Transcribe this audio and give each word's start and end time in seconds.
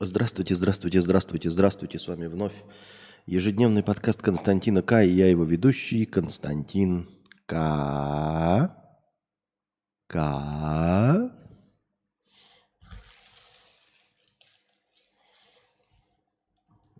Здравствуйте, 0.00 0.54
здравствуйте, 0.54 1.00
здравствуйте, 1.02 1.50
здравствуйте. 1.50 1.98
С 1.98 2.08
вами 2.08 2.26
вновь 2.26 2.54
ежедневный 3.26 3.82
подкаст 3.82 4.22
Константина 4.22 4.82
К. 4.82 5.04
И 5.04 5.12
я 5.12 5.28
его 5.28 5.44
ведущий 5.44 6.06
Константин 6.06 7.10
К. 7.46 8.74
К. 10.06 11.30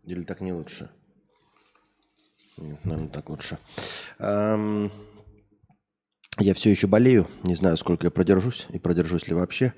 Или 0.05 0.25
так 0.25 0.43
не 0.43 0.53
лучше? 0.53 0.91
Нет, 2.59 2.85
наверное, 2.85 3.09
так 3.09 3.31
лучше. 3.31 3.59
Эм, 4.19 4.93
я 6.39 6.53
все 6.53 6.71
еще 6.71 6.87
болею. 6.87 7.27
Не 7.43 7.55
знаю, 7.55 7.79
сколько 7.79 8.07
я 8.07 8.11
продержусь 8.11 8.67
и 8.69 8.79
продержусь 8.79 9.29
ли 9.29 9.35
вообще. 9.35 9.73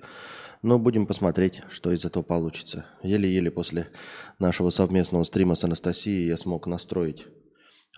Но 0.65 0.79
будем 0.79 1.07
посмотреть, 1.07 1.61
что 1.69 1.93
из 1.93 2.07
этого 2.07 2.23
получится. 2.23 2.87
Еле-еле 3.03 3.51
после 3.51 3.89
нашего 4.39 4.71
совместного 4.71 5.23
стрима 5.25 5.57
с 5.57 5.65
Анастасией 5.65 6.27
я 6.27 6.39
смог 6.39 6.67
настроить 6.67 7.27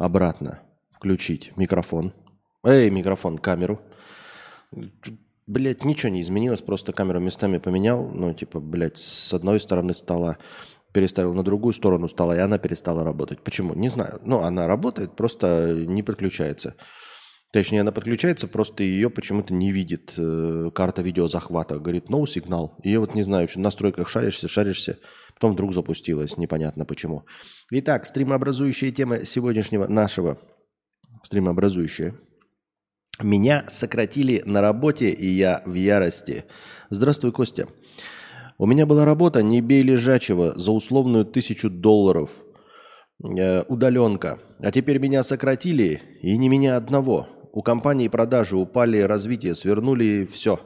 обратно, 0.01 0.63
включить 0.91 1.57
микрофон. 1.57 2.13
Эй, 2.65 2.91
микрофон, 2.91 3.39
камеру. 3.39 3.81
Блять, 5.47 5.85
ничего 5.85 6.11
не 6.11 6.21
изменилось, 6.23 6.61
просто 6.61 6.93
камеру 6.93 7.21
местами 7.21 7.59
поменял. 7.59 8.09
Ну, 8.09 8.35
типа, 8.35 8.59
блядь, 8.59 8.99
с 8.99 9.33
одной 9.33 9.61
стороны 9.61 9.95
стола 9.95 10.37
переставил 10.93 11.35
на 11.35 11.45
другую 11.45 11.73
сторону 11.73 12.09
стола, 12.09 12.35
и 12.35 12.41
она 12.41 12.59
перестала 12.59 13.05
работать. 13.05 13.43
Почему? 13.43 13.75
Не 13.75 13.91
знаю. 13.91 14.19
Ну, 14.25 14.41
она 14.41 14.67
работает, 14.67 15.15
просто 15.15 15.73
не 15.87 16.03
подключается. 16.03 16.75
Точнее, 17.53 17.83
она 17.83 17.93
подключается, 17.93 18.49
просто 18.49 18.83
ее 18.83 19.09
почему-то 19.09 19.55
не 19.55 19.73
видит 19.73 20.15
э, 20.17 20.71
карта 20.75 21.03
видеозахвата. 21.03 21.79
Говорит, 21.79 22.11
no 22.11 22.27
сигнал. 22.27 22.77
И 22.83 22.97
вот 22.97 23.15
не 23.15 23.23
знаю, 23.23 23.49
в 23.49 23.57
настройках 23.57 24.09
шаришься, 24.09 24.49
шаришься, 24.49 24.99
потом 25.35 25.53
вдруг 25.53 25.73
запустилась, 25.73 26.37
непонятно 26.37 26.85
почему. 26.85 27.25
Итак, 27.71 28.07
стримообразующая 28.07 28.91
тема 28.91 29.25
сегодняшнего 29.25 29.87
нашего 29.87 30.39
стримообразующая. 31.23 32.15
Меня 33.23 33.65
сократили 33.69 34.43
на 34.45 34.61
работе, 34.61 35.11
и 35.11 35.27
я 35.27 35.63
в 35.65 35.75
ярости. 35.75 36.45
Здравствуй, 36.91 37.33
Костя. 37.33 37.69
У 38.59 38.67
меня 38.67 38.87
была 38.87 39.05
работа 39.05 39.43
«Не 39.43 39.61
бей 39.61 39.83
лежачего» 39.83 40.59
за 40.59 40.73
условную 40.73 41.25
тысячу 41.25 41.71
долларов. 41.71 42.31
Э, 43.23 43.63
удаленка. 43.69 44.39
А 44.61 44.71
теперь 44.71 44.99
меня 44.99 45.23
сократили, 45.23 46.01
и 46.21 46.37
не 46.37 46.49
меня 46.49 46.77
одного. 46.77 47.27
У 47.57 47.63
компании 47.63 48.09
продажи 48.09 48.55
упали, 48.55 48.99
развитие 48.99 49.55
свернули, 49.55 50.27
все. 50.31 50.61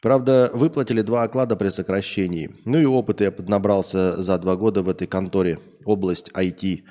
Правда, 0.00 0.50
выплатили 0.52 1.00
два 1.00 1.22
оклада 1.22 1.54
при 1.54 1.68
сокращении. 1.68 2.56
Ну 2.64 2.80
и 2.80 2.84
опыт 2.84 3.20
я 3.20 3.30
поднабрался 3.30 4.20
за 4.20 4.36
два 4.38 4.56
года 4.56 4.82
в 4.82 4.88
этой 4.88 5.06
конторе. 5.06 5.60
Область 5.84 6.28
IT. 6.34 6.82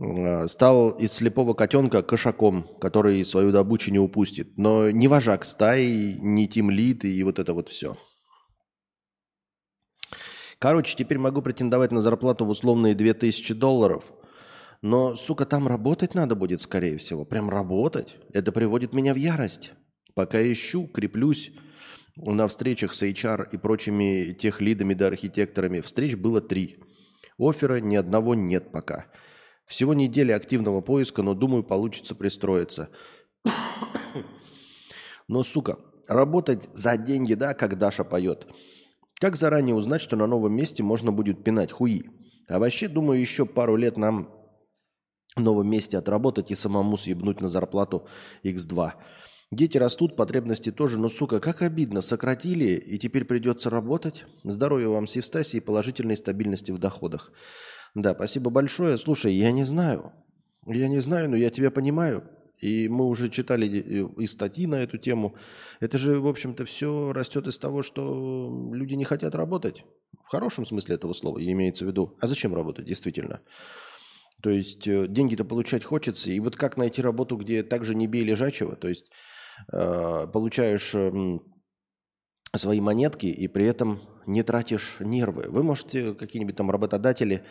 Э, 0.00 0.46
стал 0.46 0.90
из 0.90 1.14
слепого 1.14 1.54
котенка 1.54 2.00
кошаком, 2.02 2.62
который 2.80 3.24
свою 3.24 3.50
добычу 3.50 3.90
не 3.90 3.98
упустит. 3.98 4.56
Но 4.56 4.88
не 4.92 5.08
вожак 5.08 5.44
стаи, 5.44 6.16
не 6.20 6.46
тимлит 6.46 7.04
и 7.04 7.24
вот 7.24 7.40
это 7.40 7.54
вот 7.54 7.68
все. 7.70 7.96
Короче, 10.60 10.94
теперь 10.96 11.18
могу 11.18 11.42
претендовать 11.42 11.90
на 11.90 12.00
зарплату 12.00 12.44
в 12.44 12.50
условные 12.50 12.94
2000 12.94 13.54
долларов– 13.54 14.04
но, 14.80 15.16
сука, 15.16 15.44
там 15.44 15.66
работать 15.66 16.14
надо 16.14 16.34
будет, 16.34 16.60
скорее 16.60 16.98
всего. 16.98 17.24
Прям 17.24 17.50
работать. 17.50 18.16
Это 18.32 18.52
приводит 18.52 18.92
меня 18.92 19.12
в 19.12 19.16
ярость. 19.16 19.72
Пока 20.14 20.40
ищу, 20.40 20.86
креплюсь 20.86 21.52
на 22.16 22.46
встречах 22.48 22.94
с 22.94 23.02
HR 23.02 23.48
и 23.52 23.56
прочими 23.56 24.32
тех 24.32 24.60
лидами 24.60 24.94
да 24.94 25.08
архитекторами. 25.08 25.80
Встреч 25.80 26.16
было 26.16 26.40
три. 26.40 26.78
Оффера 27.38 27.80
ни 27.80 27.96
одного 27.96 28.34
нет 28.34 28.70
пока. 28.72 29.06
Всего 29.66 29.94
неделя 29.94 30.34
активного 30.36 30.80
поиска, 30.80 31.22
но 31.22 31.34
думаю, 31.34 31.62
получится 31.62 32.14
пристроиться. 32.14 32.88
Но, 35.28 35.42
сука, 35.42 35.78
работать 36.06 36.70
за 36.72 36.96
деньги, 36.96 37.34
да, 37.34 37.52
как 37.52 37.76
Даша 37.76 38.02
поет. 38.02 38.46
Как 39.20 39.36
заранее 39.36 39.74
узнать, 39.74 40.00
что 40.00 40.16
на 40.16 40.26
новом 40.26 40.54
месте 40.54 40.82
можно 40.82 41.12
будет 41.12 41.44
пинать 41.44 41.70
хуи? 41.70 42.04
А 42.48 42.58
вообще, 42.58 42.88
думаю, 42.88 43.20
еще 43.20 43.44
пару 43.44 43.76
лет 43.76 43.98
нам 43.98 44.37
новом 45.38 45.70
месте 45.70 45.98
отработать 45.98 46.50
и 46.50 46.54
самому 46.54 46.96
съебнуть 46.96 47.40
на 47.40 47.48
зарплату 47.48 48.06
X2. 48.44 48.92
Дети 49.50 49.78
растут, 49.78 50.14
потребности 50.14 50.70
тоже, 50.70 50.98
но, 50.98 51.08
сука, 51.08 51.40
как 51.40 51.62
обидно, 51.62 52.02
сократили, 52.02 52.74
и 52.74 52.98
теперь 52.98 53.24
придется 53.24 53.70
работать. 53.70 54.26
Здоровья 54.44 54.88
вам, 54.88 55.06
Севстаси, 55.06 55.56
и 55.56 55.60
положительной 55.60 56.18
стабильности 56.18 56.70
в 56.70 56.78
доходах. 56.78 57.32
Да, 57.94 58.14
спасибо 58.14 58.50
большое. 58.50 58.98
Слушай, 58.98 59.32
я 59.32 59.50
не 59.50 59.64
знаю. 59.64 60.12
Я 60.66 60.88
не 60.88 60.98
знаю, 60.98 61.30
но 61.30 61.36
я 61.36 61.48
тебя 61.48 61.70
понимаю. 61.70 62.28
И 62.60 62.88
мы 62.88 63.06
уже 63.06 63.30
читали 63.30 63.66
и 63.66 64.26
статьи 64.26 64.66
на 64.66 64.76
эту 64.76 64.98
тему. 64.98 65.34
Это 65.80 65.96
же, 65.96 66.20
в 66.20 66.26
общем-то, 66.26 66.64
все 66.66 67.12
растет 67.12 67.46
из 67.46 67.56
того, 67.58 67.82
что 67.82 68.70
люди 68.72 68.94
не 68.94 69.04
хотят 69.04 69.34
работать. 69.34 69.84
В 70.24 70.30
хорошем 70.30 70.66
смысле 70.66 70.96
этого 70.96 71.14
слова 71.14 71.38
имеется 71.42 71.84
в 71.84 71.88
виду. 71.88 72.16
А 72.20 72.26
зачем 72.26 72.54
работать, 72.54 72.84
действительно? 72.84 73.40
То 74.42 74.50
есть 74.50 74.86
э, 74.86 75.06
деньги-то 75.08 75.44
получать 75.44 75.84
хочется. 75.84 76.30
И 76.30 76.40
вот 76.40 76.56
как 76.56 76.76
найти 76.76 77.02
работу, 77.02 77.36
где 77.36 77.62
также 77.62 77.94
не 77.94 78.06
бей 78.06 78.24
лежачего, 78.24 78.76
то 78.76 78.88
есть 78.88 79.10
э, 79.72 80.26
получаешь 80.32 80.94
э, 80.94 81.38
свои 82.56 82.80
монетки 82.80 83.26
и 83.26 83.48
при 83.48 83.66
этом 83.66 84.00
не 84.26 84.42
тратишь 84.42 84.96
нервы. 85.00 85.46
Вы 85.48 85.62
можете, 85.62 86.14
какие-нибудь 86.14 86.54
там 86.54 86.70
работодатели 86.70 87.42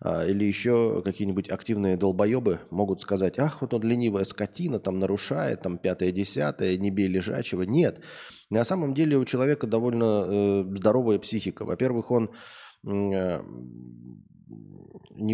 э, 0.00 0.30
или 0.30 0.44
еще 0.44 1.02
какие-нибудь 1.04 1.50
активные 1.50 1.96
долбоебы 1.96 2.60
могут 2.70 3.02
сказать, 3.02 3.38
ах, 3.38 3.60
вот 3.60 3.74
он 3.74 3.82
ленивая 3.82 4.24
скотина, 4.24 4.78
там 4.78 5.00
нарушает, 5.00 5.62
там 5.62 5.76
пятое-десятое, 5.76 6.78
не 6.78 6.90
бей 6.90 7.08
лежачего. 7.08 7.62
Нет. 7.62 8.02
На 8.48 8.64
самом 8.64 8.94
деле 8.94 9.18
у 9.18 9.24
человека 9.24 9.66
довольно 9.66 10.24
э, 10.26 10.64
здоровая 10.76 11.18
психика. 11.18 11.64
Во-первых, 11.64 12.10
он 12.10 12.30
не 12.82 13.40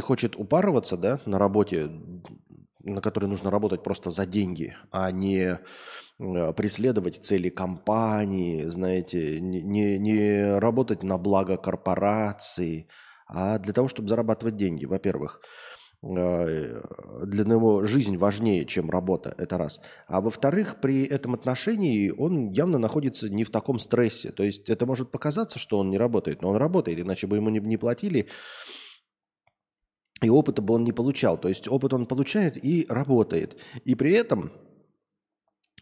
хочет 0.00 0.36
упарываться 0.36 0.96
да, 0.96 1.20
на 1.26 1.38
работе, 1.38 1.90
на 2.82 3.00
которой 3.00 3.26
нужно 3.26 3.50
работать 3.50 3.82
просто 3.82 4.10
за 4.10 4.26
деньги, 4.26 4.76
а 4.90 5.10
не 5.10 5.58
э, 6.18 6.52
преследовать 6.52 7.16
цели 7.16 7.48
компании, 7.48 8.66
знаете, 8.66 9.40
не, 9.40 9.98
не 9.98 10.58
работать 10.58 11.02
на 11.02 11.18
благо 11.18 11.56
корпорации, 11.56 12.88
а 13.28 13.58
для 13.58 13.72
того, 13.72 13.88
чтобы 13.88 14.08
зарабатывать 14.08 14.56
деньги, 14.56 14.86
во-первых. 14.86 15.40
Э, 16.02 16.82
для 17.24 17.44
него 17.44 17.84
жизнь 17.84 18.16
важнее, 18.16 18.64
чем 18.64 18.90
работа, 18.90 19.34
это 19.38 19.58
раз. 19.58 19.80
А 20.06 20.20
во-вторых, 20.20 20.80
при 20.80 21.04
этом 21.04 21.34
отношении 21.34 22.10
он 22.10 22.50
явно 22.52 22.78
находится 22.78 23.28
не 23.28 23.44
в 23.44 23.50
таком 23.50 23.78
стрессе. 23.78 24.30
То 24.30 24.42
есть 24.42 24.68
это 24.70 24.86
может 24.86 25.10
показаться, 25.10 25.58
что 25.58 25.78
он 25.78 25.90
не 25.90 25.98
работает, 25.98 26.42
но 26.42 26.50
он 26.50 26.56
работает, 26.56 27.00
иначе 27.00 27.26
бы 27.26 27.36
ему 27.36 27.50
не, 27.50 27.60
не 27.60 27.76
платили 27.76 28.28
и 30.22 30.30
опыта 30.30 30.62
бы 30.62 30.74
он 30.74 30.84
не 30.84 30.92
получал. 30.92 31.38
То 31.38 31.48
есть 31.48 31.68
опыт 31.68 31.92
он 31.92 32.06
получает 32.06 32.62
и 32.62 32.86
работает. 32.88 33.56
И 33.84 33.94
при 33.94 34.12
этом 34.12 34.50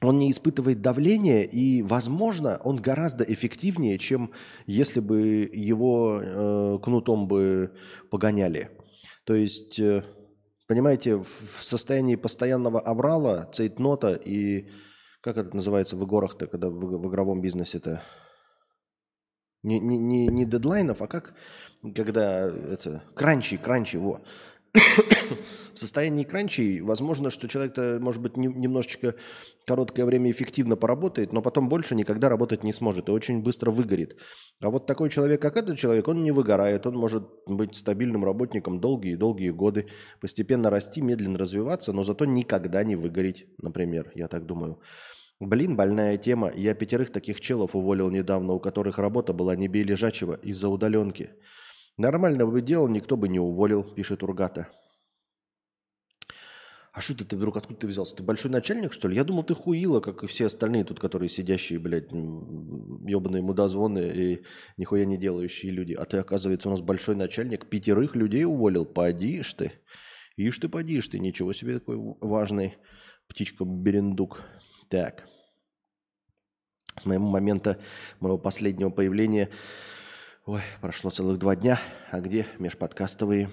он 0.00 0.18
не 0.18 0.30
испытывает 0.30 0.82
давления, 0.82 1.42
и, 1.42 1.82
возможно, 1.82 2.60
он 2.64 2.76
гораздо 2.76 3.24
эффективнее, 3.24 3.96
чем 3.98 4.32
если 4.66 5.00
бы 5.00 5.48
его 5.52 6.20
э, 6.20 6.78
кнутом 6.82 7.28
бы 7.28 7.72
погоняли. 8.10 8.70
То 9.24 9.34
есть, 9.34 9.78
э, 9.78 10.04
понимаете, 10.68 11.16
в 11.16 11.58
состоянии 11.62 12.16
постоянного 12.16 12.80
аврала, 12.80 13.48
цейтнота 13.52 14.14
и, 14.14 14.68
как 15.20 15.38
это 15.38 15.54
называется 15.54 15.96
в 15.96 16.04
играх-то, 16.04 16.46
когда 16.46 16.68
в, 16.68 16.78
в 16.78 17.08
игровом 17.08 17.40
бизнесе-то, 17.40 18.02
не, 19.62 19.80
не, 19.80 19.96
не, 19.96 20.26
не 20.26 20.44
дедлайнов, 20.44 21.00
а 21.00 21.06
как, 21.06 21.34
когда 21.94 22.48
это, 22.48 23.02
кранчи, 23.14 23.56
кранчи, 23.56 23.96
во. 23.96 24.22
В 24.74 25.78
состоянии 25.78 26.24
кранчи, 26.24 26.80
возможно, 26.80 27.30
что 27.30 27.48
человек-то, 27.48 27.98
может 28.00 28.20
быть, 28.20 28.36
не, 28.36 28.48
немножечко 28.48 29.14
короткое 29.66 30.04
время 30.04 30.30
эффективно 30.30 30.76
поработает, 30.76 31.32
но 31.32 31.42
потом 31.42 31.68
больше 31.68 31.94
никогда 31.94 32.28
работать 32.28 32.64
не 32.64 32.72
сможет 32.72 33.08
и 33.08 33.12
очень 33.12 33.42
быстро 33.42 33.70
выгорит. 33.70 34.16
А 34.60 34.70
вот 34.70 34.86
такой 34.86 35.10
человек, 35.10 35.40
как 35.40 35.56
этот 35.56 35.78
человек, 35.78 36.08
он 36.08 36.22
не 36.22 36.32
выгорает, 36.32 36.86
он 36.86 36.96
может 36.96 37.28
быть 37.46 37.76
стабильным 37.76 38.24
работником 38.24 38.80
долгие-долгие 38.80 39.50
годы, 39.50 39.86
постепенно 40.20 40.70
расти, 40.70 41.00
медленно 41.00 41.38
развиваться, 41.38 41.92
но 41.92 42.02
зато 42.02 42.24
никогда 42.24 42.82
не 42.84 42.96
выгореть, 42.96 43.46
например, 43.58 44.10
я 44.14 44.28
так 44.28 44.46
думаю. 44.46 44.80
Блин, 45.40 45.76
больная 45.76 46.16
тема. 46.16 46.52
Я 46.54 46.74
пятерых 46.74 47.10
таких 47.10 47.40
челов 47.40 47.74
уволил 47.74 48.08
недавно, 48.08 48.52
у 48.52 48.60
которых 48.60 48.98
работа 48.98 49.32
была 49.32 49.56
не 49.56 49.68
бей 49.68 49.82
лежачего 49.82 50.34
из-за 50.34 50.68
удаленки. 50.68 51.30
Нормально 51.96 52.46
бы 52.46 52.60
делал, 52.60 52.88
никто 52.88 53.16
бы 53.16 53.28
не 53.28 53.38
уволил, 53.38 53.84
пишет 53.84 54.22
Ургата. 54.22 54.68
А 56.94 57.00
что 57.00 57.16
ты, 57.16 57.24
ты 57.24 57.36
вдруг, 57.36 57.56
откуда 57.56 57.80
ты 57.80 57.86
взялся? 57.88 58.14
Ты 58.14 58.22
большой 58.22 58.52
начальник, 58.52 58.92
что 58.92 59.08
ли? 59.08 59.16
Я 59.16 59.24
думал, 59.24 59.42
ты 59.42 59.52
хуила, 59.54 60.00
как 60.00 60.22
и 60.22 60.28
все 60.28 60.46
остальные 60.46 60.84
тут, 60.84 61.00
которые 61.00 61.28
сидящие, 61.28 61.80
блядь, 61.80 62.12
ебаные 62.12 63.42
мудозвоны 63.42 64.12
и 64.14 64.44
нихуя 64.76 65.04
не 65.04 65.16
делающие 65.16 65.72
люди. 65.72 65.92
А 65.94 66.04
ты, 66.04 66.18
оказывается, 66.18 66.68
у 66.68 66.70
нас 66.70 66.80
большой 66.82 67.16
начальник, 67.16 67.68
пятерых 67.68 68.14
людей 68.14 68.44
уволил. 68.44 68.84
Подишь 68.84 69.54
ты. 69.54 69.72
Ишь 70.36 70.58
ты, 70.58 70.68
подишь 70.68 71.08
ты. 71.08 71.18
Ничего 71.18 71.52
себе 71.52 71.80
такой 71.80 71.96
важный 71.96 72.76
птичка 73.26 73.64
Берендук. 73.64 74.42
Так. 74.88 75.26
С 76.96 77.06
моего 77.06 77.26
момента 77.26 77.80
моего 78.20 78.38
последнего 78.38 78.90
появления, 78.90 79.50
ой, 80.46 80.60
прошло 80.80 81.10
целых 81.10 81.38
два 81.38 81.56
дня, 81.56 81.80
а 82.10 82.20
где 82.20 82.46
межподкастовые 82.58 83.50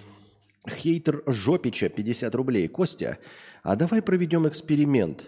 Хейтер 0.70 1.24
Жопича, 1.26 1.90
50 1.90 2.36
рублей. 2.36 2.68
Костя, 2.68 3.18
а 3.64 3.76
давай 3.76 4.02
проведем 4.02 4.48
эксперимент. 4.48 5.26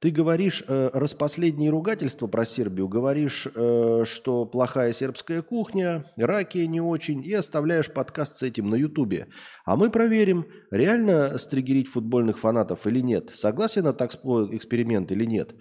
Ты 0.00 0.12
говоришь 0.12 0.62
э, 0.66 0.90
распоследние 0.92 1.70
ругательства 1.70 2.28
про 2.28 2.44
Сербию, 2.46 2.86
говоришь, 2.86 3.48
э, 3.52 4.04
что 4.06 4.44
плохая 4.44 4.92
сербская 4.92 5.42
кухня, 5.42 6.04
раки 6.16 6.58
не 6.58 6.80
очень, 6.80 7.24
и 7.24 7.34
оставляешь 7.34 7.90
подкаст 7.92 8.38
с 8.38 8.44
этим 8.44 8.70
на 8.70 8.76
Ютубе. 8.76 9.26
А 9.64 9.74
мы 9.74 9.90
проверим, 9.90 10.46
реально 10.70 11.36
стригерить 11.36 11.88
футбольных 11.88 12.38
фанатов 12.38 12.86
или 12.86 13.00
нет. 13.00 13.30
Согласен 13.34 13.84
на 13.84 13.92
так 13.92 14.12
эксперимент 14.14 15.10
или 15.10 15.24
нет? 15.24 15.54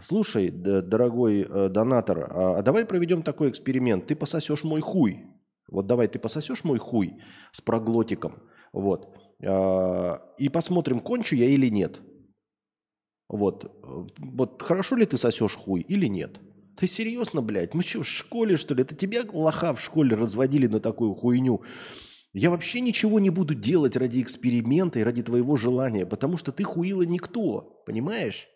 Слушай, 0.00 0.50
дорогой 0.50 1.42
э, 1.42 1.68
донатор, 1.68 2.30
а, 2.30 2.58
а 2.58 2.62
давай 2.62 2.86
проведем 2.86 3.22
такой 3.22 3.50
эксперимент. 3.50 4.06
Ты 4.06 4.16
пососешь 4.16 4.64
мой 4.64 4.80
хуй. 4.80 5.26
Вот 5.68 5.86
давай 5.86 6.08
ты 6.08 6.18
пососешь 6.18 6.64
мой 6.64 6.78
хуй 6.78 7.20
с 7.50 7.60
проглотиком, 7.60 8.42
вот, 8.72 9.14
а, 9.44 10.22
и 10.38 10.48
посмотрим, 10.48 11.00
кончу 11.00 11.36
я 11.36 11.46
или 11.46 11.68
нет. 11.68 12.00
Вот, 13.28 13.74
вот 14.18 14.62
хорошо 14.62 14.96
ли 14.96 15.06
ты 15.06 15.16
сосешь 15.16 15.56
хуй 15.56 15.80
или 15.80 16.06
нет? 16.06 16.40
Ты 16.76 16.86
серьезно, 16.86 17.40
блядь? 17.42 17.74
Мы 17.74 17.82
что, 17.82 18.02
в 18.02 18.06
школе, 18.06 18.56
что 18.56 18.74
ли? 18.74 18.82
Это 18.82 18.94
тебя 18.94 19.22
лоха 19.32 19.74
в 19.74 19.80
школе 19.80 20.16
разводили 20.16 20.66
на 20.66 20.80
такую 20.80 21.14
хуйню? 21.14 21.62
Я 22.34 22.50
вообще 22.50 22.80
ничего 22.80 23.20
не 23.20 23.30
буду 23.30 23.54
делать 23.54 23.96
ради 23.96 24.22
эксперимента 24.22 24.98
и 24.98 25.02
ради 25.02 25.22
твоего 25.22 25.56
желания, 25.56 26.06
потому 26.06 26.38
что 26.38 26.50
ты 26.50 26.64
хуила 26.64 27.02
никто, 27.02 27.82
понимаешь? 27.86 28.48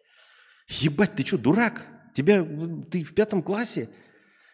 Ебать, 0.68 1.14
ты 1.16 1.24
что, 1.24 1.38
дурак? 1.38 1.86
Тебя, 2.14 2.44
ты 2.90 3.04
в 3.04 3.14
пятом 3.14 3.42
классе 3.42 3.88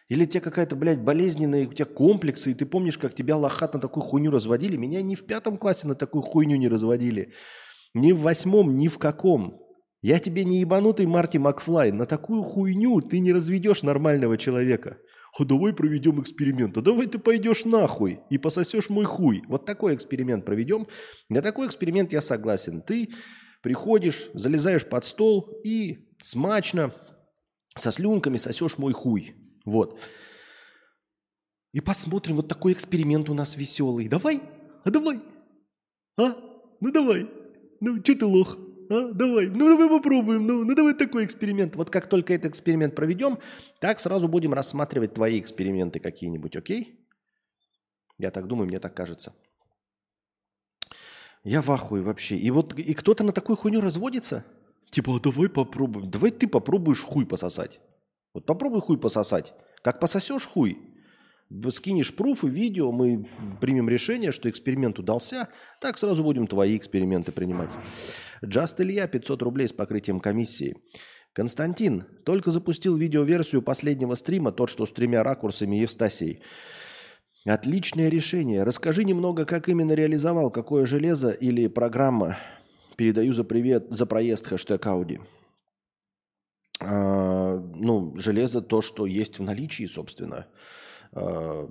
или 0.09 0.23
у 0.23 0.27
тебя 0.27 0.41
какая-то, 0.41 0.75
блядь, 0.75 1.01
болезненная, 1.01 1.67
у 1.67 1.73
тебя 1.73 1.85
комплексы, 1.85 2.51
и 2.51 2.53
ты 2.53 2.65
помнишь, 2.65 2.97
как 2.97 3.15
тебя 3.15 3.37
лохат 3.37 3.73
на 3.73 3.79
такую 3.79 4.03
хуйню 4.03 4.31
разводили? 4.31 4.75
Меня 4.75 5.01
ни 5.01 5.15
в 5.15 5.25
пятом 5.25 5.57
классе 5.57 5.87
на 5.87 5.95
такую 5.95 6.21
хуйню 6.21 6.57
не 6.57 6.67
разводили. 6.67 7.33
Ни 7.93 8.11
в 8.11 8.19
восьмом, 8.19 8.75
ни 8.75 8.87
в 8.87 8.97
каком. 8.97 9.59
Я 10.01 10.19
тебе 10.19 10.43
не 10.43 10.59
ебанутый 10.59 11.05
Марти 11.05 11.37
Макфлай. 11.37 11.91
На 11.91 12.05
такую 12.05 12.43
хуйню 12.43 12.99
ты 13.01 13.19
не 13.19 13.31
разведешь 13.31 13.83
нормального 13.83 14.37
человека. 14.37 14.97
А 15.39 15.45
давай 15.45 15.73
проведем 15.73 16.21
эксперимент. 16.21 16.77
А 16.77 16.81
давай 16.81 17.07
ты 17.07 17.17
пойдешь 17.17 17.65
нахуй 17.65 18.19
и 18.29 18.37
пососешь 18.37 18.89
мой 18.89 19.05
хуй. 19.05 19.41
Вот 19.47 19.65
такой 19.65 19.95
эксперимент 19.95 20.45
проведем. 20.45 20.85
На 21.29 21.41
такой 21.41 21.67
эксперимент 21.67 22.13
я 22.13 22.21
согласен. 22.21 22.81
Ты 22.81 23.09
приходишь, 23.63 24.29
залезаешь 24.33 24.85
под 24.85 25.05
стол 25.05 25.61
и 25.63 26.09
смачно 26.21 26.93
со 27.75 27.91
слюнками 27.91 28.37
сосешь 28.37 28.77
мой 28.77 28.93
хуй. 28.93 29.35
Вот. 29.65 29.99
И 31.71 31.81
посмотрим, 31.81 32.35
вот 32.35 32.47
такой 32.47 32.73
эксперимент 32.73 33.29
у 33.29 33.33
нас 33.33 33.55
веселый. 33.55 34.07
Давай, 34.07 34.43
а 34.83 34.91
давай. 34.91 35.21
А? 36.19 36.35
Ну 36.81 36.91
давай. 36.91 37.27
Ну, 37.79 37.99
что 38.03 38.15
ты 38.15 38.25
лох? 38.25 38.57
А? 38.89 39.11
Давай. 39.11 39.47
Ну 39.47 39.69
давай 39.69 39.89
попробуем. 39.89 40.45
Ну, 40.45 40.65
ну 40.65 40.75
давай 40.75 40.93
такой 40.93 41.25
эксперимент. 41.25 41.75
Вот 41.75 41.89
как 41.89 42.07
только 42.07 42.33
этот 42.33 42.51
эксперимент 42.51 42.93
проведем, 42.93 43.39
так 43.79 43.99
сразу 43.99 44.27
будем 44.27 44.53
рассматривать 44.53 45.13
твои 45.13 45.39
эксперименты 45.39 45.99
какие-нибудь, 45.99 46.55
окей? 46.55 46.99
Я 48.19 48.29
так 48.29 48.45
думаю, 48.45 48.67
мне 48.67 48.79
так 48.79 48.93
кажется. 48.93 49.33
Я 51.43 51.61
в 51.61 51.71
ахуе 51.71 52.01
вообще. 52.01 52.37
И 52.37 52.51
вот 52.51 52.77
и 52.77 52.93
кто-то 52.93 53.23
на 53.23 53.31
такую 53.31 53.57
хуйню 53.57 53.81
разводится? 53.81 54.45
Типа, 54.89 55.15
а 55.15 55.19
давай 55.19 55.49
попробуем. 55.49 56.09
Давай 56.09 56.31
ты 56.31 56.47
попробуешь 56.47 57.01
хуй 57.01 57.25
пососать. 57.25 57.79
Вот 58.33 58.45
попробуй 58.45 58.81
хуй 58.81 58.97
пососать. 58.97 59.53
Как 59.81 59.99
пососешь 59.99 60.45
хуй, 60.47 60.77
скинешь 61.69 62.15
пруфы, 62.15 62.47
видео, 62.47 62.91
мы 62.91 63.27
примем 63.59 63.89
решение, 63.89 64.31
что 64.31 64.49
эксперимент 64.49 64.97
удался, 64.99 65.49
так 65.81 65.97
сразу 65.97 66.23
будем 66.23 66.47
твои 66.47 66.77
эксперименты 66.77 67.31
принимать. 67.31 67.69
Джаст 68.43 68.79
Илья, 68.81 69.07
500 69.07 69.41
рублей 69.41 69.67
с 69.67 69.73
покрытием 69.73 70.19
комиссии. 70.19 70.77
Константин, 71.33 72.05
только 72.25 72.51
запустил 72.51 72.95
видеоверсию 72.95 73.61
последнего 73.61 74.15
стрима, 74.15 74.51
тот, 74.51 74.69
что 74.69 74.85
с 74.85 74.91
тремя 74.91 75.23
ракурсами 75.23 75.77
Евстасией. 75.77 76.41
Отличное 77.45 78.07
решение. 78.07 78.63
Расскажи 78.63 79.03
немного, 79.03 79.45
как 79.45 79.67
именно 79.67 79.91
реализовал, 79.91 80.49
какое 80.49 80.85
железо 80.85 81.31
или 81.31 81.67
программа. 81.67 82.37
Передаю 82.95 83.33
за 83.33 83.43
привет, 83.43 83.87
за 83.89 84.05
проезд 84.05 84.47
хэштег 84.47 84.85
Ауди. 84.85 85.19
А, 86.79 87.57
ну, 87.57 88.15
железо 88.15 88.61
то, 88.61 88.81
что 88.81 89.05
есть 89.05 89.39
в 89.39 89.43
наличии, 89.43 89.87
собственно. 89.87 90.47
А, 91.11 91.69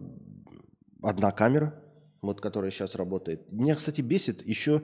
одна 1.03 1.31
камера, 1.31 1.83
вот 2.21 2.43
которая 2.43 2.71
сейчас 2.71 2.95
работает. 2.95 3.51
Меня, 3.51 3.75
кстати, 3.75 4.03
бесит 4.03 4.47
еще 4.47 4.83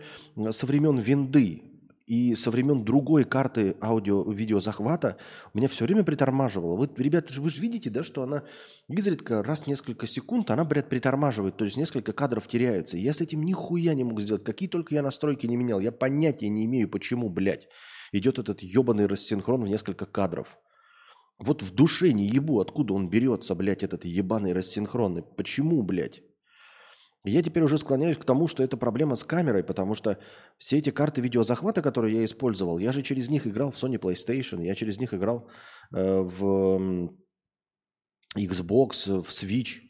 со 0.51 0.65
времен 0.65 0.99
винды 0.99 1.63
и 2.09 2.35
со 2.35 2.51
времен 2.51 2.85
другой 2.85 3.25
карты 3.25 3.77
аудио-видеозахвата 3.81 5.17
меня 5.55 5.69
все 5.69 5.85
время 5.85 6.05
притормаживало. 6.05 6.77
Вы, 6.77 6.89
ребята, 6.97 7.41
вы 7.41 7.51
же 7.51 7.61
видите, 7.61 7.91
да, 7.91 8.03
что 8.03 8.23
она 8.23 8.43
изредка 8.89 9.43
раз 9.43 9.63
в 9.63 9.67
несколько 9.67 10.07
секунд, 10.07 10.51
она, 10.51 10.65
блядь, 10.65 10.89
притормаживает, 10.89 11.57
то 11.57 11.65
есть 11.65 11.77
несколько 11.77 12.13
кадров 12.13 12.49
теряется. 12.49 12.97
Я 12.97 13.13
с 13.13 13.21
этим 13.21 13.43
нихуя 13.43 13.95
не 13.95 14.05
мог 14.05 14.21
сделать. 14.21 14.45
Какие 14.45 14.69
только 14.69 14.95
я 14.95 15.03
настройки 15.03 15.47
не 15.47 15.57
менял. 15.57 15.81
Я 15.81 15.93
понятия 15.93 16.49
не 16.49 16.65
имею, 16.65 16.89
почему, 16.89 17.29
блядь 17.29 17.69
идет 18.13 18.39
этот 18.39 18.63
ебаный 18.63 19.07
рассинхрон 19.07 19.63
в 19.65 19.69
несколько 19.69 20.07
кадров. 20.07 20.59
Вот 21.39 21.63
в 21.63 21.73
душе 21.75 22.13
не 22.13 22.27
ебу, 22.27 22.61
откуда 22.61 22.95
он 22.95 23.09
берется, 23.09 23.55
блядь, 23.55 23.85
этот 23.85 24.05
ебаный 24.05 24.53
рассинхронный. 24.53 25.23
Почему, 25.23 25.83
блядь? 25.83 26.23
Я 27.29 27.43
теперь 27.43 27.63
уже 27.63 27.79
склоняюсь 27.79 28.17
к 28.17 28.25
тому, 28.25 28.49
что 28.49 28.63
это 28.63 28.77
проблема 28.77 29.15
с 29.15 29.25
камерой, 29.25 29.63
потому 29.63 29.95
что 29.95 30.19
все 30.59 30.79
эти 30.79 30.91
карты 30.91 31.21
видеозахвата, 31.21 31.83
которые 31.83 32.19
я 32.19 32.25
использовал, 32.25 32.79
я 32.79 32.93
же 32.93 33.03
через 33.03 33.29
них 33.29 33.47
играл 33.47 33.71
в 33.71 33.77
Sony 33.77 33.99
PlayStation, 33.99 34.65
я 34.65 34.75
через 34.75 34.99
них 34.99 35.13
играл 35.15 35.49
э, 35.93 36.21
в 36.21 37.11
Xbox, 38.37 39.23
в 39.23 39.29
Switch. 39.29 39.81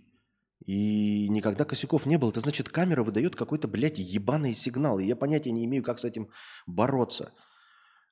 И 0.66 1.28
никогда 1.30 1.64
косяков 1.64 2.06
не 2.06 2.18
было. 2.18 2.30
Это 2.30 2.40
значит, 2.40 2.68
камера 2.68 3.02
выдает 3.02 3.36
какой-то, 3.36 3.68
блядь, 3.68 3.98
ебаный 3.98 4.52
сигнал. 4.52 4.98
И 4.98 5.06
я 5.06 5.16
понятия 5.16 5.52
не 5.52 5.64
имею, 5.64 5.82
как 5.82 5.98
с 5.98 6.04
этим 6.04 6.28
бороться. 6.66 7.32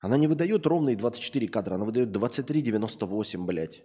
Она 0.00 0.16
не 0.16 0.26
выдает 0.26 0.66
ровные 0.66 0.96
24 0.96 1.48
кадра, 1.48 1.74
она 1.74 1.84
выдает 1.84 2.16
23,98, 2.16 3.44
блядь. 3.44 3.82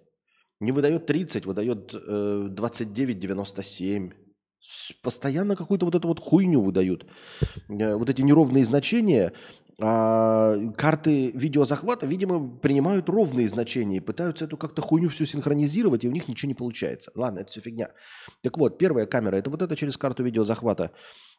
Не 0.60 0.72
выдает 0.72 1.06
30, 1.06 1.46
выдает 1.46 1.94
э, 1.94 2.50
29,97. 2.50 4.14
Постоянно 5.02 5.56
какую-то 5.56 5.86
вот 5.86 5.96
эту 5.96 6.08
вот 6.08 6.20
хуйню 6.20 6.62
выдают. 6.62 7.06
Э, 7.70 7.96
вот 7.96 8.10
эти 8.10 8.22
неровные 8.22 8.66
значения, 8.66 9.34
а 9.80 10.56
карты 10.78 11.32
видеозахвата, 11.32 12.06
видимо, 12.06 12.58
принимают 12.58 13.10
ровные 13.10 13.48
значения 13.48 13.98
и 13.98 14.02
пытаются 14.02 14.46
эту 14.46 14.58
как-то 14.58 14.82
хуйню 14.82 15.10
всю 15.10 15.26
синхронизировать, 15.26 16.04
и 16.04 16.08
у 16.08 16.12
них 16.12 16.28
ничего 16.28 16.50
не 16.50 16.56
получается. 16.56 17.12
Ладно, 17.16 17.40
это 17.40 17.52
все 17.52 17.62
фигня. 17.62 17.90
Так 18.42 18.58
вот, 18.58 18.78
первая 18.78 19.06
камера– 19.06 19.36
это 19.38 19.50
вот 19.50 19.62
это 19.62 19.76
через 19.76 19.98
карту 19.98 20.24
видеозахвата. 20.24 20.92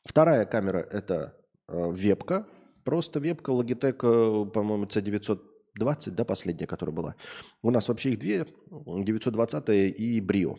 Вторая 0.04 0.44
камера– 0.44 0.78
это 0.90 1.36
э, 1.68 1.90
вебка, 1.92 2.46
Просто 2.84 3.20
вебка 3.20 3.52
Logitech, 3.52 3.98
э, 4.02 4.50
по-моему, 4.50 4.84
C920, 4.86 6.10
да, 6.10 6.24
последняя, 6.24 6.66
которая 6.66 6.94
была. 6.94 7.14
У 7.62 7.70
нас 7.70 7.88
вообще 7.88 8.10
их 8.10 8.18
две, 8.18 8.46
920 8.70 9.68
и 9.68 10.20
Brio. 10.20 10.56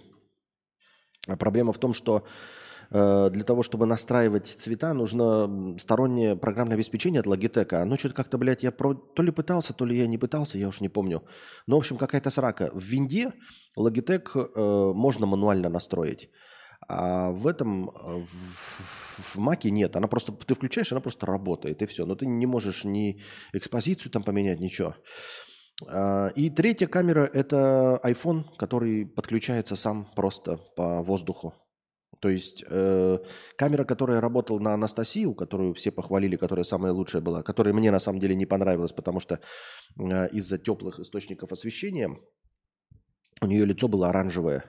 А 1.27 1.35
проблема 1.37 1.71
в 1.71 1.77
том, 1.77 1.93
что 1.93 2.25
э, 2.91 3.29
для 3.31 3.43
того, 3.43 3.63
чтобы 3.63 3.85
настраивать 3.85 4.47
цвета, 4.47 4.93
нужно 4.93 5.77
стороннее 5.77 6.35
программное 6.35 6.75
обеспечение 6.75 7.21
от 7.21 7.27
Logitech. 7.27 7.73
Оно 7.75 7.97
что-то 7.97 8.15
как-то, 8.15 8.37
блядь, 8.37 8.63
я 8.63 8.71
про... 8.71 8.93
то 8.93 9.23
ли 9.23 9.31
пытался, 9.31 9.73
то 9.73 9.85
ли 9.85 9.97
я 9.97 10.07
не 10.07 10.17
пытался, 10.17 10.57
я 10.57 10.67
уж 10.67 10.81
не 10.81 10.89
помню. 10.89 11.23
Но, 11.67 11.75
в 11.77 11.79
общем, 11.79 11.97
какая-то 11.97 12.29
срака. 12.29 12.71
В 12.73 12.83
винде 12.83 13.31
Logitech 13.77 14.35
э, 14.35 14.93
можно 14.93 15.25
мануально 15.25 15.69
настроить. 15.69 16.29
А 16.87 17.31
в 17.31 17.47
этом, 17.47 17.89
э, 17.89 18.25
в 19.17 19.37
Маке 19.37 19.71
нет. 19.71 19.95
Она 19.95 20.07
просто, 20.07 20.33
ты 20.33 20.55
включаешь, 20.55 20.91
она 20.91 21.01
просто 21.01 21.25
работает, 21.25 21.81
и 21.81 21.85
все. 21.85 22.05
Но 22.05 22.15
ты 22.15 22.25
не 22.25 22.45
можешь 22.45 22.83
ни 22.83 23.21
экспозицию 23.53 24.11
там 24.11 24.23
поменять, 24.23 24.59
ничего. 24.59 24.95
А, 25.87 26.27
и 26.35 26.49
третья 26.49 26.87
камера– 26.87 27.29
это 27.33 27.99
iPhone, 28.03 28.43
который 28.57 29.05
подключается 29.05 29.75
сам 29.75 30.11
просто 30.15 30.57
по 30.75 31.01
воздуху. 31.01 31.53
То 32.19 32.29
есть 32.29 32.63
э, 32.69 33.19
камера, 33.57 33.83
которая 33.83 34.21
работала 34.21 34.57
на 34.57 34.73
Анастасию, 34.73 35.33
которую 35.33 35.73
все 35.73 35.91
похвалили, 35.91 36.37
которая 36.37 36.63
самая 36.63 36.93
лучшая 36.93 37.21
была, 37.21 37.43
которая 37.43 37.73
мне 37.73 37.91
на 37.91 37.99
самом 37.99 38.19
деле 38.19 38.33
не 38.33 38.45
понравилась, 38.45 38.93
потому 38.93 39.19
что 39.19 39.41
э, 39.99 40.29
из-за 40.29 40.57
теплых 40.57 40.99
источников 40.99 41.51
освещения 41.51 42.17
у 43.41 43.45
нее 43.45 43.65
лицо 43.65 43.89
было 43.89 44.07
оранжевое 44.07 44.63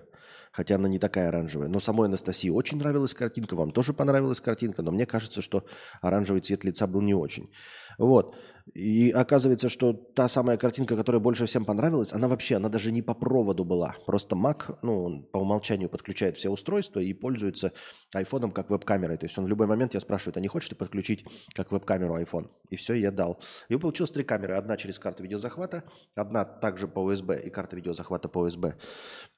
хотя 0.54 0.76
она 0.76 0.88
не 0.88 1.00
такая 1.00 1.28
оранжевая. 1.28 1.68
Но 1.68 1.80
самой 1.80 2.06
Анастасии 2.06 2.49
очень 2.49 2.78
нравилась 2.78 3.12
картинка, 3.12 3.56
вам 3.56 3.73
тоже 3.73 3.92
понравилась 3.92 4.40
картинка, 4.40 4.83
но 4.83 4.92
мне 4.92 5.04
кажется, 5.04 5.42
что 5.42 5.64
оранжевый 6.00 6.42
цвет 6.42 6.62
лица 6.62 6.87
был 6.87 7.00
не 7.02 7.12
очень. 7.12 7.50
Вот. 7.99 8.37
И 8.73 9.11
оказывается, 9.11 9.68
что 9.68 9.92
та 9.92 10.26
самая 10.26 10.56
картинка, 10.56 10.97
которая 10.97 11.21
больше 11.21 11.44
всем 11.44 11.66
понравилась, 11.66 12.12
она 12.12 12.28
вообще, 12.28 12.56
она 12.56 12.71
даже 12.71 12.92
не 12.92 13.02
по 13.02 13.14
проводу 13.14 13.64
была. 13.64 13.94
Просто 14.06 14.37
Mac, 14.37 14.78
ну, 14.80 15.04
он 15.04 15.23
по 15.25 15.38
умолчанию 15.38 15.90
подключает 15.90 16.38
все 16.38 16.49
устройства 16.49 17.00
и 17.00 17.12
пользуется 17.12 17.73
айфоном 18.14 18.52
как 18.52 18.71
веб-камерой. 18.71 19.18
То 19.18 19.26
есть 19.26 19.38
он 19.38 19.44
в 19.44 19.49
любой 19.49 19.66
момент 19.66 19.92
я 19.92 20.00
спрашиваю, 20.00 20.35
а 20.37 20.40
не 20.40 20.49
хочешь 20.49 20.71
ты 20.71 20.76
подключить 20.76 21.26
как 21.54 21.73
веб-камеру 21.73 22.18
iPhone? 22.18 22.49
И 22.71 22.76
все, 22.76 22.94
я 22.94 23.11
дал. 23.11 23.38
И 23.68 23.76
получилось 23.76 24.12
три 24.12 24.25
камеры. 24.25 24.54
Одна 24.54 24.78
через 24.78 24.99
карту 24.99 25.23
видеозахвата, 25.23 25.85
одна 26.14 26.47
также 26.47 26.88
по 26.88 27.00
USB 27.12 27.42
и 27.42 27.50
карта 27.50 27.76
видеозахвата 27.76 28.28
по 28.30 28.49
USB. 28.49 28.75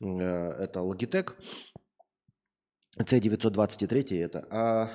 Э, 0.00 0.50
это 0.62 0.80
Logitech. 0.80 1.33
C923 2.99 4.25
это. 4.25 4.47
А 4.50 4.90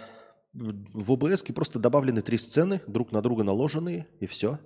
в 0.54 1.12
OBS 1.12 1.52
просто 1.54 1.80
добавлены 1.80 2.22
три 2.22 2.38
сцены, 2.38 2.82
друг 2.88 3.12
на 3.12 3.22
друга 3.22 3.44
наложенные, 3.44 4.08
и 4.20 4.26
все. 4.26 4.60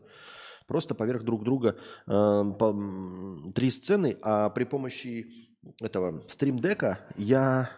Просто 0.68 0.96
поверх 0.96 1.24
друг 1.24 1.44
друга 1.44 1.78
э, 2.08 2.12
по, 2.12 3.52
три 3.54 3.70
сцены, 3.70 4.18
а 4.24 4.50
при 4.50 4.64
помощи 4.64 5.52
этого 5.80 6.28
стримдека 6.28 7.00
я, 7.18 7.70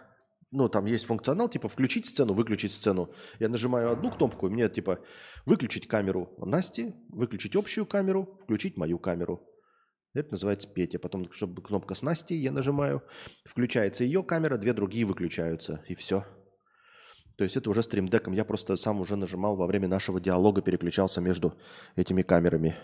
ну, 0.52 0.70
там 0.70 0.86
есть 0.86 1.06
функционал, 1.06 1.50
типа 1.50 1.68
включить 1.68 2.06
сцену, 2.06 2.34
выключить 2.34 2.72
сцену. 2.72 3.10
Я 3.40 3.50
нажимаю 3.50 3.92
одну 3.92 4.10
кнопку, 4.10 4.48
и 4.48 4.50
мне 4.50 4.70
типа 4.70 5.00
выключить 5.46 5.88
камеру 5.88 6.34
Насти, 6.38 6.96
выключить 7.10 7.58
общую 7.58 7.86
камеру, 7.86 8.40
включить 8.44 8.78
мою 8.78 9.00
камеру. 9.00 9.42
Это 10.14 10.32
называется 10.32 10.70
Петя. 10.70 10.98
Потом, 10.98 11.30
чтобы 11.32 11.62
кнопка 11.62 11.94
с 11.94 12.02
Настей, 12.02 12.38
я 12.38 12.52
нажимаю, 12.52 13.04
включается 13.44 14.06
ее 14.06 14.24
камера, 14.24 14.58
две 14.58 14.74
другие 14.74 15.06
выключаются, 15.06 15.84
и 15.90 15.96
все. 15.96 16.26
То 17.38 17.44
есть 17.44 17.56
это 17.56 17.70
уже 17.70 17.84
стримдеком. 17.84 18.34
Я 18.34 18.44
просто 18.44 18.76
сам 18.76 19.00
уже 19.00 19.16
нажимал 19.16 19.56
во 19.56 19.68
время 19.68 19.88
нашего 19.88 20.20
диалога, 20.20 20.64
переключался 20.64 21.22
между 21.22 21.54
этими 21.96 22.24
камерами. 22.24 22.76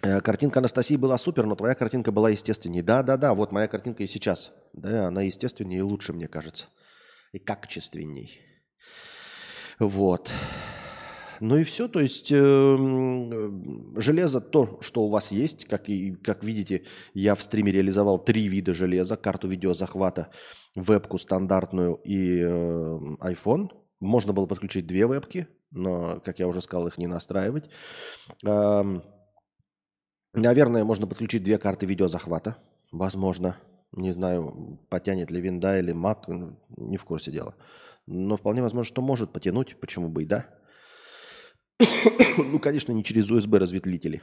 Э, 0.00 0.20
картинка 0.20 0.60
Анастасии 0.60 0.96
была 0.96 1.18
супер, 1.18 1.46
но 1.46 1.56
твоя 1.56 1.74
картинка 1.74 2.12
была 2.12 2.30
естественнее. 2.30 2.84
Да, 2.84 3.02
да, 3.02 3.16
да, 3.16 3.34
вот 3.34 3.50
моя 3.50 3.66
картинка 3.66 4.04
и 4.04 4.06
сейчас. 4.06 4.52
Да, 4.72 5.08
она 5.08 5.22
естественнее 5.22 5.80
и 5.80 5.82
лучше, 5.82 6.12
мне 6.12 6.28
кажется. 6.28 6.68
И 7.32 7.40
качественней. 7.40 8.40
Вот. 9.80 10.30
Ну 11.40 11.56
и 11.56 11.64
все, 11.64 11.88
то 11.88 12.00
есть 12.00 12.30
э, 12.30 12.76
железо 13.96 14.40
то, 14.40 14.78
что 14.80 15.02
у 15.02 15.08
вас 15.08 15.32
есть, 15.32 15.64
как 15.66 15.88
и 15.88 16.14
как 16.14 16.44
видите, 16.44 16.84
я 17.14 17.34
в 17.34 17.42
стриме 17.42 17.72
реализовал 17.72 18.18
три 18.18 18.48
вида 18.48 18.72
железа: 18.72 19.16
карту 19.16 19.48
видеозахвата, 19.48 20.30
вебку 20.74 21.18
стандартную 21.18 21.94
и 22.04 22.40
э, 22.40 22.98
iPhone. 23.20 23.70
Можно 24.00 24.32
было 24.32 24.46
подключить 24.46 24.86
две 24.86 25.06
вебки, 25.06 25.48
но, 25.70 26.20
как 26.24 26.38
я 26.38 26.46
уже 26.46 26.60
сказал, 26.60 26.88
их 26.88 26.98
не 26.98 27.06
настраивать. 27.06 27.70
Э, 28.44 28.82
наверное, 30.32 30.84
можно 30.84 31.06
подключить 31.06 31.44
две 31.44 31.58
карты 31.58 31.86
видеозахвата, 31.86 32.58
возможно. 32.92 33.56
Не 33.92 34.10
знаю, 34.10 34.80
потянет 34.88 35.30
ли 35.30 35.40
винда 35.40 35.78
или 35.78 35.94
Mac, 35.94 36.56
не 36.76 36.96
в 36.96 37.04
курсе 37.04 37.30
дела. 37.30 37.54
Но 38.06 38.36
вполне 38.36 38.60
возможно, 38.60 38.88
что 38.88 39.02
может 39.02 39.32
потянуть, 39.32 39.76
почему 39.80 40.08
бы 40.08 40.24
и 40.24 40.26
да. 40.26 40.46
ну, 42.38 42.58
конечно, 42.58 42.92
не 42.92 43.02
через 43.02 43.30
USB 43.30 43.58
разветвители. 43.58 44.22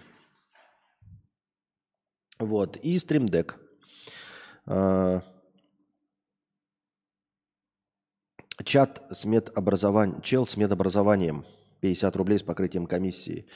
Вот. 2.39 2.77
И 2.77 2.96
Stream 2.96 3.27
Deck. 3.27 3.55
А, 4.65 5.22
чат 8.63 9.03
с 9.12 9.25
медобразованием. 9.25 10.22
Чел 10.22 10.46
с 10.48 10.58
медобразованием. 10.58 11.46
50 11.81 12.15
рублей 12.15 12.39
с 12.39 12.43
покрытием 12.43 12.86
комиссии. 12.88 13.48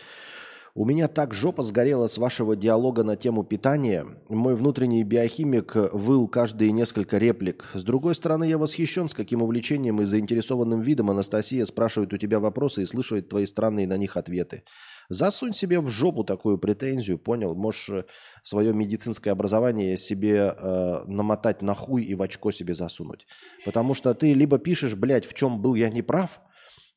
У 0.78 0.84
меня 0.84 1.08
так 1.08 1.34
жопа 1.34 1.64
сгорела 1.64 2.08
с 2.08 2.18
вашего 2.18 2.54
диалога 2.54 3.04
на 3.04 3.16
тему 3.16 3.46
питания. 3.46 4.06
Мой 4.28 4.56
внутренний 4.56 5.06
биохимик 5.06 5.74
выл 5.94 6.28
каждые 6.28 6.74
несколько 6.74 7.18
реплик. 7.18 7.64
С 7.74 7.82
другой 7.82 8.14
стороны, 8.14 8.44
я 8.44 8.58
восхищен, 8.58 9.08
с 9.08 9.14
каким 9.14 9.42
увлечением 9.42 10.02
и 10.02 10.04
заинтересованным 10.04 10.82
видом 10.82 11.10
Анастасия 11.10 11.64
спрашивает 11.64 12.12
у 12.12 12.18
тебя 12.18 12.42
вопросы 12.42 12.84
и 12.84 12.86
слышит 12.86 13.30
твои 13.30 13.46
странные 13.46 13.88
на 13.88 13.96
них 13.96 14.18
ответы. 14.18 14.64
Засунь 15.08 15.54
себе 15.54 15.80
в 15.80 15.90
жопу 15.90 16.26
такую 16.26 16.58
претензию, 16.58 17.20
понял? 17.20 17.56
Можешь 17.56 17.90
э, 17.90 18.04
свое 18.44 18.74
медицинское 18.74 19.32
образование 19.32 19.96
себе 19.96 20.54
э, 20.58 21.04
намотать 21.06 21.62
на 21.62 21.74
хуй 21.74 22.04
и 22.04 22.16
в 22.16 22.22
очко 22.22 22.52
себе 22.52 22.74
засунуть. 22.74 23.28
Потому 23.64 23.94
что 23.94 24.14
ты 24.14 24.34
либо 24.34 24.58
пишешь, 24.58 24.96
блядь, 24.96 25.26
в 25.26 25.34
чем 25.36 25.62
был 25.62 25.76
я 25.76 25.90
неправ, 25.90 26.42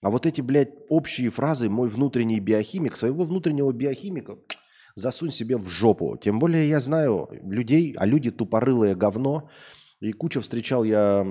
а 0.01 0.11
вот 0.11 0.27
эти, 0.27 0.41
блядь, 0.41 0.73
общие 0.89 1.31
фразы 1.31 1.69
«мой 1.69 1.89
внутренний 1.89 2.41
биохимик», 2.41 2.97
своего 2.97 3.25
внутреннего 3.25 3.73
биохимика 3.73 4.37
засунь 4.99 5.31
себе 5.31 5.57
в 5.57 5.69
жопу. 5.69 6.17
Тем 6.17 6.39
более 6.39 6.69
я 6.69 6.81
знаю 6.81 7.29
людей, 7.43 7.95
а 7.97 8.07
люди 8.07 8.31
тупорылое 8.31 8.95
говно. 8.95 9.49
И 10.01 10.13
куча 10.13 10.41
встречал 10.41 10.85
я, 10.85 11.25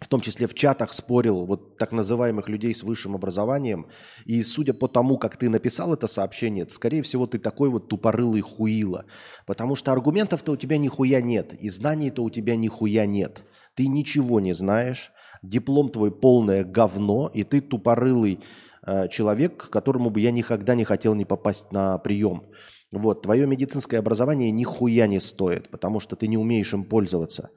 в 0.00 0.08
том 0.08 0.20
числе 0.20 0.46
в 0.46 0.54
чатах, 0.54 0.92
спорил 0.92 1.46
вот 1.46 1.76
так 1.78 1.92
называемых 1.92 2.48
людей 2.48 2.74
с 2.74 2.82
высшим 2.82 3.14
образованием. 3.14 3.86
И 4.24 4.42
судя 4.42 4.74
по 4.74 4.88
тому, 4.88 5.18
как 5.18 5.36
ты 5.36 5.48
написал 5.48 5.94
это 5.94 6.06
сообщение, 6.06 6.68
скорее 6.68 7.02
всего, 7.02 7.26
ты 7.26 7.38
такой 7.38 7.68
вот 7.70 7.88
тупорылый 7.88 8.40
хуила. 8.40 9.06
Потому 9.46 9.76
что 9.76 9.92
аргументов-то 9.92 10.52
у 10.52 10.56
тебя 10.56 10.78
нихуя 10.78 11.20
нет, 11.20 11.54
и 11.54 11.68
знаний-то 11.68 12.22
у 12.22 12.30
тебя 12.30 12.56
нихуя 12.56 13.06
нет. 13.06 13.44
Ты 13.74 13.86
ничего 13.88 14.40
не 14.40 14.52
знаешь, 14.52 15.12
диплом 15.42 15.90
твой 15.90 16.10
полное 16.10 16.64
говно, 16.64 17.30
и 17.32 17.44
ты 17.44 17.60
тупорылый 17.60 18.40
э, 18.86 19.08
человек, 19.08 19.68
которому 19.70 20.10
бы 20.10 20.20
я 20.20 20.30
никогда 20.30 20.74
не 20.74 20.84
хотел 20.84 21.14
не 21.14 21.24
попасть 21.24 21.72
на 21.72 21.98
прием. 21.98 22.44
Вот, 22.92 23.22
твое 23.22 23.46
медицинское 23.46 23.98
образование 23.98 24.50
нихуя 24.50 25.06
не 25.06 25.20
стоит, 25.20 25.68
потому 25.70 26.00
что 26.00 26.16
ты 26.16 26.28
не 26.28 26.38
умеешь 26.38 26.72
им 26.72 26.84
пользоваться. 26.84 27.50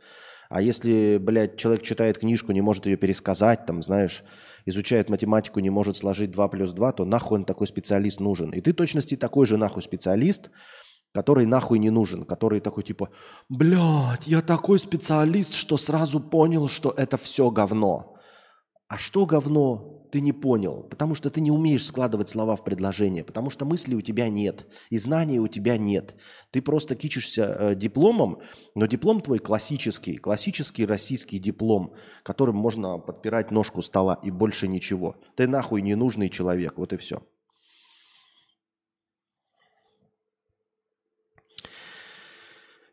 А 0.50 0.62
если, 0.62 1.18
блядь, 1.22 1.58
человек 1.58 1.84
читает 1.84 2.18
книжку, 2.18 2.52
не 2.52 2.62
может 2.62 2.88
ее 2.88 2.98
пересказать, 2.98 3.68
там, 3.68 3.84
знаешь, 3.84 4.24
изучает 4.66 5.08
математику, 5.08 5.60
не 5.60 5.70
может 5.70 5.96
сложить 5.96 6.32
2 6.32 6.48
плюс 6.48 6.74
2, 6.74 6.92
то 6.94 7.06
нахуй 7.06 7.40
он 7.40 7.46
такой 7.46 7.68
специалист 7.68 8.20
нужен. 8.20 8.50
И 8.52 8.60
ты 8.60 8.74
точности 8.74 9.16
такой 9.16 9.46
же 9.46 9.58
нахуй 9.58 9.84
специалист, 9.84 10.50
который 11.14 11.46
нахуй 11.46 11.80
не 11.80 11.90
нужен, 11.90 12.26
который 12.26 12.60
такой 12.60 12.84
типа, 12.84 13.10
блядь, 13.50 14.28
я 14.28 14.42
такой 14.42 14.80
специалист, 14.80 15.54
что 15.54 15.78
сразу 15.78 16.20
понял, 16.20 16.68
что 16.68 16.94
это 16.96 17.18
все 17.18 17.50
говно. 17.50 18.16
А 18.88 18.98
что 18.98 19.26
говно, 19.26 20.00
ты 20.12 20.22
не 20.22 20.34
понял, 20.34 20.84
потому 20.90 21.14
что 21.14 21.30
ты 21.30 21.42
не 21.42 21.52
умеешь 21.52 21.86
складывать 21.86 22.30
слова 22.30 22.56
в 22.56 22.64
предложение, 22.64 23.24
потому 23.24 23.50
что 23.50 23.66
мысли 23.66 23.94
у 23.94 24.02
тебя 24.02 24.30
нет, 24.30 24.68
и 24.90 24.98
знаний 24.98 25.40
у 25.40 25.48
тебя 25.48 25.78
нет. 25.78 26.16
Ты 26.52 26.62
просто 26.62 26.96
кичишься 26.96 27.56
э, 27.60 27.76
дипломом, 27.76 28.40
но 28.76 28.88
диплом 28.88 29.22
твой 29.22 29.40
классический, 29.40 30.18
классический 30.18 30.86
российский 30.86 31.38
диплом, 31.38 31.94
которым 32.24 32.56
можно 32.56 32.98
подпирать 32.98 33.52
ножку 33.52 33.82
стола 33.82 34.20
и 34.24 34.32
больше 34.32 34.68
ничего. 34.68 35.18
Ты 35.36 35.48
нахуй 35.48 35.82
ненужный 35.82 36.30
человек, 36.30 36.78
вот 36.78 36.94
и 36.94 36.98
все. 36.98 37.22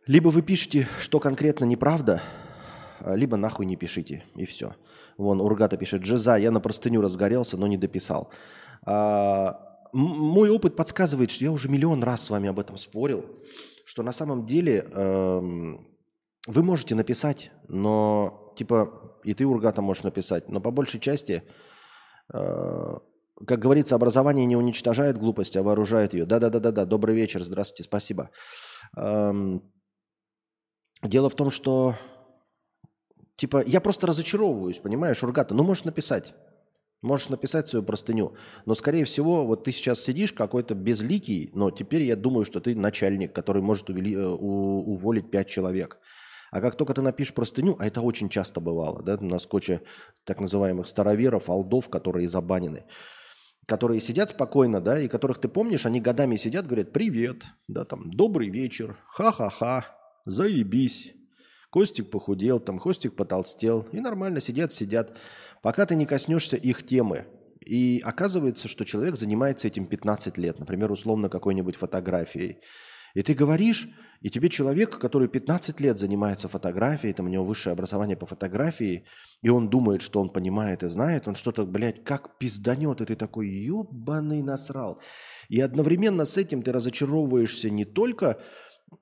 Либо 0.06 0.28
вы 0.28 0.42
пишете, 0.42 0.88
что 1.00 1.18
конкретно 1.18 1.64
неправда, 1.64 2.22
а, 3.00 3.16
либо 3.16 3.36
нахуй 3.36 3.66
не 3.66 3.74
пишите, 3.74 4.22
и 4.36 4.46
все. 4.46 4.76
Вон, 5.18 5.40
Ургата 5.40 5.76
пишет, 5.76 6.02
Джеза, 6.02 6.36
я 6.36 6.52
на 6.52 6.60
простыню 6.60 7.00
разгорелся, 7.00 7.56
но 7.56 7.66
не 7.66 7.76
дописал. 7.76 8.30
А, 8.84 9.80
мой 9.92 10.48
опыт 10.48 10.76
подсказывает, 10.76 11.32
что 11.32 11.44
я 11.44 11.50
уже 11.50 11.68
миллион 11.68 12.04
раз 12.04 12.22
с 12.22 12.30
вами 12.30 12.48
об 12.48 12.60
этом 12.60 12.76
спорил, 12.76 13.26
что 13.84 14.04
на 14.04 14.12
самом 14.12 14.46
деле 14.46 14.86
э, 14.88 15.40
вы 16.46 16.62
можете 16.62 16.94
написать, 16.94 17.50
но, 17.66 18.52
типа, 18.56 19.18
и 19.24 19.34
ты, 19.34 19.44
Ургата, 19.44 19.82
можешь 19.82 20.04
написать, 20.04 20.48
но 20.48 20.60
по 20.60 20.70
большей 20.70 21.00
части, 21.00 21.42
э, 22.32 22.94
как 23.46 23.58
говорится, 23.58 23.94
образование 23.94 24.46
не 24.46 24.56
уничтожает 24.56 25.18
глупость, 25.18 25.56
а 25.56 25.62
вооружает 25.62 26.14
ее. 26.14 26.26
Да-да-да-да-да, 26.26 26.84
добрый 26.84 27.16
вечер, 27.16 27.42
здравствуйте, 27.42 27.84
спасибо. 27.84 28.30
Эм, 28.96 29.62
Дело 31.02 31.28
в 31.28 31.34
том, 31.34 31.50
что, 31.50 31.94
типа, 33.36 33.62
я 33.66 33.80
просто 33.80 34.06
разочаровываюсь, 34.06 34.78
понимаешь, 34.78 35.22
Ургата. 35.22 35.54
Ну, 35.54 35.62
можешь 35.62 35.84
написать. 35.84 36.34
Можешь 37.02 37.28
написать 37.28 37.68
свою 37.68 37.84
простыню. 37.84 38.34
Но, 38.64 38.74
скорее 38.74 39.04
всего, 39.04 39.46
вот 39.46 39.64
ты 39.64 39.72
сейчас 39.72 40.02
сидишь 40.02 40.32
какой-то 40.32 40.74
безликий, 40.74 41.50
но 41.52 41.70
теперь 41.70 42.02
я 42.02 42.16
думаю, 42.16 42.44
что 42.44 42.60
ты 42.60 42.74
начальник, 42.74 43.34
который 43.34 43.62
может 43.62 43.90
увели, 43.90 44.14
э, 44.14 44.26
у, 44.26 44.92
уволить 44.92 45.30
пять 45.30 45.48
человек. 45.48 45.98
А 46.50 46.60
как 46.60 46.76
только 46.76 46.94
ты 46.94 47.02
напишешь 47.02 47.34
простыню, 47.34 47.76
а 47.78 47.86
это 47.86 48.00
очень 48.00 48.28
часто 48.28 48.60
бывало, 48.60 49.02
да, 49.02 49.18
на 49.18 49.38
скотче 49.38 49.82
так 50.24 50.40
называемых 50.40 50.86
староверов, 50.86 51.50
алдов, 51.50 51.88
которые 51.90 52.28
забанены, 52.28 52.86
которые 53.66 54.00
сидят 54.00 54.30
спокойно, 54.30 54.80
да, 54.80 54.98
и 54.98 55.08
которых 55.08 55.38
ты 55.38 55.48
помнишь, 55.48 55.84
они 55.86 56.00
годами 56.00 56.36
сидят, 56.36 56.66
говорят, 56.66 56.92
привет, 56.92 57.44
да, 57.68 57.84
там, 57.84 58.10
добрый 58.10 58.48
вечер, 58.48 58.96
ха-ха-ха, 59.06 59.95
заебись, 60.26 61.14
Костик 61.70 62.10
похудел, 62.10 62.60
там, 62.60 62.78
Костик 62.78 63.16
потолстел, 63.16 63.86
и 63.92 64.00
нормально 64.00 64.40
сидят, 64.40 64.72
сидят, 64.72 65.16
пока 65.62 65.86
ты 65.86 65.94
не 65.94 66.06
коснешься 66.06 66.56
их 66.56 66.86
темы. 66.86 67.26
И 67.60 68.00
оказывается, 68.04 68.68
что 68.68 68.84
человек 68.84 69.16
занимается 69.16 69.66
этим 69.66 69.86
15 69.86 70.38
лет, 70.38 70.58
например, 70.58 70.92
условно 70.92 71.28
какой-нибудь 71.28 71.76
фотографией. 71.76 72.58
И 73.14 73.22
ты 73.22 73.34
говоришь, 73.34 73.88
и 74.20 74.30
тебе 74.30 74.48
человек, 74.48 74.98
который 74.98 75.26
15 75.26 75.80
лет 75.80 75.98
занимается 75.98 76.48
фотографией, 76.48 77.12
там 77.12 77.26
у 77.26 77.28
него 77.28 77.44
высшее 77.44 77.72
образование 77.72 78.16
по 78.16 78.26
фотографии, 78.26 79.04
и 79.42 79.48
он 79.48 79.68
думает, 79.68 80.02
что 80.02 80.20
он 80.20 80.30
понимает 80.30 80.82
и 80.82 80.88
знает, 80.88 81.26
он 81.26 81.34
что-то, 81.34 81.64
блядь, 81.64 82.04
как 82.04 82.38
пизданет, 82.38 83.00
и 83.00 83.04
ты 83.04 83.16
такой, 83.16 83.48
ебаный 83.48 84.42
насрал. 84.42 85.00
И 85.48 85.60
одновременно 85.60 86.24
с 86.24 86.36
этим 86.36 86.62
ты 86.62 86.72
разочаровываешься 86.72 87.70
не 87.70 87.84
только 87.84 88.38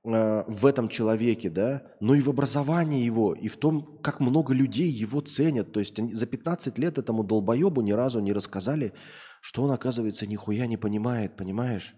э, 0.05 0.45
в 0.47 0.67
этом 0.67 0.89
человеке, 0.89 1.51
да, 1.51 1.83
но 2.01 2.15
и 2.15 2.21
в 2.21 2.29
образовании 2.29 3.05
его, 3.05 3.35
и 3.35 3.49
в 3.49 3.57
том, 3.57 3.99
как 4.03 4.21
много 4.21 4.53
людей 4.55 4.91
его 4.91 5.21
ценят. 5.21 5.73
То 5.73 5.81
есть 5.81 5.99
за 6.15 6.27
15 6.27 6.79
лет 6.79 6.99
этому 6.99 7.25
долбоебу 7.25 7.81
ни 7.81 7.93
разу 7.93 8.21
не 8.21 8.33
рассказали, 8.33 8.93
что 9.41 9.63
он, 9.63 9.71
оказывается, 9.71 10.27
нихуя 10.27 10.67
не 10.67 10.77
понимает, 10.77 11.37
понимаешь? 11.37 11.95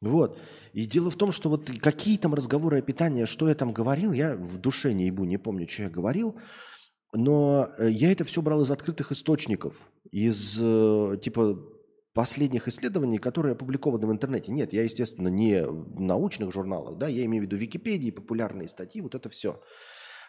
Вот. 0.00 0.38
И 0.72 0.86
дело 0.86 1.10
в 1.10 1.16
том, 1.16 1.30
что 1.30 1.50
вот 1.50 1.70
какие 1.80 2.16
там 2.16 2.34
разговоры 2.34 2.78
о 2.78 2.82
питании, 2.82 3.26
что 3.26 3.48
я 3.48 3.54
там 3.54 3.72
говорил, 3.72 4.12
я 4.12 4.34
в 4.34 4.58
душе 4.58 4.92
не 4.92 5.06
ебу, 5.06 5.24
не 5.24 5.36
помню, 5.36 5.68
что 5.68 5.84
я 5.84 5.90
говорил, 5.90 6.36
но 7.12 7.68
э, 7.78 7.90
я 7.90 8.10
это 8.10 8.24
все 8.24 8.40
брал 8.40 8.62
из 8.62 8.70
открытых 8.70 9.12
источников, 9.12 9.76
из 10.10 10.58
э, 10.60 11.18
типа 11.22 11.58
последних 12.12 12.68
исследований, 12.68 13.18
которые 13.18 13.52
опубликованы 13.52 14.06
в 14.06 14.12
интернете. 14.12 14.52
Нет, 14.52 14.72
я, 14.72 14.82
естественно, 14.82 15.28
не 15.28 15.64
в 15.64 16.00
научных 16.00 16.52
журналах, 16.52 16.98
да, 16.98 17.08
я 17.08 17.24
имею 17.24 17.44
в 17.44 17.46
виду 17.46 17.56
Википедии, 17.56 18.10
популярные 18.10 18.68
статьи, 18.68 19.00
вот 19.00 19.14
это 19.14 19.28
все. 19.28 19.60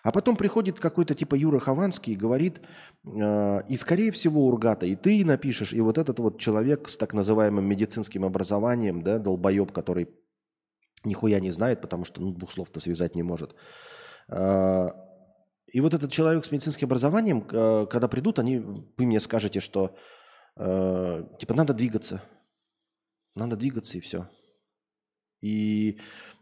А 0.03 0.11
потом 0.11 0.35
приходит 0.35 0.79
какой-то 0.79 1.13
типа 1.13 1.35
Юра 1.35 1.59
Хованский 1.59 2.13
и 2.13 2.15
говорит, 2.15 2.61
э, 3.05 3.61
и 3.69 3.75
скорее 3.75 4.11
всего 4.11 4.47
Ургата, 4.47 4.85
и 4.85 4.95
ты 4.95 5.23
напишешь, 5.23 5.73
и 5.73 5.81
вот 5.81 5.97
этот 5.97 6.19
вот 6.19 6.39
человек 6.39 6.89
с 6.89 6.97
так 6.97 7.13
называемым 7.13 7.65
медицинским 7.65 8.25
образованием, 8.25 9.03
да, 9.03 9.19
долбоеб, 9.19 9.71
который 9.71 10.09
нихуя 11.03 11.39
не 11.39 11.51
знает, 11.51 11.81
потому 11.81 12.03
что 12.03 12.21
ну, 12.21 12.31
двух 12.31 12.51
слов-то 12.51 12.79
связать 12.79 13.15
не 13.15 13.23
может. 13.23 13.55
Э, 14.29 14.89
и 15.67 15.79
вот 15.81 15.93
этот 15.93 16.11
человек 16.11 16.45
с 16.45 16.51
медицинским 16.51 16.87
образованием, 16.87 17.45
э, 17.51 17.85
когда 17.89 18.07
придут, 18.07 18.39
они, 18.39 18.57
вы 18.57 19.05
мне 19.05 19.19
скажете, 19.19 19.59
что 19.59 19.95
э, 20.57 21.23
типа 21.39 21.53
надо 21.53 21.73
двигаться, 21.73 22.21
надо 23.35 23.55
двигаться 23.55 23.97
и 23.97 24.01
все. 24.01 24.29
И 25.41 25.99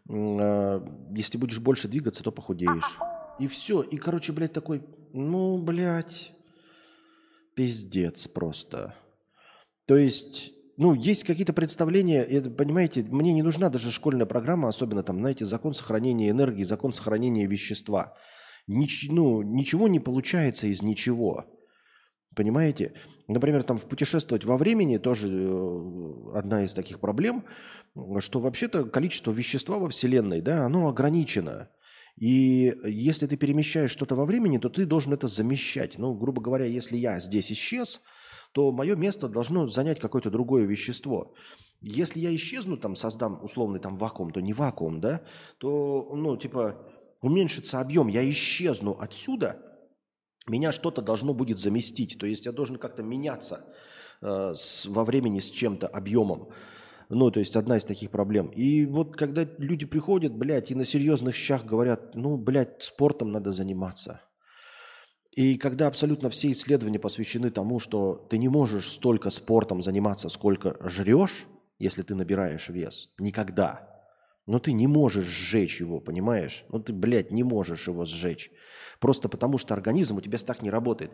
э, 0.10 0.88
если 1.16 1.38
будешь 1.38 1.60
больше 1.60 1.88
двигаться, 1.88 2.24
то 2.24 2.32
похудеешь. 2.32 3.00
И 3.40 3.48
все. 3.48 3.82
И, 3.82 3.98
короче, 3.98 4.34
блядь, 4.34 4.54
такой, 4.54 4.84
ну, 5.14 5.62
блядь, 5.62 6.34
пиздец 7.56 8.28
просто. 8.28 8.94
То 9.86 9.96
есть, 9.96 10.52
ну, 10.78 10.94
есть 10.94 11.24
какие-то 11.24 11.54
представления, 11.54 12.22
это, 12.22 12.50
понимаете, 12.50 13.04
мне 13.04 13.34
не 13.34 13.42
нужна 13.42 13.70
даже 13.70 13.92
школьная 13.92 14.26
программа, 14.26 14.68
особенно 14.68 15.04
там, 15.04 15.20
знаете, 15.20 15.46
закон 15.46 15.74
сохранения 15.74 16.30
энергии, 16.30 16.64
закон 16.64 16.94
сохранения 16.94 17.48
вещества. 17.48 18.16
Нич, 18.68 19.08
ну, 19.10 19.42
ничего 19.42 19.88
не 19.88 20.00
получается 20.00 20.68
из 20.68 20.82
ничего. 20.82 21.46
Понимаете? 22.40 22.94
Например, 23.28 23.64
там 23.64 23.78
в 23.78 23.84
путешествовать 23.84 24.46
во 24.46 24.56
времени 24.56 24.96
тоже 24.96 25.28
э, 25.30 26.38
одна 26.38 26.64
из 26.64 26.74
таких 26.74 27.02
проблем, 27.02 27.44
что 28.20 28.40
вообще-то 28.40 28.86
количество 28.86 29.34
вещества 29.34 29.78
во 29.78 29.90
Вселенной, 29.90 30.40
да, 30.40 30.66
оно 30.66 30.88
ограничено. 30.88 31.68
И 32.16 32.74
если 32.86 33.28
ты 33.28 33.36
перемещаешь 33.36 33.92
что-то 33.92 34.16
во 34.16 34.24
времени, 34.24 34.58
то 34.58 34.70
ты 34.70 34.86
должен 34.86 35.12
это 35.12 35.28
замещать. 35.28 35.98
Ну, 35.98 36.14
грубо 36.14 36.42
говоря, 36.42 36.64
если 36.64 36.96
я 36.96 37.20
здесь 37.20 37.52
исчез, 37.52 38.00
то 38.54 38.72
мое 38.72 38.96
место 38.96 39.28
должно 39.28 39.68
занять 39.68 40.00
какое-то 40.00 40.30
другое 40.30 40.64
вещество. 40.64 41.34
Если 41.82 42.22
я 42.22 42.34
исчезну, 42.34 42.78
там, 42.78 42.96
создам 42.96 43.44
условный 43.44 43.82
там 43.82 43.98
вакуум, 43.98 44.32
то 44.32 44.40
не 44.40 44.54
вакуум, 44.54 45.02
да, 45.02 45.24
то, 45.58 46.14
ну, 46.16 46.38
типа, 46.38 46.78
уменьшится 47.20 47.82
объем, 47.82 48.08
я 48.08 48.24
исчезну 48.30 48.96
отсюда, 48.98 49.69
меня 50.50 50.72
что-то 50.72 51.02
должно 51.02 51.34
будет 51.34 51.60
заместить. 51.60 52.18
То 52.20 52.26
есть 52.26 52.46
я 52.46 52.52
должен 52.52 52.78
как-то 52.78 53.04
меняться 53.04 53.66
э, 54.22 54.54
с, 54.56 54.86
во 54.86 55.06
времени 55.06 55.40
с 55.40 55.50
чем-то 55.50 55.88
объемом. 55.88 56.50
Ну, 57.10 57.32
то 57.32 57.40
есть 57.40 57.56
одна 57.56 57.78
из 57.78 57.84
таких 57.84 58.12
проблем. 58.12 58.48
И 58.50 58.86
вот 58.86 59.16
когда 59.16 59.48
люди 59.58 59.86
приходят, 59.86 60.34
блядь, 60.34 60.70
и 60.72 60.76
на 60.76 60.86
серьезных 60.86 61.36
щах 61.36 61.66
говорят, 61.66 62.14
ну, 62.16 62.38
блядь, 62.38 62.84
спортом 62.84 63.32
надо 63.32 63.52
заниматься. 63.52 64.22
И 65.32 65.58
когда 65.58 65.88
абсолютно 65.88 66.30
все 66.30 66.52
исследования 66.52 67.00
посвящены 67.00 67.50
тому, 67.50 67.80
что 67.80 68.28
ты 68.30 68.38
не 68.38 68.50
можешь 68.50 68.90
столько 68.90 69.30
спортом 69.30 69.82
заниматься, 69.82 70.30
сколько 70.30 70.76
жрешь, 70.88 71.48
если 71.80 72.02
ты 72.02 72.14
набираешь 72.14 72.70
вес. 72.70 73.14
Никогда. 73.18 73.89
Но 74.50 74.58
ты 74.58 74.72
не 74.72 74.88
можешь 74.88 75.26
сжечь 75.26 75.80
его, 75.80 76.00
понимаешь? 76.00 76.66
Ну 76.70 76.80
ты, 76.80 76.92
блядь, 76.92 77.30
не 77.30 77.44
можешь 77.44 77.88
его 77.88 78.04
сжечь. 78.04 78.50
Просто 79.00 79.30
потому, 79.30 79.60
что 79.60 79.76
организм 79.76 80.18
у 80.18 80.22
тебя 80.22 80.40
так 80.40 80.64
не 80.64 80.72
работает. 80.72 81.12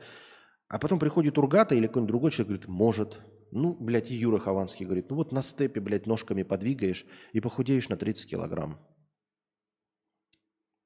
А 0.70 0.80
потом 0.80 1.00
приходит 1.00 1.38
Ургата 1.38 1.76
или 1.76 1.88
какой-нибудь 1.88 2.08
другой 2.08 2.32
человек 2.32 2.48
говорит, 2.48 2.68
может. 2.70 3.20
Ну, 3.52 3.76
блядь, 3.78 4.10
и 4.10 4.16
Юра 4.16 4.40
Хованский 4.40 4.86
говорит, 4.86 5.10
ну 5.10 5.18
вот 5.18 5.34
на 5.34 5.42
степе, 5.42 5.82
блядь, 5.82 6.06
ножками 6.08 6.44
подвигаешь 6.44 7.06
и 7.34 7.42
похудеешь 7.42 7.90
на 7.90 7.98
30 7.98 8.30
килограмм. 8.30 8.80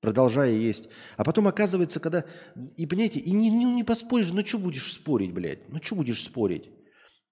Продолжая 0.01 0.51
есть. 0.51 0.89
А 1.17 1.23
потом 1.23 1.47
оказывается, 1.47 1.99
когда... 1.99 2.25
И, 2.77 2.87
понимаете, 2.87 3.19
и 3.19 3.29
не, 3.29 3.51
не, 3.51 3.65
не 3.65 3.83
поспоришь, 3.83 4.31
ну 4.31 4.43
что 4.43 4.57
будешь 4.57 4.91
спорить, 4.91 5.33
блядь? 5.33 5.69
Ну 5.69 5.79
что 5.83 5.93
будешь 5.93 6.23
спорить? 6.23 6.71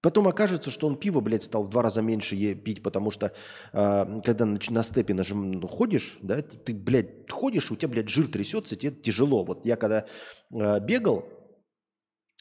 Потом 0.00 0.28
окажется, 0.28 0.70
что 0.70 0.86
он 0.86 0.96
пиво, 0.96 1.20
блядь, 1.20 1.42
стал 1.42 1.64
в 1.64 1.70
два 1.70 1.82
раза 1.82 2.02
меньше 2.02 2.54
пить, 2.54 2.82
потому 2.82 3.10
что 3.10 3.32
э, 3.72 4.20
когда 4.24 4.44
на, 4.44 4.58
на 4.70 4.82
степе 4.84 5.12
нажим, 5.12 5.52
ну, 5.52 5.66
ходишь, 5.66 6.18
да, 6.22 6.40
ты, 6.40 6.72
блядь, 6.72 7.28
ходишь, 7.28 7.72
у 7.72 7.76
тебя, 7.76 7.88
блядь, 7.88 8.08
жир 8.08 8.28
трясется, 8.28 8.76
тебе 8.76 8.92
тяжело. 8.92 9.44
Вот 9.44 9.66
я 9.66 9.76
когда 9.76 10.06
э, 10.52 10.80
бегал, 10.80 11.24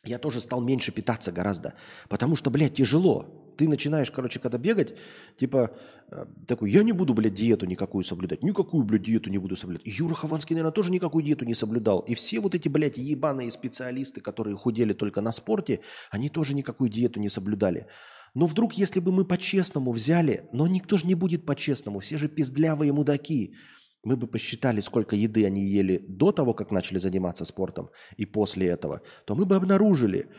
я 0.03 0.19
тоже 0.19 0.39
стал 0.39 0.61
меньше 0.61 0.91
питаться 0.91 1.31
гораздо. 1.31 1.73
Потому 2.09 2.35
что, 2.35 2.51
блядь, 2.51 2.75
тяжело. 2.75 3.46
Ты 3.57 3.67
начинаешь, 3.67 4.11
короче, 4.11 4.39
когда 4.39 4.57
бегать, 4.57 4.95
типа, 5.37 5.71
э, 6.11 6.25
такой, 6.47 6.71
я 6.71 6.83
не 6.83 6.91
буду, 6.91 7.13
блядь, 7.13 7.33
диету 7.33 7.65
никакую 7.65 8.03
соблюдать. 8.03 8.43
Никакую, 8.43 8.83
блядь, 8.83 9.03
диету 9.03 9.29
не 9.29 9.37
буду 9.37 9.55
соблюдать. 9.55 9.85
Юра 9.85 10.13
Хованский, 10.13 10.55
наверное, 10.55 10.71
тоже 10.73 10.91
никакую 10.91 11.23
диету 11.23 11.45
не 11.45 11.55
соблюдал. 11.55 11.99
И 11.99 12.13
все 12.15 12.39
вот 12.39 12.55
эти, 12.55 12.69
блядь, 12.69 12.97
ебаные 12.97 13.51
специалисты, 13.51 14.21
которые 14.21 14.55
худели 14.55 14.93
только 14.93 15.21
на 15.21 15.31
спорте, 15.31 15.79
они 16.11 16.29
тоже 16.29 16.55
никакую 16.55 16.89
диету 16.89 17.19
не 17.19 17.29
соблюдали. 17.29 17.87
Но 18.33 18.45
вдруг, 18.45 18.73
если 18.73 18.99
бы 18.99 19.11
мы 19.11 19.25
по-честному 19.25 19.91
взяли, 19.91 20.47
но 20.53 20.67
никто 20.67 20.97
же 20.97 21.07
не 21.07 21.15
будет 21.15 21.45
по-честному, 21.45 21.99
все 21.99 22.17
же 22.17 22.27
пиздлявые 22.27 22.93
мудаки– 22.93 23.55
мы 24.03 24.15
бы 24.15 24.27
посчитали, 24.27 24.79
сколько 24.79 25.15
еды 25.15 25.45
они 25.45 25.65
ели 25.65 25.97
до 26.07 26.31
того, 26.31 26.53
как 26.53 26.71
начали 26.71 26.97
заниматься 26.97 27.45
спортом 27.45 27.89
и 28.15 28.25
после 28.25 28.67
этого, 28.67 29.01
то 29.25 29.35
мы 29.35 29.45
бы 29.45 29.55
обнаружили, 29.55 30.29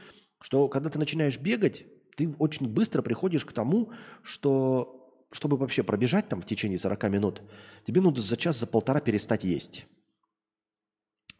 что 0.41 0.69
когда 0.69 0.89
ты 0.89 0.99
начинаешь 0.99 1.39
бегать, 1.39 1.85
ты 2.19 2.35
очень 2.39 2.69
быстро 2.69 3.01
приходишь 3.01 3.45
к 3.45 3.53
тому, 3.53 3.93
что 4.23 4.97
чтобы 5.31 5.57
вообще 5.57 5.85
пробежать 5.85 6.29
там 6.29 6.41
в 6.41 6.47
течение 6.47 6.79
40 6.79 7.05
минут, 7.05 7.43
тебе 7.85 8.01
нужно 8.01 8.21
за 8.21 8.37
час, 8.37 8.59
за 8.59 8.67
полтора 8.67 9.01
перестать 9.01 9.45
есть. 9.45 9.87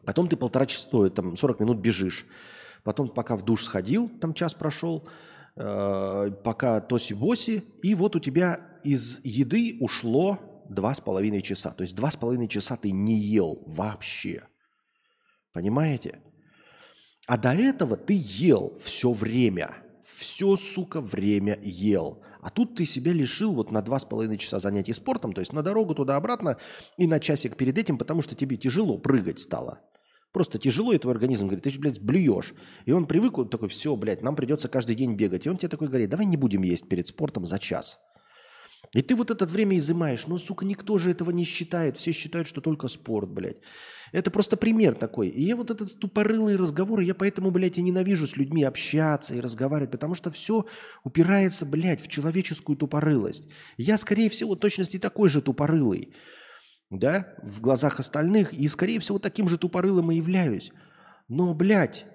Потом 0.05 0.29
ты 0.29 0.37
полтора 0.37 0.65
часа, 0.65 1.09
там 1.09 1.35
40 1.35 1.59
минут 1.59 1.79
бежишь. 1.79 2.25
Потом 2.83 3.09
пока 3.09 3.35
в 3.35 3.43
душ 3.43 3.65
сходил, 3.65 4.07
там 4.07 4.33
час 4.33 4.53
прошел, 4.53 5.09
э, 5.57 6.31
пока 6.45 6.79
тоси-боси, 6.79 7.65
и 7.83 7.93
вот 7.93 8.15
у 8.15 8.19
тебя 8.19 8.79
из 8.85 9.19
еды 9.25 9.77
ушло 9.81 10.63
два 10.69 10.93
с 10.93 11.01
половиной 11.01 11.41
часа. 11.41 11.71
То 11.71 11.83
есть 11.83 11.93
два 11.93 12.09
с 12.09 12.15
половиной 12.15 12.47
часа 12.47 12.77
ты 12.77 12.91
не 12.91 13.17
ел 13.17 13.61
вообще. 13.65 14.47
Понимаете? 15.51 16.21
А 17.27 17.37
до 17.37 17.53
этого 17.53 17.97
ты 17.97 18.13
ел 18.17 18.77
все 18.79 19.11
время. 19.11 19.75
Все, 20.15 20.55
сука, 20.55 21.01
время 21.01 21.59
ел. 21.61 22.21
А 22.41 22.49
тут 22.49 22.75
ты 22.75 22.85
себя 22.85 23.11
лишил 23.11 23.53
вот 23.53 23.71
на 23.71 23.81
два 23.81 23.99
с 23.99 24.05
половиной 24.05 24.37
часа 24.37 24.59
занятий 24.59 24.93
спортом, 24.93 25.33
то 25.33 25.41
есть 25.41 25.53
на 25.53 25.61
дорогу 25.61 25.93
туда-обратно 25.95 26.57
и 26.97 27.07
на 27.07 27.19
часик 27.19 27.57
перед 27.57 27.77
этим, 27.77 27.97
потому 27.97 28.21
что 28.21 28.35
тебе 28.35 28.57
тяжело 28.57 28.97
прыгать 28.97 29.39
стало. 29.39 29.79
Просто 30.31 30.59
тяжело, 30.59 30.93
и 30.93 30.97
твой 30.99 31.13
организм 31.13 31.47
говорит, 31.47 31.63
ты 31.63 31.71
же, 31.71 31.79
блядь, 31.79 31.99
блюешь. 31.99 32.53
И 32.85 32.91
он 32.91 33.07
привык, 33.07 33.37
он 33.37 33.49
такой, 33.49 33.67
все, 33.69 33.95
блядь, 33.95 34.21
нам 34.21 34.35
придется 34.35 34.69
каждый 34.69 34.95
день 34.95 35.15
бегать. 35.15 35.45
И 35.47 35.49
он 35.49 35.57
тебе 35.57 35.69
такой 35.69 35.87
говорит, 35.87 36.09
давай 36.09 36.27
не 36.27 36.37
будем 36.37 36.61
есть 36.61 36.87
перед 36.87 37.07
спортом 37.07 37.45
за 37.45 37.57
час. 37.57 37.99
И 38.93 39.01
ты 39.01 39.15
вот 39.15 39.29
это 39.29 39.45
время 39.45 39.77
изымаешь. 39.77 40.25
Ну, 40.27 40.37
сука, 40.37 40.65
никто 40.65 40.97
же 40.97 41.11
этого 41.11 41.31
не 41.31 41.43
считает. 41.43 41.97
Все 41.97 42.11
считают, 42.11 42.47
что 42.47 42.59
только 42.61 42.87
спорт, 42.87 43.29
блядь. 43.29 43.61
Это 44.11 44.31
просто 44.31 44.57
пример 44.57 44.95
такой. 44.95 45.29
И 45.29 45.43
я 45.43 45.55
вот 45.55 45.69
этот 45.69 45.99
тупорылые 45.99 46.57
разговоры, 46.57 47.03
я 47.03 47.13
поэтому, 47.13 47.51
блядь, 47.51 47.77
и 47.77 47.81
ненавижу 47.81 48.25
с 48.25 48.35
людьми 48.35 48.63
общаться 48.63 49.35
и 49.35 49.39
разговаривать, 49.39 49.91
потому 49.91 50.15
что 50.15 50.31
все 50.31 50.65
упирается, 51.03 51.65
блядь, 51.65 52.01
в 52.01 52.07
человеческую 52.07 52.75
тупорылость. 52.75 53.47
Я, 53.77 53.97
скорее 53.97 54.29
всего, 54.29 54.55
точности 54.55 54.97
такой 54.97 55.29
же 55.29 55.41
тупорылый, 55.41 56.13
да, 56.89 57.35
в 57.43 57.61
глазах 57.61 57.99
остальных, 57.99 58.53
и, 58.53 58.67
скорее 58.67 58.99
всего, 58.99 59.19
таким 59.19 59.47
же 59.47 59.59
тупорылым 59.59 60.11
и 60.11 60.15
являюсь. 60.15 60.71
Но, 61.27 61.53
блядь, 61.53 62.07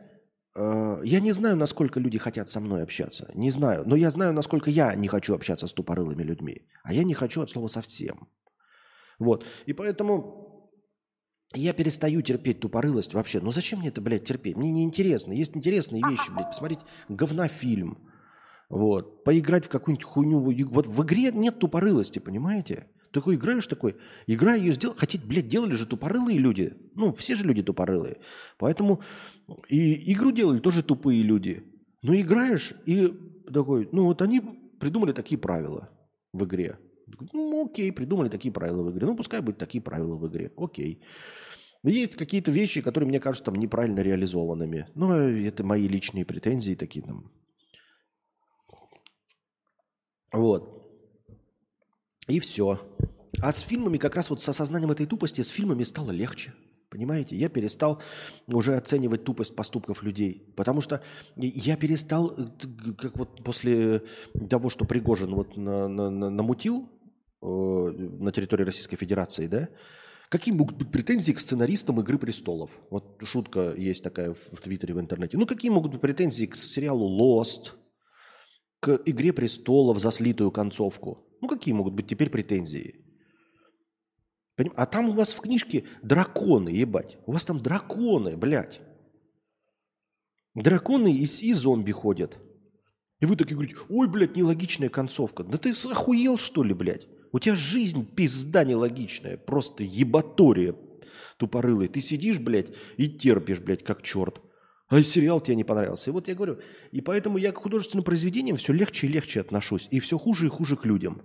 я 0.56 1.20
не 1.20 1.32
знаю, 1.32 1.56
насколько 1.56 1.98
люди 1.98 2.18
хотят 2.18 2.48
со 2.48 2.60
мной 2.60 2.82
общаться. 2.82 3.30
Не 3.34 3.50
знаю. 3.50 3.82
Но 3.86 3.96
я 3.96 4.10
знаю, 4.10 4.32
насколько 4.32 4.70
я 4.70 4.94
не 4.94 5.08
хочу 5.08 5.34
общаться 5.34 5.66
с 5.66 5.72
тупорылыми 5.72 6.22
людьми. 6.22 6.68
А 6.84 6.92
я 6.92 7.02
не 7.02 7.14
хочу 7.14 7.42
от 7.42 7.50
слова 7.50 7.66
совсем. 7.66 8.28
Вот. 9.18 9.44
И 9.66 9.72
поэтому 9.72 10.70
я 11.54 11.72
перестаю 11.72 12.22
терпеть 12.22 12.60
тупорылость 12.60 13.14
вообще. 13.14 13.40
Ну 13.40 13.50
зачем 13.50 13.80
мне 13.80 13.88
это, 13.88 14.00
блядь, 14.00 14.24
терпеть? 14.24 14.56
Мне 14.56 14.70
неинтересно. 14.70 15.32
Есть 15.32 15.56
интересные 15.56 16.02
вещи, 16.08 16.30
блядь. 16.30 16.48
Посмотреть 16.48 16.80
говнофильм. 17.08 17.98
Вот. 18.68 19.24
Поиграть 19.24 19.66
в 19.66 19.68
какую-нибудь 19.68 20.04
хуйню. 20.04 20.40
Вот 20.68 20.86
в 20.86 21.02
игре 21.02 21.32
нет 21.32 21.58
тупорылости, 21.58 22.20
понимаете? 22.20 22.88
Такой 23.14 23.36
играешь 23.36 23.68
такой, 23.68 23.96
игра 24.26 24.54
ее 24.56 24.72
сделал. 24.72 24.96
Хотеть, 24.96 25.24
блядь, 25.24 25.46
делали 25.46 25.70
же 25.72 25.86
тупорылые 25.86 26.36
люди. 26.36 26.74
Ну, 26.96 27.14
все 27.14 27.36
же 27.36 27.44
люди 27.44 27.62
тупорылые. 27.62 28.18
Поэтому 28.58 29.02
и 29.68 30.12
игру 30.12 30.32
делали 30.32 30.58
тоже 30.58 30.82
тупые 30.82 31.22
люди. 31.22 31.62
Но 32.02 32.12
играешь 32.16 32.74
и 32.86 33.14
такой, 33.52 33.88
ну 33.92 34.06
вот 34.06 34.20
они 34.20 34.40
придумали 34.80 35.12
такие 35.12 35.38
правила 35.38 35.90
в 36.32 36.44
игре. 36.44 36.80
Ну, 37.32 37.66
окей, 37.66 37.92
придумали 37.92 38.28
такие 38.28 38.52
правила 38.52 38.82
в 38.82 38.90
игре. 38.90 39.06
Ну, 39.06 39.16
пускай 39.16 39.40
будут 39.40 39.58
такие 39.58 39.80
правила 39.80 40.16
в 40.16 40.26
игре. 40.26 40.52
Окей. 40.56 41.00
Есть 41.84 42.16
какие-то 42.16 42.50
вещи, 42.50 42.80
которые 42.82 43.08
мне 43.08 43.20
кажутся 43.20 43.44
там 43.44 43.54
неправильно 43.54 44.00
реализованными. 44.00 44.88
Но 44.96 45.14
это 45.14 45.62
мои 45.62 45.86
личные 45.86 46.24
претензии 46.24 46.74
такие 46.74 47.06
там. 47.06 47.30
Вот. 50.32 50.83
И 52.26 52.38
все. 52.40 52.80
А 53.40 53.52
с 53.52 53.60
фильмами 53.60 53.98
как 53.98 54.16
раз 54.16 54.30
вот 54.30 54.42
с 54.42 54.48
осознанием 54.48 54.90
этой 54.90 55.06
тупости 55.06 55.42
с 55.42 55.48
фильмами 55.48 55.82
стало 55.82 56.10
легче. 56.10 56.54
Понимаете? 56.88 57.36
Я 57.36 57.48
перестал 57.48 58.00
уже 58.46 58.76
оценивать 58.76 59.24
тупость 59.24 59.56
поступков 59.56 60.02
людей. 60.02 60.52
Потому 60.56 60.80
что 60.80 61.02
я 61.36 61.76
перестал, 61.76 62.32
э, 62.36 62.46
как 62.96 63.18
вот 63.18 63.42
после 63.42 64.02
того, 64.48 64.70
что 64.70 64.84
Пригожин 64.84 65.34
вот 65.34 65.56
на, 65.56 65.88
на, 65.88 66.08
на, 66.08 66.30
намутил 66.30 66.88
э, 67.42 67.46
на 67.46 68.30
территории 68.30 68.64
Российской 68.64 68.96
Федерации, 68.96 69.46
да, 69.48 69.68
Какие 70.30 70.52
могут 70.54 70.76
быть 70.76 70.90
претензии 70.90 71.30
к 71.30 71.38
сценаристам 71.38 72.00
«Игры 72.00 72.18
престолов»? 72.18 72.70
Вот 72.90 73.20
шутка 73.22 73.72
есть 73.76 74.02
такая 74.02 74.34
в, 74.34 74.60
Твиттере, 74.60 74.92
в 74.92 74.98
интернете. 74.98 75.36
Ну, 75.36 75.46
какие 75.46 75.70
могут 75.70 75.92
быть 75.92 76.00
претензии 76.00 76.46
к 76.46 76.56
сериалу 76.56 77.08
«Lost», 77.08 77.74
к 78.84 79.00
«Игре 79.06 79.32
престолов» 79.32 79.98
за 79.98 80.10
слитую 80.10 80.50
концовку? 80.50 81.26
Ну, 81.40 81.48
какие 81.48 81.72
могут 81.72 81.94
быть 81.94 82.06
теперь 82.06 82.28
претензии? 82.28 83.02
А 84.76 84.84
там 84.84 85.08
у 85.08 85.12
вас 85.12 85.32
в 85.32 85.40
книжке 85.40 85.84
драконы, 86.02 86.68
ебать. 86.68 87.16
У 87.24 87.32
вас 87.32 87.46
там 87.46 87.60
драконы, 87.60 88.36
блядь. 88.36 88.82
Драконы 90.54 91.10
и, 91.10 91.22
и 91.22 91.52
зомби 91.54 91.92
ходят. 91.92 92.38
И 93.20 93.26
вы 93.26 93.36
такие 93.36 93.54
говорите, 93.54 93.76
ой, 93.88 94.06
блядь, 94.06 94.36
нелогичная 94.36 94.90
концовка. 94.90 95.44
Да 95.44 95.56
ты 95.56 95.70
охуел, 95.70 96.36
что 96.36 96.62
ли, 96.62 96.74
блядь? 96.74 97.08
У 97.32 97.38
тебя 97.38 97.56
жизнь 97.56 98.06
пизда 98.14 98.64
нелогичная, 98.64 99.38
просто 99.38 99.82
ебатория 99.82 100.76
тупорылый. 101.38 101.88
Ты 101.88 102.02
сидишь, 102.02 102.38
блядь, 102.38 102.68
и 102.98 103.08
терпишь, 103.08 103.60
блядь, 103.60 103.82
как 103.82 104.02
черт. 104.02 104.42
А 104.88 105.02
сериал 105.02 105.40
тебе 105.40 105.56
не 105.56 105.64
понравился. 105.64 106.10
И 106.10 106.12
вот 106.12 106.28
я 106.28 106.34
говорю, 106.34 106.58
и 106.92 107.00
поэтому 107.00 107.38
я 107.38 107.52
к 107.52 107.58
художественным 107.58 108.04
произведениям 108.04 108.56
все 108.56 108.72
легче 108.72 109.06
и 109.06 109.10
легче 109.10 109.40
отношусь. 109.40 109.88
И 109.90 110.00
все 110.00 110.18
хуже 110.18 110.46
и 110.46 110.50
хуже 110.50 110.76
к 110.76 110.84
людям. 110.84 111.22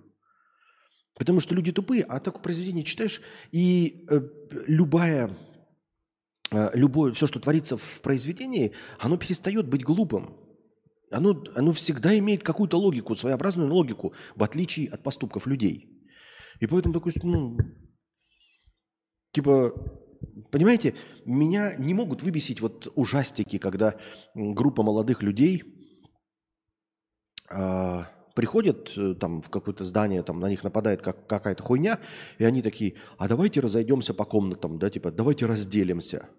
Потому 1.15 1.41
что 1.41 1.54
люди 1.54 1.74
тупые, 1.74 2.04
а 2.04 2.19
такое 2.22 2.41
произведение 2.41 2.86
читаешь, 2.86 3.22
и 3.52 4.06
э, 4.10 4.22
любая, 4.67 5.38
э, 6.52 6.69
любое, 6.74 7.12
все, 7.12 7.28
что 7.28 7.41
творится 7.41 7.76
в 7.76 8.02
произведении, 8.02 8.72
оно 9.00 9.17
перестает 9.17 9.67
быть 9.67 9.84
глупым. 9.84 10.38
Оно, 11.12 11.43
оно 11.56 11.74
всегда 11.74 12.17
имеет 12.17 12.43
какую-то 12.43 12.78
логику, 12.78 13.15
своеобразную 13.15 13.69
логику, 13.74 14.13
в 14.36 14.43
отличие 14.43 14.89
от 14.89 15.04
поступков 15.04 15.45
людей. 15.48 15.89
И 16.62 16.67
поэтому 16.67 16.93
такой, 16.93 17.12
ну, 17.24 17.58
типа, 19.34 19.74
понимаете, 20.52 20.96
меня 21.26 21.76
не 21.76 21.94
могут 21.94 22.24
выбесить 22.24 22.62
вот 22.62 22.92
ужастики, 22.96 23.58
когда 23.58 23.96
группа 24.34 24.84
молодых 24.84 25.24
людей 25.24 25.64
э, 27.50 28.04
приходят 28.36 28.98
э, 28.98 29.16
там 29.16 29.42
в 29.42 29.50
какое-то 29.50 29.84
здание, 29.84 30.24
там 30.24 30.40
на 30.40 30.50
них 30.50 30.64
нападает 30.64 31.02
как, 31.02 31.28
какая-то 31.28 31.64
хуйня, 31.64 32.00
и 32.38 32.46
они 32.46 32.62
такие, 32.62 32.96
а 33.18 33.28
давайте 33.28 33.60
разойдемся 33.60 34.14
по 34.14 34.26
комнатам, 34.26 34.80
да, 34.80 34.90
типа, 34.90 35.12
давайте 35.12 35.46
разделимся. 35.46 36.30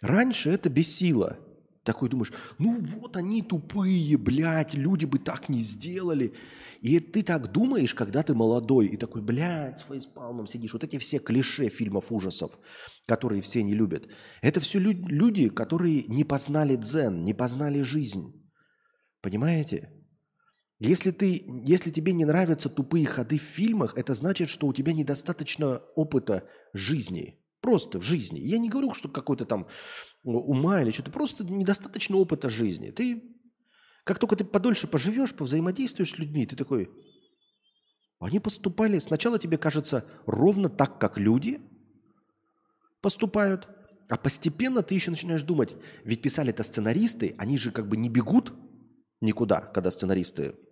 Раньше 0.00 0.50
это 0.50 0.68
бесило. 0.68 1.38
Такой 1.84 2.08
думаешь, 2.08 2.32
ну 2.58 2.80
вот 2.80 3.16
они 3.16 3.42
тупые, 3.42 4.16
блядь, 4.16 4.74
люди 4.74 5.04
бы 5.04 5.18
так 5.18 5.48
не 5.48 5.60
сделали. 5.60 6.32
И 6.80 7.00
ты 7.00 7.24
так 7.24 7.50
думаешь, 7.50 7.94
когда 7.94 8.22
ты 8.22 8.34
молодой, 8.34 8.86
и 8.86 8.96
такой, 8.96 9.20
блядь, 9.20 9.78
с 9.78 9.82
фейспалмом 9.82 10.46
сидишь. 10.46 10.72
Вот 10.72 10.84
эти 10.84 10.98
все 10.98 11.18
клише 11.18 11.68
фильмов 11.68 12.12
ужасов, 12.12 12.56
которые 13.06 13.42
все 13.42 13.64
не 13.64 13.74
любят. 13.74 14.08
Это 14.42 14.60
все 14.60 14.78
лю- 14.78 15.06
люди, 15.08 15.48
которые 15.48 16.04
не 16.04 16.22
познали 16.22 16.76
дзен, 16.76 17.24
не 17.24 17.34
познали 17.34 17.82
жизнь. 17.82 18.32
Понимаете? 19.20 19.92
Если, 20.78 21.10
ты, 21.12 21.44
если 21.64 21.90
тебе 21.90 22.12
не 22.12 22.24
нравятся 22.24 22.68
тупые 22.68 23.06
ходы 23.06 23.38
в 23.38 23.42
фильмах, 23.42 23.96
это 23.96 24.14
значит, 24.14 24.48
что 24.48 24.66
у 24.68 24.72
тебя 24.72 24.92
недостаточно 24.92 25.80
опыта 25.96 26.48
жизни. 26.74 27.38
Просто 27.60 28.00
в 28.00 28.02
жизни. 28.02 28.40
Я 28.40 28.58
не 28.58 28.68
говорю, 28.68 28.92
что 28.92 29.08
какой-то 29.08 29.44
там 29.44 29.68
ума 30.22 30.82
или 30.82 30.90
что-то. 30.90 31.10
Просто 31.10 31.44
недостаточно 31.44 32.16
опыта 32.16 32.48
жизни. 32.48 32.90
Ты, 32.90 33.22
как 34.04 34.18
только 34.18 34.36
ты 34.36 34.44
подольше 34.44 34.86
поживешь, 34.86 35.34
повзаимодействуешь 35.34 36.12
с 36.12 36.18
людьми, 36.18 36.46
ты 36.46 36.56
такой, 36.56 36.90
они 38.20 38.38
поступали, 38.38 38.98
сначала 38.98 39.38
тебе 39.38 39.58
кажется 39.58 40.06
ровно 40.26 40.68
так, 40.68 40.98
как 40.98 41.18
люди 41.18 41.60
поступают, 43.00 43.68
а 44.08 44.16
постепенно 44.16 44.82
ты 44.82 44.94
еще 44.94 45.10
начинаешь 45.10 45.42
думать, 45.42 45.74
ведь 46.04 46.22
писали 46.22 46.50
это 46.50 46.62
сценаристы, 46.62 47.34
они 47.38 47.56
же 47.56 47.72
как 47.72 47.88
бы 47.88 47.96
не 47.96 48.08
бегут 48.08 48.52
никуда, 49.20 49.60
когда 49.60 49.90
сценаристы 49.90 50.54
Э, 50.54 50.71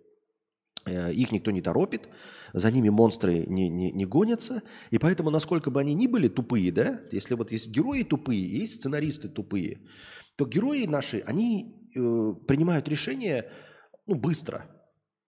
их 0.85 1.31
никто 1.31 1.51
не 1.51 1.61
торопит, 1.61 2.09
за 2.53 2.71
ними 2.71 2.89
монстры 2.89 3.45
не, 3.47 3.69
не, 3.69 3.91
не 3.91 4.05
гонятся, 4.05 4.63
и 4.89 4.97
поэтому, 4.97 5.29
насколько 5.29 5.71
бы 5.71 5.79
они 5.79 5.93
ни 5.93 6.07
были 6.07 6.27
тупые, 6.27 6.71
да, 6.71 7.01
если 7.11 7.35
вот 7.35 7.51
есть 7.51 7.69
герои 7.69 8.03
тупые, 8.03 8.41
есть 8.41 8.75
сценаристы 8.75 9.29
тупые, 9.29 9.81
то 10.35 10.45
герои 10.45 10.85
наши, 10.85 11.19
они 11.19 11.75
э, 11.95 12.33
принимают 12.47 12.87
решения 12.89 13.45
ну, 14.07 14.15
быстро, 14.15 14.65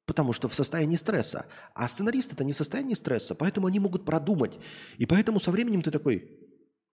потому 0.05 0.33
что 0.33 0.47
в 0.47 0.55
состоянии 0.55 0.95
стресса, 0.95 1.45
а 1.75 1.87
сценаристы 1.87 2.33
это 2.35 2.43
не 2.43 2.53
в 2.53 2.57
состоянии 2.57 2.93
стресса, 2.93 3.35
поэтому 3.35 3.67
они 3.67 3.79
могут 3.79 4.05
продумать, 4.05 4.59
и 4.97 5.05
поэтому 5.05 5.39
со 5.39 5.51
временем 5.51 5.81
ты 5.81 5.91
такой, 5.91 6.29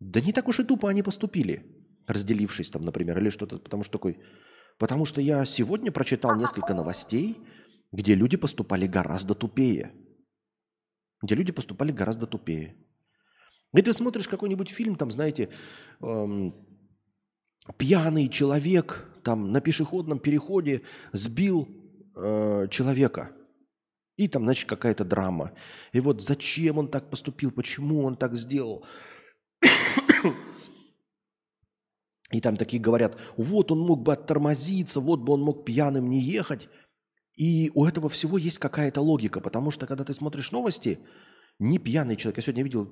да 0.00 0.20
не 0.20 0.32
так 0.32 0.48
уж 0.48 0.60
и 0.60 0.64
тупо 0.64 0.88
они 0.88 1.02
поступили, 1.02 1.64
разделившись 2.06 2.70
там, 2.70 2.84
например, 2.84 3.18
или 3.18 3.30
что-то, 3.30 3.58
потому 3.58 3.84
что 3.84 3.92
такой, 3.92 4.18
потому 4.78 5.06
что 5.06 5.20
я 5.20 5.44
сегодня 5.44 5.90
прочитал 5.92 6.36
несколько 6.36 6.74
новостей, 6.74 7.38
где 7.92 8.14
люди 8.14 8.36
поступали 8.36 8.86
гораздо 8.86 9.34
тупее. 9.34 9.92
Где 11.22 11.34
люди 11.34 11.52
поступали 11.52 11.92
гораздо 11.92 12.26
тупее. 12.26 12.76
И 13.74 13.82
ты 13.82 13.92
смотришь 13.92 14.28
какой-нибудь 14.28 14.70
фильм, 14.70 14.96
там, 14.96 15.10
знаете, 15.10 15.48
эм, 16.00 16.54
пьяный 17.76 18.28
человек 18.28 19.06
там 19.22 19.52
на 19.52 19.60
пешеходном 19.60 20.18
переходе 20.18 20.82
сбил 21.12 21.68
э, 22.16 22.68
человека. 22.68 23.32
И 24.16 24.28
там, 24.28 24.44
значит, 24.44 24.68
какая-то 24.68 25.04
драма. 25.04 25.52
И 25.92 26.00
вот 26.00 26.22
зачем 26.22 26.78
он 26.78 26.88
так 26.88 27.10
поступил, 27.10 27.50
почему 27.50 28.02
он 28.04 28.16
так 28.16 28.36
сделал. 28.36 28.84
И 32.30 32.40
там 32.40 32.56
такие 32.56 32.80
говорят, 32.80 33.18
вот 33.36 33.72
он 33.72 33.80
мог 33.80 34.02
бы 34.02 34.12
оттормозиться, 34.12 35.00
вот 35.00 35.20
бы 35.20 35.32
он 35.32 35.42
мог 35.42 35.64
пьяным 35.64 36.08
не 36.08 36.20
ехать. 36.20 36.68
И 37.36 37.70
у 37.74 37.84
этого 37.86 38.08
всего 38.08 38.38
есть 38.38 38.58
какая-то 38.58 39.00
логика, 39.00 39.40
потому 39.40 39.70
что 39.70 39.86
когда 39.86 40.04
ты 40.04 40.12
смотришь 40.12 40.52
новости, 40.52 40.98
не 41.58 41.78
пьяный 41.78 42.16
человек. 42.16 42.38
Я 42.38 42.42
сегодня 42.42 42.64
видел 42.64 42.88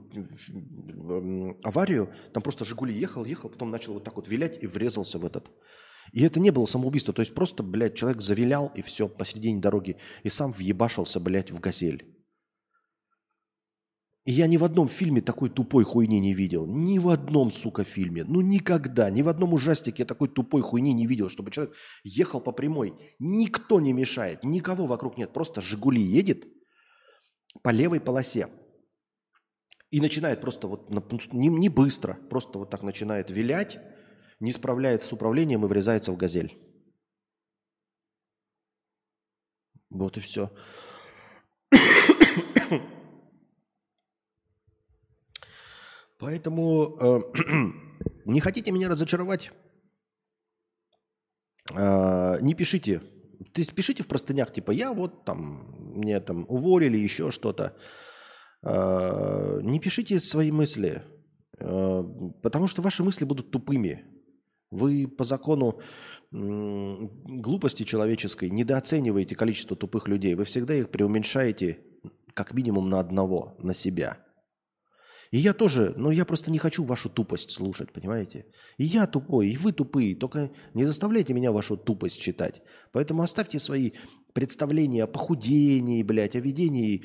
аварию, 1.65 2.13
там 2.33 2.43
просто 2.43 2.65
«Жигули» 2.65 2.93
ехал, 2.93 3.25
ехал, 3.25 3.49
потом 3.49 3.71
начал 3.71 3.95
вот 3.95 4.05
так 4.05 4.17
вот 4.17 4.29
вилять 4.29 4.63
и 4.63 4.67
врезался 4.67 5.19
в 5.19 5.25
этот. 5.25 5.51
И 6.13 6.23
это 6.23 6.39
не 6.39 6.51
было 6.51 6.67
самоубийство. 6.67 7.15
То 7.15 7.23
есть 7.23 7.35
просто, 7.35 7.63
блядь, 7.63 7.95
человек 7.95 8.21
завилял 8.21 8.73
и 8.75 8.83
все 8.83 9.09
посередине 9.09 9.61
дороги. 9.61 9.97
И 10.23 10.29
сам 10.29 10.53
въебашился, 10.53 11.21
блядь, 11.21 11.51
в 11.51 11.61
газель. 11.61 12.18
Я 14.31 14.47
ни 14.47 14.59
в 14.59 14.65
одном 14.65 14.91
фильме 14.91 15.23
такой 15.23 15.49
тупой 15.49 15.85
хуйни 15.85 16.21
не 16.21 16.35
видел. 16.35 16.67
Ни 16.67 16.99
в 16.99 17.09
одном, 17.09 17.51
сука, 17.51 17.83
фильме. 17.83 18.25
Ну 18.25 18.43
никогда. 18.43 19.09
Ни 19.09 19.23
в 19.23 19.29
одном 19.31 19.55
ужастике 19.55 20.03
я 20.03 20.07
такой 20.07 20.29
тупой 20.29 20.61
хуйни 20.61 20.93
не 20.93 21.07
видел, 21.07 21.31
чтобы 21.31 21.51
человек 21.51 21.75
ехал 22.05 22.39
по 22.39 22.53
прямой. 22.53 22.93
Никто 23.19 23.81
не 23.81 23.95
мешает. 23.95 24.45
Никого 24.45 24.85
вокруг 24.87 25.17
нет. 25.17 25.33
Просто 25.33 25.63
«Жигули» 25.63 26.03
едет 26.03 26.47
по 27.63 27.71
левой 27.71 28.01
полосе. 28.01 28.49
И 29.91 29.99
начинает 29.99 30.43
просто 30.43 30.69
вот, 30.69 30.91
не, 31.33 31.49
не 31.49 31.71
быстро, 31.71 32.19
просто 32.29 32.59
вот 32.59 32.69
так 32.69 32.83
начинает 32.83 33.31
вилять, 33.31 33.79
не 34.41 34.53
справляется 34.53 35.09
с 35.09 35.13
управлением 35.15 35.65
и 35.65 35.69
врезается 35.69 36.13
в 36.13 36.19
газель. 36.19 36.55
Вот 39.89 40.19
и 40.19 40.21
все. 40.21 40.53
Поэтому 46.19 46.97
э, 47.01 47.21
не 48.25 48.41
хотите 48.41 48.73
меня 48.73 48.89
разочаровать? 48.89 49.53
Э, 51.75 52.39
не 52.41 52.55
пишите. 52.55 53.01
То 53.53 53.61
есть 53.61 53.75
пишите 53.75 54.03
в 54.03 54.09
простынях, 54.09 54.53
типа, 54.53 54.73
я 54.73 54.93
вот 54.93 55.25
там, 55.25 55.75
мне 55.95 56.19
там 56.21 56.45
уволили, 56.49 56.99
еще 56.99 57.31
что-то. 57.31 57.77
Э, 58.63 59.61
не 59.63 59.79
пишите 59.79 60.19
свои 60.19 60.51
мысли, 60.51 61.03
э, 61.59 62.05
потому 62.43 62.67
что 62.67 62.83
ваши 62.83 63.05
мысли 63.05 63.25
будут 63.25 63.53
тупыми. 63.53 64.05
Вы 64.71 65.07
по 65.07 65.25
закону 65.25 65.81
глупости 66.31 67.85
человеческой 67.85 68.51
недооцениваете 68.51 69.35
количество 69.35 69.75
тупых 69.77 70.09
людей. 70.09 70.35
Вы 70.35 70.45
всегда 70.45 70.75
их 70.75 70.91
преуменьшаете 70.91 71.79
как 72.35 72.53
минимум 72.53 72.91
на 72.91 73.01
одного, 73.01 73.57
на 73.61 73.73
себя– 73.73 74.19
и 75.31 75.39
я 75.39 75.53
тоже, 75.53 75.95
но 75.97 76.11
я 76.11 76.25
просто 76.25 76.51
не 76.51 76.59
хочу 76.59 76.85
вашу 76.85 77.11
тупость 77.11 77.51
слушать, 77.51 77.93
понимаете? 77.93 78.47
И 78.77 78.85
я 78.85 79.07
тупой, 79.07 79.51
и 79.51 79.57
вы 79.57 79.73
тупые, 79.73 80.17
только 80.17 80.51
не 80.75 80.85
заставляйте 80.85 81.35
меня 81.35 81.53
вашу 81.53 81.77
тупость 81.77 82.21
читать. 82.21 82.63
Поэтому 82.93 83.23
оставьте 83.23 83.59
свои 83.59 83.93
представления 84.33 85.05
о 85.05 85.07
похудении, 85.07 86.03
блядь, 86.03 86.37
о 86.37 86.41
ведении 86.41 87.05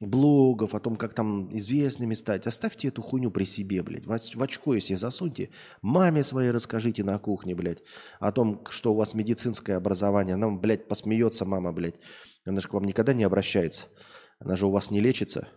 блогов, 0.00 0.74
о 0.74 0.80
том, 0.80 0.96
как 0.96 1.14
там 1.14 1.56
известными 1.56 2.14
стать. 2.14 2.46
Оставьте 2.46 2.88
эту 2.88 3.02
хуйню 3.02 3.30
при 3.30 3.44
себе, 3.44 3.82
блядь. 3.82 4.06
В 4.06 4.42
очко, 4.42 4.74
если 4.74 4.94
засуньте. 4.94 5.50
Маме 5.80 6.24
своей 6.24 6.50
расскажите 6.50 7.04
на 7.04 7.18
кухне, 7.18 7.54
блядь, 7.54 7.82
о 8.18 8.32
том, 8.32 8.64
что 8.68 8.92
у 8.92 8.96
вас 8.96 9.14
медицинское 9.14 9.74
образование. 9.74 10.34
Она, 10.34 10.50
блядь, 10.50 10.88
посмеется, 10.88 11.44
мама, 11.44 11.72
блядь. 11.72 12.00
Она 12.44 12.60
же 12.60 12.68
к 12.68 12.74
вам 12.74 12.84
никогда 12.84 13.14
не 13.14 13.24
обращается. 13.24 13.86
Она 14.40 14.56
же 14.56 14.66
у 14.66 14.70
вас 14.70 14.90
не 14.90 15.00
лечится. 15.00 15.48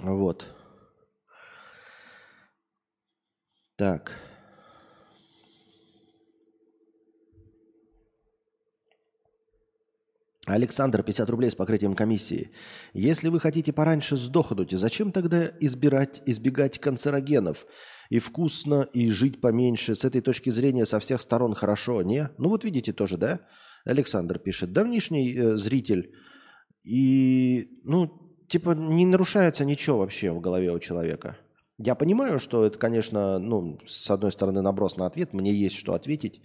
Вот. 0.00 0.46
Так. 3.76 4.12
Александр, 10.46 11.02
50 11.02 11.28
рублей 11.28 11.50
с 11.50 11.54
покрытием 11.54 11.94
комиссии. 11.94 12.50
Если 12.94 13.28
вы 13.28 13.38
хотите 13.38 13.72
пораньше 13.72 14.16
сдохнуть, 14.16 14.72
зачем 14.72 15.12
тогда 15.12 15.52
избирать, 15.60 16.22
избегать 16.26 16.78
канцерогенов? 16.78 17.66
И 18.08 18.18
вкусно, 18.18 18.88
и 18.94 19.10
жить 19.10 19.40
поменьше. 19.40 19.94
С 19.94 20.04
этой 20.04 20.22
точки 20.22 20.48
зрения 20.48 20.86
со 20.86 20.98
всех 20.98 21.20
сторон 21.20 21.54
хорошо, 21.54 22.02
не? 22.02 22.30
Ну 22.38 22.48
вот 22.48 22.64
видите 22.64 22.94
тоже, 22.94 23.18
да? 23.18 23.40
Александр 23.84 24.38
пишет. 24.38 24.72
Давнишний 24.72 25.36
э, 25.36 25.56
зритель. 25.56 26.14
И, 26.82 27.68
ну, 27.84 28.27
типа 28.48 28.70
не 28.70 29.06
нарушается 29.06 29.64
ничего 29.64 29.98
вообще 29.98 30.30
в 30.30 30.40
голове 30.40 30.72
у 30.72 30.78
человека. 30.78 31.36
Я 31.78 31.94
понимаю, 31.94 32.40
что 32.40 32.64
это, 32.64 32.78
конечно, 32.78 33.38
ну, 33.38 33.78
с 33.86 34.10
одной 34.10 34.32
стороны, 34.32 34.62
наброс 34.62 34.96
на 34.96 35.06
ответ, 35.06 35.32
мне 35.32 35.52
есть 35.52 35.76
что 35.76 35.94
ответить. 35.94 36.42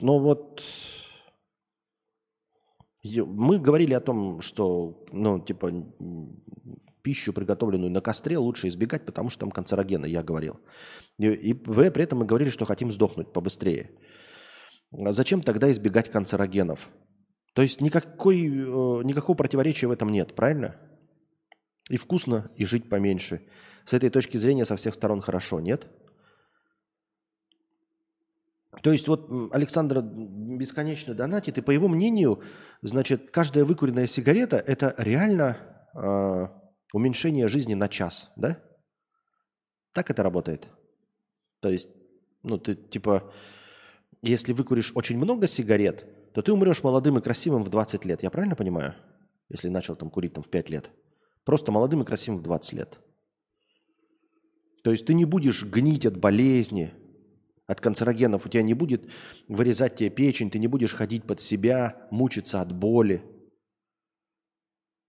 Но 0.00 0.18
вот 0.18 0.62
мы 3.04 3.58
говорили 3.58 3.94
о 3.94 4.00
том, 4.00 4.40
что, 4.40 5.04
ну, 5.12 5.40
типа, 5.40 5.72
пищу, 7.02 7.32
приготовленную 7.32 7.90
на 7.90 8.00
костре, 8.00 8.36
лучше 8.38 8.68
избегать, 8.68 9.06
потому 9.06 9.30
что 9.30 9.40
там 9.40 9.50
канцерогены, 9.50 10.06
я 10.06 10.22
говорил. 10.22 10.60
И, 11.18 11.28
и 11.28 11.54
при 11.54 12.02
этом 12.02 12.18
мы 12.18 12.26
говорили, 12.26 12.50
что 12.50 12.64
хотим 12.64 12.92
сдохнуть 12.92 13.32
побыстрее. 13.32 13.90
А 14.92 15.12
зачем 15.12 15.42
тогда 15.42 15.70
избегать 15.70 16.10
канцерогенов? 16.10 16.88
То 17.56 17.62
есть 17.62 17.80
никакой, 17.80 18.36
э, 18.46 19.02
никакого 19.04 19.34
противоречия 19.34 19.86
в 19.86 19.90
этом 19.90 20.10
нет, 20.10 20.34
правильно? 20.34 20.76
И 21.88 21.96
вкусно, 21.96 22.50
и 22.54 22.66
жить 22.66 22.90
поменьше. 22.90 23.48
С 23.86 23.94
этой 23.94 24.10
точки 24.10 24.36
зрения 24.36 24.66
со 24.66 24.76
всех 24.76 24.92
сторон 24.92 25.22
хорошо, 25.22 25.58
нет? 25.58 25.88
То 28.82 28.92
есть 28.92 29.08
вот 29.08 29.30
Александр 29.52 30.02
бесконечно 30.02 31.14
донатит, 31.14 31.56
и 31.56 31.62
по 31.62 31.70
его 31.70 31.88
мнению, 31.88 32.42
значит, 32.82 33.30
каждая 33.30 33.64
выкуренная 33.64 34.06
сигарета– 34.06 34.56
это 34.66 34.94
реально 34.98 35.56
э, 35.94 36.48
уменьшение 36.92 37.48
жизни 37.48 37.72
на 37.72 37.88
час, 37.88 38.32
да? 38.36 38.62
Так 39.92 40.10
это 40.10 40.22
работает? 40.22 40.68
То 41.60 41.70
есть, 41.70 41.88
ну, 42.42 42.58
ты 42.58 42.74
типа, 42.74 43.32
если 44.20 44.52
выкуришь 44.52 44.92
очень 44.94 45.16
много 45.16 45.46
сигарет, 45.46 46.15
то 46.36 46.42
ты 46.42 46.52
умрешь 46.52 46.82
молодым 46.82 47.16
и 47.16 47.22
красивым 47.22 47.64
в 47.64 47.70
20 47.70 48.04
лет. 48.04 48.22
Я 48.22 48.28
правильно 48.28 48.54
понимаю? 48.54 48.94
Если 49.48 49.68
начал 49.68 49.96
там 49.96 50.10
курить 50.10 50.34
там 50.34 50.44
в 50.44 50.50
5 50.50 50.68
лет. 50.68 50.90
Просто 51.46 51.72
молодым 51.72 52.02
и 52.02 52.04
красивым 52.04 52.40
в 52.40 52.42
20 52.42 52.72
лет. 52.74 52.98
То 54.84 54.90
есть 54.90 55.06
ты 55.06 55.14
не 55.14 55.24
будешь 55.24 55.64
гнить 55.64 56.04
от 56.04 56.18
болезни, 56.18 56.92
от 57.66 57.80
канцерогенов. 57.80 58.44
У 58.44 58.50
тебя 58.50 58.62
не 58.62 58.74
будет 58.74 59.10
вырезать 59.48 59.96
тебе 59.96 60.10
печень, 60.10 60.50
ты 60.50 60.58
не 60.58 60.66
будешь 60.66 60.92
ходить 60.92 61.24
под 61.24 61.40
себя, 61.40 62.06
мучиться 62.10 62.60
от 62.60 62.70
боли. 62.70 63.22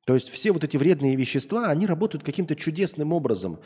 То 0.08 0.13
есть 0.13 0.30
все 0.30 0.54
вот 0.54 0.63
эти 0.63 0.78
вредные 0.78 1.17
вещества, 1.17 1.67
они 1.67 1.86
работают 1.86 2.24
каким-то 2.24 2.56
чудесным 2.56 3.12
образом. 3.12 3.60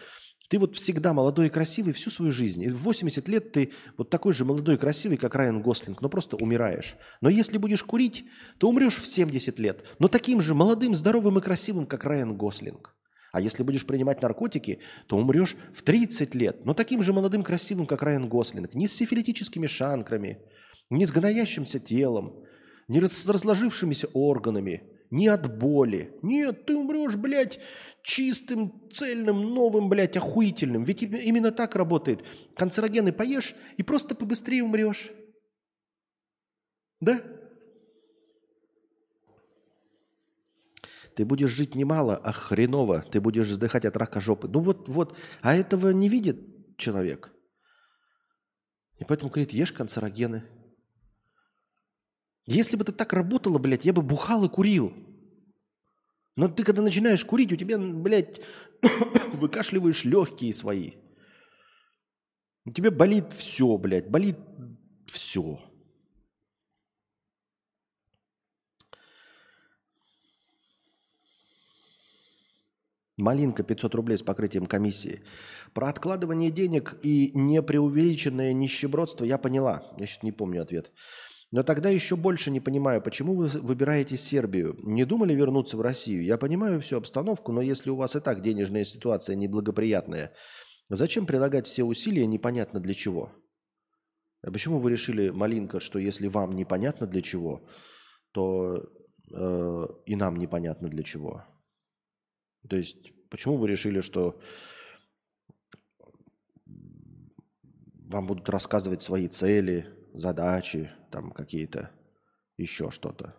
Ты 0.49 0.57
вот 0.57 0.75
всегда 0.75 1.13
молодой 1.13 1.45
и 1.45 1.49
красивый 1.51 1.93
всю 1.93 2.09
свою 2.09 2.31
жизнь. 2.31 2.63
И 2.63 2.69
в 2.69 2.77
80 2.77 3.27
лет 3.29 3.51
ты 3.51 3.71
вот 3.95 4.09
такой 4.09 4.33
же 4.33 4.43
молодой 4.43 4.73
и 4.73 4.77
красивый, 4.79 5.17
как 5.17 5.35
Райан 5.35 5.61
Гослинг, 5.61 6.01
но 6.01 6.09
просто 6.09 6.37
умираешь. 6.37 6.95
Но 7.21 7.29
если 7.29 7.59
будешь 7.59 7.83
курить, 7.83 8.25
то 8.57 8.69
умрешь 8.69 8.97
в 8.97 9.05
70 9.05 9.59
лет, 9.59 9.85
но 9.99 10.07
таким 10.07 10.41
же 10.41 10.55
молодым, 10.55 10.95
здоровым 10.95 11.37
и 11.37 11.41
красивым, 11.41 11.85
как 11.85 12.05
Райан 12.05 12.35
Гослинг. 12.35 12.95
А 13.31 13.39
если 13.39 13.61
будешь 13.61 13.85
принимать 13.85 14.23
наркотики, 14.23 14.79
то 15.05 15.17
умрешь 15.17 15.55
в 15.75 15.83
30 15.83 16.33
лет, 16.33 16.65
но 16.65 16.73
таким 16.73 17.03
же 17.03 17.13
молодым, 17.13 17.43
красивым, 17.43 17.85
как 17.85 18.01
Райан 18.01 18.27
Гослинг. 18.27 18.73
Не 18.73 18.87
с 18.87 18.95
сифилитическими 18.95 19.67
шанкрами, 19.67 20.39
не 20.89 21.05
с 21.05 21.11
гноящимся 21.11 21.79
телом, 21.79 22.43
не 22.87 22.99
с 22.99 23.29
разложившимися 23.29 24.07
органами– 24.07 24.81
не 25.11 25.27
от 25.27 25.57
боли. 25.57 26.17
Нет, 26.21 26.65
ты 26.65 26.75
умрешь, 26.75 27.17
блядь, 27.17 27.59
чистым, 28.01 28.89
цельным, 28.91 29.53
новым, 29.53 29.89
блядь, 29.89 30.15
охуительным. 30.17 30.85
Ведь 30.85 31.03
именно 31.03 31.51
так 31.51 31.75
работает. 31.75 32.23
Канцерогены 32.55 33.11
поешь 33.11 33.53
и 33.75 33.83
просто 33.83 34.15
побыстрее 34.15 34.63
умрешь. 34.63 35.11
Да? 37.01 37.21
Ты 41.15 41.25
будешь 41.25 41.49
жить 41.49 41.75
немало, 41.75 42.15
а 42.15 42.31
хреново. 42.31 43.01
Ты 43.01 43.19
будешь 43.19 43.47
вздыхать 43.47 43.83
от 43.83 43.97
рака 43.97 44.21
жопы. 44.21 44.47
Ну 44.47 44.61
вот, 44.61 44.87
вот. 44.87 45.17
А 45.41 45.53
этого 45.53 45.89
не 45.89 46.07
видит 46.07 46.77
человек. 46.77 47.33
И 48.97 49.03
поэтому 49.03 49.29
говорит, 49.29 49.51
ешь 49.51 49.73
канцерогены. 49.73 50.45
Если 52.51 52.75
бы 52.75 52.83
это 52.83 52.91
так 52.91 53.13
работало, 53.13 53.59
блядь, 53.59 53.85
я 53.85 53.93
бы 53.93 54.01
бухал 54.01 54.43
и 54.43 54.49
курил. 54.49 54.93
Но 56.35 56.49
ты 56.49 56.65
когда 56.65 56.81
начинаешь 56.81 57.23
курить, 57.23 57.53
у 57.53 57.55
тебя, 57.55 57.77
блядь, 57.77 58.41
выкашливаешь 59.33 60.03
легкие 60.03 60.53
свои. 60.53 60.95
У 62.65 62.71
тебя 62.71 62.91
болит 62.91 63.31
все, 63.31 63.77
блядь, 63.77 64.09
болит 64.09 64.37
все. 65.05 65.61
Малинка 73.15 73.63
500 73.63 73.95
рублей 73.95 74.17
с 74.17 74.23
покрытием 74.23 74.65
комиссии. 74.65 75.23
Про 75.73 75.87
откладывание 75.87 76.51
денег 76.51 76.97
и 77.01 77.31
непреувеличенное 77.33 78.51
нищебродство 78.51 79.23
я 79.23 79.37
поняла. 79.37 79.85
Я 79.97 80.05
сейчас 80.05 80.23
не 80.23 80.33
помню 80.33 80.63
ответ. 80.63 80.91
Но 81.51 81.63
тогда 81.63 81.89
еще 81.89 82.15
больше 82.15 82.49
не 82.49 82.61
понимаю, 82.61 83.01
почему 83.01 83.35
вы 83.35 83.47
выбираете 83.47 84.15
Сербию. 84.15 84.77
Не 84.83 85.03
думали 85.03 85.33
вернуться 85.33 85.75
в 85.75 85.81
Россию? 85.81 86.23
Я 86.23 86.37
понимаю 86.37 86.79
всю 86.81 86.97
обстановку, 86.97 87.51
но 87.51 87.61
если 87.61 87.89
у 87.89 87.95
вас 87.95 88.15
и 88.15 88.21
так 88.21 88.41
денежная 88.41 88.85
ситуация 88.85 89.35
неблагоприятная, 89.35 90.33
Зачем 90.93 91.25
прилагать 91.25 91.67
все 91.67 91.85
усилия 91.85 92.27
непонятно 92.27 92.81
для 92.81 92.93
чего? 92.93 93.31
А 94.41 94.51
почему 94.51 94.77
вы 94.79 94.91
решили, 94.91 95.29
Малинка, 95.29 95.79
что 95.79 95.99
если 95.99 96.27
вам 96.27 96.53
непонятно 96.53 97.07
для 97.07 97.21
чего, 97.21 97.65
то 98.33 98.83
э, 99.33 99.87
и 100.05 100.17
нам 100.17 100.35
непонятно 100.35 100.89
для 100.89 101.03
чего? 101.03 101.45
То 102.67 102.75
есть, 102.75 103.13
почему 103.29 103.55
вы 103.55 103.69
решили, 103.69 104.01
что 104.01 104.41
вам 106.65 108.27
будут 108.27 108.49
рассказывать 108.49 109.01
свои 109.01 109.27
цели, 109.27 109.87
задачи, 110.13 110.91
там 111.11 111.31
какие-то, 111.31 111.91
еще 112.57 112.89
что-то? 112.89 113.35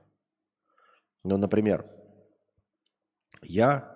Ну, 1.24 1.36
например, 1.36 1.86
я 3.42 3.92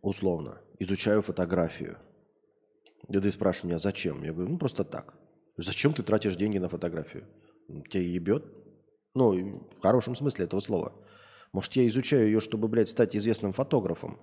условно 0.00 0.60
изучаю 0.78 1.22
фотографию. 1.22 1.98
И 3.08 3.12
ты 3.12 3.30
спрашиваешь 3.30 3.64
меня, 3.64 3.78
зачем? 3.78 4.22
Я 4.22 4.32
говорю, 4.32 4.50
ну 4.50 4.58
просто 4.58 4.84
так. 4.84 5.14
Зачем 5.56 5.92
ты 5.92 6.02
тратишь 6.02 6.36
деньги 6.36 6.58
на 6.58 6.68
фотографию? 6.68 7.26
Тебя 7.90 8.02
ебет? 8.02 8.44
Ну, 9.14 9.68
в 9.78 9.80
хорошем 9.80 10.14
смысле 10.14 10.44
этого 10.44 10.60
слова. 10.60 10.92
Может, 11.52 11.72
я 11.76 11.86
изучаю 11.86 12.26
ее, 12.26 12.40
чтобы, 12.40 12.68
блядь, 12.68 12.88
стать 12.88 13.16
известным 13.16 13.52
фотографом. 13.52 14.20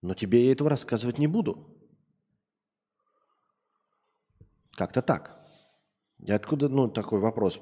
Но 0.00 0.14
тебе 0.14 0.46
я 0.46 0.52
этого 0.52 0.70
рассказывать 0.70 1.18
не 1.18 1.26
буду. 1.26 1.74
Как-то 4.74 5.02
так. 5.02 5.37
И 6.24 6.32
откуда, 6.32 6.68
ну, 6.68 6.88
такой 6.88 7.20
вопрос? 7.20 7.60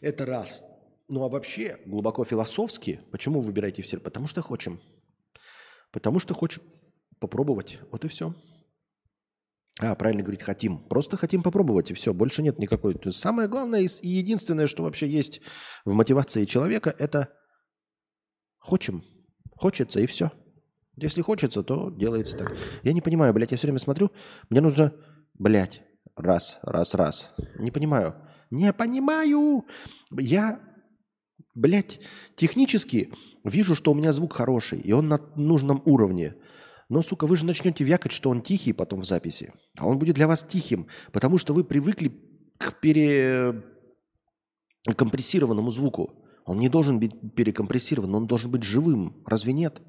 Это 0.00 0.26
раз. 0.26 0.62
Ну, 1.08 1.22
а 1.22 1.28
вообще, 1.28 1.80
глубоко 1.86 2.24
философски, 2.24 3.00
почему 3.12 3.40
выбираете 3.40 3.82
все? 3.82 3.98
Потому 3.98 4.26
что 4.26 4.42
хотим. 4.42 4.80
Потому 5.92 6.18
что 6.18 6.34
хочем 6.34 6.62
попробовать. 7.20 7.78
Вот 7.92 8.04
и 8.04 8.08
все. 8.08 8.34
А, 9.78 9.94
правильно 9.94 10.22
говорить, 10.22 10.42
хотим. 10.42 10.78
Просто 10.88 11.16
хотим 11.16 11.42
попробовать, 11.42 11.90
и 11.90 11.94
все. 11.94 12.12
Больше 12.12 12.42
нет 12.42 12.58
никакой. 12.58 12.94
То 12.94 13.08
есть 13.08 13.20
самое 13.20 13.48
главное 13.48 13.80
и 13.80 14.08
единственное, 14.08 14.66
что 14.66 14.82
вообще 14.82 15.06
есть 15.06 15.40
в 15.84 15.92
мотивации 15.92 16.44
человека, 16.46 16.94
это 16.98 17.32
хочем. 18.58 19.04
Хочется, 19.54 20.00
и 20.00 20.06
все. 20.06 20.32
Если 20.96 21.20
хочется, 21.20 21.62
то 21.62 21.90
делается 21.90 22.38
так. 22.38 22.56
Я 22.82 22.92
не 22.92 23.02
понимаю, 23.02 23.34
блядь, 23.34 23.50
я 23.50 23.56
все 23.56 23.66
время 23.66 23.78
смотрю, 23.78 24.10
мне 24.48 24.60
нужно, 24.60 24.92
блядь, 25.34 25.82
раз, 26.16 26.58
раз, 26.62 26.94
раз. 26.94 27.34
Не 27.58 27.70
понимаю. 27.70 28.14
Не 28.50 28.72
понимаю. 28.72 29.66
Я, 30.10 30.60
блядь, 31.54 32.00
технически 32.34 33.12
вижу, 33.44 33.74
что 33.74 33.92
у 33.92 33.94
меня 33.94 34.12
звук 34.12 34.32
хороший, 34.32 34.80
и 34.80 34.92
он 34.92 35.08
на 35.08 35.20
нужном 35.36 35.82
уровне. 35.84 36.34
Но, 36.88 37.02
сука, 37.02 37.26
вы 37.26 37.36
же 37.36 37.44
начнете 37.44 37.84
вякать, 37.84 38.12
что 38.12 38.30
он 38.30 38.40
тихий 38.40 38.72
потом 38.72 39.00
в 39.00 39.04
записи. 39.04 39.52
А 39.76 39.86
он 39.86 39.98
будет 39.98 40.14
для 40.14 40.28
вас 40.28 40.44
тихим, 40.44 40.86
потому 41.12 41.36
что 41.36 41.52
вы 41.52 41.64
привыкли 41.64 42.12
к 42.58 42.80
перекомпрессированному 42.80 45.70
звуку. 45.70 46.22
Он 46.46 46.60
не 46.60 46.68
должен 46.68 47.00
быть 47.00 47.12
перекомпрессирован, 47.34 48.14
он 48.14 48.28
должен 48.28 48.52
быть 48.52 48.62
живым. 48.62 49.20
Разве 49.26 49.52
нет? 49.52 49.82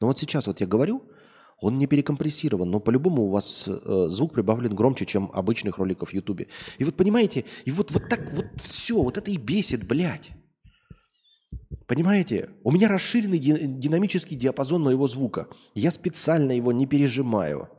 Но 0.00 0.08
вот 0.08 0.18
сейчас 0.18 0.46
вот 0.46 0.60
я 0.60 0.66
говорю, 0.66 1.02
он 1.60 1.78
не 1.78 1.86
перекомпрессирован, 1.86 2.70
но 2.70 2.80
по-любому 2.80 3.24
у 3.24 3.30
вас 3.30 3.64
э, 3.66 4.06
звук 4.10 4.34
прибавлен 4.34 4.74
громче, 4.74 5.06
чем 5.06 5.30
обычных 5.32 5.78
роликов 5.78 6.10
в 6.10 6.14
Ютубе. 6.14 6.48
И 6.78 6.84
вот 6.84 6.94
понимаете, 6.96 7.44
и 7.64 7.70
вот, 7.70 7.90
вот 7.92 8.08
так 8.08 8.30
вот 8.32 8.46
все, 8.60 9.02
вот 9.02 9.16
это 9.16 9.30
и 9.30 9.38
бесит, 9.38 9.86
блядь. 9.86 10.30
Понимаете? 11.86 12.50
У 12.62 12.72
меня 12.72 12.88
расширенный 12.88 13.38
динамический 13.38 14.36
диапазон 14.36 14.82
моего 14.82 15.08
звука. 15.08 15.48
Я 15.74 15.90
специально 15.90 16.52
его 16.52 16.72
не 16.72 16.86
пережимаю. 16.86 17.70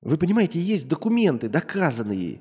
Вы 0.00 0.16
понимаете, 0.16 0.60
есть 0.60 0.88
документы, 0.88 1.48
доказанные, 1.48 2.40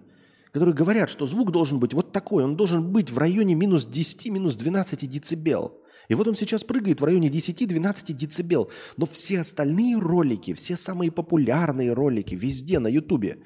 которые 0.53 0.73
говорят, 0.73 1.09
что 1.09 1.25
звук 1.25 1.51
должен 1.51 1.79
быть 1.79 1.93
вот 1.93 2.13
такой. 2.13 2.43
Он 2.43 2.55
должен 2.55 2.91
быть 2.93 3.11
в 3.11 3.17
районе 3.17 3.55
минус 3.55 3.85
10, 3.85 4.29
минус 4.29 4.55
12 4.55 5.09
децибел. 5.09 5.78
И 6.09 6.15
вот 6.15 6.27
он 6.27 6.35
сейчас 6.35 6.63
прыгает 6.63 6.99
в 6.99 7.05
районе 7.05 7.29
10-12 7.29 8.13
децибел. 8.13 8.71
Но 8.97 9.05
все 9.05 9.41
остальные 9.41 9.97
ролики, 9.97 10.53
все 10.53 10.75
самые 10.75 11.11
популярные 11.11 11.93
ролики 11.93 12.33
везде 12.33 12.79
на 12.79 12.87
Ютубе, 12.87 13.43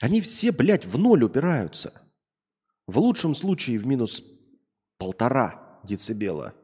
они 0.00 0.20
все, 0.20 0.52
блядь, 0.52 0.86
в 0.86 0.98
ноль 0.98 1.24
упираются. 1.24 1.92
В 2.86 2.98
лучшем 2.98 3.34
случае 3.34 3.78
в 3.78 3.86
минус 3.86 4.22
полтора 4.98 5.80
децибела. 5.84 6.54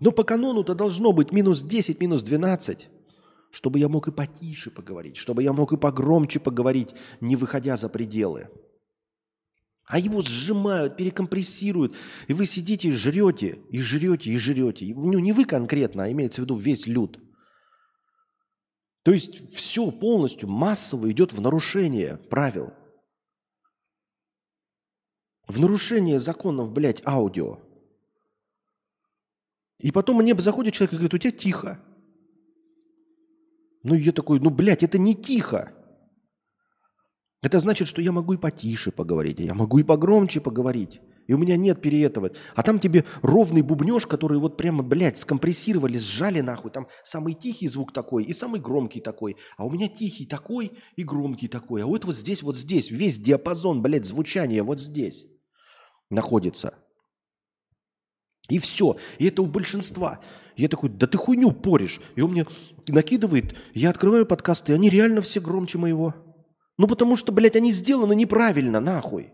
Но 0.00 0.10
по 0.10 0.24
канону-то 0.24 0.74
должно 0.74 1.12
быть 1.12 1.30
минус 1.30 1.62
10, 1.62 2.00
минус 2.00 2.22
12, 2.22 2.88
чтобы 3.50 3.78
я 3.78 3.88
мог 3.88 4.08
и 4.08 4.12
потише 4.12 4.70
поговорить, 4.70 5.16
чтобы 5.16 5.42
я 5.42 5.52
мог 5.52 5.72
и 5.72 5.76
погромче 5.76 6.40
поговорить, 6.40 6.94
не 7.20 7.36
выходя 7.36 7.76
за 7.76 7.88
пределы. 7.88 8.48
А 9.86 9.98
его 9.98 10.22
сжимают, 10.22 10.96
перекомпрессируют, 10.96 11.94
и 12.28 12.32
вы 12.32 12.46
сидите 12.46 12.88
и 12.88 12.92
жрете, 12.92 13.58
и 13.70 13.80
жрете, 13.80 14.30
и 14.30 14.36
жрете. 14.38 14.92
Ну, 14.94 15.18
не 15.18 15.32
вы 15.32 15.44
конкретно, 15.44 16.04
а 16.04 16.10
имеется 16.10 16.40
в 16.40 16.44
виду 16.44 16.56
весь 16.56 16.86
люд. 16.86 17.18
То 19.02 19.12
есть 19.12 19.52
все 19.54 19.90
полностью 19.90 20.48
массово 20.48 21.10
идет 21.10 21.32
в 21.32 21.40
нарушение 21.40 22.16
правил– 22.16 22.72
в 25.52 25.60
нарушение 25.60 26.18
законов, 26.18 26.72
блядь, 26.72 27.06
аудио. 27.06 27.58
И 29.78 29.90
потом 29.90 30.16
мне 30.18 30.34
заходит 30.36 30.74
человек 30.74 30.92
и 30.92 30.96
говорит, 30.96 31.14
у 31.14 31.18
тебя 31.18 31.32
тихо. 31.32 31.80
Ну, 33.82 33.94
я 33.94 34.12
такой, 34.12 34.38
ну, 34.40 34.50
блядь, 34.50 34.82
это 34.82 34.98
не 34.98 35.14
тихо. 35.14 35.74
Это 37.42 37.58
значит, 37.58 37.88
что 37.88 38.00
я 38.00 38.12
могу 38.12 38.34
и 38.34 38.36
потише 38.36 38.92
поговорить, 38.92 39.40
я 39.40 39.52
могу 39.52 39.78
и 39.78 39.82
погромче 39.82 40.40
поговорить. 40.40 41.00
И 41.26 41.34
у 41.34 41.38
меня 41.38 41.56
нет 41.56 41.80
переэтовать. 41.80 42.36
А 42.54 42.62
там 42.62 42.78
тебе 42.78 43.04
ровный 43.22 43.62
бубнеж, 43.62 44.06
который 44.06 44.38
вот 44.38 44.56
прямо, 44.56 44.82
блядь, 44.82 45.18
скомпрессировали, 45.18 45.96
сжали 45.96 46.40
нахуй. 46.40 46.70
Там 46.70 46.88
самый 47.04 47.34
тихий 47.34 47.68
звук 47.68 47.92
такой 47.92 48.24
и 48.24 48.32
самый 48.32 48.60
громкий 48.60 49.00
такой. 49.00 49.36
А 49.56 49.64
у 49.64 49.70
меня 49.70 49.88
тихий 49.88 50.26
такой 50.26 50.72
и 50.96 51.04
громкий 51.04 51.48
такой. 51.48 51.82
А 51.82 51.86
вот 51.86 52.04
вот 52.04 52.16
здесь, 52.16 52.42
вот 52.42 52.56
здесь, 52.56 52.90
весь 52.90 53.18
диапазон, 53.18 53.82
блядь, 53.82 54.04
звучания 54.04 54.64
вот 54.64 54.80
здесь 54.80 55.26
находится. 56.10 56.74
И 58.48 58.58
все. 58.58 58.96
И 59.18 59.26
это 59.26 59.42
у 59.42 59.46
большинства. 59.46 60.20
Я 60.56 60.68
такой, 60.68 60.90
да 60.90 61.06
ты 61.06 61.18
хуйню 61.18 61.52
поришь. 61.52 62.00
И 62.16 62.20
он 62.20 62.32
мне 62.32 62.46
накидывает, 62.88 63.56
я 63.74 63.90
открываю 63.90 64.26
подкасты, 64.26 64.72
и 64.72 64.74
они 64.74 64.90
реально 64.90 65.22
все 65.22 65.40
громче 65.40 65.78
моего. 65.78 66.14
Ну 66.78 66.86
потому 66.86 67.16
что, 67.16 67.32
блядь, 67.32 67.56
они 67.56 67.72
сделаны 67.72 68.14
неправильно, 68.14 68.80
нахуй. 68.80 69.32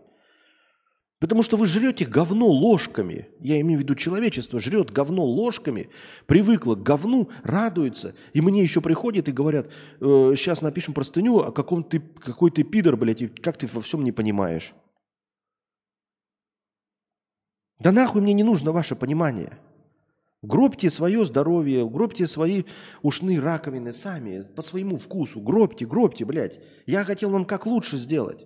Потому 1.19 1.43
что 1.43 1.57
вы 1.57 1.65
жрете 1.65 2.05
говно 2.05 2.47
ложками. 2.47 3.27
Я 3.39 3.59
имею 3.59 3.79
в 3.79 3.83
виду 3.83 3.93
человечество 3.95 4.59
жрет 4.59 4.89
говно 4.89 5.25
ложками, 5.25 5.89
привыкло 6.27 6.75
к 6.75 6.83
говну, 6.83 7.29
радуется. 7.43 8.15
И 8.33 8.39
мне 8.39 8.63
еще 8.63 8.79
приходят 8.79 9.27
и 9.27 9.33
говорят, 9.33 9.67
э, 9.99 10.33
сейчас 10.37 10.61
напишем 10.61 10.93
простыню, 10.93 11.39
а 11.39 11.51
каком 11.51 11.83
ты, 11.83 11.99
какой 11.99 12.51
ты 12.51 12.63
пидор, 12.63 12.95
блядь, 12.95 13.21
и 13.21 13.27
как 13.27 13.57
ты 13.57 13.67
во 13.67 13.81
всем 13.81 14.03
не 14.05 14.13
понимаешь. 14.13 14.73
Да 17.79 17.91
нахуй 17.91 18.21
мне 18.21 18.33
не 18.33 18.43
нужно 18.43 18.71
ваше 18.71 18.95
понимание. 18.95 19.57
Гробьте 20.41 20.89
свое 20.89 21.25
здоровье, 21.25 21.87
гробьте 21.89 22.25
свои 22.25 22.63
ушные 23.01 23.39
раковины 23.39 23.91
сами, 23.91 24.41
по 24.55 24.61
своему 24.61 24.97
вкусу. 24.97 25.41
Гробьте, 25.41 25.85
гробьте, 25.85 26.23
блядь. 26.23 26.59
Я 26.85 27.03
хотел 27.03 27.29
вам 27.31 27.43
как 27.45 27.65
лучше 27.65 27.97
сделать. 27.97 28.45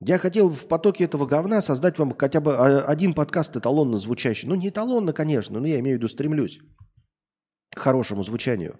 Я 0.00 0.18
хотел 0.18 0.48
в 0.48 0.68
потоке 0.68 1.04
этого 1.04 1.26
говна 1.26 1.60
создать 1.60 1.98
вам 1.98 2.14
хотя 2.16 2.40
бы 2.40 2.54
а, 2.54 2.82
один 2.82 3.14
подкаст 3.14 3.56
эталонно 3.56 3.96
звучащий. 3.96 4.48
Ну, 4.48 4.54
не 4.54 4.68
эталонно, 4.68 5.12
конечно, 5.12 5.58
но 5.58 5.66
я 5.66 5.80
имею 5.80 5.96
в 5.96 5.98
виду 5.98 6.08
стремлюсь 6.08 6.60
к 7.74 7.78
хорошему 7.80 8.22
звучанию. 8.22 8.78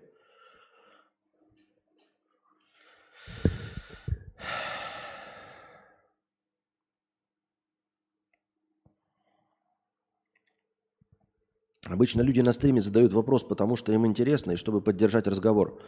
Обычно 11.89 12.21
люди 12.21 12.41
на 12.41 12.53
стриме 12.53 12.81
задают 12.81 13.13
вопрос, 13.13 13.45
потому 13.45 13.77
что 13.77 13.93
им 13.93 14.07
интересно 14.07 14.53
и 14.53 14.57
чтобы 14.57 14.81
поддержать 14.81 15.27
разговор. 15.27 15.81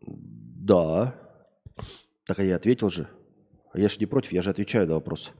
Да. 0.00 1.14
Так 2.26 2.40
а 2.40 2.42
я 2.42 2.56
ответил 2.56 2.90
же. 2.90 3.08
А 3.72 3.78
я 3.78 3.88
же 3.88 3.98
не 4.00 4.06
против, 4.06 4.32
я 4.32 4.42
же 4.42 4.50
отвечаю 4.50 4.86
на 4.88 4.94
вопрос. 4.94 5.32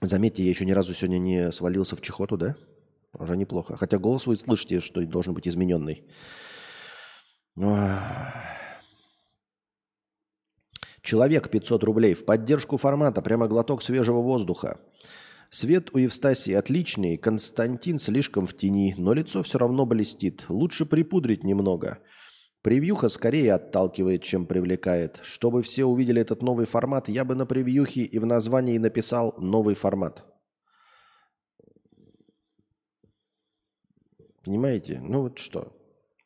Заметьте, 0.00 0.42
я 0.44 0.50
еще 0.50 0.64
ни 0.64 0.72
разу 0.72 0.94
сегодня 0.94 1.18
не 1.18 1.50
свалился 1.50 1.96
в 1.96 2.02
чехоту, 2.02 2.36
да? 2.36 2.56
Уже 3.14 3.36
неплохо. 3.36 3.76
Хотя 3.76 3.98
голос 3.98 4.26
вы 4.26 4.36
слышите, 4.36 4.80
что 4.80 5.04
должен 5.06 5.34
быть 5.34 5.48
измененный. 5.48 6.04
Человек 11.00 11.50
500 11.50 11.84
рублей 11.84 12.14
в 12.14 12.24
поддержку 12.24 12.76
формата. 12.76 13.22
Прямо 13.22 13.48
глоток 13.48 13.82
свежего 13.82 14.20
воздуха. 14.20 14.80
Свет 15.54 15.94
у 15.94 15.98
Евстасии 15.98 16.52
отличный, 16.52 17.16
Константин 17.16 18.00
слишком 18.00 18.44
в 18.44 18.56
тени, 18.56 18.92
но 18.98 19.12
лицо 19.14 19.44
все 19.44 19.56
равно 19.56 19.86
блестит. 19.86 20.46
Лучше 20.48 20.84
припудрить 20.84 21.44
немного. 21.44 22.00
Превьюха 22.62 23.08
скорее 23.08 23.54
отталкивает, 23.54 24.24
чем 24.24 24.46
привлекает. 24.46 25.20
Чтобы 25.22 25.62
все 25.62 25.84
увидели 25.84 26.20
этот 26.20 26.42
новый 26.42 26.66
формат, 26.66 27.08
я 27.08 27.24
бы 27.24 27.36
на 27.36 27.46
превьюхе 27.46 28.02
и 28.02 28.18
в 28.18 28.26
названии 28.26 28.78
написал 28.78 29.32
«новый 29.38 29.76
формат». 29.76 30.24
Понимаете? 34.42 34.98
Ну 34.98 35.22
вот 35.22 35.38
что. 35.38 35.72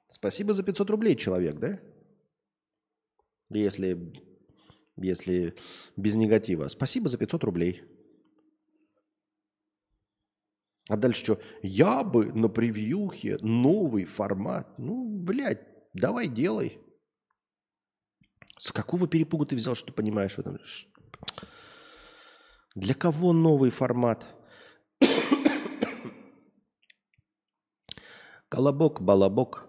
Спасибо 0.07 0.55
за 0.55 0.63
500 0.63 0.89
рублей, 0.89 1.17
человек, 1.17 1.59
да? 1.59 1.79
Если, 3.51 4.11
если 4.97 5.55
без 5.99 6.17
негатива. 6.17 6.69
Спасибо 6.69 7.11
за 7.11 7.19
500 7.19 7.45
рублей. 7.45 7.98
А 10.89 10.97
дальше 10.97 11.23
что? 11.23 11.41
Я 11.63 12.03
бы 12.03 12.33
на 12.33 12.49
превьюхе 12.49 13.37
новый 13.43 14.05
формат. 14.05 14.67
Ну, 14.79 15.07
блядь, 15.07 15.61
давай 15.93 16.29
делай. 16.29 16.79
С 18.59 18.73
какого 18.73 19.07
перепугу 19.07 19.45
ты 19.45 19.55
взял, 19.55 19.75
что 19.75 19.93
понимаешь 19.93 20.35
в 20.35 20.39
этом? 20.39 20.59
Для 22.75 22.95
кого 22.95 23.35
новый 23.35 23.71
формат? 23.71 24.27
Колобок, 28.49 29.03
балабок. 29.03 29.69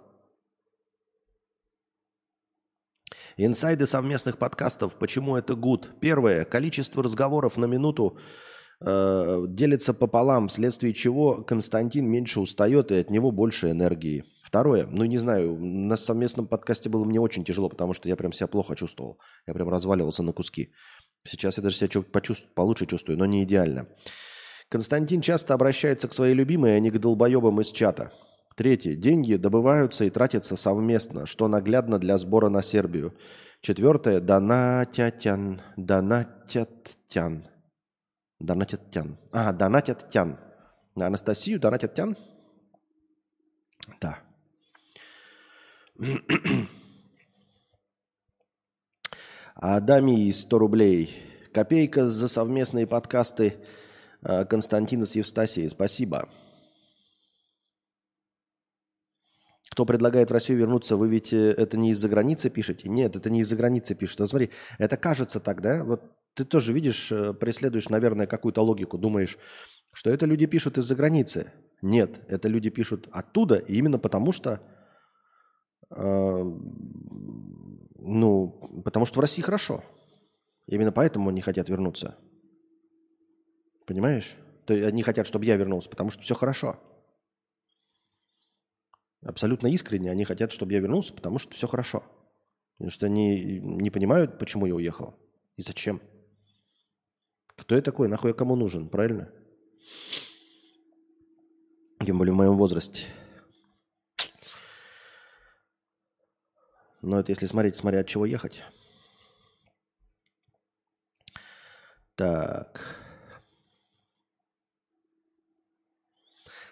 Инсайды 3.36 3.86
совместных 3.86 4.38
подкастов. 4.38 4.95
Почему 4.95 5.36
это 5.36 5.55
гуд? 5.55 5.99
Первое. 5.99 6.45
Количество 6.45 7.03
разговоров 7.03 7.57
на 7.57 7.65
минуту 7.65 8.17
э, 8.82 9.45
делится 9.47 9.93
пополам, 9.93 10.47
вследствие 10.47 10.93
чего 10.93 11.43
Константин 11.43 12.07
меньше 12.07 12.39
устает 12.39 12.91
и 12.91 12.95
от 12.95 13.09
него 13.09 13.32
больше 13.32 13.71
энергии. 13.71 14.23
Второе. 14.43 14.88
Ну, 14.89 15.05
не 15.05 15.17
знаю, 15.17 15.57
на 15.59 15.95
совместном 15.95 16.47
подкасте 16.47 16.89
было 16.89 17.05
мне 17.05 17.19
очень 17.19 17.43
тяжело, 17.43 17.69
потому 17.69 17.93
что 17.93 18.09
я 18.09 18.15
прям 18.15 18.34
себя 18.34 18.47
плохо 18.47 18.75
чувствовал. 18.75 19.19
Я 19.45 19.53
прям 19.53 19.69
разваливался 19.69 20.23
на 20.23 20.34
куски. 20.34 20.71
Сейчас 21.23 21.57
я 21.57 21.63
даже 21.63 21.75
себя 21.75 22.01
почувствую, 22.01 22.53
получше 22.55 22.86
чувствую, 22.86 23.17
но 23.17 23.25
не 23.25 23.43
идеально. 23.43 23.88
Константин 24.69 25.21
часто 25.21 25.53
обращается 25.53 26.07
к 26.07 26.13
своей 26.13 26.34
любимой, 26.34 26.75
а 26.75 26.80
не 26.80 26.91
к 26.91 26.99
долбоебам 26.99 27.59
из 27.61 27.71
чата. 27.71 28.11
Третье. 28.55 28.95
Деньги 28.95 29.36
добываются 29.36 30.05
и 30.05 30.09
тратятся 30.09 30.55
совместно, 30.55 31.25
что 31.25 31.47
наглядно 31.47 31.97
для 31.97 32.17
сбора 32.17 32.49
на 32.49 32.61
Сербию. 32.61 33.13
Четвертое. 33.61 34.19
Донатятян. 34.19 35.61
Донатятян. 35.77 37.45
Донатятян. 38.39 39.17
А, 39.31 39.51
донатятян. 39.51 40.39
На 40.95 41.07
Анастасию 41.07 41.59
донатятян? 41.59 42.17
Да. 43.99 44.19
Адами 49.55 50.31
100 50.31 50.57
рублей. 50.57 51.49
Копейка 51.53 52.05
за 52.05 52.29
совместные 52.29 52.87
подкасты 52.87 53.55
э, 54.21 54.45
Константина 54.45 55.05
с 55.05 55.15
Евстасией. 55.15 55.69
Спасибо. 55.69 56.29
Кто 59.71 59.85
предлагает 59.85 60.29
в 60.29 60.33
Россию 60.33 60.59
вернуться, 60.59 60.95
вы 60.95 61.09
ведь 61.09 61.33
э, 61.33 61.51
это 61.51 61.77
не 61.77 61.91
из-за 61.91 62.07
границы 62.07 62.49
пишете? 62.49 62.87
Нет, 62.87 63.17
это 63.17 63.29
не 63.29 63.41
из-за 63.41 63.57
границы 63.57 63.95
пишет. 63.95 64.19
Вот 64.19 64.29
смотри, 64.29 64.51
это 64.77 64.95
кажется 64.95 65.41
так, 65.41 65.61
да? 65.61 65.83
Вот 65.83 66.18
ты 66.39 66.45
тоже 66.45 66.71
видишь, 66.71 67.11
э, 67.11 67.33
преследуешь, 67.33 67.89
наверное, 67.89 68.25
какую-то 68.25 68.61
логику, 68.61 68.97
думаешь, 68.97 69.37
что 69.91 70.09
это 70.09 70.25
люди 70.25 70.45
пишут 70.45 70.77
из-за 70.77 70.95
границы. 70.95 71.51
Нет, 71.81 72.21
это 72.29 72.47
люди 72.47 72.69
пишут 72.69 73.09
оттуда, 73.11 73.55
и 73.55 73.75
именно 73.75 73.99
потому 73.99 74.31
что, 74.31 74.61
э, 75.89 76.43
ну, 77.97 78.81
потому 78.85 79.05
что 79.05 79.17
в 79.17 79.21
России 79.21 79.41
хорошо. 79.41 79.83
Именно 80.65 80.93
поэтому 80.93 81.29
они 81.29 81.41
хотят 81.41 81.67
вернуться. 81.67 82.15
Понимаешь? 83.85 84.37
То 84.65 84.73
они 84.73 85.03
хотят, 85.03 85.27
чтобы 85.27 85.43
я 85.43 85.57
вернулся, 85.57 85.89
потому 85.89 86.09
что 86.09 86.21
все 86.23 86.35
хорошо. 86.35 86.79
Абсолютно 89.25 89.67
искренне 89.67 90.09
они 90.09 90.23
хотят, 90.23 90.53
чтобы 90.53 90.71
я 90.71 90.79
вернулся, 90.79 91.13
потому 91.13 91.37
что 91.37 91.53
все 91.53 91.67
хорошо. 91.67 92.03
Потому 92.77 92.91
что 92.91 93.07
они 93.07 93.59
не 93.59 93.89
понимают, 93.89 94.39
почему 94.39 94.67
я 94.67 94.75
уехал 94.75 95.15
и 95.57 95.61
зачем. 95.61 96.01
Кто 97.60 97.76
я 97.76 97.82
такой, 97.82 98.07
нахуй 98.07 98.32
я 98.32 98.34
кому 98.34 98.55
нужен, 98.55 98.89
правильно? 98.89 99.30
Тем 102.05 102.18
более 102.18 102.34
в 102.34 102.38
моем 102.38 102.57
возрасте. 102.57 103.07
Но 107.01 107.20
это 107.20 107.32
если 107.32 107.45
смотреть, 107.45 107.76
смотря 107.76 107.99
от 107.99 108.07
чего 108.07 108.26
ехать. 108.26 108.64
Так. 112.16 112.82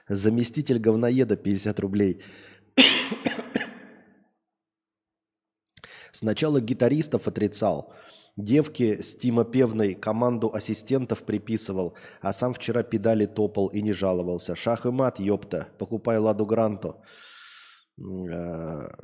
Заместитель 0.07 0.79
говноеда 0.79 1.35
50 1.35 1.79
рублей. 1.79 2.23
Сначала 6.11 6.59
гитаристов 6.61 7.27
отрицал, 7.27 7.93
девки 8.37 9.01
с 9.01 9.15
Певной 9.15 9.95
команду 9.95 10.53
ассистентов 10.53 11.23
приписывал, 11.23 11.95
а 12.21 12.31
сам 12.31 12.53
вчера 12.53 12.83
педали 12.83 13.25
топал 13.25 13.67
и 13.67 13.81
не 13.81 13.93
жаловался. 13.93 14.55
Шах 14.55 14.85
и 14.85 14.91
мат, 14.91 15.19
ёпта, 15.19 15.67
покупай 15.77 16.17
Ладу 16.17 16.45
Гранту. 16.45 17.01
А, 17.99 18.95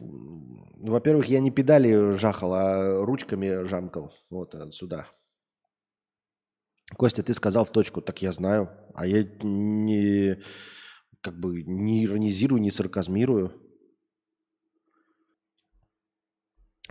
во-первых, 0.00 1.26
я 1.26 1.40
не 1.40 1.50
педали 1.50 2.10
жахал, 2.18 2.54
а 2.54 3.04
ручками 3.04 3.64
жамкал. 3.64 4.12
Вот 4.30 4.54
сюда. 4.72 5.06
Костя, 6.96 7.22
ты 7.22 7.32
сказал 7.32 7.64
в 7.64 7.70
точку, 7.70 8.02
так 8.02 8.20
я 8.20 8.32
знаю. 8.32 8.68
А 8.94 9.06
я 9.06 9.24
не, 9.42 10.42
как 11.20 11.38
бы, 11.38 11.62
не 11.62 12.04
иронизирую, 12.04 12.60
не 12.60 12.70
сарказмирую. 12.70 13.61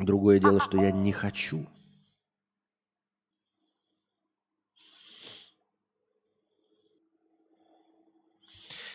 Другое 0.01 0.39
дело, 0.39 0.59
что 0.59 0.81
я 0.81 0.91
не 0.91 1.11
хочу. 1.11 1.67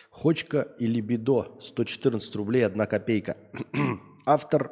Хочка 0.09 0.61
или 0.79 0.99
бедо 0.99 1.57
114 1.61 2.35
рублей 2.35 2.65
1 2.65 2.85
копейка. 2.87 3.37
Автор 4.25 4.71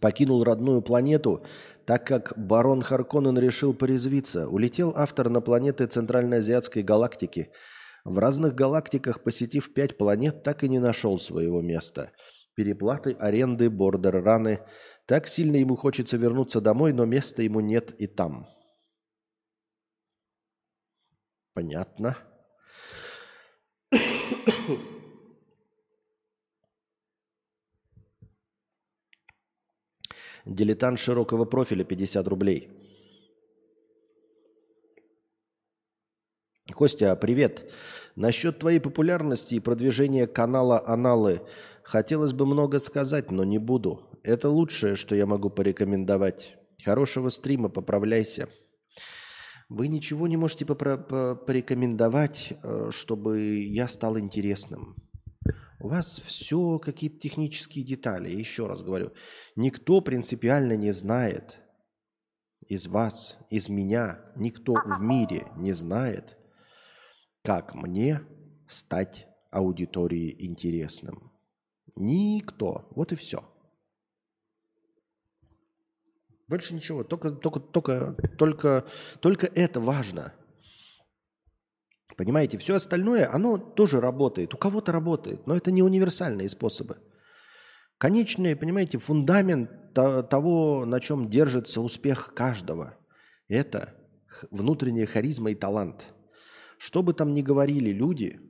покинул 0.00 0.44
родную 0.44 0.82
планету, 0.82 1.44
так 1.86 2.06
как 2.06 2.34
барон 2.36 2.82
Харконнен 2.82 3.38
решил 3.38 3.72
порезвиться. 3.72 4.48
Улетел 4.48 4.92
автор 4.94 5.30
на 5.30 5.40
планеты 5.40 5.86
Центральноазиатской 5.86 6.82
галактики. 6.82 7.50
В 8.04 8.18
разных 8.18 8.54
галактиках, 8.54 9.22
посетив 9.22 9.72
пять 9.72 9.96
планет, 9.96 10.42
так 10.42 10.64
и 10.64 10.68
не 10.68 10.78
нашел 10.78 11.18
своего 11.18 11.60
места. 11.62 12.12
Переплаты, 12.60 13.16
аренды, 13.18 13.70
бордер-раны. 13.70 14.60
Так 15.06 15.26
сильно 15.26 15.56
ему 15.56 15.76
хочется 15.76 16.18
вернуться 16.18 16.60
домой, 16.60 16.92
но 16.92 17.06
места 17.06 17.42
ему 17.42 17.60
нет 17.60 17.98
и 17.98 18.06
там. 18.06 18.46
Понятно. 21.54 22.18
Дилетант 30.44 30.98
широкого 30.98 31.46
профиля 31.46 31.84
50 31.84 32.28
рублей. 32.28 32.68
Костя, 36.74 37.16
привет. 37.16 37.72
Насчет 38.16 38.58
твоей 38.58 38.80
популярности 38.80 39.54
и 39.54 39.60
продвижения 39.60 40.26
канала 40.26 40.86
«Аналы» 40.86 41.40
хотелось 41.90 42.32
бы 42.32 42.46
много 42.46 42.78
сказать, 42.78 43.32
но 43.32 43.42
не 43.42 43.58
буду. 43.58 44.08
Это 44.22 44.48
лучшее, 44.48 44.94
что 44.94 45.16
я 45.16 45.26
могу 45.26 45.50
порекомендовать. 45.50 46.56
Хорошего 46.84 47.30
стрима, 47.30 47.68
поправляйся. 47.68 48.48
Вы 49.68 49.88
ничего 49.88 50.28
не 50.28 50.36
можете 50.36 50.64
порекомендовать, 50.64 52.52
э, 52.62 52.90
чтобы 52.92 53.60
я 53.60 53.88
стал 53.88 54.18
интересным. 54.18 54.96
У 55.80 55.88
вас 55.88 56.20
все 56.24 56.78
какие-то 56.78 57.18
технические 57.18 57.84
детали. 57.84 58.30
Еще 58.30 58.66
раз 58.66 58.82
говорю, 58.82 59.12
никто 59.56 60.00
принципиально 60.00 60.76
не 60.76 60.92
знает 60.92 61.58
из 62.68 62.86
вас, 62.86 63.36
из 63.50 63.68
меня, 63.68 64.20
никто 64.36 64.74
в 64.74 65.00
мире 65.00 65.48
не 65.56 65.72
знает, 65.72 66.36
как 67.42 67.74
мне 67.74 68.20
стать 68.68 69.26
аудитории 69.50 70.36
интересным. 70.38 71.29
Никто. 71.96 72.88
Вот 72.94 73.12
и 73.12 73.16
все. 73.16 73.44
Больше 76.48 76.74
ничего. 76.74 77.04
Только, 77.04 77.30
только, 77.30 77.60
только, 77.60 78.16
только, 78.36 78.84
только 79.20 79.46
это 79.46 79.80
важно. 79.80 80.34
Понимаете, 82.16 82.58
все 82.58 82.74
остальное, 82.74 83.32
оно 83.32 83.56
тоже 83.56 84.00
работает. 84.00 84.52
У 84.52 84.58
кого-то 84.58 84.92
работает, 84.92 85.46
но 85.46 85.56
это 85.56 85.70
не 85.70 85.82
универсальные 85.82 86.48
способы. 86.48 86.98
Конечный, 87.98 88.56
понимаете, 88.56 88.98
фундамент 88.98 89.70
того, 89.94 90.84
на 90.86 91.00
чем 91.00 91.30
держится 91.30 91.80
успех 91.80 92.34
каждого, 92.34 92.98
это 93.48 93.94
внутренняя 94.50 95.06
харизма 95.06 95.52
и 95.52 95.54
талант. 95.54 96.14
Что 96.78 97.02
бы 97.02 97.14
там 97.14 97.32
ни 97.32 97.42
говорили 97.42 97.90
люди, 97.90 98.40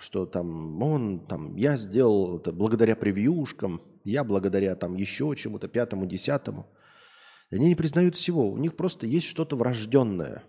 что 0.00 0.26
там 0.26 0.82
он, 0.82 1.26
там, 1.26 1.56
я 1.56 1.76
сделал 1.76 2.38
это 2.38 2.52
благодаря 2.52 2.96
превьюшкам, 2.96 3.80
я 4.04 4.24
благодаря 4.24 4.74
там 4.74 4.94
еще 4.94 5.34
чему-то, 5.36 5.68
пятому, 5.68 6.06
десятому. 6.06 6.66
Они 7.50 7.68
не 7.68 7.74
признают 7.74 8.16
всего. 8.16 8.50
У 8.50 8.58
них 8.58 8.76
просто 8.76 9.06
есть 9.06 9.26
что-то 9.26 9.56
врожденное. 9.56 10.44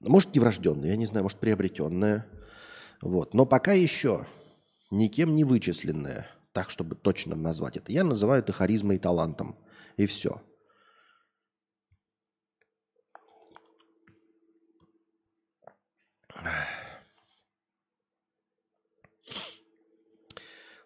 Может, 0.00 0.34
не 0.34 0.40
врожденное, 0.40 0.90
я 0.90 0.96
не 0.96 1.06
знаю, 1.06 1.24
может, 1.24 1.38
приобретенное. 1.38 2.26
Вот. 3.02 3.34
Но 3.34 3.46
пока 3.46 3.72
еще 3.72 4.26
никем 4.90 5.34
не 5.34 5.44
вычисленное, 5.44 6.26
так, 6.52 6.70
чтобы 6.70 6.96
точно 6.96 7.36
назвать 7.36 7.76
это. 7.76 7.92
Я 7.92 8.04
называю 8.04 8.42
это 8.42 8.52
харизмой 8.52 8.96
и 8.96 8.98
талантом. 8.98 9.56
И 9.96 10.06
все. 10.06 10.42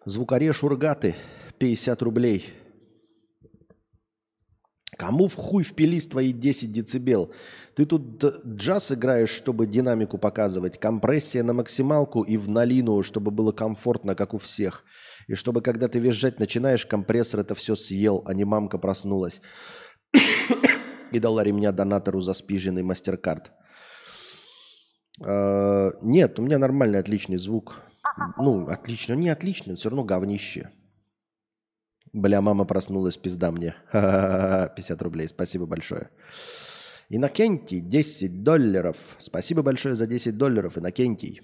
Звукаре 0.07 0.53
Шургаты, 0.53 1.15
50 1.57 2.01
рублей. 2.03 2.53
Кому 4.99 5.27
в 5.27 5.33
хуй 5.33 5.63
впились 5.63 6.07
твои 6.07 6.31
10 6.31 6.71
децибел? 6.71 7.33
Ты 7.75 7.87
тут 7.87 8.23
джаз 8.45 8.91
играешь, 8.91 9.31
чтобы 9.31 9.65
динамику 9.65 10.19
показывать, 10.19 10.79
компрессия 10.79 11.41
на 11.41 11.53
максималку 11.53 12.21
и 12.21 12.37
в 12.37 12.49
налину, 12.49 13.01
чтобы 13.01 13.31
было 13.31 13.51
комфортно, 13.51 14.13
как 14.13 14.35
у 14.35 14.37
всех. 14.37 14.83
И 15.27 15.33
чтобы, 15.33 15.61
когда 15.61 15.87
ты 15.87 15.97
визжать 15.97 16.39
начинаешь, 16.39 16.85
компрессор 16.85 17.39
это 17.39 17.55
все 17.55 17.73
съел, 17.75 18.21
а 18.27 18.35
не 18.35 18.45
мамка 18.45 18.77
проснулась. 18.77 19.41
и 21.11 21.19
дала 21.19 21.43
ремня 21.43 21.71
донатору 21.71 22.21
за 22.21 22.33
спиженный 22.33 22.83
мастер-карт. 22.83 23.51
А, 25.19 25.89
нет, 26.03 26.37
у 26.37 26.43
меня 26.43 26.59
нормальный, 26.59 26.99
отличный 26.99 27.37
звук. 27.37 27.81
Ну, 28.37 28.67
отлично. 28.67 29.13
Не 29.13 29.29
отлично, 29.29 29.75
все 29.75 29.89
равно 29.89 30.03
говнище. 30.03 30.71
Бля, 32.13 32.41
мама 32.41 32.65
проснулась, 32.65 33.17
пизда 33.17 33.51
мне. 33.51 33.75
50 33.91 35.01
рублей, 35.01 35.27
спасибо 35.27 35.65
большое. 35.65 36.09
Иннокентий, 37.09 37.81
10 37.81 38.41
долларов. 38.43 38.97
Спасибо 39.19 39.61
большое 39.61 39.95
за 39.95 40.07
10 40.07 40.37
долларов, 40.37 40.77
Иннокентий. 40.77 41.41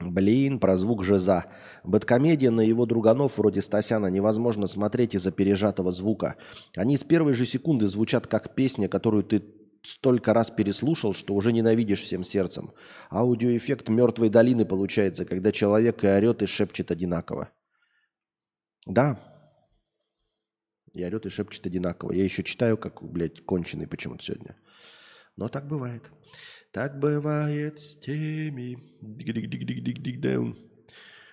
Блин, 0.00 0.58
про 0.58 0.76
звук 0.76 1.04
Жиза. 1.04 1.44
Бэткомедия 1.84 2.50
на 2.50 2.62
его 2.62 2.86
друганов 2.86 3.38
вроде 3.38 3.62
Стасяна 3.62 4.08
невозможно 4.08 4.66
смотреть 4.66 5.14
из-за 5.14 5.30
пережатого 5.30 5.92
звука. 5.92 6.36
Они 6.74 6.96
с 6.96 7.04
первой 7.04 7.34
же 7.34 7.46
секунды 7.46 7.86
звучат 7.86 8.26
как 8.26 8.54
песня, 8.56 8.88
которую 8.88 9.22
ты 9.22 9.44
столько 9.82 10.32
раз 10.32 10.50
переслушал, 10.50 11.14
что 11.14 11.34
уже 11.34 11.52
ненавидишь 11.52 12.02
всем 12.02 12.22
сердцем. 12.22 12.72
Аудиоэффект 13.10 13.88
мертвой 13.88 14.28
долины 14.28 14.64
получается, 14.64 15.24
когда 15.24 15.52
человек 15.52 16.04
и 16.04 16.06
орет, 16.06 16.42
и 16.42 16.46
шепчет 16.46 16.90
одинаково. 16.90 17.50
Да. 18.86 19.20
И 20.92 21.04
орет, 21.04 21.26
и 21.26 21.30
шепчет 21.30 21.66
одинаково. 21.66 22.12
Я 22.12 22.24
еще 22.24 22.42
читаю, 22.42 22.76
как, 22.76 23.02
блядь, 23.02 23.44
конченый 23.44 23.86
почему-то 23.86 24.22
сегодня. 24.24 24.56
Но 25.36 25.48
так 25.48 25.66
бывает. 25.66 26.10
Так 26.72 26.98
бывает 26.98 27.78
с 27.80 27.96
теми, 27.96 28.78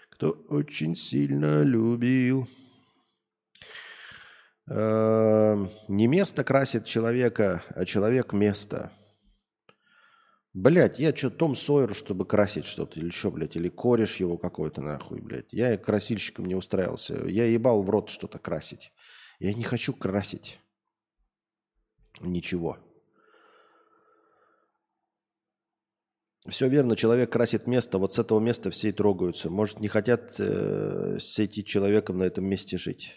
кто 0.09 0.31
очень 0.49 0.95
сильно 0.95 1.63
любил. 1.63 2.47
Эм, 4.69 5.71
не 5.87 6.05
место 6.05 6.43
красит 6.43 6.85
человека, 6.85 7.63
а 7.69 7.85
человек 7.85 8.33
место. 8.33 8.91
Блять, 10.53 10.99
я 10.99 11.15
что, 11.15 11.31
Том 11.31 11.55
Сойер, 11.55 11.95
чтобы 11.95 12.25
красить 12.25 12.65
что-то, 12.65 12.99
или 12.99 13.09
что, 13.09 13.31
блядь, 13.31 13.55
или 13.55 13.69
кореш 13.69 14.17
его 14.17 14.37
какой-то 14.37 14.81
нахуй, 14.81 15.21
блядь. 15.21 15.51
Я 15.53 15.75
красильщиком 15.77 16.45
не 16.45 16.55
устраивался. 16.55 17.15
Я 17.25 17.45
ебал 17.45 17.81
в 17.81 17.89
рот 17.89 18.09
что-то 18.09 18.37
красить. 18.37 18.91
Я 19.39 19.53
не 19.53 19.63
хочу 19.63 19.93
красить. 19.93 20.59
Ничего. 22.19 22.77
Все 26.47 26.67
верно, 26.67 26.95
человек 26.95 27.31
красит 27.31 27.67
место, 27.67 27.97
вот 27.97 28.15
с 28.15 28.19
этого 28.19 28.39
места 28.39 28.69
все 28.71 28.89
и 28.89 28.91
трогаются. 28.91 29.49
Может, 29.49 29.79
не 29.79 29.87
хотят 29.87 30.35
э, 30.39 31.17
этим 31.17 31.63
человеком 31.63 32.19
на 32.19 32.23
этом 32.23 32.45
месте 32.45 32.77
жить. 32.77 33.15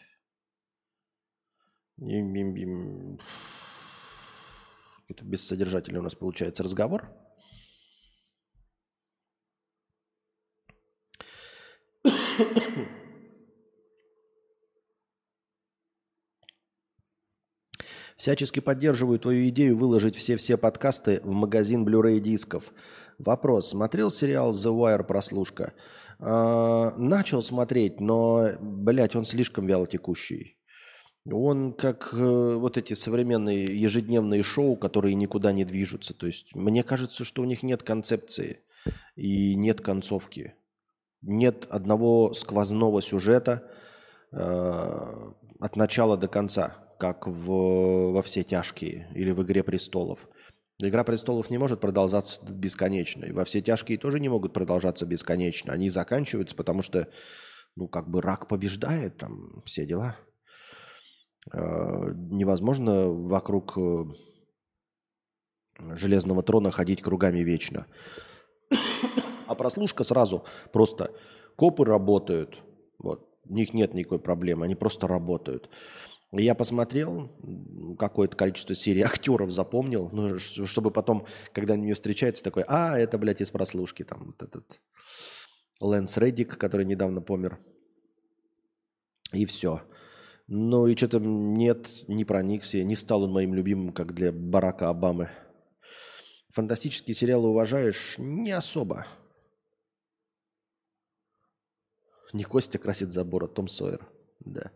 Это 5.09 5.25
бессодержательный 5.25 6.01
у 6.01 6.03
нас 6.03 6.15
получается 6.15 6.63
разговор. 6.63 7.09
Всячески 18.17 18.61
поддерживаю 18.61 19.19
твою 19.19 19.49
идею 19.49 19.77
выложить 19.77 20.15
все-все 20.15 20.57
подкасты 20.57 21.21
в 21.25 21.33
магазин 21.33 21.85
Blu-ray 21.85 22.21
дисков. 22.21 22.73
Вопрос. 23.19 23.71
Смотрел 23.71 24.13
сериал 24.13 24.53
The 24.53 24.71
Wire 24.73 25.03
«Прослушка»? 25.03 25.73
А, 26.21 26.95
начал 26.97 27.43
смотреть, 27.43 27.99
но, 28.01 28.51
блядь, 28.61 29.17
он 29.17 29.25
слишком 29.25 29.67
вялотекущий. 29.67 30.57
Он 31.31 31.73
как 31.73 32.11
э, 32.13 32.17
вот 32.57 32.77
эти 32.77 32.95
современные 32.95 33.81
ежедневные 33.81 34.43
шоу, 34.43 34.77
которые 34.77 35.15
никуда 35.15 35.53
не 35.53 35.65
движутся. 35.65 36.15
То 36.15 36.27
есть 36.27 36.55
мне 36.55 36.83
кажется, 36.83 37.25
что 37.25 37.43
у 37.43 37.45
них 37.45 37.63
нет 37.63 37.83
концепции 37.85 38.61
и 39.15 39.55
нет 39.55 39.81
концовки. 39.81 40.55
Нет 41.21 41.69
одного 41.71 42.35
сквозного 42.35 43.01
сюжета 43.01 43.71
э, 44.33 45.33
от 45.61 45.77
начала 45.77 46.17
до 46.17 46.27
конца, 46.27 46.77
как 46.99 47.29
в, 47.29 48.13
во 48.13 48.23
все 48.23 48.43
тяжкие 48.43 49.09
или 49.15 49.31
в 49.31 49.43
Игре 49.45 49.63
престолов. 49.63 50.19
Игра 50.81 51.05
престолов 51.05 51.51
не 51.51 51.59
может 51.59 51.81
продолжаться 51.81 52.43
бесконечно. 52.53 53.25
И 53.27 53.33
во 53.33 53.45
все 53.45 53.61
тяжкие 53.61 53.99
тоже 53.99 54.19
не 54.19 54.29
могут 54.29 54.53
продолжаться 54.53 55.07
бесконечно. 55.07 55.73
Они 55.73 55.89
заканчиваются, 55.89 56.57
потому 56.57 56.83
что, 56.83 57.09
ну, 57.77 57.87
как 57.87 58.11
бы 58.11 58.21
рак 58.21 58.49
побеждает, 58.49 59.19
там 59.19 59.63
все 59.65 59.87
дела. 59.87 60.17
Э, 61.51 62.13
невозможно 62.15 63.09
вокруг 63.09 63.77
э, 63.77 64.05
железного 65.97 66.43
трона 66.43 66.71
ходить 66.71 67.03
кругами 67.03 67.41
вечно. 67.41 67.87
А 69.47 69.55
прослушка 69.55 70.05
сразу 70.05 70.45
просто 70.73 71.15
копы 71.57 71.85
работают, 71.85 72.63
вот, 72.99 73.29
у 73.45 73.55
них 73.55 73.75
нет 73.75 73.93
никакой 73.93 74.21
проблемы, 74.21 74.65
они 74.65 74.75
просто 74.75 75.07
работают. 75.07 75.69
Я 76.31 76.55
посмотрел 76.55 77.31
какое-то 77.99 78.37
количество 78.37 78.75
серий 78.75 79.03
актеров, 79.03 79.51
запомнил, 79.51 80.09
ну, 80.13 80.39
чтобы 80.39 80.91
потом, 80.91 81.27
когда 81.53 81.75
они 81.75 81.93
встречаются, 81.93 82.45
такой, 82.45 82.65
а, 82.69 82.99
это, 82.99 83.19
блядь, 83.19 83.41
из 83.41 83.51
прослушки, 83.51 84.05
там, 84.05 84.27
вот 84.27 84.43
этот 84.43 84.81
Лэнс 85.81 86.17
Реддик, 86.17 86.57
который 86.57 86.87
недавно 86.87 87.21
помер. 87.21 87.59
И 89.33 89.45
все. 89.45 89.83
Ну 90.49 90.87
и 90.87 90.97
что-то 90.97 91.19
нет, 91.19 91.89
не 92.09 92.25
проникся, 92.25 92.83
не 92.83 92.97
стал 92.97 93.23
он 93.23 93.33
моим 93.33 93.55
любимым, 93.55 93.93
как 93.93 94.13
для 94.15 94.33
Барака 94.33 94.89
Обамы. 94.89 95.31
Фантастические 96.51 97.15
сериалы 97.15 97.49
уважаешь? 97.49 98.17
Не 98.19 98.51
особо. 98.51 99.07
Не 102.33 102.45
Костя 102.45 102.79
красит 102.79 103.13
забор, 103.13 103.45
а 103.45 103.49
Том 103.49 103.69
Сойер. 103.69 104.07
Да. 104.41 104.71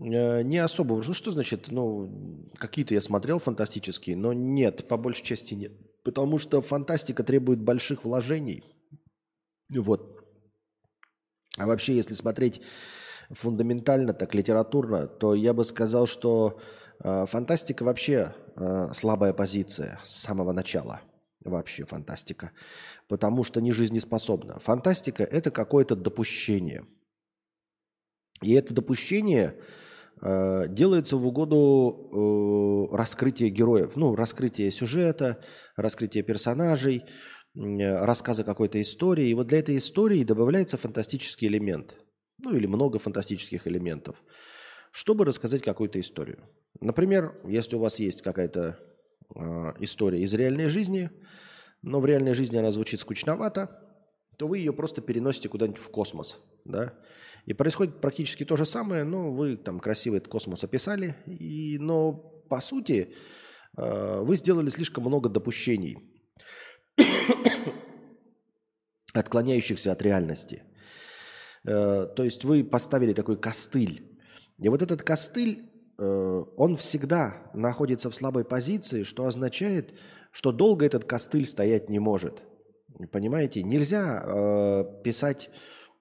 Э, 0.00 0.42
не 0.42 0.58
особо. 0.58 0.96
Ну 0.96 1.12
что 1.12 1.30
значит, 1.30 1.70
ну, 1.70 2.48
какие-то 2.56 2.94
я 2.94 3.00
смотрел 3.00 3.38
фантастические, 3.38 4.16
но 4.16 4.32
нет, 4.32 4.88
по 4.88 4.96
большей 4.96 5.24
части 5.24 5.54
нет. 5.54 5.72
Потому 6.02 6.38
что 6.38 6.60
фантастика 6.60 7.22
требует 7.22 7.60
больших 7.60 8.04
вложений. 8.04 8.64
Вот. 9.68 10.24
А 11.56 11.66
вообще, 11.66 11.94
если 11.94 12.14
смотреть 12.14 12.62
фундаментально, 13.30 14.12
так 14.12 14.34
литературно, 14.34 15.06
то 15.06 15.34
я 15.34 15.52
бы 15.52 15.64
сказал, 15.64 16.06
что 16.06 16.60
э, 17.02 17.26
фантастика 17.26 17.84
вообще 17.84 18.34
э, 18.56 18.90
слабая 18.92 19.32
позиция 19.32 20.00
с 20.04 20.14
самого 20.14 20.52
начала. 20.52 21.00
Вообще 21.44 21.84
фантастика. 21.84 22.52
Потому 23.08 23.44
что 23.44 23.60
не 23.60 23.72
жизнеспособна. 23.72 24.58
Фантастика– 24.60 25.22
это 25.30 25.50
какое-то 25.50 25.96
допущение. 25.96 26.84
И 28.42 28.52
это 28.52 28.74
допущение 28.74 29.56
э, 30.20 30.66
делается 30.68 31.16
в 31.16 31.26
угоду 31.26 32.90
э, 32.92 32.96
раскрытия 32.96 33.48
героев. 33.48 33.92
Ну, 33.96 34.14
раскрытия 34.14 34.70
сюжета, 34.70 35.42
раскрытия 35.76 36.22
персонажей, 36.22 37.04
э, 37.54 38.04
рассказа 38.04 38.44
какой-то 38.44 38.80
истории. 38.82 39.28
И 39.28 39.34
вот 39.34 39.46
для 39.46 39.60
этой 39.60 39.78
истории 39.78 40.24
добавляется 40.24 40.76
фантастический 40.76 41.48
элемент. 41.48 41.96
Ну, 42.42 42.54
или 42.54 42.66
много 42.66 42.98
фантастических 42.98 43.66
элементов. 43.66 44.22
Чтобы 44.92 45.24
рассказать 45.24 45.62
какую-то 45.62 46.00
историю. 46.00 46.48
Например, 46.80 47.38
если 47.46 47.76
у 47.76 47.80
вас 47.80 47.98
есть 47.98 48.22
какая-то 48.22 48.78
э, 49.34 49.72
история 49.80 50.22
из 50.22 50.32
реальной 50.34 50.68
жизни, 50.68 51.10
но 51.82 52.00
в 52.00 52.06
реальной 52.06 52.34
жизни 52.34 52.56
она 52.56 52.70
звучит 52.70 53.00
скучновато, 53.00 53.80
то 54.36 54.48
вы 54.48 54.58
ее 54.58 54.72
просто 54.72 55.02
переносите 55.02 55.48
куда-нибудь 55.48 55.78
в 55.78 55.90
космос. 55.90 56.42
Да? 56.64 56.94
И 57.46 57.52
происходит 57.52 58.00
практически 58.00 58.44
то 58.44 58.56
же 58.56 58.64
самое, 58.64 59.04
но 59.04 59.32
вы 59.32 59.56
там 59.56 59.80
красиво 59.80 60.16
этот 60.16 60.28
космос 60.28 60.64
описали, 60.64 61.16
и, 61.26 61.78
но 61.78 62.12
по 62.12 62.60
сути 62.60 63.14
э, 63.76 64.20
вы 64.22 64.36
сделали 64.36 64.68
слишком 64.68 65.04
много 65.04 65.28
допущений, 65.28 65.98
отклоняющихся 69.12 69.92
от 69.92 70.02
реальности. 70.02 70.62
Э, 71.66 72.06
то 72.14 72.24
есть 72.24 72.44
вы 72.44 72.64
поставили 72.64 73.12
такой 73.12 73.36
костыль. 73.36 74.18
И 74.58 74.68
вот 74.68 74.82
этот 74.82 75.02
костыль, 75.02 75.70
э, 75.98 76.44
он 76.56 76.76
всегда 76.76 77.50
находится 77.54 78.10
в 78.10 78.16
слабой 78.16 78.44
позиции, 78.44 79.02
что 79.02 79.26
означает, 79.26 79.94
что 80.30 80.52
долго 80.52 80.86
этот 80.86 81.04
костыль 81.04 81.46
стоять 81.46 81.88
не 81.88 81.98
может. 81.98 82.42
Понимаете? 83.12 83.62
Нельзя 83.62 84.22
э, 84.24 85.02
писать 85.02 85.50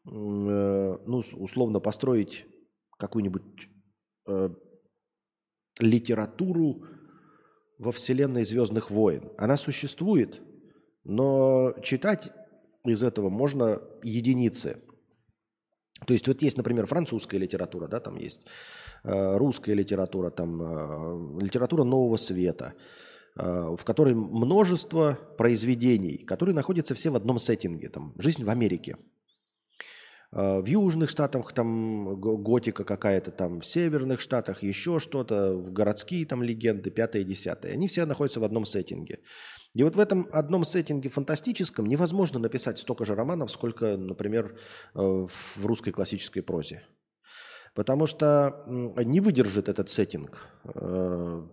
ну, 0.05 1.21
условно 1.35 1.79
построить 1.79 2.45
какую-нибудь 2.97 3.43
литературу 5.79 6.83
во 7.77 7.91
вселенной 7.91 8.43
Звездных 8.43 8.89
войн. 8.89 9.29
Она 9.37 9.55
существует, 9.57 10.41
но 11.03 11.75
читать 11.83 12.31
из 12.85 13.03
этого 13.03 13.29
можно 13.29 13.81
единицы. 14.01 14.81
То 16.05 16.13
есть 16.13 16.27
вот 16.27 16.41
есть, 16.41 16.57
например, 16.57 16.85
французская 16.85 17.37
литература, 17.37 17.87
да, 17.87 17.99
там 17.99 18.15
есть 18.15 18.45
э, 19.03 19.37
русская 19.37 19.73
литература, 19.73 20.29
там 20.29 20.61
э, 20.61 21.43
литература 21.43 21.83
нового 21.83 22.17
света, 22.17 22.73
э, 23.35 23.75
в 23.77 23.83
которой 23.83 24.15
множество 24.15 25.17
произведений, 25.37 26.17
которые 26.17 26.55
находятся 26.55 26.95
все 26.95 27.09
в 27.09 27.15
одном 27.15 27.39
сеттинге, 27.39 27.89
там 27.89 28.13
жизнь 28.17 28.43
в 28.43 28.49
Америке, 28.49 28.95
Э, 30.31 30.59
в 30.59 30.65
южных 30.65 31.09
штатах 31.09 31.53
там 31.53 32.19
готика 32.19 32.83
какая-то, 32.83 33.31
там 33.31 33.61
в 33.61 33.65
северных 33.65 34.19
штатах 34.19 34.63
еще 34.63 34.99
что-то, 34.99 35.55
городские 35.55 36.25
там 36.25 36.43
легенды, 36.43 36.91
пятое, 36.91 37.23
десятое. 37.23 37.73
Они 37.73 37.87
все 37.87 38.05
находятся 38.05 38.39
в 38.39 38.43
одном 38.43 38.65
сеттинге. 38.65 39.19
И 39.75 39.83
вот 39.83 39.95
в 39.95 39.99
этом 39.99 40.27
одном 40.31 40.63
сеттинге 40.63 41.09
фантастическом 41.09 41.85
невозможно 41.85 42.39
написать 42.39 42.79
столько 42.79 43.05
же 43.05 43.15
романов, 43.15 43.51
сколько, 43.51 43.97
например, 43.97 44.57
э, 44.95 44.99
в 44.99 45.65
русской 45.65 45.91
классической 45.91 46.41
прозе. 46.41 46.83
Потому 47.75 48.07
что 48.07 48.65
не 48.67 49.19
выдержит 49.19 49.69
этот 49.69 49.89
сеттинг 49.89 50.47
э, 50.73 51.47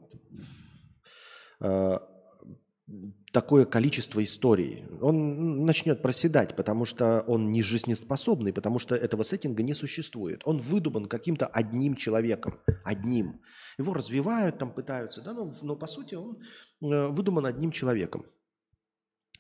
такое 3.37 3.67
количество 3.67 4.25
историй. 4.25 4.87
Он 5.03 5.67
начнет 5.67 6.01
проседать, 6.01 6.57
потому 6.57 6.87
что 6.87 7.21
он 7.27 7.53
не 7.53 7.61
жизнеспособный, 7.61 8.51
потому 8.51 8.79
что 8.79 8.95
этого 8.95 9.25
сеттинга 9.25 9.63
не 9.63 9.75
существует. 9.75 10.41
Он 10.47 10.59
выдуман 10.59 11.05
каким-то 11.05 11.47
одним 11.47 11.97
человеком, 11.97 12.59
одним. 12.83 13.43
Его 13.77 13.93
развивают, 13.93 14.57
там 14.57 14.73
пытаются, 14.73 15.21
да, 15.21 15.35
но, 15.35 15.53
но 15.61 15.77
по 15.77 15.87
сути 15.87 16.15
он 16.15 16.39
э, 16.81 17.09
выдуман 17.09 17.45
одним 17.45 17.73
человеком. 17.73 18.25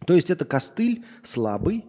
То 0.06 0.12
есть 0.12 0.28
это 0.28 0.44
костыль 0.44 1.06
слабый. 1.22 1.86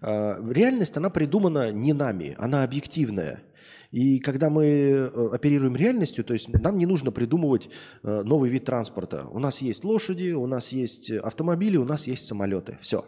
Э, 0.00 0.36
реальность, 0.50 0.96
она 0.96 1.10
придумана 1.10 1.70
не 1.70 1.92
нами, 1.92 2.34
она 2.38 2.64
объективная. 2.64 3.42
И 3.90 4.18
когда 4.20 4.50
мы 4.50 4.64
э, 4.66 5.28
оперируем 5.32 5.76
реальностью, 5.76 6.24
то 6.24 6.32
есть 6.32 6.48
нам 6.48 6.78
не 6.78 6.86
нужно 6.86 7.12
придумывать 7.12 7.68
э, 8.02 8.22
новый 8.22 8.50
вид 8.50 8.64
транспорта. 8.64 9.26
У 9.28 9.38
нас 9.38 9.62
есть 9.62 9.84
лошади, 9.84 10.32
у 10.32 10.46
нас 10.46 10.72
есть 10.72 11.10
автомобили, 11.10 11.76
у 11.76 11.84
нас 11.84 12.06
есть 12.06 12.26
самолеты. 12.26 12.78
Все. 12.80 13.04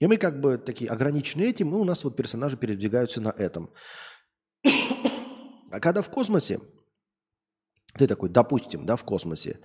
И 0.00 0.06
мы 0.06 0.16
как 0.16 0.40
бы 0.40 0.58
такие 0.58 0.90
ограничены 0.90 1.42
этим, 1.42 1.70
и 1.70 1.78
у 1.78 1.84
нас 1.84 2.04
вот 2.04 2.16
персонажи 2.16 2.56
передвигаются 2.56 3.20
на 3.20 3.30
этом. 3.30 3.70
А 5.70 5.80
когда 5.80 6.02
в 6.02 6.10
космосе, 6.10 6.60
ты 7.94 8.06
такой, 8.06 8.28
допустим, 8.28 8.86
да, 8.86 8.96
в 8.96 9.04
космосе, 9.04 9.60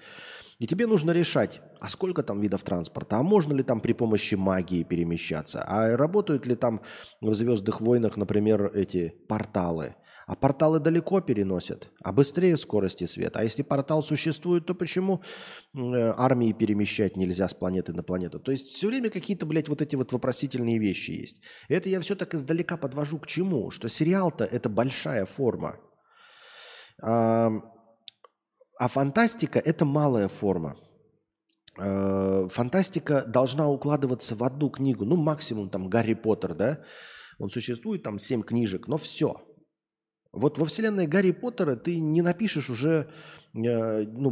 и 0.60 0.68
тебе 0.68 0.88
нужно 0.88 1.12
решать, 1.12 1.62
а 1.80 1.90
сколько 1.90 2.24
там 2.24 2.40
видов 2.40 2.64
транспорта, 2.64 3.18
а 3.18 3.24
можно 3.24 3.54
ли 3.54 3.64
там 3.64 3.82
при 3.82 3.94
помощи 3.94 4.36
магии 4.36 4.84
перемещаться, 4.84 5.64
а 5.68 5.98
работают 5.98 6.46
ли 6.46 6.56
там 6.56 6.82
в 7.22 7.34
«Звездных 7.34 7.82
войнах», 7.82 8.18
например, 8.18 8.72
эти 8.74 9.14
порталы, 9.28 9.96
а 10.26 10.36
порталы 10.36 10.80
далеко 10.80 11.22
переносят, 11.22 11.90
а 12.02 12.12
быстрее 12.12 12.58
скорости 12.58 13.06
света. 13.06 13.40
А 13.40 13.44
если 13.44 13.62
портал 13.62 14.02
существует, 14.02 14.66
то 14.66 14.74
почему 14.74 15.22
э, 15.74 16.14
армии 16.16 16.54
перемещать 16.54 17.18
нельзя 17.18 17.48
с 17.48 17.54
планеты 17.54 17.94
на 17.94 18.04
планету? 18.04 18.40
То 18.40 18.52
есть 18.52 18.70
все 18.70 18.88
время 18.88 19.10
какие-то, 19.10 19.46
блядь, 19.46 19.70
вот 19.70 19.82
эти 19.82 19.96
вот 19.96 20.14
вопросительные 20.14 20.80
вещи 20.80 21.12
есть. 21.12 21.42
Это 21.68 21.90
я 21.90 22.00
все 22.00 22.16
так 22.16 22.34
издалека 22.34 22.78
подвожу 22.78 23.20
к 23.20 23.28
чему? 23.28 23.70
Что 23.72 23.90
сериал-то 23.90 24.46
это 24.46 24.70
большая 24.70 25.26
форма. 25.26 25.80
А, 28.84 28.90
фантастика– 28.90 29.60
это 29.66 29.86
малая 29.86 30.28
форма. 30.28 30.76
Э, 31.80 32.48
фантастика 32.50 33.24
должна 33.26 33.70
укладываться 33.70 34.36
в 34.36 34.44
одну 34.44 34.70
книгу. 34.70 35.06
Ну, 35.06 35.16
максимум 35.16 35.70
там 35.70 35.88
Гарри 35.88 36.16
Поттер, 36.16 36.54
да? 36.54 36.80
Он 37.40 37.50
существует, 37.50 38.04
там 38.04 38.20
семь 38.20 38.42
книжек, 38.44 38.90
но 38.90 38.98
все. 38.98 39.42
Вот 40.34 40.58
во 40.58 40.66
вселенной 40.66 41.08
Гарри 41.08 41.32
Поттера 41.32 41.78
ты 41.78 41.98
не 41.98 42.22
напишешь 42.22 42.70
уже 42.70 43.10
э, 43.54 44.02
ну, 44.02 44.32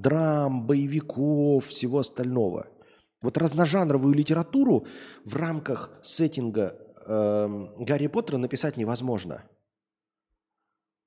драм, 0.00 0.66
боевиков, 0.66 1.66
всего 1.66 2.00
остального. 2.00 2.66
Вот 3.20 3.38
разножанровую 3.38 4.14
литературу 4.14 4.84
в 5.24 5.36
рамках 5.36 5.92
сеттинга 6.02 6.76
э, 7.06 7.66
Гарри 7.78 8.08
Поттера 8.08 8.38
написать 8.38 8.76
невозможно– 8.76 9.44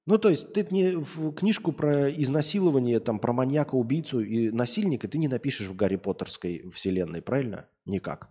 ну, 0.06 0.20
то 0.20 0.30
есть 0.30 0.54
ты 0.54 0.68
не 0.70 0.96
в 0.96 1.34
книжку 1.34 1.72
про 1.72 2.12
изнасилование, 2.12 3.00
там, 3.00 3.20
про 3.20 3.34
маньяка, 3.34 3.76
убийцу 3.76 4.22
и 4.22 4.52
насильника 4.52 5.08
ты 5.08 5.18
не 5.18 5.28
напишешь 5.28 5.68
в 5.68 5.76
Гарри 5.76 5.96
Поттерской 5.96 6.70
вселенной, 6.72 7.24
правильно? 7.24 7.68
Никак. 7.86 8.30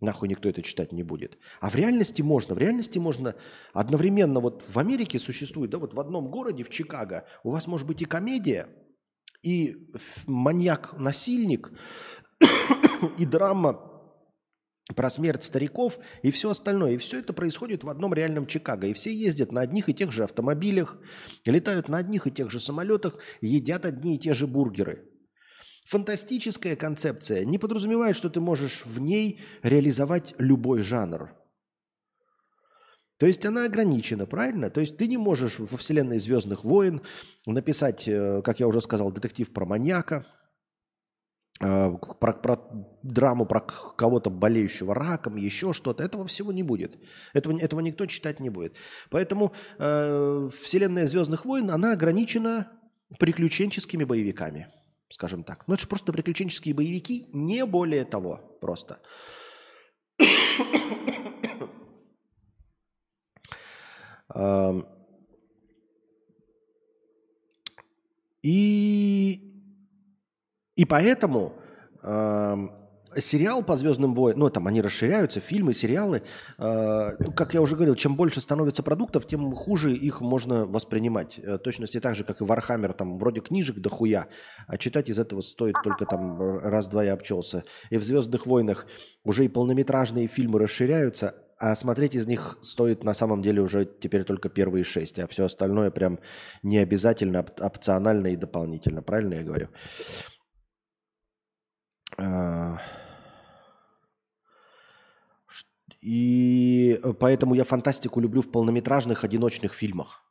Нахуй 0.00 0.28
никто 0.28 0.48
это 0.48 0.62
читать 0.62 0.92
не 0.92 1.04
будет. 1.04 1.38
А 1.60 1.70
в 1.70 1.76
реальности 1.76 2.22
можно. 2.22 2.56
В 2.56 2.58
реальности 2.58 2.98
можно 2.98 3.36
одновременно, 3.72 4.40
вот 4.40 4.64
в 4.68 4.76
Америке 4.78 5.20
существует, 5.20 5.70
да, 5.70 5.78
вот 5.78 5.94
в 5.94 6.00
одном 6.00 6.28
городе, 6.28 6.64
в 6.64 6.70
Чикаго, 6.70 7.24
у 7.44 7.50
вас 7.50 7.68
может 7.68 7.86
быть 7.86 8.02
и 8.02 8.04
комедия, 8.04 8.68
и 9.42 9.88
маньяк-насильник, 10.26 11.70
и 13.18 13.24
драма 13.24 13.93
про 14.94 15.08
смерть 15.08 15.44
стариков 15.44 15.98
и 16.22 16.30
все 16.30 16.50
остальное. 16.50 16.92
И 16.92 16.96
все 16.98 17.20
это 17.20 17.32
происходит 17.32 17.84
в 17.84 17.88
одном 17.88 18.12
реальном 18.12 18.46
Чикаго. 18.46 18.86
И 18.86 18.92
все 18.92 19.12
ездят 19.12 19.50
на 19.50 19.62
одних 19.62 19.88
и 19.88 19.94
тех 19.94 20.12
же 20.12 20.24
автомобилях, 20.24 20.98
летают 21.46 21.88
на 21.88 21.98
одних 21.98 22.26
и 22.26 22.30
тех 22.30 22.50
же 22.50 22.60
самолетах, 22.60 23.18
едят 23.40 23.86
одни 23.86 24.16
и 24.16 24.18
те 24.18 24.34
же 24.34 24.46
бургеры. 24.46 25.08
Фантастическая 25.86 26.76
концепция 26.76 27.44
не 27.44 27.58
подразумевает, 27.58 28.16
что 28.16 28.30
ты 28.30 28.40
можешь 28.40 28.84
в 28.84 29.00
ней 29.00 29.40
реализовать 29.62 30.34
любой 30.38 30.82
жанр. 30.82 31.30
То 33.18 33.26
есть 33.26 33.46
она 33.46 33.64
ограничена, 33.64 34.26
правильно? 34.26 34.70
То 34.70 34.80
есть 34.80 34.96
ты 34.96 35.06
не 35.06 35.16
можешь 35.16 35.58
во 35.58 35.76
вселенной 35.76 36.18
Звездных 36.18 36.64
войн 36.64 37.00
написать, 37.46 38.08
э, 38.08 38.42
как 38.42 38.60
я 38.60 38.66
уже 38.66 38.80
сказал, 38.80 39.12
детектив 39.12 39.52
про 39.52 39.64
маньяка, 39.64 40.26
про, 41.58 42.32
про 42.32 42.58
драму 43.02 43.46
про 43.46 43.60
кого-то 43.60 44.30
болеющего 44.30 44.94
раком, 44.94 45.36
еще 45.36 45.72
что-то. 45.72 46.02
Этого 46.02 46.26
всего 46.26 46.52
не 46.52 46.62
будет. 46.62 46.98
Этого, 47.32 47.58
этого 47.58 47.80
никто 47.80 48.06
читать 48.06 48.40
не 48.40 48.50
будет. 48.50 48.76
Поэтому 49.10 49.52
э, 49.78 50.50
вселенная 50.52 51.06
Звездных 51.06 51.44
войн, 51.44 51.70
она 51.70 51.92
ограничена 51.92 52.72
приключенческими 53.18 54.04
боевиками, 54.04 54.68
скажем 55.08 55.44
так. 55.44 55.68
Ну, 55.68 55.74
это 55.74 55.82
же 55.82 55.88
просто 55.88 56.12
приключенческие 56.12 56.74
боевики, 56.74 57.28
не 57.32 57.64
более 57.64 58.04
того 58.04 58.58
просто. 58.60 58.98
И 68.42 68.93
и 70.76 70.84
поэтому 70.84 71.54
э, 72.02 72.68
сериал 73.16 73.62
по 73.62 73.76
Звездным 73.76 74.14
войнам, 74.14 74.40
ну 74.40 74.50
там 74.50 74.66
они 74.66 74.82
расширяются, 74.82 75.40
фильмы, 75.40 75.72
сериалы. 75.72 76.22
Э, 76.58 77.12
ну, 77.18 77.32
как 77.32 77.54
я 77.54 77.62
уже 77.62 77.76
говорил, 77.76 77.94
чем 77.94 78.16
больше 78.16 78.40
становится 78.40 78.82
продуктов, 78.82 79.26
тем 79.26 79.54
хуже 79.54 79.92
их 79.92 80.20
можно 80.20 80.66
воспринимать. 80.66 81.38
Э, 81.38 81.58
точности 81.58 82.00
так 82.00 82.14
же, 82.16 82.24
как 82.24 82.40
и 82.40 82.44
Warhammer, 82.44 82.92
там 82.92 83.18
вроде 83.18 83.40
книжек 83.40 83.78
до 83.78 83.90
хуя, 83.90 84.26
а 84.66 84.78
читать 84.78 85.08
из 85.08 85.18
этого 85.18 85.40
стоит 85.40 85.76
только 85.82 86.06
там 86.06 86.58
раз-два 86.58 87.04
и 87.04 87.08
обчелся. 87.08 87.64
И 87.90 87.96
в 87.96 88.04
Звездных 88.04 88.46
войнах 88.46 88.86
уже 89.24 89.44
и 89.44 89.48
полнометражные 89.48 90.26
фильмы 90.26 90.58
расширяются, 90.58 91.34
а 91.58 91.74
смотреть 91.74 92.14
из 92.14 92.26
них 92.26 92.58
стоит 92.62 93.04
на 93.04 93.14
самом 93.14 93.42
деле 93.42 93.62
уже 93.62 93.84
теперь 93.84 94.24
только 94.24 94.48
первые 94.48 94.84
шесть, 94.84 95.18
а 95.18 95.26
все 95.28 95.44
остальное 95.44 95.90
прям 95.90 96.18
не 96.62 96.78
обязательно, 96.78 97.44
опционально 97.60 98.28
и 98.28 98.36
дополнительно. 98.36 99.02
Правильно 99.02 99.34
я 99.34 99.42
говорю? 99.44 99.68
А, 102.18 102.78
и 106.00 107.00
поэтому 107.18 107.54
я 107.54 107.64
фантастику 107.64 108.20
люблю 108.20 108.42
в 108.42 108.50
полнометражных 108.50 109.24
одиночных 109.24 109.72
фильмах. 109.72 110.22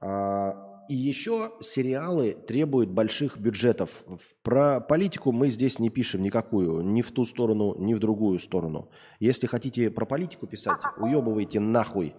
А, 0.00 0.68
и 0.88 0.94
еще 0.94 1.52
сериалы 1.60 2.32
требуют 2.32 2.90
больших 2.90 3.38
бюджетов. 3.38 4.04
Про 4.42 4.80
политику 4.80 5.32
мы 5.32 5.50
здесь 5.50 5.78
не 5.78 5.90
пишем 5.90 6.22
никакую, 6.22 6.82
ни 6.82 7.02
в 7.02 7.12
ту 7.12 7.26
сторону, 7.26 7.74
ни 7.78 7.94
в 7.94 7.98
другую 7.98 8.38
сторону. 8.38 8.90
Если 9.20 9.46
хотите 9.46 9.90
про 9.90 10.06
политику 10.06 10.46
писать, 10.46 10.80
уебывайте 10.96 11.60
нахуй 11.60 12.14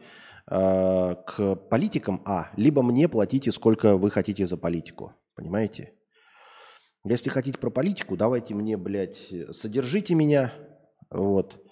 э, 0.48 1.16
к 1.26 1.56
политикам, 1.56 2.22
а, 2.26 2.52
либо 2.56 2.84
мне 2.84 3.08
платите, 3.08 3.52
сколько 3.52 3.98
вы 3.98 4.12
хотите 4.12 4.46
за 4.46 4.56
политику. 4.56 5.14
Понимаете? 5.36 5.94
Если 7.06 7.30
хотите 7.30 7.58
про 7.58 7.70
политику, 7.70 8.18
давайте 8.18 8.54
мне, 8.54 8.76
блядь, 8.76 9.32
содержите 9.52 10.16
меня, 10.16 10.54
вот, 11.10 11.64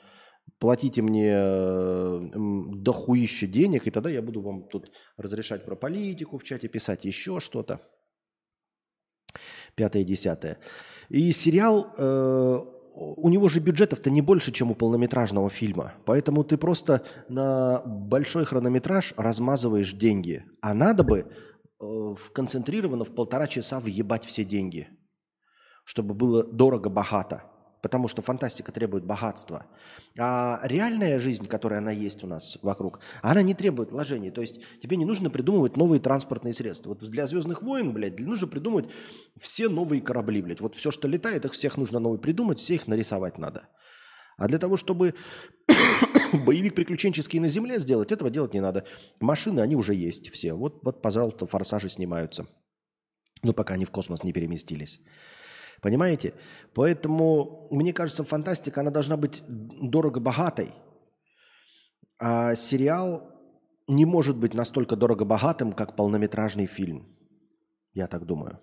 платите 0.57 1.01
мне 1.01 1.36
дохуище 2.82 3.47
денег, 3.47 3.88
и 3.88 3.91
тогда 3.91 4.09
я 4.09 4.21
буду 4.21 4.41
вам 4.41 4.69
тут 4.69 4.89
разрешать 5.17 5.65
про 5.65 5.75
политику 5.75 6.38
в 6.38 6.43
чате 6.43 6.69
писать, 6.69 7.03
еще 7.03 7.41
что-то. 7.41 7.82
Пятое, 9.75 10.03
десятое. 10.03 10.57
И 11.09 11.32
сериал, 11.32 11.93
э, 11.97 12.59
у 12.95 13.30
него 13.30 13.49
же 13.49 13.59
бюджетов-то 13.59 14.09
не 14.09 14.21
больше, 14.21 14.51
чем 14.51 14.71
у 14.71 14.75
полнометражного 14.75 15.49
фильма. 15.51 15.93
Поэтому 16.05 16.43
ты 16.43 16.57
просто 16.57 17.03
на 17.30 17.84
большой 17.86 18.45
хронометраж 18.45 19.13
размазываешь 19.17 19.93
деньги. 19.93 20.45
А 20.61 20.73
надо 20.73 21.03
бы 21.03 21.28
э, 21.80 22.15
концентрированно 22.34 23.03
в 23.03 23.13
полтора 23.13 23.45
часа 23.47 23.80
въебать 23.80 24.25
все 24.25 24.45
деньги– 24.45 24.88
чтобы 25.88 26.14
было 26.14 26.44
дорого-богато, 26.44 27.46
потому 27.82 28.10
что 28.10 28.22
фантастика 28.22 28.74
требует 28.74 29.06
богатства. 29.06 29.66
А 30.20 30.60
реальная 30.64 31.18
жизнь, 31.18 31.48
которая 31.48 31.80
она 31.80 31.92
есть 31.92 32.26
у 32.26 32.28
нас 32.28 32.58
вокруг, 32.62 33.00
она 33.22 33.42
не 33.42 33.54
требует 33.54 33.92
вложений. 33.92 34.32
То 34.32 34.42
есть 34.42 34.60
тебе 34.82 34.98
не 34.98 35.06
нужно 35.06 35.30
придумывать 35.30 35.78
новые 35.78 36.02
транспортные 36.02 36.54
средства. 36.54 36.90
Вот 36.90 37.00
для 37.10 37.26
«Звездных 37.26 37.62
войн», 37.62 37.94
блядь, 37.94 38.20
нужно 38.20 38.48
придумать 38.48 38.90
все 39.40 39.70
новые 39.70 40.02
корабли, 40.02 40.42
блядь. 40.42 40.60
Вот 40.60 40.76
все, 40.76 40.92
что 40.92 41.08
летает, 41.08 41.46
их 41.46 41.54
всех 41.54 41.78
нужно 41.78 42.00
новые 42.00 42.20
придумать, 42.20 42.60
все 42.60 42.76
их 42.76 42.88
нарисовать 42.88 43.38
надо. 43.38 43.70
А 44.38 44.50
для 44.50 44.60
того, 44.60 44.76
чтобы 44.76 45.16
боевик 46.34 46.76
приключенческий 46.76 47.40
на 47.40 47.48
Земле 47.48 47.80
сделать, 47.80 48.12
этого 48.12 48.30
делать 48.30 48.54
не 48.54 48.60
надо. 48.60 48.84
Машины, 49.22 49.62
они 49.62 49.78
уже 49.78 49.96
есть 49.96 50.32
все. 50.32 50.54
Вот, 50.54 50.84
вот 50.84 51.02
пожалуйста, 51.02 51.46
форсажи 51.46 51.88
снимаются. 51.88 52.46
Ну, 53.42 53.54
пока 53.54 53.76
они 53.76 53.86
в 53.86 53.92
космос 53.92 54.26
не 54.26 54.34
переместились. 54.34 55.00
Понимаете? 55.82 56.34
Поэтому, 56.73 57.67
мне 57.71 57.93
кажется, 57.93 58.23
фантастика, 58.23 58.82
она 58.82 58.91
должна 58.91 59.17
быть 59.17 59.43
дорого-богатой. 59.47 60.71
А 62.19 62.55
сериал 62.55 63.32
не 63.88 64.05
может 64.05 64.38
быть 64.38 64.53
настолько 64.53 64.95
дорого-богатым, 64.95 65.73
как 65.73 65.95
полнометражный 65.95 66.65
фильм. 66.65 67.07
Я 67.93 68.07
так 68.07 68.25
думаю. 68.25 68.59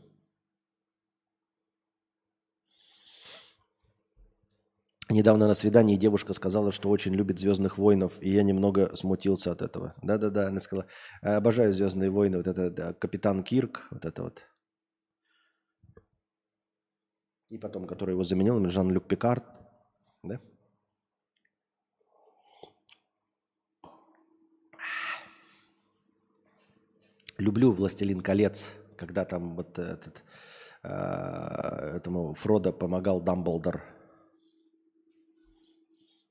Недавно 5.10 5.46
на 5.46 5.54
свидании 5.54 5.96
девушка 5.96 6.32
сказала, 6.32 6.72
что 6.72 6.88
очень 6.88 7.14
любит 7.14 7.38
Звездных 7.38 7.78
войнов, 7.78 8.14
и 8.20 8.30
я 8.30 8.42
немного 8.42 8.96
смутился 8.96 9.52
от 9.52 9.60
этого. 9.60 9.94
Да-да-да, 10.02 10.48
она 10.48 10.60
сказала, 10.60 10.86
обожаю 11.20 11.72
Звездные 11.72 12.10
войны, 12.10 12.38
вот 12.38 12.46
это 12.46 12.70
да, 12.70 12.92
капитан 12.94 13.42
Кирк, 13.42 13.86
вот 13.90 14.04
это 14.06 14.22
вот. 14.22 14.42
И 17.54 17.58
потом, 17.58 17.86
который 17.86 18.10
его 18.10 18.24
заменил, 18.24 18.68
Жан-Люк 18.68 19.06
Пикард. 19.06 19.44
Да? 20.24 20.40
Люблю 27.38 27.70
«Властелин 27.70 28.22
колец», 28.22 28.74
когда 28.96 29.24
там 29.24 29.54
вот 29.54 29.78
этот, 29.78 30.24
э, 30.82 31.96
этому 31.96 32.34
Фродо 32.34 32.72
помогал 32.72 33.20
Дамблдор. 33.20 33.84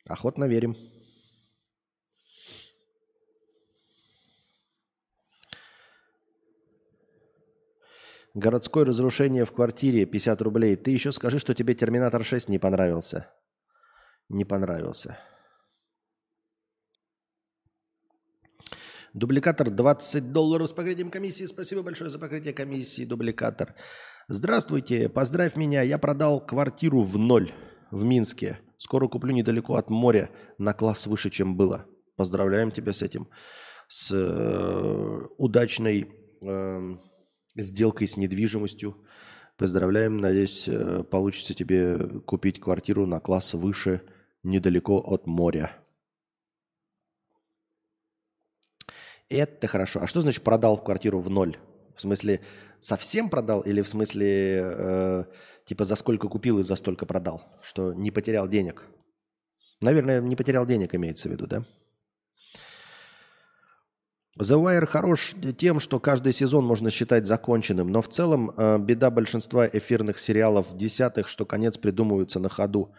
Охотно 0.09 0.43
верим. 0.43 0.75
Городское 8.33 8.83
разрушение 8.83 9.45
в 9.45 9.51
квартире 9.51 10.05
50 10.05 10.41
рублей. 10.41 10.75
Ты 10.75 10.89
еще 10.89 11.11
скажи, 11.11 11.37
что 11.37 11.53
тебе 11.53 11.75
Терминатор 11.75 12.23
6 12.23 12.49
не 12.49 12.57
понравился. 12.57 13.29
Не 14.27 14.43
понравился. 14.43 15.19
Дубликатор 19.13 19.69
20 19.69 20.31
долларов 20.31 20.69
с 20.69 20.73
покрытием 20.73 21.11
комиссии. 21.11 21.45
Спасибо 21.45 21.83
большое 21.83 22.09
за 22.09 22.17
покрытие 22.17 22.55
комиссии, 22.55 23.05
дубликатор. 23.05 23.75
Здравствуйте, 24.27 25.09
поздравь 25.09 25.55
меня. 25.55 25.83
Я 25.83 25.99
продал 25.99 26.43
квартиру 26.43 27.03
в 27.03 27.19
ноль 27.19 27.51
в 27.91 28.03
Минске. 28.03 28.59
Скоро 28.77 29.07
куплю 29.07 29.31
недалеко 29.31 29.75
от 29.75 29.91
моря 29.91 30.31
на 30.57 30.73
класс 30.73 31.05
выше, 31.05 31.29
чем 31.29 31.55
было. 31.55 31.85
Поздравляем 32.15 32.71
тебя 32.71 32.93
с 32.93 33.03
этим. 33.03 33.29
С 33.87 34.09
э, 34.11 35.27
удачной... 35.37 36.09
Э, 36.41 36.97
сделкой 37.55 38.07
с 38.07 38.17
недвижимостью. 38.17 38.97
Поздравляем, 39.57 40.17
надеюсь, 40.17 40.67
э, 40.67 41.03
получится 41.03 41.53
тебе 41.53 42.21
купить 42.21 42.59
квартиру 42.59 43.05
на 43.05 43.19
класс 43.19 43.53
выше, 43.53 44.01
недалеко 44.43 44.97
от 44.97 45.27
моря. 45.27 45.77
Это 49.29 49.67
хорошо. 49.67 50.01
А 50.01 50.07
что 50.07 50.21
значит 50.21 50.43
продал 50.43 50.77
квартиру 50.77 51.19
в 51.19 51.29
ноль? 51.29 51.57
В 51.95 52.01
смысле, 52.01 52.41
совсем 52.79 53.29
продал 53.29 53.61
или 53.61 53.81
в 53.81 53.87
смысле, 53.87 54.61
э, 54.63 55.23
типа, 55.65 55.83
за 55.83 55.95
сколько 55.95 56.27
купил 56.27 56.59
и 56.59 56.63
за 56.63 56.75
столько 56.75 57.05
продал? 57.05 57.43
Что 57.61 57.93
не 57.93 58.11
потерял 58.11 58.47
денег? 58.47 58.87
Наверное, 59.81 60.21
не 60.21 60.35
потерял 60.35 60.65
денег, 60.65 60.95
имеется 60.95 61.29
в 61.29 61.31
виду, 61.31 61.45
да? 61.45 61.65
The 64.39 64.59
Wire 64.59 64.87
хорош 64.87 65.35
тем, 65.59 65.79
что 65.79 65.99
каждый 65.99 66.33
сезон 66.33 66.65
можно 66.65 66.89
считать 66.89 67.27
законченным, 67.27 67.91
но 67.91 68.01
в 68.01 68.09
целом 68.09 68.51
э, 68.57 68.79
беда 68.79 69.11
большинства 69.11 69.67
эфирных 69.67 70.17
сериалов 70.17 70.75
десятых, 70.75 71.27
что 71.27 71.45
конец 71.45 71.77
придумывается 71.77 72.39
на 72.39 72.49
ходу, 72.49 72.95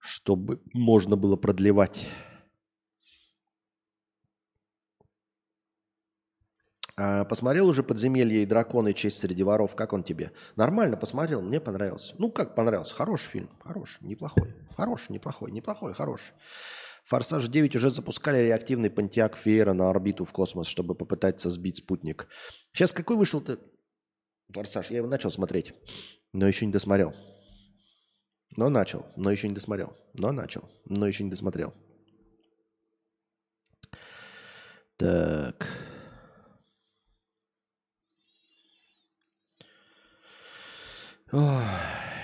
чтобы 0.00 0.60
можно 0.72 1.16
было 1.16 1.36
продлевать. 1.36 2.08
А 6.98 7.24
посмотрел 7.24 7.68
уже 7.68 7.82
«Подземелье 7.82 8.42
и 8.42 8.46
драконы. 8.46 8.94
Честь 8.94 9.18
среди 9.18 9.44
воров». 9.44 9.76
Как 9.76 9.92
он 9.92 10.02
тебе? 10.02 10.32
Нормально 10.56 10.96
посмотрел, 10.96 11.42
мне 11.42 11.60
понравился. 11.60 12.14
Ну, 12.18 12.30
как 12.30 12.54
понравился? 12.54 12.94
Хороший 12.94 13.28
фильм, 13.28 13.50
хороший, 13.62 13.98
неплохой. 14.00 14.54
Хороший, 14.76 15.12
неплохой, 15.12 15.52
неплохой, 15.52 15.92
хороший. 15.92 16.32
Форсаж 17.06 17.46
9 17.46 17.76
уже 17.76 17.90
запускали 17.90 18.38
реактивный 18.38 18.90
Понтиак 18.90 19.36
Фиера 19.36 19.72
на 19.72 19.88
орбиту 19.88 20.24
в 20.24 20.32
космос, 20.32 20.66
чтобы 20.66 20.96
попытаться 20.96 21.50
сбить 21.50 21.76
спутник. 21.76 22.26
Сейчас 22.72 22.92
какой 22.92 23.16
вышел-то 23.16 23.60
Форсаж? 24.52 24.90
Я 24.90 24.98
его 24.98 25.06
начал 25.06 25.30
смотреть, 25.30 25.72
но 26.32 26.48
еще 26.48 26.66
не 26.66 26.72
досмотрел. 26.72 27.14
Но 28.56 28.68
начал, 28.68 29.06
но 29.16 29.30
еще 29.30 29.48
не 29.48 29.54
досмотрел. 29.54 29.96
Но 30.14 30.32
начал, 30.32 30.68
но 30.84 31.06
еще 31.06 31.22
не 31.22 31.30
досмотрел. 31.30 31.74
Так. 34.96 35.68
Ой. 41.30 42.15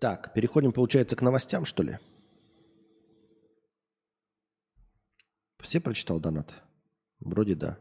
Так, 0.00 0.32
переходим, 0.32 0.72
получается, 0.72 1.14
к 1.14 1.20
новостям, 1.20 1.66
что 1.66 1.82
ли? 1.82 1.98
Все 5.58 5.78
прочитал 5.78 6.18
донат? 6.18 6.54
Вроде 7.20 7.54
да. 7.54 7.78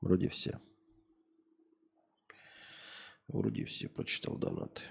Вроде 0.00 0.28
все. 0.28 0.60
Вроде 3.26 3.64
все 3.64 3.88
прочитал 3.88 4.36
донаты. 4.36 4.82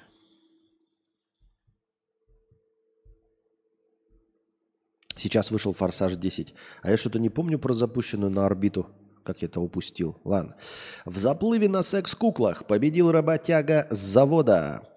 Сейчас 5.16 5.52
вышел 5.52 5.72
«Форсаж 5.72 6.14
10». 6.14 6.54
А 6.82 6.92
я 6.92 6.98
что-то 6.98 7.18
не 7.18 7.30
помню 7.30 7.58
про 7.60 7.72
запущенную 7.72 8.30
на 8.30 8.46
орбиту. 8.46 8.90
Как 9.24 9.42
я 9.42 9.48
это 9.48 9.62
упустил. 9.62 10.20
Ладно. 10.26 10.58
В 11.06 11.18
заплыве 11.18 11.70
на 11.70 11.82
секс-куклах 11.82 12.68
победил 12.68 13.10
работяга 13.10 13.88
с 13.90 13.98
завода. 13.98 14.93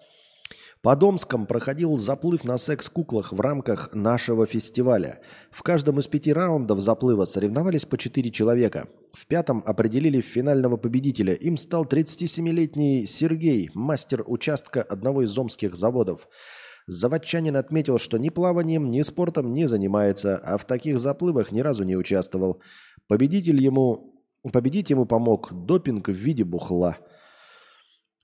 По 0.87 0.95
Домском 0.95 1.47
проходил 1.47 1.99
заплыв 1.99 2.45
на 2.45 2.59
секс-куклах 2.59 3.33
в 3.33 3.41
рамках 3.41 3.93
нашего 3.93 4.47
фестиваля. 4.47 5.19
В 5.51 5.65
каждом 5.65 5.99
из 5.99 6.07
пяти 6.07 6.33
раундов 6.33 6.79
заплыва 6.79 7.25
соревновались 7.25 7.85
по 7.85 7.99
четыре 7.99 8.31
человека. 8.31 8.87
В 9.13 9.27
пятом 9.27 9.65
определили 9.67 10.21
финального 10.21 10.77
победителя. 10.77 11.35
Им 11.35 11.57
стал 11.57 11.87
37-летний 11.87 13.05
Сергей, 13.05 13.69
мастер 13.75 14.23
участка 14.29 14.81
одного 14.81 15.25
из 15.25 15.37
омских 15.37 15.75
заводов. 15.75 16.29
Заводчанин 16.87 17.57
отметил, 17.57 17.99
что 17.99 18.17
ни 18.17 18.29
плаванием, 18.29 18.89
ни 18.89 19.03
спортом 19.03 19.55
не 19.55 19.67
занимается, 19.67 20.37
а 20.37 20.57
в 20.57 20.67
таких 20.67 21.01
заплывах 21.01 21.51
ни 21.51 21.63
разу 21.63 21.83
не 21.83 21.97
участвовал. 21.97 22.63
Победитель 23.09 23.61
ему, 23.61 24.23
победить 24.53 24.91
ему 24.91 25.05
помог 25.05 25.53
допинг 25.53 26.11
в 26.11 26.13
виде 26.13 26.45
бухла. 26.45 26.99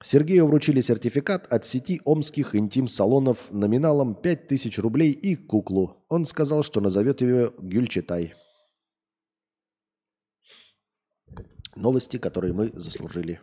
Сергею 0.03 0.46
вручили 0.46 0.80
сертификат 0.80 1.46
от 1.53 1.64
сети 1.64 2.00
омских 2.05 2.57
интим-салонов 2.57 3.50
номиналом 3.53 4.14
5000 4.14 4.78
рублей 4.78 5.12
и 5.12 5.36
куклу. 5.36 6.05
Он 6.09 6.24
сказал, 6.24 6.64
что 6.64 6.80
назовет 6.80 7.20
ее 7.20 7.53
Гюльчатай. 7.59 8.34
Новости, 11.76 12.18
которые 12.18 12.53
мы 12.53 12.72
заслужили. 12.74 13.40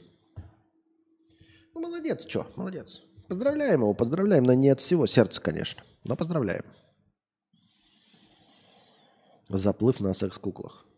Ну, 1.73 1.81
молодец, 1.81 2.27
что, 2.27 2.51
молодец. 2.55 3.03
Поздравляем 3.27 3.81
его, 3.81 3.93
поздравляем, 3.93 4.43
но 4.43 4.53
не 4.53 4.69
от 4.69 4.81
всего 4.81 5.07
сердца, 5.07 5.41
конечно, 5.41 5.83
но 6.03 6.15
поздравляем. 6.15 6.65
Заплыв 9.47 9.99
на 9.99 10.13
секс-куклах. 10.13 10.88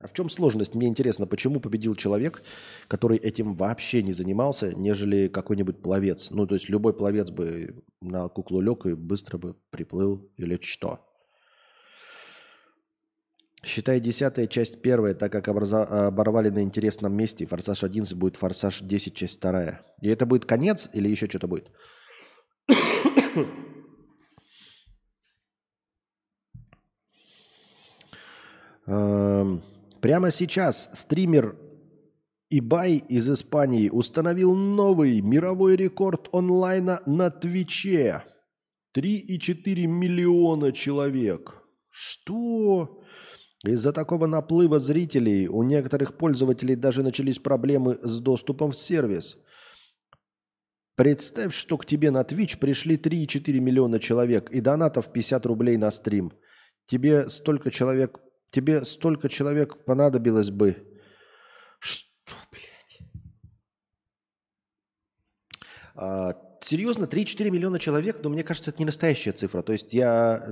А 0.00 0.06
в 0.06 0.12
чем 0.12 0.30
сложность? 0.30 0.74
Мне 0.74 0.86
интересно, 0.86 1.26
почему 1.26 1.58
победил 1.58 1.96
человек, 1.96 2.42
который 2.86 3.18
этим 3.18 3.54
вообще 3.56 4.02
не 4.02 4.12
занимался, 4.12 4.72
нежели 4.72 5.26
какой-нибудь 5.26 5.82
пловец? 5.82 6.30
Ну, 6.30 6.46
то 6.46 6.54
есть 6.54 6.68
любой 6.68 6.94
пловец 6.94 7.30
бы 7.30 7.82
на 8.00 8.28
куклу 8.28 8.60
лег 8.60 8.86
и 8.86 8.94
быстро 8.94 9.38
бы 9.38 9.56
приплыл 9.70 10.30
или 10.36 10.56
что? 10.62 11.04
Считай 13.64 13.98
десятая 13.98 14.46
часть 14.46 14.82
первая, 14.82 15.14
так 15.14 15.32
как 15.32 15.48
образа- 15.48 16.06
оборвали 16.06 16.48
на 16.48 16.62
интересном 16.62 17.16
месте. 17.16 17.44
Форсаж 17.44 17.82
11 17.82 18.16
будет 18.16 18.36
Форсаж 18.36 18.82
10, 18.82 19.16
часть 19.16 19.38
вторая. 19.38 19.82
И 20.00 20.08
это 20.08 20.26
будет 20.26 20.44
конец 20.44 20.88
или 20.92 21.08
еще 21.08 21.26
что-то 21.26 21.48
будет? 21.48 21.72
Эм, 28.86 29.62
Прямо 30.00 30.30
сейчас 30.30 30.90
стример 30.92 31.56
Ибай 32.50 33.04
из 33.08 33.30
Испании 33.30 33.90
установил 33.90 34.54
новый 34.54 35.20
мировой 35.20 35.76
рекорд 35.76 36.28
онлайна 36.32 37.00
на 37.04 37.30
Твиче. 37.30 38.24
3,4 38.96 39.86
миллиона 39.86 40.72
человек. 40.72 41.62
Что? 41.90 43.02
Из-за 43.64 43.92
такого 43.92 44.26
наплыва 44.26 44.78
зрителей 44.78 45.46
у 45.48 45.62
некоторых 45.62 46.16
пользователей 46.16 46.74
даже 46.74 47.02
начались 47.02 47.38
проблемы 47.38 47.98
с 48.02 48.20
доступом 48.20 48.70
в 48.70 48.76
сервис. 48.76 49.36
Представь, 50.94 51.54
что 51.54 51.76
к 51.76 51.84
тебе 51.84 52.10
на 52.10 52.22
Twitch 52.22 52.58
пришли 52.58 52.96
3,4 52.96 53.60
миллиона 53.60 54.00
человек 54.00 54.50
и 54.50 54.60
донатов 54.60 55.12
50 55.12 55.44
рублей 55.46 55.76
на 55.76 55.90
стрим. 55.90 56.32
Тебе 56.86 57.28
столько 57.28 57.70
человек, 57.70 58.20
тебе 58.50 58.84
столько 58.84 59.28
человек 59.28 59.84
понадобилось 59.84 60.50
бы. 60.50 60.76
Что, 61.78 62.34
блядь? 62.50 63.10
А, 65.94 66.34
серьезно, 66.60 67.04
3-4 67.04 67.50
миллиона 67.50 67.78
человек, 67.78 68.20
но 68.22 68.30
мне 68.30 68.42
кажется, 68.42 68.70
это 68.70 68.80
не 68.80 68.86
настоящая 68.86 69.32
цифра. 69.32 69.62
То 69.62 69.72
есть 69.72 69.92
я, 69.92 70.44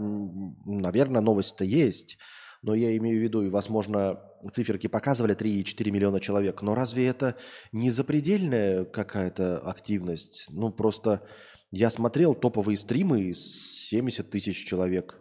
наверное, 0.65 1.21
новость-то 1.21 1.65
есть, 1.65 2.19
но 2.63 2.75
я 2.75 2.97
имею 2.97 3.21
в 3.21 3.23
виду, 3.23 3.43
и, 3.43 3.49
возможно, 3.49 4.21
циферки 4.53 4.87
показывали 4.87 5.37
3,4 5.37 5.91
миллиона 5.91 6.21
человек, 6.21 6.63
но 6.63 6.75
разве 6.75 7.07
это 7.07 7.37
не 7.73 7.91
запредельная 7.91 8.85
какая-то 8.85 9.59
активность? 9.59 10.47
Ну, 10.51 10.71
просто 10.71 11.27
я 11.71 11.91
смотрел 11.91 12.35
топовые 12.35 12.77
стримы, 12.77 13.35
70 13.35 14.31
тысяч 14.31 14.67
человек. 14.67 15.21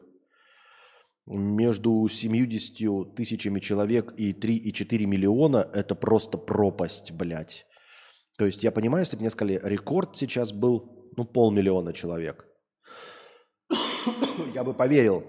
Между 1.28 2.07
70 2.07 3.15
тысячами 3.15 3.59
человек 3.59 4.13
и 4.15 4.32
3,4 4.32 5.05
миллиона– 5.05 5.67
это 5.73 5.95
просто 5.95 6.38
пропасть, 6.38 7.11
блядь. 7.11 7.65
То 8.38 8.45
есть 8.45 8.63
я 8.63 8.71
понимаю, 8.71 9.01
если 9.03 9.15
бы 9.15 9.21
мне 9.21 9.30
сказали, 9.32 9.59
рекорд 9.63 10.15
сейчас 10.15 10.51
был, 10.51 11.09
ну, 11.17 11.26
полмиллиона 11.26 11.93
человек. 11.93 12.45
я 14.53 14.63
бы 14.63 14.73
поверил. 14.73 15.23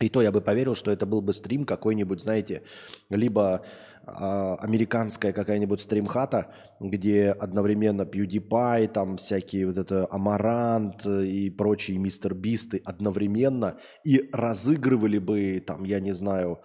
И 0.00 0.10
то 0.10 0.20
я 0.20 0.30
бы 0.30 0.42
поверил, 0.42 0.74
что 0.74 0.90
это 0.90 1.06
был 1.06 1.22
бы 1.22 1.32
стрим 1.32 1.64
какой-нибудь, 1.64 2.20
знаете, 2.20 2.62
либо 3.08 3.64
а, 4.04 4.56
американская 4.56 5.32
какая-нибудь 5.32 5.80
стримхата, 5.80 6.52
где 6.80 7.30
одновременно 7.30 8.02
PewDiePie, 8.02 8.88
там 8.88 9.16
всякие 9.16 9.66
вот 9.66 9.78
это 9.78 10.06
Амарант 10.10 11.06
и 11.06 11.48
прочие 11.48 11.96
Мистер 11.96 12.34
Бисты 12.34 12.82
одновременно 12.84 13.78
и 14.04 14.28
разыгрывали 14.32 15.18
бы 15.18 15.64
там, 15.66 15.84
я 15.84 16.00
не 16.00 16.12
знаю, 16.12 16.60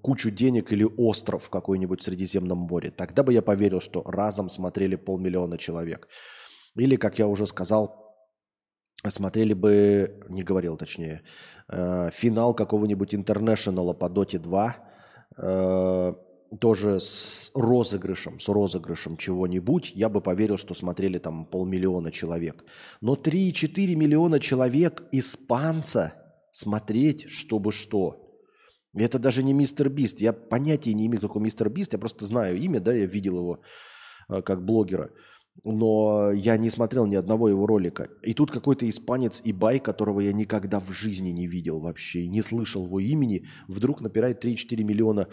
кучу 0.00 0.30
денег 0.30 0.72
или 0.72 0.84
остров 0.84 1.50
какой-нибудь 1.50 2.00
в 2.00 2.04
Средиземном 2.04 2.58
море. 2.58 2.92
Тогда 2.92 3.24
бы 3.24 3.32
я 3.32 3.42
поверил, 3.42 3.80
что 3.80 4.02
разом 4.04 4.48
смотрели 4.48 4.94
полмиллиона 4.94 5.58
человек. 5.58 6.08
Или, 6.76 6.94
как 6.96 7.18
я 7.18 7.26
уже 7.26 7.46
сказал, 7.46 8.01
смотрели 9.10 9.54
бы, 9.54 10.20
не 10.28 10.42
говорил 10.42 10.76
точнее, 10.76 11.22
э, 11.68 12.10
финал 12.12 12.54
какого-нибудь 12.54 13.14
интернешнала 13.14 13.92
по 13.92 14.08
Доте 14.08 14.38
2, 14.38 14.76
э, 15.38 16.12
тоже 16.60 17.00
с 17.00 17.50
розыгрышем, 17.54 18.38
с 18.38 18.48
розыгрышем 18.48 19.16
чего-нибудь, 19.16 19.92
я 19.94 20.08
бы 20.08 20.20
поверил, 20.20 20.58
что 20.58 20.74
смотрели 20.74 21.18
там 21.18 21.46
полмиллиона 21.46 22.12
человек. 22.12 22.64
Но 23.00 23.14
3-4 23.14 23.96
миллиона 23.96 24.38
человек 24.38 25.02
испанца 25.12 26.12
смотреть, 26.52 27.30
чтобы 27.30 27.72
что. 27.72 28.18
Это 28.94 29.18
даже 29.18 29.42
не 29.42 29.54
мистер 29.54 29.88
Бист. 29.88 30.20
Я 30.20 30.34
понятия 30.34 30.92
не 30.92 31.06
имею, 31.06 31.18
кто 31.18 31.28
такой 31.28 31.42
мистер 31.42 31.70
Бист. 31.70 31.94
Я 31.94 31.98
просто 31.98 32.26
знаю 32.26 32.58
имя, 32.58 32.78
да, 32.78 32.92
я 32.92 33.06
видел 33.06 33.38
его 33.38 33.60
э, 34.28 34.42
как 34.42 34.62
блогера 34.62 35.10
но 35.64 36.32
я 36.32 36.56
не 36.56 36.70
смотрел 36.70 37.06
ни 37.06 37.14
одного 37.14 37.48
его 37.48 37.66
ролика. 37.66 38.08
И 38.22 38.34
тут 38.34 38.50
какой-то 38.50 38.88
испанец 38.88 39.40
Ибай, 39.44 39.80
которого 39.80 40.20
я 40.20 40.32
никогда 40.32 40.80
в 40.80 40.90
жизни 40.92 41.30
не 41.30 41.46
видел 41.46 41.80
вообще, 41.80 42.26
не 42.26 42.42
слышал 42.42 42.86
его 42.86 43.00
имени, 43.00 43.46
вдруг 43.68 44.00
напирает 44.00 44.44
3-4 44.44 44.82
миллиона. 44.82 45.28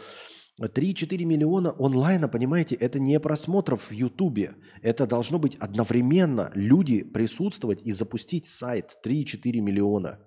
3-4 0.61 1.23
миллиона 1.23 1.73
онлайна, 1.79 2.27
понимаете, 2.27 2.75
это 2.75 2.99
не 2.99 3.17
просмотров 3.19 3.89
в 3.89 3.93
Ютубе. 3.93 4.55
Это 4.81 5.07
должно 5.07 5.39
быть 5.39 5.55
одновременно 5.55 6.51
люди 6.53 7.03
присутствовать 7.03 7.81
и 7.87 7.93
запустить 7.93 8.45
сайт. 8.45 8.97
3-4 9.05 9.61
миллиона 9.61 10.19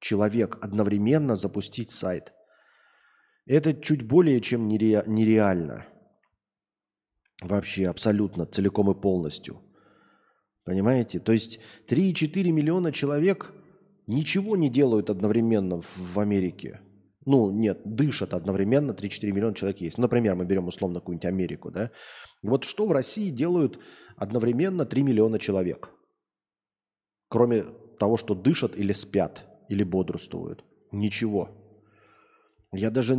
человек 0.00 0.58
одновременно 0.60 1.36
запустить 1.36 1.90
сайт. 1.90 2.32
Это 3.46 3.74
чуть 3.74 4.02
более 4.02 4.40
чем 4.40 4.68
нере- 4.68 5.04
нереально. 5.06 5.86
Вообще, 7.40 7.88
абсолютно, 7.88 8.46
целиком 8.46 8.90
и 8.90 8.94
полностью. 8.94 9.60
Понимаете? 10.64 11.18
То 11.18 11.32
есть 11.32 11.58
3,4 11.88 12.50
миллиона 12.52 12.92
человек 12.92 13.52
ничего 14.06 14.56
не 14.56 14.68
делают 14.68 15.10
одновременно 15.10 15.80
в, 15.80 16.14
в 16.14 16.20
Америке. 16.20 16.80
Ну, 17.26 17.50
нет, 17.50 17.80
дышат 17.84 18.34
одновременно, 18.34 18.92
3-4 18.92 19.32
миллиона 19.32 19.54
человек 19.54 19.80
есть. 19.80 19.98
Например, 19.98 20.34
мы 20.34 20.44
берем 20.44 20.68
условно 20.68 21.00
какую-нибудь 21.00 21.26
Америку, 21.26 21.70
да? 21.70 21.90
Вот 22.42 22.64
что 22.64 22.86
в 22.86 22.92
России 22.92 23.30
делают 23.30 23.78
одновременно 24.16 24.86
3 24.86 25.02
миллиона 25.02 25.38
человек? 25.38 25.92
Кроме 27.28 27.64
того, 27.98 28.16
что 28.16 28.34
дышат 28.34 28.76
или 28.76 28.92
спят, 28.92 29.44
или 29.68 29.84
бодрствуют. 29.84 30.64
Ничего. 30.90 31.50
Я 32.72 32.90
даже 32.90 33.14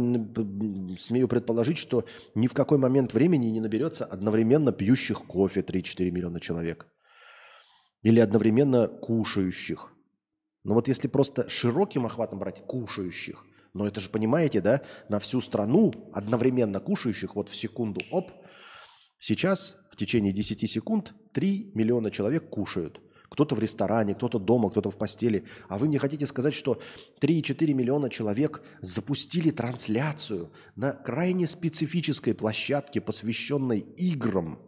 смею 0.98 1.28
предположить, 1.28 1.78
что 1.78 2.06
ни 2.36 2.48
в 2.48 2.54
какой 2.54 2.78
момент 2.78 3.14
времени 3.14 3.48
не 3.48 3.60
наберется 3.60 4.06
одновременно 4.06 4.72
пьющих 4.72 5.26
кофе 5.26 5.60
3-4 5.60 6.10
миллиона 6.10 6.40
человек. 6.40 6.88
Или 8.02 8.22
одновременно 8.22 8.88
кушающих. 8.88 9.92
Но 10.64 10.74
вот 10.74 10.88
если 10.88 11.08
просто 11.08 11.50
широким 11.50 12.06
охватом 12.06 12.40
брать 12.40 12.66
кушающих, 12.66 13.46
Но 13.74 13.88
это 13.88 14.02
же, 14.02 14.10
понимаете, 14.10 14.60
да, 14.62 14.82
на 15.08 15.20
всю 15.20 15.40
страну 15.40 15.94
одновременно 16.14 16.80
кушающих 16.80 17.36
вот 17.36 17.50
в 17.50 17.56
секунду, 17.56 18.02
оп, 18.12 18.32
сейчас 19.18 19.78
в 19.92 19.96
течение 19.96 20.34
10 20.34 20.70
секунд 20.70 21.14
3 21.34 21.72
миллиона 21.74 22.12
человек 22.12 22.50
кушают. 22.50 23.00
Кто-то 23.32 23.56
в 23.56 23.60
ресторане, 23.60 24.14
кто-то 24.14 24.40
дома, 24.40 24.70
кто-то 24.70 24.92
в 24.92 24.98
постели. 24.98 25.46
А 25.70 25.78
вы 25.78 25.88
мне 25.88 25.98
хотите 26.00 26.26
сказать, 26.26 26.54
что 26.54 26.82
3,4 27.22 27.74
миллиона 27.74 28.10
человек 28.10 28.62
запустили 28.82 29.52
трансляцию 29.52 30.52
на 30.76 30.92
крайне 30.92 31.48
специфической 31.48 32.34
площадке, 32.34 33.00
посвященной 33.00 33.80
играм. 33.80 34.60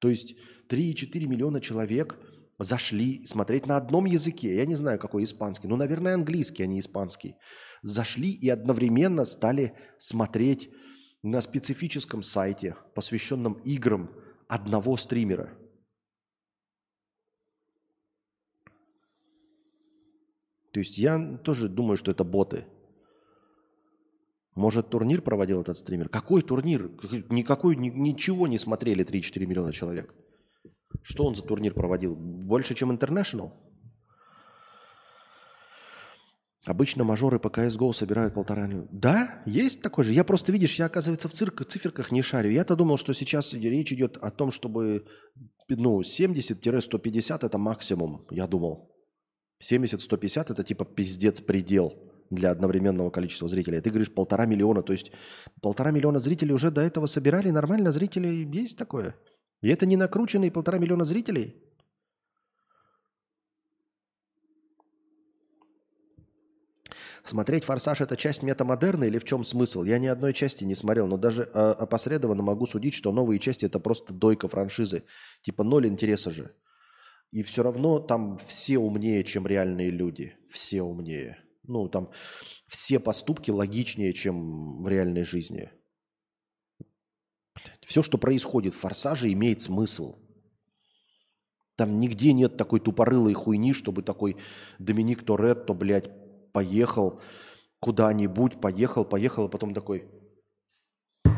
То 0.00 0.08
есть 0.08 0.34
3,4 0.68 1.26
миллиона 1.26 1.60
человек 1.60 2.18
зашли 2.58 3.24
смотреть 3.24 3.66
на 3.66 3.76
одном 3.76 4.04
языке. 4.04 4.56
Я 4.56 4.66
не 4.66 4.74
знаю, 4.74 4.98
какой 4.98 5.22
испанский. 5.22 5.68
Ну, 5.68 5.76
наверное, 5.76 6.14
английский, 6.14 6.64
а 6.64 6.66
не 6.66 6.80
испанский 6.80 7.36
зашли 7.82 8.30
и 8.30 8.48
одновременно 8.48 9.24
стали 9.24 9.74
смотреть 9.98 10.70
на 11.22 11.40
специфическом 11.40 12.22
сайте, 12.22 12.76
посвященном 12.94 13.54
играм 13.64 14.10
одного 14.48 14.96
стримера. 14.96 15.50
То 20.72 20.80
есть 20.80 20.98
я 20.98 21.38
тоже 21.44 21.68
думаю, 21.68 21.96
что 21.96 22.10
это 22.10 22.24
боты. 22.24 22.64
Может, 24.54 24.90
турнир 24.90 25.22
проводил 25.22 25.60
этот 25.60 25.78
стример? 25.78 26.08
Какой 26.08 26.42
турнир? 26.42 26.90
Никакой, 27.30 27.76
ни, 27.76 27.88
ничего 27.88 28.46
не 28.48 28.58
смотрели 28.58 29.04
3-4 29.04 29.46
миллиона 29.46 29.72
человек. 29.72 30.14
Что 31.02 31.24
он 31.24 31.34
за 31.34 31.42
турнир 31.42 31.72
проводил? 31.74 32.14
Больше, 32.14 32.74
чем 32.74 32.90
International? 32.90 33.52
Обычно 36.64 37.02
мажоры 37.02 37.38
по 37.40 37.48
CSGO 37.48 37.92
собирают 37.92 38.34
полтора 38.34 38.66
миллиона. 38.66 38.88
Да, 38.92 39.42
есть 39.46 39.82
такой 39.82 40.04
же. 40.04 40.12
Я 40.12 40.22
просто, 40.22 40.52
видишь, 40.52 40.76
я, 40.76 40.86
оказывается, 40.86 41.28
в 41.28 41.32
цирк, 41.32 41.66
циферках 41.66 42.12
не 42.12 42.22
шарю. 42.22 42.50
Я-то 42.50 42.76
думал, 42.76 42.98
что 42.98 43.12
сейчас 43.14 43.52
речь 43.52 43.92
идет 43.92 44.16
о 44.18 44.30
том, 44.30 44.52
чтобы 44.52 45.06
ну, 45.68 46.02
70-150 46.02 47.46
это 47.46 47.58
максимум, 47.58 48.26
я 48.30 48.46
думал. 48.46 48.92
70-150 49.62 50.52
это 50.52 50.64
типа 50.64 50.84
пиздец 50.84 51.40
предел 51.40 51.94
для 52.30 52.50
одновременного 52.50 53.10
количества 53.10 53.48
зрителей. 53.48 53.78
А 53.78 53.82
ты 53.82 53.90
говоришь 53.90 54.12
полтора 54.12 54.46
миллиона. 54.46 54.82
То 54.82 54.92
есть 54.92 55.12
полтора 55.60 55.90
миллиона 55.90 56.18
зрителей 56.18 56.52
уже 56.52 56.70
до 56.70 56.80
этого 56.80 57.06
собирали. 57.06 57.50
Нормально, 57.50 57.92
зрителей 57.92 58.44
есть 58.44 58.76
такое. 58.76 59.14
И 59.60 59.68
это 59.68 59.86
не 59.86 59.96
накрученные 59.96 60.50
полтора 60.50 60.78
миллиона 60.78 61.04
зрителей? 61.04 61.62
Смотреть 67.24 67.62
«Форсаж»– 67.64 68.00
это 68.00 68.16
часть 68.16 68.42
метамодерна 68.42 69.04
или 69.04 69.18
в 69.18 69.24
чем 69.24 69.44
смысл? 69.44 69.84
Я 69.84 69.98
ни 69.98 70.08
одной 70.08 70.32
части 70.32 70.64
не 70.64 70.74
смотрел, 70.74 71.06
но 71.06 71.16
даже 71.16 71.42
э, 71.42 71.46
опосредованно 71.56 72.42
могу 72.42 72.66
судить, 72.66 72.94
что 72.94 73.12
новые 73.12 73.38
части– 73.38 73.64
это 73.66 73.78
просто 73.78 74.12
дойка 74.12 74.48
франшизы. 74.48 75.04
Типа 75.42 75.62
ноль 75.62 75.86
интереса 75.86 76.32
же. 76.32 76.52
И 77.32 77.42
все 77.42 77.62
равно 77.62 77.98
там 77.98 78.36
все 78.36 78.78
умнее, 78.78 79.24
чем 79.24 79.46
реальные 79.46 79.90
люди. 79.90 80.36
Все 80.50 80.82
умнее. 80.82 81.38
Ну, 81.64 81.88
там 81.88 82.10
все 82.66 83.00
поступки 83.00 83.50
логичнее, 83.50 84.12
чем 84.12 84.82
в 84.82 84.88
реальной 84.88 85.24
жизни. 85.24 85.70
Все, 87.86 88.02
что 88.02 88.18
происходит 88.18 88.74
в 88.74 88.78
«Форсаже», 88.78 89.32
имеет 89.32 89.60
смысл. 89.62 90.16
Там 91.76 92.00
нигде 92.00 92.32
нет 92.32 92.56
такой 92.56 92.80
тупорылой 92.80 93.32
хуйни, 93.32 93.72
чтобы 93.72 94.02
такой 94.02 94.36
Доминик 94.78 95.24
Торетто, 95.24 95.72
блядь, 95.72 96.10
поехал 96.52 97.20
куда-нибудь, 97.80 98.60
поехал, 98.60 99.04
поехал, 99.04 99.46
а 99.46 99.48
потом 99.48 99.74
такой, 99.74 100.08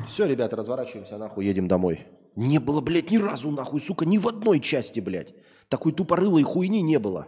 все, 0.06 0.26
ребята, 0.26 0.56
разворачиваемся, 0.56 1.16
нахуй, 1.18 1.46
едем 1.46 1.68
домой. 1.68 2.06
Не 2.36 2.58
было, 2.58 2.80
блядь, 2.80 3.10
ни 3.10 3.16
разу, 3.16 3.50
нахуй, 3.50 3.80
сука, 3.80 4.04
ни 4.04 4.18
в 4.18 4.28
одной 4.28 4.60
части, 4.60 5.00
блядь. 5.00 5.34
Такой 5.68 5.92
тупорылой 5.92 6.42
хуйни 6.42 6.82
не 6.82 6.98
было. 6.98 7.26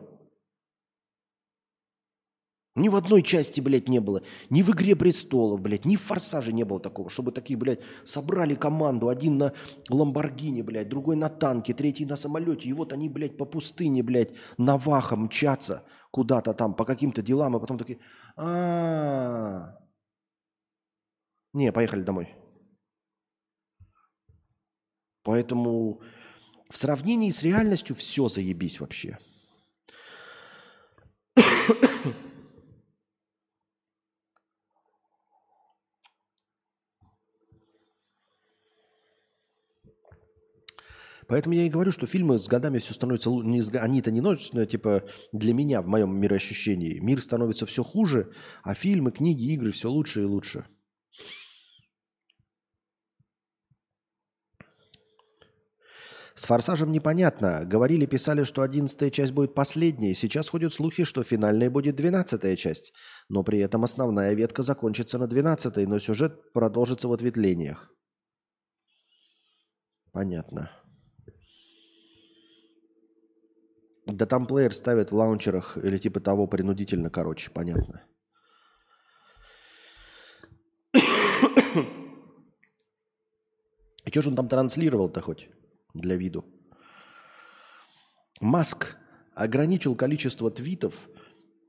Ни 2.77 2.91
в 2.91 2.97
одной 2.97 3.23
части, 3.23 3.63
блядь, 3.63 3.89
не 3.89 4.01
было. 4.01 4.23
Ни 4.51 4.61
в 4.61 4.69
«Игре 4.69 4.95
престолов», 4.95 5.63
блядь, 5.63 5.87
ни 5.87 5.97
в 5.97 6.03
«Форсаже» 6.03 6.53
не 6.53 6.63
было 6.63 6.79
такого, 6.79 7.09
чтобы 7.09 7.33
такие, 7.33 7.59
блядь, 7.59 7.81
собрали 8.05 8.55
команду. 8.55 9.09
Один 9.09 9.39
на 9.39 9.55
«Ламборгини», 9.89 10.61
блядь, 10.61 10.91
другой 10.91 11.17
на 11.17 11.31
танке, 11.31 11.73
третий 11.73 12.05
на 12.05 12.17
самолете. 12.17 12.69
И 12.69 12.75
вот 12.75 12.93
они, 12.93 13.09
блядь, 13.09 13.39
по 13.39 13.47
пустыне, 13.47 14.03
блядь, 14.03 14.35
на 14.59 14.77
ваха 14.77 15.17
мчатся 15.17 15.85
куда-то 16.11 16.53
там 16.53 16.75
по 16.75 16.85
каким-то 16.85 17.23
делам, 17.23 17.57
а 17.57 17.61
потом 17.61 17.79
такие, 17.79 17.99
а, 18.37 19.79
не, 21.55 21.73
поехали 21.73 22.03
домой. 22.03 22.35
Поэтому 25.23 26.03
в 26.71 26.77
сравнении 26.77 27.31
с 27.31 27.43
реальностью 27.43 27.97
все 27.97 28.29
заебись 28.29 28.81
вообще. 28.81 29.19
Поэтому 41.29 41.57
я 41.57 41.67
и 41.67 41.69
говорю, 41.69 41.91
что 41.91 42.07
фильмы 42.07 42.39
с 42.39 42.47
годами 42.47 42.79
все 42.79 42.95
становятся 42.95 43.31
лучше. 43.31 43.77
Они-то 43.79 44.11
не 44.13 44.21
носят, 44.21 44.55
но, 44.55 44.65
типа, 44.65 45.03
для 45.33 45.55
меня, 45.55 45.83
в 45.83 45.89
моем 45.89 46.17
мироощущении, 46.21 47.01
мир 47.01 47.21
становится 47.21 47.67
все 47.67 47.83
хуже, 47.83 48.33
а 48.63 48.75
фильмы, 48.75 49.11
книги, 49.11 49.53
игры 49.53 49.73
все 49.73 49.91
лучше 49.91 50.23
и 50.23 50.25
лучше. 50.25 50.67
С 56.39 56.45
«Форсажем» 56.45 56.93
непонятно. 56.93 57.65
Говорили, 57.65 58.05
писали, 58.05 58.45
что 58.45 58.61
одиннадцатая 58.61 59.11
часть 59.11 59.33
будет 59.33 59.55
последней. 59.55 60.13
Сейчас 60.13 60.51
ходят 60.51 60.75
слухи, 60.75 61.05
что 61.05 61.23
финальная 61.23 61.71
будет 61.71 61.97
двенадцатая 61.97 62.57
часть. 62.57 62.93
Но 63.31 63.43
при 63.43 63.61
этом 63.61 63.85
основная 63.85 64.35
ветка 64.35 64.63
закончится 64.63 65.19
на 65.19 65.27
двенадцатой, 65.29 65.87
но 65.87 65.99
сюжет 65.99 66.53
продолжится 66.53 67.09
в 67.09 67.13
ответвлениях. 67.15 67.91
Понятно. 70.13 70.71
Да 74.05 74.27
там 74.27 74.47
плеер 74.47 74.75
ставят 74.75 75.13
в 75.13 75.15
лаунчерах 75.15 75.79
или 75.79 75.97
типа 75.97 76.21
того 76.21 76.47
принудительно, 76.47 77.09
короче, 77.09 77.51
понятно. 77.51 78.05
И 84.05 84.11
что 84.11 84.21
же 84.23 84.29
он 84.29 84.37
там 84.37 84.49
транслировал-то 84.49 85.23
хоть 85.23 85.49
для 85.99 86.17
виду? 86.17 86.45
Маск 88.41 88.97
ограничил 89.35 89.95
количество 89.95 90.51
твитов, 90.51 91.09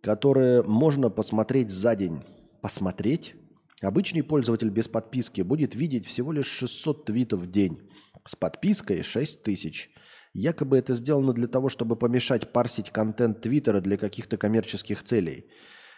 которые 0.02 0.64
можно 0.64 1.10
посмотреть 1.10 1.70
за 1.70 1.96
день. 1.96 2.22
Посмотреть? 2.62 3.36
Обычный 3.82 4.24
пользователь 4.24 4.70
без 4.70 4.88
подписки 4.88 5.42
будет 5.42 5.76
видеть 5.76 6.06
всего 6.06 6.32
лишь 6.32 6.48
600 6.48 7.06
твитов 7.06 7.42
в 7.42 7.52
день. 7.52 7.90
С 8.26 8.36
подпиской 8.36 9.04
6000. 9.04 9.90
Якобы 10.34 10.78
это 10.78 10.94
сделано 10.94 11.34
для 11.34 11.48
того, 11.48 11.70
чтобы 11.70 11.96
помешать 11.96 12.52
парсить 12.52 12.92
контент 12.92 13.42
Твиттера 13.42 13.82
для 13.82 13.98
каких-то 13.98 14.38
коммерческих 14.38 15.04
целей. 15.04 15.50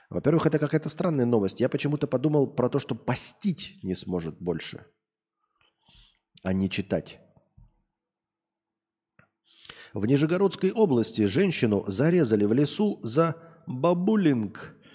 Во-первых, 0.10 0.46
это 0.46 0.60
какая-то 0.60 0.90
странная 0.90 1.26
новость. 1.26 1.60
Я 1.60 1.70
почему-то 1.70 2.08
подумал 2.08 2.48
про 2.48 2.70
то, 2.70 2.80
что 2.80 2.96
постить 2.96 3.80
не 3.84 3.96
сможет 3.96 4.40
больше, 4.40 4.86
а 6.42 6.54
не 6.54 6.70
читать. 6.70 7.20
В 9.94 10.06
Нижегородской 10.06 10.72
области 10.72 11.26
женщину 11.26 11.84
зарезали 11.88 12.46
в 12.46 12.54
лесу 12.54 13.00
за 13.04 13.36
бабулинг– 13.68 14.76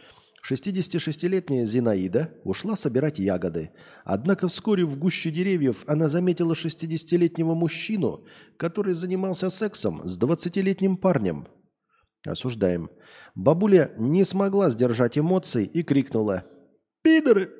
66-летняя 0.44 1.64
Зинаида 1.64 2.34
ушла 2.44 2.76
собирать 2.76 3.18
ягоды. 3.18 3.70
Однако 4.04 4.48
вскоре 4.48 4.84
в 4.84 4.98
гуще 4.98 5.30
деревьев 5.30 5.84
она 5.86 6.06
заметила 6.06 6.52
60-летнего 6.52 7.54
мужчину, 7.54 8.26
который 8.58 8.94
занимался 8.94 9.48
сексом 9.48 10.06
с 10.06 10.18
20-летним 10.18 10.98
парнем. 10.98 11.48
Осуждаем. 12.26 12.90
Бабуля 13.34 13.92
не 13.96 14.24
смогла 14.24 14.68
сдержать 14.68 15.16
эмоций 15.16 15.64
и 15.64 15.82
крикнула 15.82 16.44
«Пидоры!». 17.02 17.50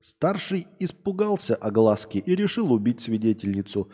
Старший 0.00 0.66
испугался 0.78 1.54
огласки 1.54 2.18
и 2.18 2.34
решил 2.36 2.72
убить 2.72 3.00
свидетельницу. 3.00 3.90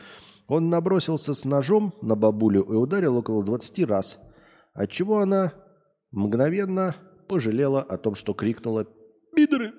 Он 0.51 0.69
набросился 0.69 1.33
с 1.33 1.45
ножом 1.45 1.95
на 2.03 2.17
бабулю 2.17 2.63
и 2.63 2.75
ударил 2.75 3.17
около 3.17 3.45
20 3.45 3.87
раз, 3.87 4.19
отчего 4.75 5.21
она 5.21 5.53
мгновенно 6.11 6.97
пожалела 7.29 7.81
о 7.81 7.97
том, 7.97 8.17
что 8.17 8.35
крикнула 8.35 8.85
«Пидоры!». 9.37 9.73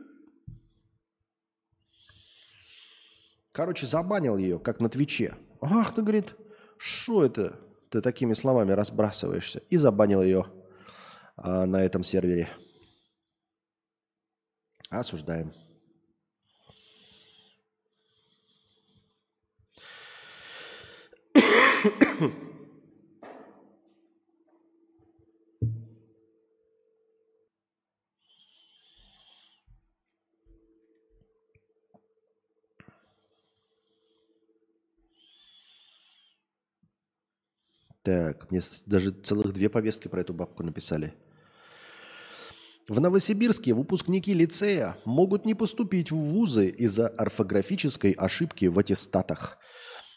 Короче, 3.51 3.85
забанил 3.85 4.37
ее, 4.37 4.59
как 4.59 4.79
на 4.79 4.87
Твиче. 4.87 5.35
Ах, 5.59 5.93
ты, 5.93 6.03
говорит, 6.03 6.35
что 6.77 7.25
это? 7.25 7.59
Ты 7.89 7.99
такими 7.99 8.31
словами 8.31 8.71
разбрасываешься. 8.71 9.59
И 9.69 9.75
забанил 9.75 10.21
ее 10.23 10.45
а, 11.35 11.65
на 11.65 11.83
этом 11.83 12.05
сервере. 12.05 12.47
Осуждаем. 14.89 15.51
Так, 38.11 38.51
мне 38.51 38.59
даже 38.87 39.11
целых 39.11 39.53
две 39.53 39.69
повестки 39.69 40.09
про 40.09 40.19
эту 40.19 40.33
бабку 40.33 40.63
написали. 40.63 41.13
В 42.89 42.99
Новосибирске 42.99 43.73
выпускники 43.73 44.33
лицея 44.33 44.97
могут 45.05 45.45
не 45.45 45.55
поступить 45.55 46.11
в 46.11 46.17
вузы 46.17 46.67
из-за 46.67 47.07
орфографической 47.07 48.11
ошибки 48.11 48.65
в 48.65 48.77
аттестатах. 48.77 49.57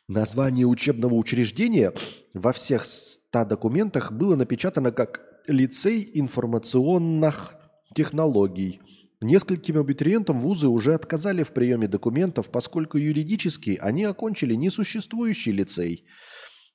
Название 0.09 0.67
учебного 0.67 1.15
учреждения 1.15 1.93
во 2.33 2.53
всех 2.53 2.85
100 2.85 3.45
документах 3.45 4.11
было 4.11 4.35
напечатано 4.35 4.91
как 4.91 5.21
«Лицей 5.47 6.11
информационных 6.15 7.55
технологий». 7.95 8.81
Нескольким 9.21 9.79
абитуриентам 9.79 10.41
вузы 10.41 10.67
уже 10.67 10.95
отказали 10.95 11.45
в 11.45 11.53
приеме 11.53 11.87
документов, 11.87 12.51
поскольку 12.51 12.99
юридически 12.99 13.79
они 13.81 14.03
окончили 14.03 14.55
несуществующий 14.57 15.53
лицей– 15.53 16.05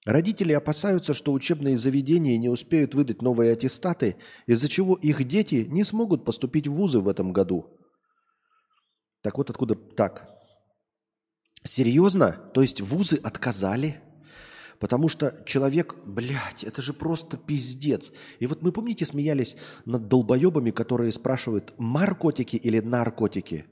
Родители 0.06 0.54
опасаются, 0.54 1.14
что 1.14 1.34
учебные 1.34 1.78
заведения 1.78 2.38
не 2.38 2.50
успеют 2.50 2.96
выдать 2.96 3.22
новые 3.22 3.52
аттестаты, 3.52 4.16
из-за 4.48 4.70
чего 4.70 4.96
их 4.96 5.24
дети 5.28 5.66
не 5.70 5.84
смогут 5.84 6.24
поступить 6.24 6.68
в 6.68 6.74
вузы 6.74 7.00
в 7.00 7.10
этом 7.10 7.34
году. 7.34 7.78
Так 9.22 9.38
вот 9.38 9.50
откуда 9.50 9.76
так. 9.76 10.30
Серьезно? 11.64 12.32
То 12.54 12.62
есть 12.62 12.80
вузы 12.80 13.18
отказали? 13.18 14.02
Потому 14.80 15.10
что 15.10 15.44
человек, 15.46 15.96
блядь, 16.06 16.64
это 16.64 16.82
же 16.82 16.94
просто 16.94 17.36
пиздец. 17.36 18.14
И 18.40 18.48
вот 18.48 18.62
мы, 18.62 18.72
помните, 18.72 19.06
смеялись 19.06 19.58
над 19.84 20.08
долбоебами, 20.08 20.72
которые 20.72 21.12
спрашивают, 21.12 21.74
наркотики 21.78 22.56
или 22.56 22.80
наркотики? 22.80 23.66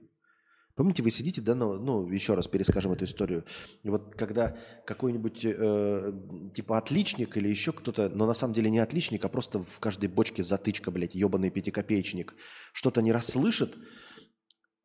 Помните, 0.77 1.01
вы 1.01 1.09
сидите, 1.09 1.41
да, 1.41 1.55
ну, 1.55 1.73
ну 1.79 2.07
еще 2.07 2.35
раз 2.35 2.47
перескажем 2.47 2.91
эту 2.91 3.05
историю. 3.05 3.45
И 3.81 3.89
вот 3.89 4.13
когда 4.13 4.55
какой-нибудь 4.85 5.43
э, 5.43 6.13
типа 6.53 6.77
отличник 6.77 7.35
или 7.35 7.49
еще 7.49 7.73
кто-то, 7.73 8.09
но 8.09 8.27
на 8.27 8.33
самом 8.33 8.53
деле 8.53 8.69
не 8.69 8.77
отличник, 8.77 9.25
а 9.25 9.27
просто 9.27 9.59
в 9.59 9.79
каждой 9.79 10.07
бочке 10.07 10.43
затычка, 10.43 10.91
блядь, 10.91 11.15
ебаный 11.15 11.49
пятикопеечник, 11.49 12.35
что-то 12.73 13.01
не 13.01 13.11
расслышит 13.11 13.75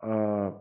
э, 0.02 0.52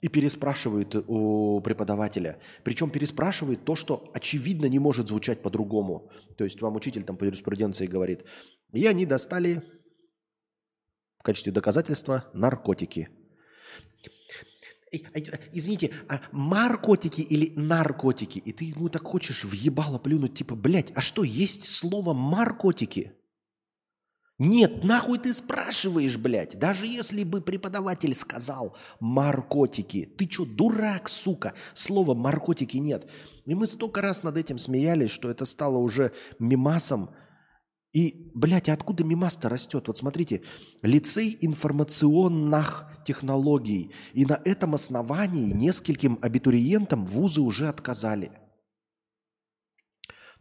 и 0.00 0.08
переспрашивает 0.08 0.96
у 1.06 1.60
преподавателя. 1.60 2.40
Причем 2.64 2.88
переспрашивает 2.88 3.66
то, 3.66 3.76
что 3.76 4.10
очевидно 4.14 4.70
не 4.70 4.78
может 4.78 5.08
звучать 5.08 5.42
по-другому. 5.42 6.10
То 6.38 6.44
есть 6.44 6.62
вам 6.62 6.76
учитель 6.76 7.02
там 7.02 7.18
по 7.18 7.24
юриспруденции 7.24 7.86
говорит, 7.86 8.24
и 8.72 8.86
они 8.86 9.04
достали 9.04 9.62
в 11.18 11.24
качестве 11.24 11.52
доказательства 11.52 12.24
наркотики– 12.32 13.10
извините, 15.52 15.92
а 16.08 16.20
наркотики 16.32 17.20
или 17.20 17.52
наркотики? 17.56 18.38
И 18.38 18.52
ты 18.52 18.66
ему 18.66 18.88
так 18.88 19.02
хочешь 19.04 19.44
въебало 19.44 19.98
плюнуть, 19.98 20.34
типа, 20.34 20.54
блядь, 20.54 20.92
а 20.94 21.00
что, 21.00 21.24
есть 21.24 21.64
слово 21.64 22.14
наркотики? 22.14 23.12
Нет, 24.38 24.84
нахуй 24.84 25.18
ты 25.18 25.34
спрашиваешь, 25.34 26.16
блядь? 26.16 26.58
Даже 26.58 26.86
если 26.86 27.24
бы 27.24 27.40
преподаватель 27.40 28.14
сказал 28.14 28.76
наркотики, 29.00 30.06
ты 30.16 30.28
что, 30.30 30.44
дурак, 30.44 31.08
сука? 31.08 31.54
Слова 31.74 32.14
наркотики 32.14 32.76
нет. 32.76 33.10
И 33.46 33.54
мы 33.54 33.66
столько 33.66 34.00
раз 34.00 34.22
над 34.22 34.36
этим 34.36 34.58
смеялись, 34.58 35.10
что 35.10 35.28
это 35.28 35.44
стало 35.44 35.78
уже 35.78 36.12
мимасом, 36.38 37.10
и, 37.92 38.30
блядь, 38.34 38.68
а 38.68 38.74
откуда 38.74 39.02
мимас-то 39.02 39.48
растет? 39.48 39.88
Вот 39.88 39.98
смотрите, 39.98 40.42
лицей 40.82 41.36
информационных 41.40 42.86
технологий. 43.08 43.90
И 44.12 44.26
на 44.26 44.38
этом 44.44 44.74
основании 44.74 45.52
нескольким 45.52 46.18
абитуриентам 46.20 47.06
вузы 47.06 47.40
уже 47.40 47.68
отказали. 47.68 48.30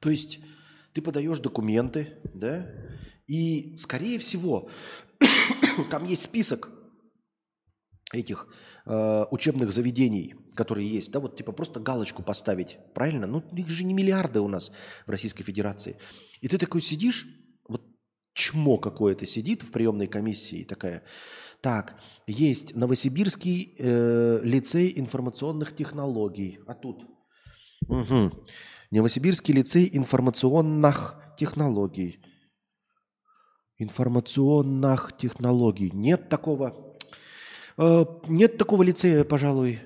То 0.01 0.09
есть 0.09 0.39
ты 0.93 1.01
подаешь 1.01 1.39
документы, 1.39 2.19
да, 2.33 2.69
и, 3.25 3.75
скорее 3.77 4.19
всего, 4.19 4.69
там 5.89 6.03
есть 6.03 6.23
список 6.23 6.69
этих 8.11 8.47
э, 8.85 9.25
учебных 9.31 9.71
заведений, 9.71 10.35
которые 10.53 10.89
есть, 10.89 11.11
да, 11.11 11.19
вот 11.19 11.37
типа 11.37 11.53
просто 11.53 11.79
галочку 11.79 12.21
поставить, 12.21 12.77
правильно? 12.93 13.27
Ну, 13.27 13.43
их 13.55 13.69
же 13.69 13.85
не 13.85 13.93
миллиарды 13.93 14.41
у 14.41 14.47
нас 14.49 14.71
в 15.05 15.09
Российской 15.09 15.43
Федерации. 15.43 15.95
И 16.41 16.47
ты 16.49 16.57
такой 16.57 16.81
сидишь, 16.81 17.27
вот 17.67 17.81
чмо 18.33 18.77
какое-то 18.77 19.25
сидит 19.25 19.63
в 19.63 19.71
приемной 19.71 20.07
комиссии 20.07 20.63
такая, 20.63 21.03
так, 21.61 21.95
есть 22.27 22.75
Новосибирский 22.75 23.75
э, 23.77 24.39
лицей 24.43 24.93
информационных 24.95 25.75
технологий, 25.75 26.59
а 26.67 26.73
тут 26.73 27.05
угу. 27.87 28.31
Новосибирский 28.91 29.53
лицей 29.53 29.89
информационных 29.91 31.15
технологий. 31.37 32.19
Информационных 33.77 35.17
технологий. 35.17 35.91
Нет 35.93 36.29
такого. 36.29 36.95
Э, 37.77 38.05
нет 38.27 38.57
такого 38.57 38.83
лицея, 38.83 39.23
пожалуй. 39.23 39.79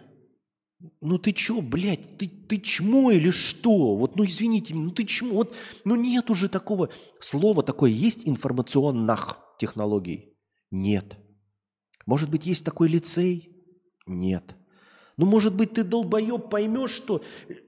Ну 0.99 1.19
ты 1.19 1.31
чё, 1.31 1.61
блядь, 1.61 2.17
ты, 2.17 2.27
ты 2.27 2.59
чмо 2.59 3.11
или 3.11 3.29
что? 3.29 3.95
Вот, 3.95 4.15
ну 4.15 4.25
извините, 4.25 4.73
ну 4.73 4.89
ты 4.89 5.03
чмо? 5.03 5.35
Вот, 5.35 5.55
ну 5.83 5.95
нет 5.95 6.29
уже 6.29 6.49
такого. 6.49 6.89
Слово 7.19 7.61
такое 7.63 7.91
есть 7.91 8.27
информационных 8.27 9.37
технологий? 9.59 10.33
Нет. 10.71 11.17
Может 12.05 12.29
быть, 12.29 12.45
есть 12.45 12.65
такой 12.65 12.89
лицей? 12.89 13.49
Нет. 14.05 14.55
Ну, 15.17 15.25
может 15.25 15.55
быть, 15.55 15.73
ты, 15.73 15.83
долбоеб, 15.83 16.49
поймешь, 16.49 16.91
что 16.91 17.23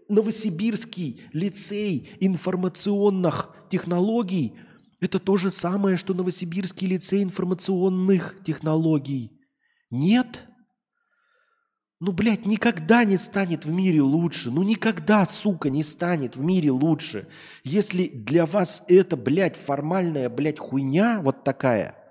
Новосибирский 0.10 1.22
лицей 1.34 2.10
информационных 2.20 3.56
технологий– 3.70 4.54
это 5.04 5.20
то 5.20 5.36
же 5.36 5.52
самое, 5.52 5.98
что 5.98 6.14
Новосибирский 6.14 6.88
лицей 6.88 7.24
информационных 7.24 8.38
технологий. 8.46 9.38
Нет? 9.92 10.46
Ну, 12.00 12.14
блядь, 12.14 12.46
никогда 12.46 13.04
не 13.04 13.18
станет 13.18 13.66
в 13.66 13.72
мире 13.72 14.02
лучше. 14.02 14.50
Ну, 14.50 14.64
никогда, 14.64 15.26
сука, 15.26 15.70
не 15.70 15.84
станет 15.84 16.38
в 16.38 16.42
мире 16.42 16.72
лучше. 16.72 17.28
Если 17.66 18.08
для 18.08 18.46
вас 18.46 18.84
это, 18.88 19.18
блядь, 19.18 19.58
формальная, 19.58 20.30
блядь, 20.30 20.60
хуйня 20.60 21.22
вот 21.22 21.44
такая. 21.44 22.03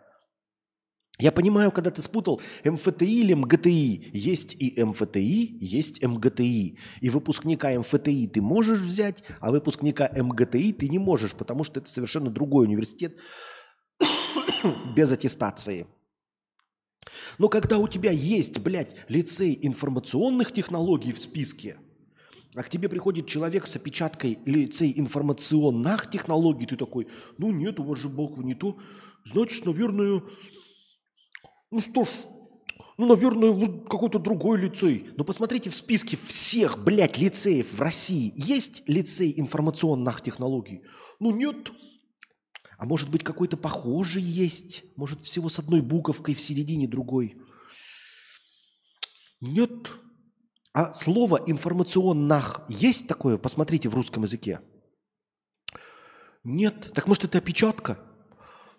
Я 1.23 1.31
понимаю, 1.31 1.71
когда 1.71 1.93
ты 1.93 2.03
спутал 2.03 2.41
МФТИ 2.65 3.05
или 3.05 3.35
МГТИ. 3.35 4.11
Есть 4.13 4.57
и 4.61 4.83
МФТИ, 4.83 5.57
есть 5.61 6.03
МГТИ. 6.03 6.77
И 7.01 7.11
выпускника 7.11 7.71
МФТИ 7.79 8.27
ты 8.27 8.43
можешь 8.43 8.81
взять, 8.81 9.23
а 9.39 9.53
выпускника 9.53 10.11
МГТИ 10.17 10.73
ты 10.73 10.89
не 10.89 10.99
можешь, 10.99 11.35
потому 11.35 11.63
что 11.63 11.79
это 11.79 11.89
совершенно 11.89 12.29
другой 12.29 12.67
университет 12.67 13.19
без 14.97 15.13
аттестации. 15.13 15.87
Но 17.39 17.49
когда 17.49 17.79
у 17.79 17.87
тебя 17.87 18.11
есть, 18.11 18.59
блядь, 18.59 18.97
лицей 19.07 19.57
информационных 19.63 20.51
технологий 20.51 21.13
в 21.13 21.21
списке, 21.21 21.77
а 22.57 22.65
к 22.65 22.69
тебе 22.69 22.89
приходит 22.89 23.29
человек 23.29 23.69
с 23.69 23.77
опечаткой 23.77 24.41
лицей 24.45 24.93
информационных 24.97 26.11
технологий, 26.11 26.67
ты 26.67 26.77
такой, 26.77 27.07
ну 27.39 27.53
нет, 27.53 27.79
у 27.79 27.85
вас 27.85 28.01
же 28.01 28.09
буква 28.09 28.43
не 28.43 28.57
то, 28.57 28.77
значит, 29.25 29.65
наверное, 29.67 30.23
ну 31.73 31.81
что 31.81 32.05
ж, 32.05 32.09
ну, 32.99 33.07
наверное, 33.07 33.83
какой-то 33.89 34.19
другой 34.19 34.61
лицей. 34.61 35.11
Но 35.17 35.25
посмотрите 35.25 35.71
в 35.71 35.75
списке 35.75 36.17
всех, 36.17 36.85
блядь, 36.85 37.19
лицеев 37.19 37.73
в 37.73 37.81
России. 37.81 38.33
Есть 38.37 38.83
лицей 38.87 39.33
информационных 39.37 40.21
технологий? 40.21 40.83
Ну, 41.19 41.33
нет. 41.33 41.73
А 42.77 42.85
может 42.85 43.11
быть, 43.11 43.25
какой-то 43.25 43.57
похожий 43.57 44.23
есть? 44.23 44.85
Может, 44.97 45.25
всего 45.25 45.49
с 45.49 45.59
одной 45.59 45.81
буковкой 45.81 46.35
в 46.35 46.41
середине 46.41 46.87
другой? 46.87 47.37
Нет. 49.41 49.91
А 50.75 50.93
слово 50.93 51.43
информационных 51.47 52.61
есть 52.69 53.09
такое? 53.09 53.39
Посмотрите 53.39 53.89
в 53.89 53.95
русском 53.95 54.25
языке. 54.25 54.61
Нет. 56.45 56.93
Так 56.95 57.09
может, 57.09 57.25
это 57.25 57.39
опечатка? 57.39 57.99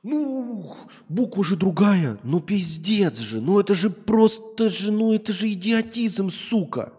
Ну, 0.03 0.75
буква 1.07 1.45
же 1.45 1.55
другая. 1.55 2.19
Ну, 2.23 2.41
пиздец 2.41 3.19
же. 3.19 3.39
Ну, 3.39 3.59
это 3.59 3.73
же 3.73 3.89
просто 3.89 4.69
же, 4.69 4.91
ну, 4.91 5.13
это 5.13 5.31
же 5.31 5.51
идиотизм, 5.51 6.29
сука. 6.29 6.91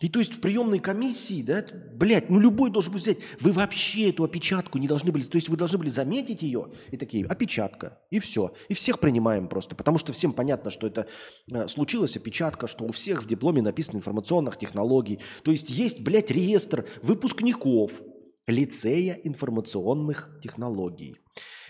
И 0.00 0.08
то 0.08 0.18
есть 0.18 0.32
в 0.32 0.40
приемной 0.40 0.78
комиссии, 0.78 1.42
да, 1.42 1.62
блядь, 1.94 2.30
ну 2.30 2.38
любой 2.40 2.70
должен 2.70 2.92
был 2.92 3.00
взять. 3.00 3.18
Вы 3.38 3.52
вообще 3.52 4.08
эту 4.08 4.24
опечатку 4.24 4.78
не 4.78 4.88
должны 4.88 5.12
были, 5.12 5.22
то 5.22 5.36
есть 5.36 5.50
вы 5.50 5.58
должны 5.58 5.76
были 5.76 5.90
заметить 5.90 6.40
ее 6.40 6.68
и 6.90 6.96
такие, 6.96 7.26
опечатка, 7.26 7.98
и 8.08 8.18
все. 8.18 8.54
И 8.70 8.74
всех 8.74 8.98
принимаем 8.98 9.46
просто, 9.46 9.76
потому 9.76 9.98
что 9.98 10.14
всем 10.14 10.32
понятно, 10.32 10.70
что 10.70 10.86
это 10.86 11.06
э, 11.52 11.68
случилась 11.68 12.16
опечатка, 12.16 12.66
что 12.66 12.84
у 12.84 12.92
всех 12.92 13.22
в 13.22 13.26
дипломе 13.26 13.60
написано 13.60 13.98
информационных 13.98 14.56
технологий. 14.56 15.18
То 15.42 15.50
есть 15.50 15.68
есть, 15.68 16.00
блядь, 16.00 16.30
реестр 16.30 16.86
выпускников 17.02 18.00
лицея 18.46 19.14
информационных 19.14 20.40
технологий. 20.42 21.16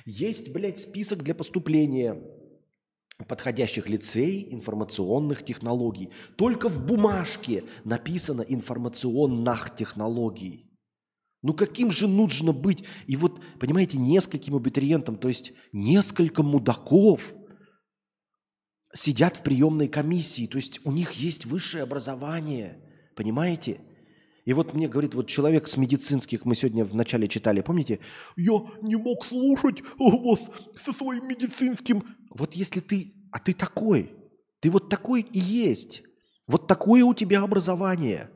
Есть, 0.04 0.52
блядь, 0.52 0.78
список 0.78 1.22
для 1.22 1.34
поступления 1.34 2.22
подходящих 3.28 3.88
лицей 3.88 4.48
информационных 4.50 5.44
технологий. 5.44 6.10
Только 6.36 6.68
в 6.68 6.84
бумажке 6.86 7.64
написано 7.84 8.42
информационных 8.42 9.74
технологий. 9.74 10.70
Ну 11.42 11.54
каким 11.54 11.90
же 11.90 12.06
нужно 12.06 12.52
быть? 12.52 12.84
И 13.06 13.16
вот, 13.16 13.40
понимаете, 13.58 13.98
нескольким 13.98 14.56
абитуриентам, 14.56 15.16
то 15.16 15.28
есть 15.28 15.52
несколько 15.72 16.42
мудаков 16.42 17.34
сидят 18.92 19.38
в 19.38 19.42
приемной 19.42 19.88
комиссии, 19.88 20.46
то 20.46 20.58
есть 20.58 20.80
у 20.84 20.92
них 20.92 21.12
есть 21.12 21.46
высшее 21.46 21.84
образование, 21.84 22.82
понимаете? 23.16 23.80
И 24.50 24.52
вот 24.52 24.74
мне 24.74 24.88
говорит, 24.88 25.14
вот 25.14 25.28
человек 25.28 25.68
с 25.68 25.76
медицинских, 25.76 26.44
мы 26.44 26.56
сегодня 26.56 26.84
в 26.84 26.92
начале 26.92 27.28
читали, 27.28 27.60
помните? 27.60 28.00
Я 28.36 28.60
не 28.82 28.96
мог 28.96 29.24
слушать 29.24 29.80
вас 29.96 30.50
со 30.76 30.92
своим 30.92 31.28
медицинским. 31.28 32.02
Вот 32.30 32.54
если 32.54 32.80
ты, 32.80 33.14
а 33.30 33.38
ты 33.38 33.52
такой, 33.52 34.10
ты 34.58 34.68
вот 34.68 34.88
такой 34.88 35.20
и 35.20 35.38
есть. 35.38 36.02
Вот 36.48 36.66
такое 36.66 37.04
у 37.04 37.14
тебя 37.14 37.42
образование. 37.42 38.28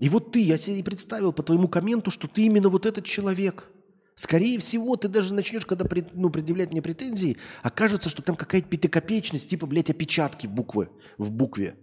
И 0.00 0.08
вот 0.08 0.32
ты, 0.32 0.40
я 0.40 0.58
себе 0.58 0.82
представил 0.82 1.32
по 1.32 1.44
твоему 1.44 1.68
комменту, 1.68 2.10
что 2.10 2.26
ты 2.26 2.46
именно 2.46 2.68
вот 2.68 2.84
этот 2.84 3.04
человек. 3.04 3.70
Скорее 4.16 4.58
всего, 4.58 4.96
ты 4.96 5.06
даже 5.06 5.34
начнешь, 5.34 5.66
когда 5.66 5.86
ну, 6.14 6.30
предъявлять 6.30 6.72
мне 6.72 6.82
претензии, 6.82 7.36
окажется, 7.62 8.08
что 8.08 8.22
там 8.22 8.34
какая-то 8.34 8.68
пятикопеечность, 8.68 9.48
типа, 9.48 9.66
блядь, 9.66 9.90
опечатки 9.90 10.48
буквы 10.48 10.88
в 11.16 11.30
букве. 11.30 11.76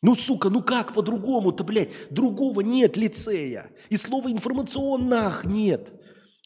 Ну, 0.00 0.14
сука, 0.14 0.48
ну 0.48 0.62
как 0.62 0.92
по-другому-то, 0.94 1.64
блядь? 1.64 1.90
Другого 2.10 2.60
нет 2.60 2.96
лицея. 2.96 3.70
И 3.88 3.96
слова 3.96 4.30
информационных 4.30 5.44
нет. 5.44 5.92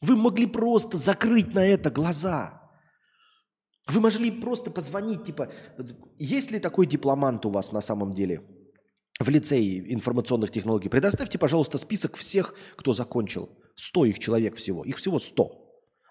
Вы 0.00 0.16
могли 0.16 0.46
просто 0.46 0.96
закрыть 0.96 1.54
на 1.54 1.66
это 1.66 1.90
глаза. 1.90 2.62
Вы 3.88 4.00
могли 4.00 4.30
просто 4.30 4.70
позвонить, 4.70 5.24
типа, 5.24 5.52
есть 6.16 6.50
ли 6.50 6.60
такой 6.60 6.86
дипломант 6.86 7.44
у 7.44 7.50
вас 7.50 7.72
на 7.72 7.80
самом 7.80 8.12
деле 8.12 8.42
в 9.20 9.28
лицее 9.28 9.92
информационных 9.92 10.50
технологий? 10.50 10.88
Предоставьте, 10.88 11.38
пожалуйста, 11.38 11.78
список 11.78 12.16
всех, 12.16 12.54
кто 12.76 12.94
закончил. 12.94 13.50
Сто 13.74 14.04
их 14.04 14.18
человек 14.18 14.56
всего. 14.56 14.82
Их 14.84 14.96
всего 14.96 15.18
сто. 15.18 15.61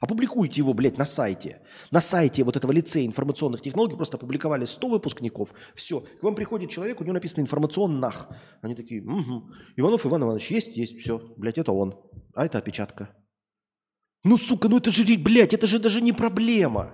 Опубликуйте 0.02 0.62
его, 0.62 0.74
блядь, 0.74 0.98
на 0.98 1.06
сайте. 1.06 1.62
На 1.92 2.02
сайте 2.02 2.44
вот 2.44 2.58
этого 2.58 2.72
лицея 2.72 3.06
информационных 3.06 3.62
технологий 3.62 3.96
просто 3.96 4.18
опубликовали 4.18 4.66
100 4.66 4.90
выпускников. 4.90 5.54
Все. 5.76 6.02
К 6.02 6.24
вам 6.24 6.34
приходит 6.34 6.72
человек, 6.72 7.00
у 7.00 7.04
него 7.04 7.14
написано 7.14 7.42
информационных. 7.42 8.28
Они 8.62 8.74
такие, 8.74 9.04
угу. 9.04 9.52
Иванов 9.76 10.04
Иван 10.08 10.24
Иванович, 10.24 10.50
есть, 10.50 10.76
есть, 10.76 11.00
все. 11.00 11.20
Блядь, 11.38 11.60
это 11.60 11.72
он. 11.72 11.96
А 12.34 12.48
это 12.48 12.58
опечатка. 12.58 13.16
Ну, 14.24 14.38
сука, 14.38 14.70
ну 14.70 14.78
это 14.78 14.90
же, 14.90 15.04
блядь, 15.20 15.54
это 15.54 15.68
же 15.68 15.78
даже 15.78 16.02
не 16.02 16.14
проблема. 16.14 16.92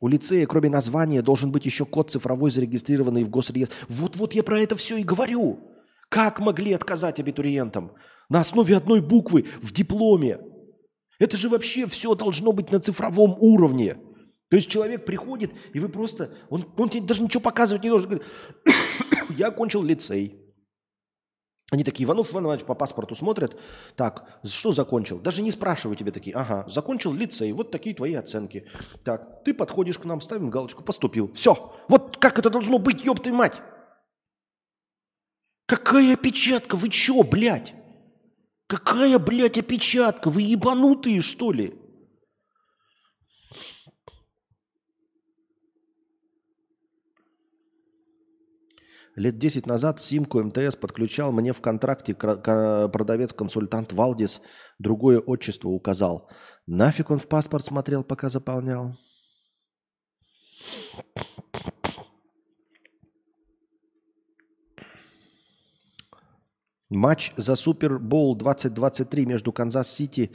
У 0.00 0.08
лицея, 0.08 0.46
кроме 0.46 0.70
названия, 0.70 1.20
должен 1.20 1.52
быть 1.52 1.66
еще 1.66 1.84
код 1.84 2.10
цифровой, 2.10 2.50
зарегистрированный 2.50 3.24
в 3.24 3.28
госреестре. 3.28 3.76
Вот-вот 3.90 4.32
я 4.32 4.42
про 4.42 4.58
это 4.60 4.76
все 4.76 4.96
и 4.96 5.04
говорю. 5.04 5.58
Как 6.08 6.40
могли 6.40 6.72
отказать 6.72 7.20
абитуриентам? 7.20 7.92
На 8.28 8.40
основе 8.40 8.76
одной 8.76 9.00
буквы 9.00 9.46
в 9.62 9.72
дипломе. 9.72 10.38
Это 11.18 11.36
же 11.36 11.48
вообще 11.48 11.86
все 11.86 12.14
должно 12.14 12.52
быть 12.52 12.70
на 12.70 12.80
цифровом 12.80 13.36
уровне. 13.38 13.96
То 14.50 14.56
есть 14.56 14.70
человек 14.70 15.04
приходит, 15.04 15.54
и 15.72 15.80
вы 15.80 15.88
просто... 15.88 16.32
Он, 16.48 16.66
он 16.76 16.88
тебе 16.88 17.02
даже 17.02 17.22
ничего 17.22 17.40
показывать 17.40 17.82
не 17.82 17.90
должен. 17.90 18.22
Я 19.36 19.48
окончил 19.48 19.82
лицей. 19.82 20.38
Они 21.70 21.84
такие, 21.84 22.06
Иванов 22.06 22.32
Иван 22.32 22.44
Иванович 22.44 22.64
по 22.64 22.74
паспорту 22.74 23.14
смотрят. 23.14 23.58
Так, 23.94 24.40
что 24.42 24.72
закончил? 24.72 25.18
Даже 25.18 25.42
не 25.42 25.50
спрашивают 25.50 25.98
тебе 25.98 26.12
такие. 26.12 26.34
Ага, 26.34 26.64
закончил 26.66 27.12
лицей, 27.12 27.52
вот 27.52 27.70
такие 27.70 27.94
твои 27.94 28.14
оценки. 28.14 28.66
Так, 29.04 29.44
ты 29.44 29.52
подходишь 29.52 29.98
к 29.98 30.06
нам, 30.06 30.22
ставим 30.22 30.48
галочку, 30.48 30.82
поступил. 30.82 31.30
Все. 31.32 31.74
Вот 31.88 32.16
как 32.16 32.38
это 32.38 32.48
должно 32.48 32.78
быть, 32.78 33.04
ёб 33.04 33.20
ты 33.20 33.32
мать? 33.34 33.60
Какая 35.66 36.14
опечатка? 36.14 36.76
Вы 36.76 36.88
чё, 36.88 37.22
блядь? 37.22 37.74
Какая, 38.68 39.18
блядь, 39.18 39.58
опечатка? 39.58 40.30
Вы 40.30 40.42
ебанутые, 40.42 41.20
что 41.22 41.52
ли? 41.52 41.74
Лет 49.16 49.38
10 49.38 49.66
назад 49.66 50.00
симку 50.00 50.40
МТС 50.40 50.76
подключал 50.76 51.32
мне 51.32 51.52
в 51.52 51.60
контракте 51.60 52.14
продавец-консультант 52.14 53.92
Валдис, 53.92 54.40
другое 54.78 55.18
отчество 55.18 55.70
указал. 55.70 56.30
Нафиг 56.66 57.10
он 57.10 57.18
в 57.18 57.26
паспорт 57.26 57.64
смотрел, 57.64 58.04
пока 58.04 58.28
заполнял? 58.28 58.96
Матч 66.90 67.32
за 67.36 67.54
Супербол 67.54 68.34
2023 68.34 69.26
между 69.26 69.52
Канзас-Сити 69.52 70.30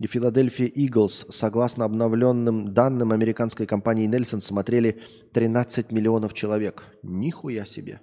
и 0.00 0.06
Филадельфия 0.06 0.66
Иглс, 0.66 1.26
согласно 1.30 1.84
обновленным 1.84 2.74
данным 2.74 3.12
американской 3.12 3.66
компании 3.66 4.06
Nielsen, 4.06 4.40
смотрели 4.40 5.00
13 5.32 5.92
миллионов 5.92 6.34
человек. 6.34 6.84
Нихуя 7.02 7.64
себе. 7.64 8.00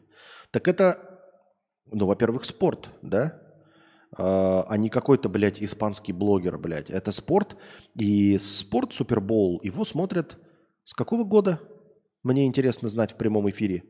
Так 0.52 0.70
это, 0.70 1.20
ну, 1.92 2.06
во-первых, 2.06 2.46
спорт, 2.46 2.90
да? 3.02 3.42
А, 4.18 4.66
а 4.70 4.78
не 4.78 4.90
какой-то, 4.90 5.28
блядь, 5.28 5.62
испанский 5.62 6.14
блогер, 6.14 6.58
блядь. 6.58 6.90
Это 6.90 7.12
спорт. 7.12 7.58
И 7.96 8.38
спорт 8.38 8.94
Супербол, 8.94 9.60
его 9.64 9.84
смотрят 9.84 10.38
с 10.86 10.94
какого 10.94 11.26
года? 11.26 11.60
Мне 12.24 12.46
интересно 12.46 12.88
знать 12.88 13.12
в 13.12 13.16
прямом 13.16 13.50
эфире. 13.50 13.84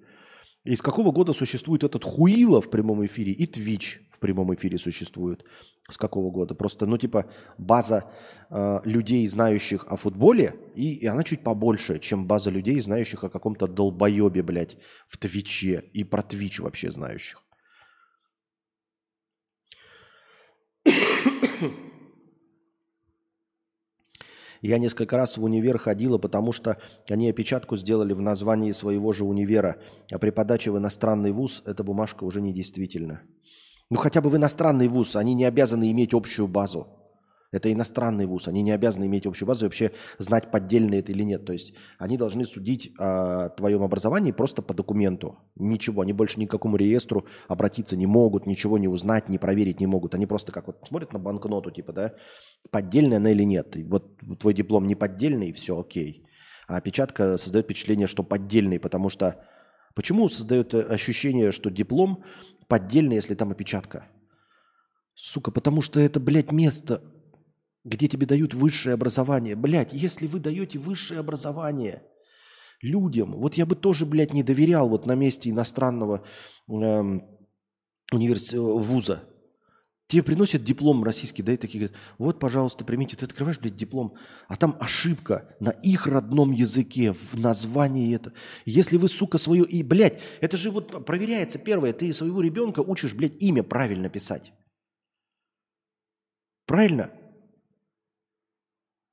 Из 0.64 0.82
какого 0.82 1.12
года 1.12 1.34
существует 1.34 1.84
этот 1.84 2.04
Хуила 2.04 2.62
в 2.62 2.70
прямом 2.70 3.04
эфире 3.06 3.32
и 3.32 3.46
Twitch 3.46 4.02
в 4.12 4.20
прямом 4.20 4.54
эфире 4.54 4.78
существует? 4.78 5.44
С 5.90 5.98
какого 5.98 6.30
года? 6.30 6.54
Просто, 6.54 6.86
ну, 6.86 6.98
типа, 6.98 7.26
база 7.58 8.04
э, 8.50 8.80
людей, 8.86 9.26
знающих 9.28 9.86
о 9.88 9.98
футболе, 9.98 10.54
и, 10.76 10.94
и 10.94 11.08
она 11.08 11.24
чуть 11.24 11.44
побольше, 11.44 11.98
чем 11.98 12.28
база 12.28 12.52
людей, 12.52 12.80
знающих 12.80 13.24
о 13.24 13.30
каком-то 13.30 13.68
долбоебе, 13.68 14.44
блядь, 14.44 14.78
в 15.08 15.18
Твиче 15.18 15.84
и 15.94 16.04
про 16.04 16.22
Твич 16.22 16.60
вообще 16.60 16.92
знающих. 16.92 17.44
Я 24.62 24.78
несколько 24.78 25.18
раз 25.18 25.38
в 25.38 25.44
универ 25.44 25.80
ходила, 25.80 26.20
потому 26.20 26.52
что 26.52 26.78
они 27.10 27.30
опечатку 27.30 27.76
сделали 27.76 28.14
в 28.14 28.22
названии 28.22 28.72
своего 28.72 29.12
же 29.12 29.26
универа, 29.26 29.78
а 30.12 30.20
при 30.20 30.30
подаче 30.30 30.72
в 30.72 30.78
иностранный 30.78 31.32
вуз 31.32 31.64
эта 31.66 31.84
бумажка 31.84 32.24
уже 32.24 32.42
не 32.42 32.54
действительна. 32.54 33.22
Ну 33.90 33.98
хотя 33.98 34.22
бы 34.22 34.30
в 34.30 34.38
иностранный 34.38 34.88
вуз, 34.88 35.16
они 35.16 35.34
не 35.34 35.46
обязаны 35.46 35.92
иметь 35.92 36.14
общую 36.14 36.48
базу. 36.48 36.88
Это 37.52 37.72
иностранный 37.72 38.26
вуз, 38.26 38.48
они 38.48 38.64
не 38.64 38.72
обязаны 38.72 39.06
иметь 39.06 39.26
общую 39.26 39.48
базу 39.48 39.66
и 39.66 39.68
вообще 39.68 39.92
знать, 40.20 40.52
поддельно 40.52 40.96
это 40.96 41.12
или 41.12 41.24
нет. 41.24 41.46
То 41.46 41.52
есть 41.52 41.74
они 41.98 42.18
должны 42.18 42.46
судить 42.46 42.94
о 42.98 43.50
твоем 43.50 43.84
образовании 43.84 44.32
просто 44.32 44.62
по 44.62 44.74
документу. 44.74 45.38
Ничего, 45.58 46.02
они 46.02 46.14
больше 46.14 46.40
ни 46.40 46.46
к 46.46 46.52
какому 46.52 46.78
реестру 46.78 47.26
обратиться 47.50 47.98
не 47.98 48.08
могут, 48.08 48.46
ничего 48.46 48.78
не 48.78 48.88
узнать, 48.88 49.28
не 49.28 49.38
проверить 49.38 49.82
не 49.82 49.88
могут. 49.88 50.16
Они 50.16 50.26
просто 50.26 50.54
как 50.54 50.68
вот 50.68 50.88
смотрят 50.88 51.12
на 51.12 51.20
банкноту, 51.20 51.72
типа, 51.72 51.92
да, 51.92 52.14
поддельная 52.70 53.18
она 53.18 53.32
или 53.32 53.44
нет. 53.44 53.76
Вот 53.90 54.18
твой 54.40 54.54
диплом 54.54 54.88
не 54.88 54.96
поддельный, 54.96 55.52
все 55.52 55.78
окей. 55.78 56.26
А 56.68 56.78
опечатка 56.78 57.38
создает 57.38 57.66
впечатление, 57.66 58.08
что 58.08 58.24
поддельный, 58.24 58.80
потому 58.80 59.10
что... 59.10 59.36
Почему 59.94 60.30
создает 60.30 60.74
ощущение, 60.74 61.52
что 61.52 61.70
диплом 61.70 62.24
поддельный, 62.70 63.18
если 63.18 63.36
там 63.36 63.52
опечатка? 63.52 64.06
Сука, 65.16 65.52
потому 65.52 65.82
что 65.82 66.00
это, 66.00 66.22
блядь, 66.22 66.54
место 66.54 67.02
где 67.84 68.08
тебе 68.08 68.26
дают 68.26 68.54
высшее 68.54 68.94
образование. 68.94 69.56
Блядь, 69.56 69.94
если 69.94 70.28
вы 70.28 70.40
даете 70.40 70.78
высшее 70.80 71.20
образование 71.20 72.04
людям, 72.82 73.34
вот 73.36 73.56
я 73.56 73.66
бы 73.66 73.76
тоже, 73.76 74.06
блядь, 74.06 74.34
не 74.34 74.44
доверял 74.44 74.90
вот 74.90 75.06
на 75.06 75.16
месте 75.16 75.50
иностранного 75.50 76.26
эм, 76.68 77.24
университета, 78.12 78.62
вуза. 78.62 79.24
Тебе 80.08 80.24
приносят 80.24 80.66
диплом 80.66 81.06
российский, 81.06 81.42
да, 81.42 81.54
и 81.54 81.58
такие 81.58 81.86
говорят, 81.86 81.98
вот, 82.18 82.38
пожалуйста, 82.38 82.84
примите. 82.84 83.16
Ты 83.16 83.26
открываешь, 83.26 83.60
блядь, 83.60 83.78
диплом, 83.78 84.16
а 84.50 84.58
там 84.58 84.76
ошибка 84.78 85.56
на 85.62 85.70
их 85.70 86.06
родном 86.06 86.52
языке, 86.52 87.14
в 87.14 87.36
названии 87.36 88.14
это. 88.14 88.34
Если 88.66 88.98
вы, 88.98 89.08
сука, 89.08 89.38
свое... 89.38 89.64
И, 89.64 89.84
блядь, 89.84 90.20
это 90.42 90.58
же 90.58 90.70
вот 90.70 91.06
проверяется 91.06 91.60
первое. 91.60 91.94
Ты 91.94 92.12
своего 92.12 92.42
ребенка 92.42 92.82
учишь, 92.82 93.14
блядь, 93.14 93.42
имя 93.42 93.64
правильно 93.64 94.10
писать. 94.10 94.52
Правильно? 96.66 97.12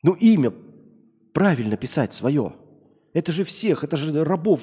Ну, 0.02 0.12
имя 0.14 0.52
правильно 1.32 1.76
писать 1.76 2.12
свое. 2.12 2.54
Это 3.14 3.32
же 3.32 3.42
всех, 3.42 3.84
это 3.84 3.96
же 3.96 4.22
рабов, 4.22 4.60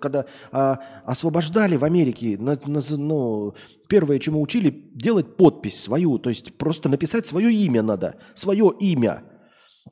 когда 0.00 0.26
а, 0.52 0.80
освобождали 1.04 1.76
в 1.76 1.84
Америке, 1.84 2.36
на, 2.38 2.54
на, 2.66 2.80
ну, 2.96 3.54
первое, 3.88 4.18
чему 4.18 4.40
учили, 4.42 4.70
делать 4.94 5.36
подпись 5.36 5.82
свою, 5.82 6.18
то 6.18 6.30
есть 6.30 6.56
просто 6.58 6.88
написать 6.88 7.26
свое 7.26 7.52
имя 7.52 7.82
надо, 7.82 8.16
свое 8.34 8.70
имя. 8.78 9.24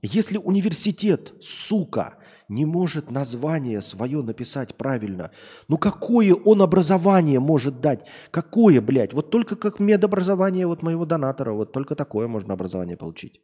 Если 0.02 0.36
университет, 0.36 1.32
сука, 1.40 2.18
не 2.48 2.66
может 2.66 3.10
название 3.10 3.80
свое 3.80 4.22
написать 4.22 4.76
правильно, 4.76 5.30
ну 5.66 5.78
какое 5.78 6.34
он 6.34 6.62
образование 6.62 7.40
может 7.40 7.80
дать? 7.80 8.04
Какое, 8.30 8.80
блядь? 8.80 9.14
Вот 9.14 9.30
только 9.30 9.56
как 9.56 9.80
медобразование 9.80 10.66
вот 10.66 10.82
моего 10.82 11.04
донатора, 11.04 11.52
вот 11.52 11.72
только 11.72 11.96
такое 11.96 12.28
можно 12.28 12.52
образование 12.54 12.96
получить. 12.96 13.40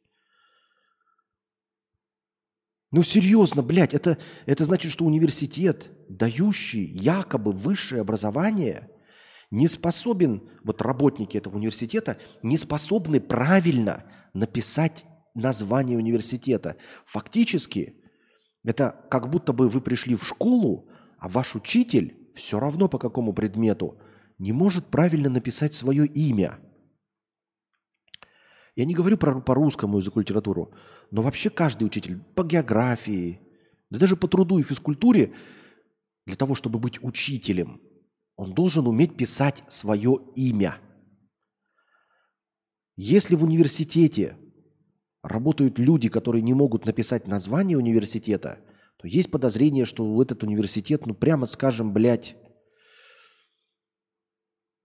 Ну 2.95 3.03
серьезно, 3.03 3.61
блядь, 3.61 3.93
это, 3.93 4.19
это 4.47 4.65
значит, 4.65 4.93
что 4.93 5.05
университет, 5.05 5.91
дающий 6.09 6.85
якобы 6.85 7.51
высшее 7.51 8.03
образование, 8.03 8.89
не 9.51 9.67
способен, 9.67 10.49
вот 10.63 10.81
работники 10.81 11.37
этого 11.37 11.57
университета, 11.57 12.19
не 12.45 12.57
способны 12.57 13.19
правильно 13.21 14.05
написать 14.33 15.07
название 15.35 15.99
университета. 15.99 16.77
Фактически, 17.05 17.97
это 18.63 19.05
как 19.11 19.29
будто 19.29 19.53
бы 19.53 19.69
вы 19.69 19.81
пришли 19.81 20.15
в 20.15 20.25
школу, 20.25 20.89
а 21.19 21.29
ваш 21.29 21.57
учитель, 21.57 22.17
все 22.37 22.61
равно 22.61 22.87
по 22.87 22.99
какому 22.99 23.33
предмету, 23.33 23.99
не 24.39 24.53
может 24.53 24.87
правильно 24.87 25.29
написать 25.29 25.75
свое 25.75 26.07
имя– 26.07 26.61
я 28.77 28.85
не 28.85 28.95
говорю 28.95 29.17
про, 29.17 29.41
по 29.41 29.55
русскому 29.55 29.99
языку 29.99 30.21
литературу, 30.21 30.73
но 31.11 31.23
вообще 31.23 31.51
каждый 31.51 31.85
учитель 31.85 32.19
по 32.35 32.43
географии, 32.43 33.41
да 33.91 33.99
даже 33.99 34.17
по 34.17 34.27
труду 34.27 34.59
и 34.59 34.65
физкультуре, 34.65 35.33
для 36.27 36.37
того, 36.37 36.55
чтобы 36.55 36.79
быть 36.79 37.03
учителем, 37.03 37.81
он 38.37 38.53
должен 38.53 38.87
уметь 38.87 39.17
писать 39.17 39.63
свое 39.69 40.17
имя. 40.35 40.79
Если 42.97 43.37
в 43.37 43.45
университете 43.45 44.37
работают 45.23 45.79
люди, 45.79 46.09
которые 46.09 46.43
не 46.43 46.55
могут 46.55 46.87
написать 46.87 47.27
название 47.27 47.79
университета, 47.79 48.59
то 48.97 49.07
есть 49.07 49.31
подозрение, 49.31 49.85
что 49.85 50.21
этот 50.23 50.43
университет, 50.43 51.07
ну 51.07 51.15
прямо 51.15 51.47
скажем, 51.47 51.93
блядь, 51.93 52.37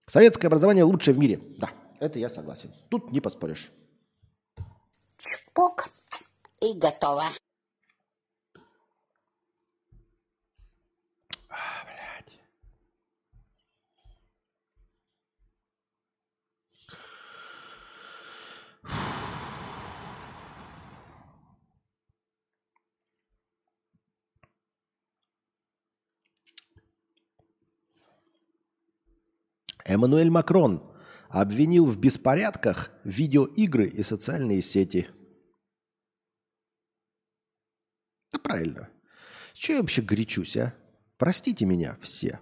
советское 0.06 0.48
образование 0.48 0.84
лучшее 0.84 1.14
в 1.14 1.18
мире. 1.18 1.40
Да, 1.58 1.70
это 2.00 2.18
я 2.18 2.28
согласен. 2.28 2.72
Тут 2.88 3.12
не 3.12 3.20
поспоришь. 3.20 3.72
Чпок 5.20 5.90
и 6.60 6.72
готово. 6.72 7.26
А, 11.50 11.84
блядь. 11.84 12.38
Эммануэль 29.84 30.30
Макрон 30.30 30.89
обвинил 31.30 31.86
в 31.86 31.98
беспорядках 31.98 32.90
видеоигры 33.04 33.88
и 33.88 34.02
социальные 34.02 34.62
сети. 34.62 35.08
Да 38.32 38.38
правильно. 38.38 38.90
Че 39.54 39.74
я 39.74 39.80
вообще 39.80 40.02
горячусь, 40.02 40.56
а? 40.56 40.74
Простите 41.16 41.64
меня 41.66 41.98
все. 42.02 42.40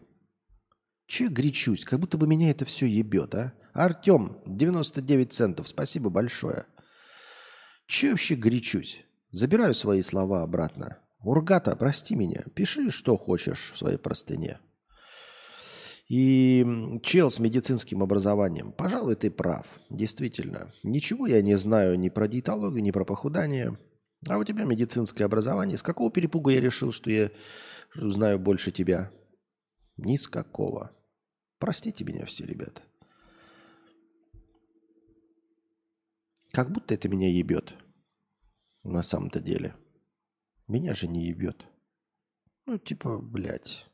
Че 1.07 1.25
я 1.25 1.31
горячусь? 1.31 1.85
Как 1.85 2.01
будто 2.01 2.19
бы 2.19 2.27
меня 2.27 2.51
это 2.51 2.65
все 2.65 2.87
ебет, 2.87 3.35
а? 3.35 3.55
Артем, 3.73 4.43
99 4.47 5.33
центов, 5.33 5.69
спасибо 5.69 6.11
большое. 6.11 6.67
Че 7.87 8.09
я 8.09 8.13
вообще 8.13 8.35
горячусь? 8.37 9.05
Забираю 9.31 9.75
свои 9.75 10.03
слова 10.03 10.43
обратно. 10.43 10.99
Ургата, 11.21 11.75
прости 11.77 12.15
меня. 12.15 12.45
Пиши, 12.55 12.91
что 12.91 13.17
хочешь 13.17 13.73
в 13.73 13.79
своей 13.79 13.99
простыне. 13.99 14.61
И 16.09 16.67
чел 17.03 17.31
с 17.31 17.39
медицинским 17.39 18.03
образованием. 18.03 18.73
Пожалуй, 18.73 19.15
ты 19.15 19.31
прав. 19.31 19.67
Действительно. 19.91 20.73
Ничего 20.83 21.27
я 21.27 21.43
не 21.43 21.57
знаю 21.57 21.99
ни 21.99 22.09
про 22.09 22.27
диетологию, 22.27 22.83
ни 22.83 22.91
про 22.91 23.05
похудание. 23.05 23.79
А 24.27 24.39
у 24.39 24.45
тебя 24.45 24.65
медицинское 24.65 25.25
образование. 25.25 25.77
С 25.77 25.83
какого 25.83 26.11
перепуга 26.11 26.51
я 26.51 26.61
решил, 26.61 26.93
что 26.93 27.11
я 27.11 27.31
знаю 27.95 28.39
больше 28.39 28.73
тебя? 28.73 29.13
Ни 29.99 30.17
с 30.17 30.29
какого. 30.29 30.93
Простите 31.59 32.05
меня 32.05 32.25
все, 32.25 32.47
ребята. 32.47 32.83
Как 36.53 36.71
будто 36.73 36.95
это 36.95 37.09
меня 37.09 37.29
ебет. 37.29 37.75
На 38.83 39.03
самом-то 39.03 39.41
деле. 39.41 39.75
Меня 40.67 40.95
же 40.95 41.07
не 41.07 41.27
ебет. 41.27 41.67
Ну, 42.65 42.79
типа, 42.79 43.19
блядь. 43.19 43.88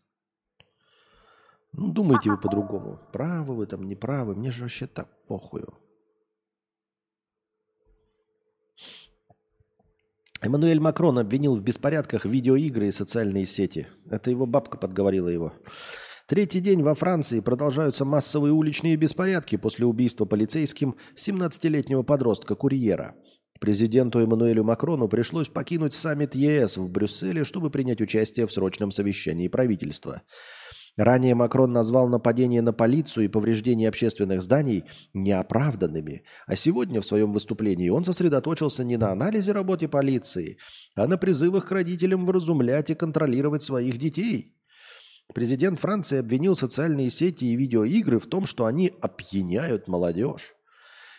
Ну, 1.76 1.92
думайте 1.92 2.30
вы 2.30 2.38
по-другому. 2.38 3.00
Правы 3.12 3.54
вы 3.54 3.66
там, 3.66 3.84
не 3.84 3.96
правы. 3.96 4.34
Мне 4.34 4.50
же 4.50 4.62
вообще 4.62 4.86
так 4.86 5.08
похую. 5.26 5.74
Эммануэль 10.40 10.78
Макрон 10.78 11.18
обвинил 11.18 11.56
в 11.56 11.62
беспорядках 11.62 12.26
видеоигры 12.26 12.88
и 12.88 12.92
социальные 12.92 13.46
сети. 13.46 13.86
Это 14.10 14.30
его 14.30 14.46
бабка 14.46 14.76
подговорила 14.76 15.28
его. 15.28 15.54
Третий 16.26 16.60
день 16.60 16.82
во 16.82 16.94
Франции 16.94 17.40
продолжаются 17.40 18.04
массовые 18.04 18.52
уличные 18.52 18.96
беспорядки 18.96 19.56
после 19.56 19.86
убийства 19.86 20.26
полицейским 20.26 20.96
17-летнего 21.16 22.02
подростка-курьера. 22.02 23.14
Президенту 23.60 24.20
Эммануэлю 24.20 24.64
Макрону 24.64 25.08
пришлось 25.08 25.48
покинуть 25.48 25.94
саммит 25.94 26.34
ЕС 26.34 26.76
в 26.76 26.90
Брюсселе, 26.90 27.44
чтобы 27.44 27.70
принять 27.70 28.00
участие 28.00 28.46
в 28.46 28.52
срочном 28.52 28.90
совещании 28.90 29.48
правительства. 29.48 30.22
Ранее 30.96 31.34
Макрон 31.34 31.72
назвал 31.72 32.08
нападение 32.08 32.62
на 32.62 32.72
полицию 32.72 33.24
и 33.24 33.28
повреждение 33.28 33.88
общественных 33.88 34.42
зданий 34.42 34.84
неоправданными, 35.12 36.22
а 36.46 36.54
сегодня 36.54 37.00
в 37.00 37.06
своем 37.06 37.32
выступлении 37.32 37.88
он 37.88 38.04
сосредоточился 38.04 38.84
не 38.84 38.96
на 38.96 39.10
анализе 39.10 39.50
работы 39.50 39.88
полиции, 39.88 40.58
а 40.94 41.08
на 41.08 41.18
призывах 41.18 41.66
к 41.66 41.72
родителям 41.72 42.26
вразумлять 42.26 42.90
и 42.90 42.94
контролировать 42.94 43.64
своих 43.64 43.98
детей. 43.98 44.54
Президент 45.34 45.80
Франции 45.80 46.18
обвинил 46.18 46.54
социальные 46.54 47.10
сети 47.10 47.46
и 47.46 47.56
видеоигры 47.56 48.20
в 48.20 48.26
том, 48.26 48.46
что 48.46 48.66
они 48.66 48.92
опьяняют 49.00 49.88
молодежь 49.88 50.54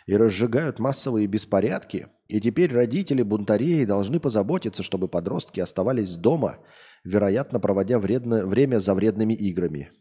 и 0.06 0.15
разжигают 0.15 0.80
массовые 0.80 1.27
беспорядки, 1.27 2.07
и 2.30 2.39
теперь 2.39 2.72
родители 2.72 3.23
бунтарей 3.23 3.85
должны 3.85 4.22
позаботиться, 4.22 4.84
чтобы 4.84 5.10
подростки 5.10 5.60
оставались 5.60 6.15
дома– 6.15 6.60
вероятно, 7.06 7.60
проводя 7.60 7.99
вредно, 7.99 8.45
время 8.45 8.80
за 8.80 8.94
вредными 8.94 9.34
играми. 9.34 9.91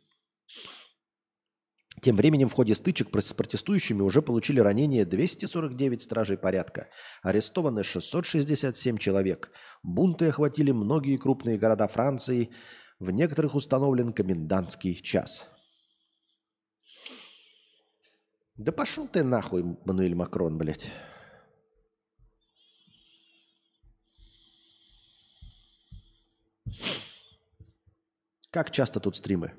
Тем 2.01 2.17
временем 2.17 2.49
в 2.49 2.53
ходе 2.53 2.75
стычек 2.75 3.09
с 3.19 3.33
протестующими 3.33 4.03
уже 4.03 4.21
получили 4.21 4.61
ранения 4.61 5.07
249 5.07 6.03
стражей 6.03 6.37
порядка, 6.37 6.89
арестованы 7.23 7.83
667 7.83 8.99
человек. 8.99 9.53
Бунты 9.83 10.27
охватили 10.29 10.73
многие 10.73 11.17
крупные 11.17 11.57
города 11.57 11.87
Франции, 11.87 12.51
в 12.99 13.11
некоторых 13.11 13.55
установлен 13.55 14.13
комендантский 14.13 14.97
час. 14.97 15.47
Да 18.57 18.71
пошел 18.71 19.09
ты 19.09 19.25
нахуй, 19.25 19.65
Мануэль 19.85 20.15
Макрон, 20.15 20.59
блядь. 20.59 20.93
Как 28.51 28.71
часто 28.71 29.01
тут 29.01 29.17
стримы? 29.17 29.53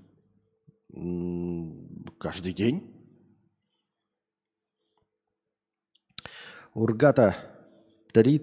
Каждый 2.18 2.54
день. 2.54 2.92
Ургата 6.74 7.36
3, 8.14 8.40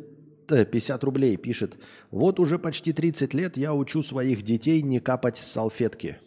50 0.47 1.05
рублей 1.05 1.37
пишет. 1.37 1.79
Вот 2.11 2.41
уже 2.41 2.59
почти 2.59 2.93
30 2.93 3.35
лет 3.35 3.57
я 3.57 3.75
учу 3.75 4.03
своих 4.03 4.43
детей 4.43 4.83
не 4.83 5.01
капать 5.01 5.39
с 5.39 5.47
салфетки. 5.47 6.19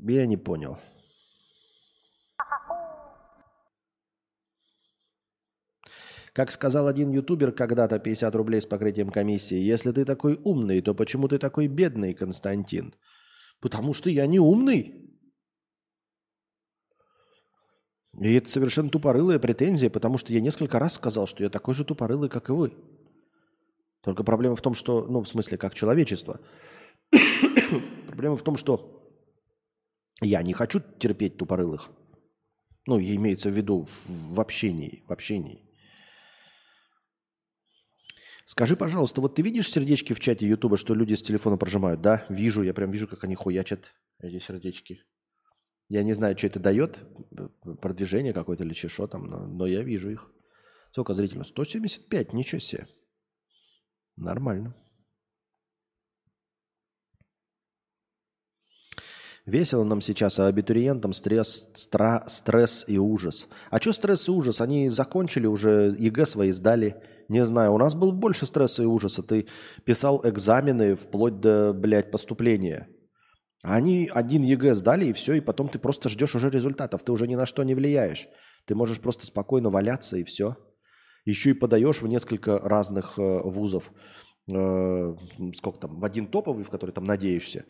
Я 0.00 0.26
не 0.26 0.36
понял. 0.36 0.78
Как 6.38 6.52
сказал 6.52 6.86
один 6.86 7.10
ютубер 7.10 7.50
когда-то 7.50 7.98
50 7.98 8.32
рублей 8.36 8.60
с 8.60 8.64
покрытием 8.64 9.10
комиссии, 9.10 9.56
если 9.56 9.90
ты 9.90 10.04
такой 10.04 10.38
умный, 10.44 10.80
то 10.80 10.94
почему 10.94 11.26
ты 11.26 11.36
такой 11.36 11.66
бедный, 11.66 12.14
Константин? 12.14 12.94
Потому 13.60 13.92
что 13.92 14.08
я 14.08 14.24
не 14.28 14.38
умный. 14.38 15.18
И 18.20 18.34
это 18.34 18.48
совершенно 18.48 18.88
тупорылая 18.88 19.40
претензия, 19.40 19.90
потому 19.90 20.16
что 20.16 20.32
я 20.32 20.40
несколько 20.40 20.78
раз 20.78 20.94
сказал, 20.94 21.26
что 21.26 21.42
я 21.42 21.50
такой 21.50 21.74
же 21.74 21.84
тупорылый, 21.84 22.28
как 22.28 22.50
и 22.50 22.52
вы. 22.52 22.72
Только 24.04 24.22
проблема 24.22 24.54
в 24.54 24.62
том, 24.62 24.74
что, 24.74 25.08
ну, 25.08 25.22
в 25.22 25.28
смысле, 25.28 25.58
как 25.58 25.74
человечество. 25.74 26.38
проблема 28.06 28.36
в 28.36 28.42
том, 28.42 28.56
что 28.56 29.12
я 30.22 30.40
не 30.44 30.52
хочу 30.52 30.80
терпеть 31.00 31.36
тупорылых. 31.36 31.90
Ну, 32.86 33.00
имеется 33.00 33.50
в 33.50 33.56
виду 33.56 33.88
в, 34.06 34.40
общении, 34.40 35.02
в 35.08 35.12
общении. 35.12 35.67
Скажи, 38.48 38.76
пожалуйста, 38.76 39.20
вот 39.20 39.34
ты 39.34 39.42
видишь 39.42 39.70
сердечки 39.70 40.14
в 40.14 40.20
чате 40.20 40.46
Ютуба, 40.46 40.78
что 40.78 40.94
люди 40.94 41.12
с 41.12 41.22
телефона 41.22 41.58
прожимают? 41.58 42.00
Да, 42.00 42.24
вижу, 42.30 42.62
я 42.62 42.72
прям 42.72 42.90
вижу, 42.90 43.06
как 43.06 43.22
они 43.24 43.34
хуячат 43.34 43.92
эти 44.20 44.38
сердечки. 44.38 45.04
Я 45.90 46.02
не 46.02 46.14
знаю, 46.14 46.36
что 46.38 46.46
это 46.46 46.58
дает, 46.58 46.98
продвижение 47.82 48.32
какое-то 48.32 48.64
или 48.64 48.72
что 48.72 49.06
там, 49.06 49.26
но, 49.26 49.46
но 49.46 49.66
я 49.66 49.82
вижу 49.82 50.08
их. 50.08 50.32
Сколько 50.92 51.12
зрителей? 51.12 51.44
175, 51.44 52.32
ничего 52.32 52.58
себе. 52.58 52.88
Нормально. 54.16 54.74
Весело 59.44 59.84
нам 59.84 60.00
сейчас, 60.00 60.38
а 60.38 60.46
абитуриентам 60.46 61.12
стресс, 61.12 61.68
стра, 61.74 62.26
стресс 62.28 62.86
и 62.88 62.96
ужас. 62.96 63.46
А 63.70 63.78
что 63.78 63.92
стресс 63.92 64.26
и 64.26 64.30
ужас? 64.30 64.62
Они 64.62 64.88
закончили 64.88 65.44
уже, 65.44 65.94
ЕГЭ 65.98 66.24
свои 66.24 66.52
сдали. 66.52 67.02
Не 67.28 67.44
знаю, 67.44 67.74
у 67.74 67.78
нас 67.78 67.94
было 67.94 68.10
больше 68.10 68.46
стресса 68.46 68.82
и 68.82 68.86
ужаса. 68.86 69.22
Ты 69.22 69.46
писал 69.84 70.20
экзамены 70.24 70.96
вплоть 70.96 71.40
до, 71.40 71.72
блядь, 71.72 72.10
поступления. 72.10 72.88
Они 73.62 74.10
один 74.12 74.42
ЕГЭ 74.42 74.74
сдали, 74.74 75.06
и 75.06 75.12
все, 75.12 75.34
и 75.34 75.40
потом 75.40 75.68
ты 75.68 75.78
просто 75.78 76.08
ждешь 76.08 76.34
уже 76.34 76.48
результатов. 76.48 77.02
Ты 77.02 77.12
уже 77.12 77.26
ни 77.26 77.34
на 77.34 77.44
что 77.44 77.62
не 77.64 77.74
влияешь. 77.74 78.28
Ты 78.64 78.74
можешь 78.74 79.00
просто 79.00 79.26
спокойно 79.26 79.70
валяться, 79.70 80.16
и 80.16 80.24
все. 80.24 80.56
Еще 81.24 81.50
и 81.50 81.54
подаешь 81.54 82.00
в 82.00 82.06
несколько 82.06 82.58
разных 82.58 83.18
э, 83.18 83.22
вузов. 83.22 83.90
Э, 84.50 85.14
сколько 85.54 85.80
там? 85.80 86.00
В 86.00 86.04
один 86.04 86.26
топовый, 86.28 86.64
в 86.64 86.70
который 86.70 86.92
там 86.92 87.04
надеешься 87.04 87.66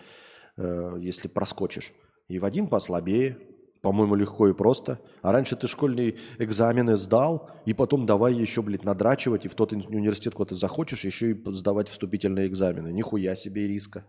Э, 0.58 0.96
если 0.98 1.28
проскочишь. 1.28 1.92
И 2.26 2.40
в 2.40 2.44
один 2.44 2.66
послабее, 2.66 3.38
по-моему, 3.82 4.14
легко 4.14 4.48
и 4.48 4.52
просто. 4.52 5.00
А 5.22 5.32
раньше 5.32 5.56
ты 5.56 5.68
школьные 5.68 6.16
экзамены 6.38 6.96
сдал, 6.96 7.50
и 7.64 7.74
потом 7.74 8.06
давай 8.06 8.34
еще, 8.34 8.62
блядь, 8.62 8.84
надрачивать, 8.84 9.44
и 9.44 9.48
в 9.48 9.54
тот 9.54 9.72
университет, 9.72 10.34
куда 10.34 10.50
ты 10.50 10.54
захочешь, 10.54 11.04
еще 11.04 11.30
и 11.32 11.52
сдавать 11.52 11.88
вступительные 11.88 12.48
экзамены. 12.48 12.92
Нихуя 12.92 13.34
себе 13.34 13.68
риска. 13.68 14.04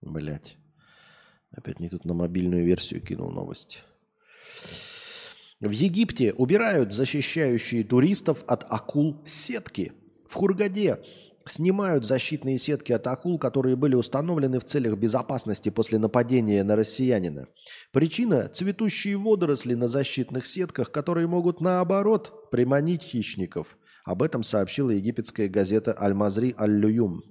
Блять. 0.00 0.56
Опять 1.52 1.80
не 1.80 1.88
тут 1.88 2.04
на 2.04 2.14
мобильную 2.14 2.64
версию 2.64 3.02
кинул 3.02 3.30
новость. 3.30 3.84
В 5.60 5.70
Египте 5.70 6.32
убирают 6.32 6.92
защищающие 6.92 7.84
туристов 7.84 8.42
от 8.48 8.64
акул 8.68 9.22
сетки. 9.24 9.92
В 10.28 10.34
Хургаде 10.34 10.98
снимают 11.46 12.04
защитные 12.04 12.58
сетки 12.58 12.92
от 12.92 13.06
акул, 13.06 13.38
которые 13.38 13.76
были 13.76 13.94
установлены 13.94 14.58
в 14.58 14.64
целях 14.64 14.96
безопасности 14.96 15.68
после 15.68 15.98
нападения 15.98 16.64
на 16.64 16.76
россиянина. 16.76 17.46
Причина– 17.92 18.48
цветущие 18.52 19.16
водоросли 19.16 19.74
на 19.74 19.88
защитных 19.88 20.46
сетках, 20.46 20.90
которые 20.90 21.26
могут, 21.26 21.60
наоборот, 21.60 22.50
приманить 22.50 23.02
хищников. 23.02 23.78
Об 24.04 24.22
этом 24.22 24.42
сообщила 24.42 24.90
египетская 24.90 25.48
газета 25.48 25.94
«Аль-Мазри 25.96 26.54
Аль-Лююм». 26.58 27.22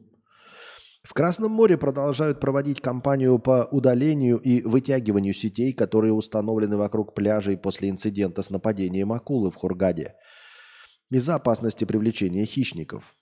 В 1.04 1.14
Красном 1.14 1.52
море 1.52 1.78
продолжают 1.78 2.40
проводить 2.40 2.80
кампанию 2.80 3.40
по 3.40 3.68
удалению 3.72 4.38
и 4.38 4.62
вытягиванию 4.62 5.34
сетей, 5.34 5.74
которые 5.74 6.14
установлены 6.14 6.78
вокруг 6.78 7.16
пляжей 7.16 7.58
после 7.58 7.90
инцидента 7.90 8.44
с 8.44 8.52
нападением 8.52 9.12
акулы 9.12 9.50
в 9.50 9.56
Хургаде 9.56 10.16
из-за 11.10 11.36
опасности 11.36 11.86
привлечения 11.86 12.46
хищников. 12.46 13.16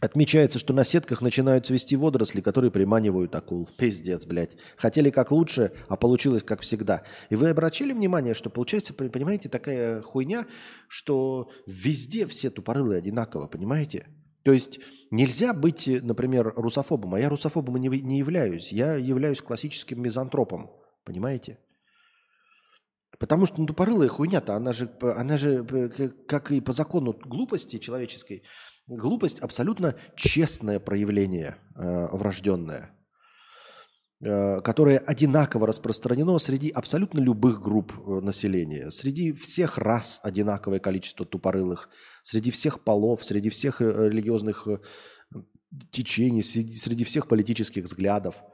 Отмечается, 0.00 0.60
что 0.60 0.72
на 0.74 0.84
сетках 0.84 1.22
начинают 1.22 1.66
цвести 1.66 1.96
водоросли, 1.96 2.40
которые 2.40 2.70
приманивают 2.70 3.34
акул. 3.34 3.68
Пиздец, 3.78 4.26
блядь. 4.26 4.56
Хотели 4.76 5.10
как 5.10 5.32
лучше, 5.32 5.72
а 5.88 5.96
получилось 5.96 6.44
как 6.44 6.60
всегда. 6.60 7.02
И 7.30 7.34
вы 7.34 7.48
обратили 7.48 7.92
внимание, 7.92 8.34
что 8.34 8.48
получается, 8.48 8.94
понимаете, 8.94 9.48
такая 9.48 10.02
хуйня, 10.02 10.46
что 10.86 11.50
везде 11.66 12.26
все 12.26 12.50
тупорылые 12.50 12.98
одинаково, 12.98 13.48
понимаете? 13.48 14.06
То 14.42 14.52
есть 14.52 14.80
нельзя 15.10 15.52
быть, 15.52 15.86
например, 16.02 16.52
русофобом, 16.56 17.14
а 17.14 17.20
я 17.20 17.28
русофобом 17.28 17.76
не, 17.76 17.88
не 17.88 18.18
являюсь. 18.18 18.72
Я 18.72 18.94
являюсь 18.94 19.42
классическим 19.42 20.02
мизантропом, 20.02 20.70
понимаете? 21.04 21.58
Потому 23.18 23.46
что 23.46 23.60
ну, 23.60 23.66
тупорылая 23.66 24.08
хуйня-то, 24.08 24.54
она 24.54 24.72
же, 24.72 24.90
она 25.00 25.36
же, 25.36 25.64
как 26.28 26.52
и 26.52 26.60
по 26.60 26.72
закону 26.72 27.12
глупости 27.12 27.78
человеческой, 27.78 28.44
глупость 28.86 29.40
абсолютно 29.40 29.96
честное 30.14 30.78
проявление 30.78 31.56
э, 31.74 32.08
врожденное. 32.12 32.97
Э, 34.20 34.60
которое 34.62 34.98
одинаково 34.98 35.68
распространено 35.68 36.38
среди 36.38 36.70
абсолютно 36.70 37.20
любых 37.20 37.62
групп 37.62 37.92
э, 37.92 38.20
населения, 38.20 38.90
среди 38.90 39.32
всех 39.32 39.78
рас 39.78 40.18
одинаковое 40.24 40.80
количество 40.80 41.24
тупорылых, 41.24 41.88
среди 42.24 42.50
всех 42.50 42.80
полов, 42.80 43.24
среди 43.24 43.48
всех 43.48 43.80
э, 43.80 43.84
религиозных 44.08 44.66
течений, 45.92 46.42
среди, 46.42 46.76
среди 46.78 47.04
всех 47.04 47.28
политических 47.28 47.84
взглядов– 47.84 48.34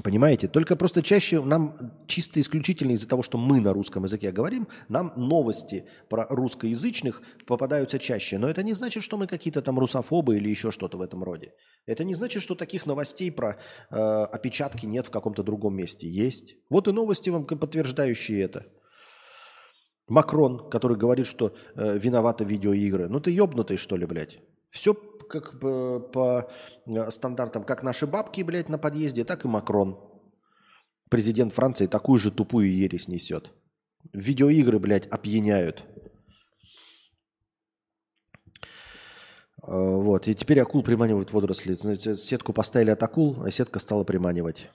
Понимаете? 0.00 0.48
Только 0.48 0.74
просто 0.74 1.02
чаще 1.02 1.42
нам 1.42 1.74
чисто 2.06 2.40
исключительно 2.40 2.92
из-за 2.92 3.06
того, 3.06 3.22
что 3.22 3.36
мы 3.36 3.60
на 3.60 3.74
русском 3.74 4.04
языке 4.04 4.32
говорим, 4.32 4.66
нам 4.88 5.12
новости 5.16 5.84
про 6.08 6.26
русскоязычных 6.30 7.20
попадаются 7.46 7.98
чаще. 7.98 8.38
Но 8.38 8.48
это 8.48 8.62
не 8.62 8.72
значит, 8.72 9.02
что 9.02 9.18
мы 9.18 9.26
какие-то 9.26 9.60
там 9.60 9.78
русофобы 9.78 10.38
или 10.38 10.48
еще 10.48 10.70
что-то 10.70 10.96
в 10.96 11.02
этом 11.02 11.22
роде. 11.22 11.52
Это 11.84 12.04
не 12.04 12.14
значит, 12.14 12.42
что 12.42 12.54
таких 12.54 12.86
новостей 12.86 13.30
про 13.30 13.58
э, 13.90 13.96
опечатки 13.96 14.86
нет 14.86 15.06
в 15.06 15.10
каком-то 15.10 15.42
другом 15.42 15.76
месте. 15.76 16.08
Есть. 16.08 16.54
Вот 16.70 16.88
и 16.88 16.92
новости 16.92 17.28
вам 17.28 17.44
подтверждающие 17.44 18.40
это. 18.40 18.64
Макрон, 20.08 20.70
который 20.70 20.96
говорит, 20.96 21.26
что 21.26 21.54
э, 21.74 21.98
виноваты 21.98 22.44
видеоигры. 22.44 23.08
Ну 23.08 23.20
ты 23.20 23.30
ебнутый, 23.30 23.76
что 23.76 23.96
ли, 23.96 24.06
блядь? 24.06 24.38
Все 24.72 24.94
как 24.94 25.58
бы 25.60 26.00
по 26.12 26.50
э, 26.86 27.10
стандартам, 27.10 27.62
как 27.62 27.82
наши 27.82 28.06
бабки, 28.06 28.40
блядь, 28.40 28.70
на 28.70 28.78
подъезде, 28.78 29.22
так 29.24 29.44
и 29.44 29.48
Макрон. 29.48 29.98
Президент 31.10 31.52
Франции 31.52 31.86
такую 31.86 32.18
же 32.18 32.30
тупую 32.30 32.74
ересь 32.74 33.06
несет. 33.06 33.52
Видеоигры, 34.14 34.78
блядь, 34.78 35.06
опьяняют. 35.06 35.84
Э, 39.62 39.72
вот, 39.72 40.26
и 40.26 40.34
теперь 40.34 40.60
акул 40.60 40.82
приманивают 40.82 41.32
водоросли. 41.32 41.74
Знаете, 41.74 42.16
сетку 42.16 42.54
поставили 42.54 42.90
от 42.90 43.02
акул, 43.02 43.42
а 43.44 43.50
сетка 43.50 43.78
стала 43.78 44.04
приманивать. 44.04 44.70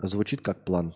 Звучит 0.00 0.42
как 0.42 0.64
план. 0.64 0.94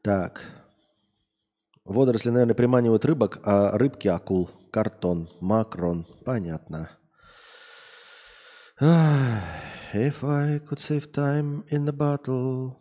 Так. 0.00 0.63
Водоросли, 1.84 2.30
наверное, 2.30 2.54
приманивают 2.54 3.04
рыбок, 3.04 3.40
а 3.44 3.76
рыбки– 3.76 4.08
акул. 4.08 4.50
Картон, 4.70 5.28
макрон. 5.40 6.06
Понятно. 6.24 6.90
If 8.80 10.24
I 10.24 10.58
could 10.58 10.78
save 10.80 11.12
time 11.12 11.64
in 11.70 11.84
the 11.84 11.92
bottle. 11.92 12.76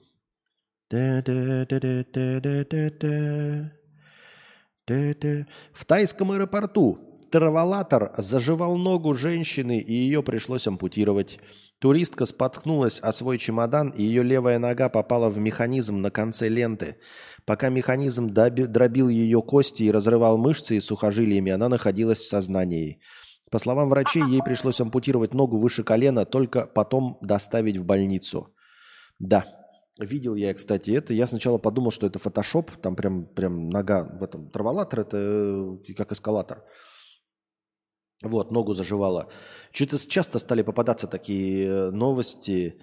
В 5.73 5.85
тайском 5.85 6.31
аэропорту 6.31 7.19
траволатор 7.31 8.13
заживал 8.17 8.77
ногу 8.77 9.15
женщины, 9.15 9.79
и 9.79 9.91
ее 9.91 10.21
пришлось 10.21 10.67
ампутировать. 10.67 11.39
Туристка 11.83 12.25
споткнулась 12.25 13.01
о 13.01 13.11
свой 13.11 13.37
чемодан, 13.37 13.89
и 13.89 14.03
ее 14.03 14.23
левая 14.23 14.57
нога 14.57 14.87
попала 14.87 15.29
в 15.29 15.37
механизм 15.37 16.01
на 16.01 16.11
конце 16.11 16.47
ленты. 16.47 16.95
Пока 17.43 17.67
механизм 17.67 18.29
дробил 18.29 19.09
ее 19.09 19.41
кости 19.41 19.83
и 19.83 19.91
разрывал 19.91 20.37
мышцы 20.37 20.77
и 20.77 20.79
сухожилиями, 20.79 21.51
она 21.51 21.67
находилась 21.67 22.19
в 22.19 22.25
сознании. 22.25 23.01
По 23.51 23.59
словам 23.59 23.89
врачей, 23.89 24.23
ей 24.23 24.41
пришлось 24.41 24.79
ампутировать 24.79 25.33
ногу 25.33 25.59
выше 25.59 25.83
колена, 25.83 26.23
только 26.23 26.67
потом 26.67 27.17
доставить 27.21 27.75
в 27.75 27.83
больницу. 27.83 28.47
Да, 29.19 29.43
Видел 29.99 30.35
я, 30.35 30.53
кстати, 30.53 30.89
это. 30.89 31.13
Я 31.13 31.27
сначала 31.27 31.57
подумал, 31.57 31.91
что 31.91 32.07
это 32.07 32.17
фотошоп. 32.17 32.71
Там 32.81 32.95
прям, 32.95 33.25
прям 33.25 33.69
нога 33.69 34.05
в 34.05 34.23
этом. 34.23 34.49
Траволатор 34.49 35.01
это 35.01 35.17
э, 35.87 35.93
как 35.95 36.13
эскалатор. 36.13 36.63
Вот, 38.23 38.51
ногу 38.51 38.73
заживала. 38.73 39.27
Что-то 39.71 39.97
часто 39.97 40.39
стали 40.39 40.63
попадаться 40.63 41.07
такие 41.07 41.67
э, 41.67 41.91
новости. 41.91 42.79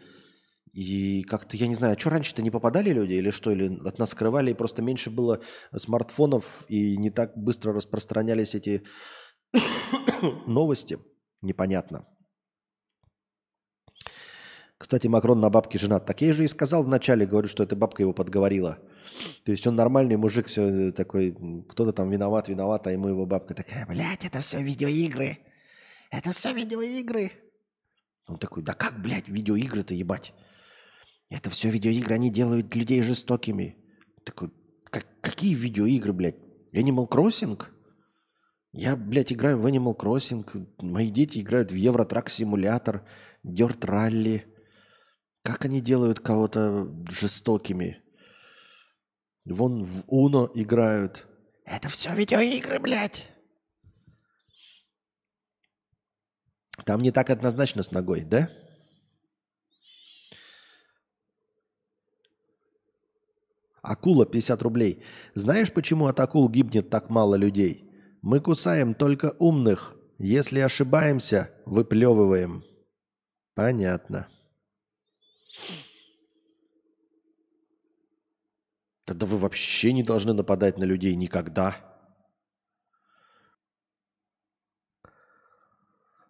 И 0.73 1.23
как-то, 1.23 1.57
я 1.57 1.67
не 1.67 1.75
знаю, 1.75 1.95
а 1.97 1.99
что 1.99 2.11
раньше-то 2.11 2.43
не 2.43 2.51
попадали 2.51 2.91
люди 2.91 3.15
или 3.15 3.31
что? 3.31 3.51
Или 3.51 3.81
от 3.89 3.99
нас 3.99 4.11
скрывали, 4.11 4.51
и 4.51 4.55
просто 4.55 4.83
меньше 4.83 5.11
было 5.11 5.41
смартфонов, 5.77 6.65
и 6.69 6.97
не 6.97 7.11
так 7.11 7.37
быстро 7.37 7.73
распространялись 7.73 8.55
эти 8.55 8.83
новости. 10.47 10.99
Непонятно. 11.43 12.07
Кстати, 14.79 15.09
Макрон 15.09 15.41
на 15.41 15.51
бабке 15.51 15.79
женат. 15.79 16.07
Так 16.07 16.23
я 16.23 16.33
же 16.33 16.45
и 16.45 16.49
сказал 16.49 16.83
вначале, 16.83 17.27
говорю, 17.27 17.49
что 17.49 17.63
эта 17.63 17.77
бабка 17.77 18.03
его 18.03 18.13
подговорила. 18.13 18.79
То 19.45 19.53
есть 19.53 19.67
он 19.67 19.77
нормальный 19.77 20.17
мужик, 20.17 20.47
все 20.47 20.93
такой, 20.93 21.37
кто-то 21.69 21.93
там 21.93 22.11
виноват, 22.11 22.49
виноват, 22.49 22.87
а 22.87 22.93
ему 22.93 23.09
его 23.09 23.27
бабка 23.27 23.55
такая, 23.55 23.87
блядь, 23.87 24.25
это 24.25 24.41
все 24.41 24.63
видеоигры. 24.63 25.39
Это 26.11 26.33
все 26.33 26.53
видеоигры. 26.53 27.33
Он 28.27 28.37
такой, 28.37 28.63
да 28.63 28.75
как, 28.75 29.01
блядь, 29.01 29.29
видеоигры-то 29.29 29.95
ебать? 29.95 30.33
Это 31.29 31.51
все 31.51 31.71
видеоигры, 31.71 32.15
они 32.15 32.31
делают 32.31 32.75
людей 32.75 33.03
жестокими. 33.03 33.77
Такой, 34.25 34.51
как, 34.91 35.07
какие 35.21 35.55
видеоигры, 35.55 36.13
блядь? 36.13 36.37
Animal 36.73 37.09
Crossing? 37.09 37.61
Я, 38.73 38.97
блядь, 38.97 39.33
играю 39.33 39.59
в 39.59 39.67
Animal 39.67 39.97
Crossing. 39.97 40.69
Мои 40.79 41.11
дети 41.11 41.39
играют 41.39 41.73
в 41.73 41.75
Евротрак 41.75 42.29
симулятор, 42.29 43.05
Dirt 43.45 43.81
Rally. 43.81 44.43
Как 45.43 45.65
они 45.65 45.81
делают 45.81 46.21
кого-то 46.21 46.89
жестокими? 47.09 48.03
Вон 49.45 49.85
в 49.85 50.05
Уно 50.07 50.51
играют. 50.55 51.27
Это 51.65 51.89
все 51.89 52.15
видеоигры, 52.15 52.79
блядь. 52.79 53.29
Там 56.85 57.01
не 57.01 57.11
так 57.11 57.31
однозначно 57.31 57.83
с 57.83 57.91
ногой, 57.91 58.23
да? 58.23 58.51
Акула 63.83 64.27
50 64.27 64.63
рублей. 64.63 65.03
Знаешь, 65.35 65.73
почему 65.73 66.07
от 66.07 66.21
акул 66.21 66.49
гибнет 66.49 66.91
так 66.91 67.09
мало 67.09 67.35
людей? 67.35 67.91
Мы 68.23 68.41
кусаем 68.41 68.95
только 68.95 69.35
умных. 69.39 69.97
Если 70.19 70.61
ошибаемся, 70.61 71.51
выплевываем. 71.65 72.63
Понятно. 73.55 74.29
Тогда 79.11 79.27
вы 79.27 79.39
вообще 79.39 79.93
не 79.93 80.05
должны 80.05 80.33
нападать 80.35 80.79
на 80.79 80.85
людей 80.85 81.17
никогда. 81.17 81.77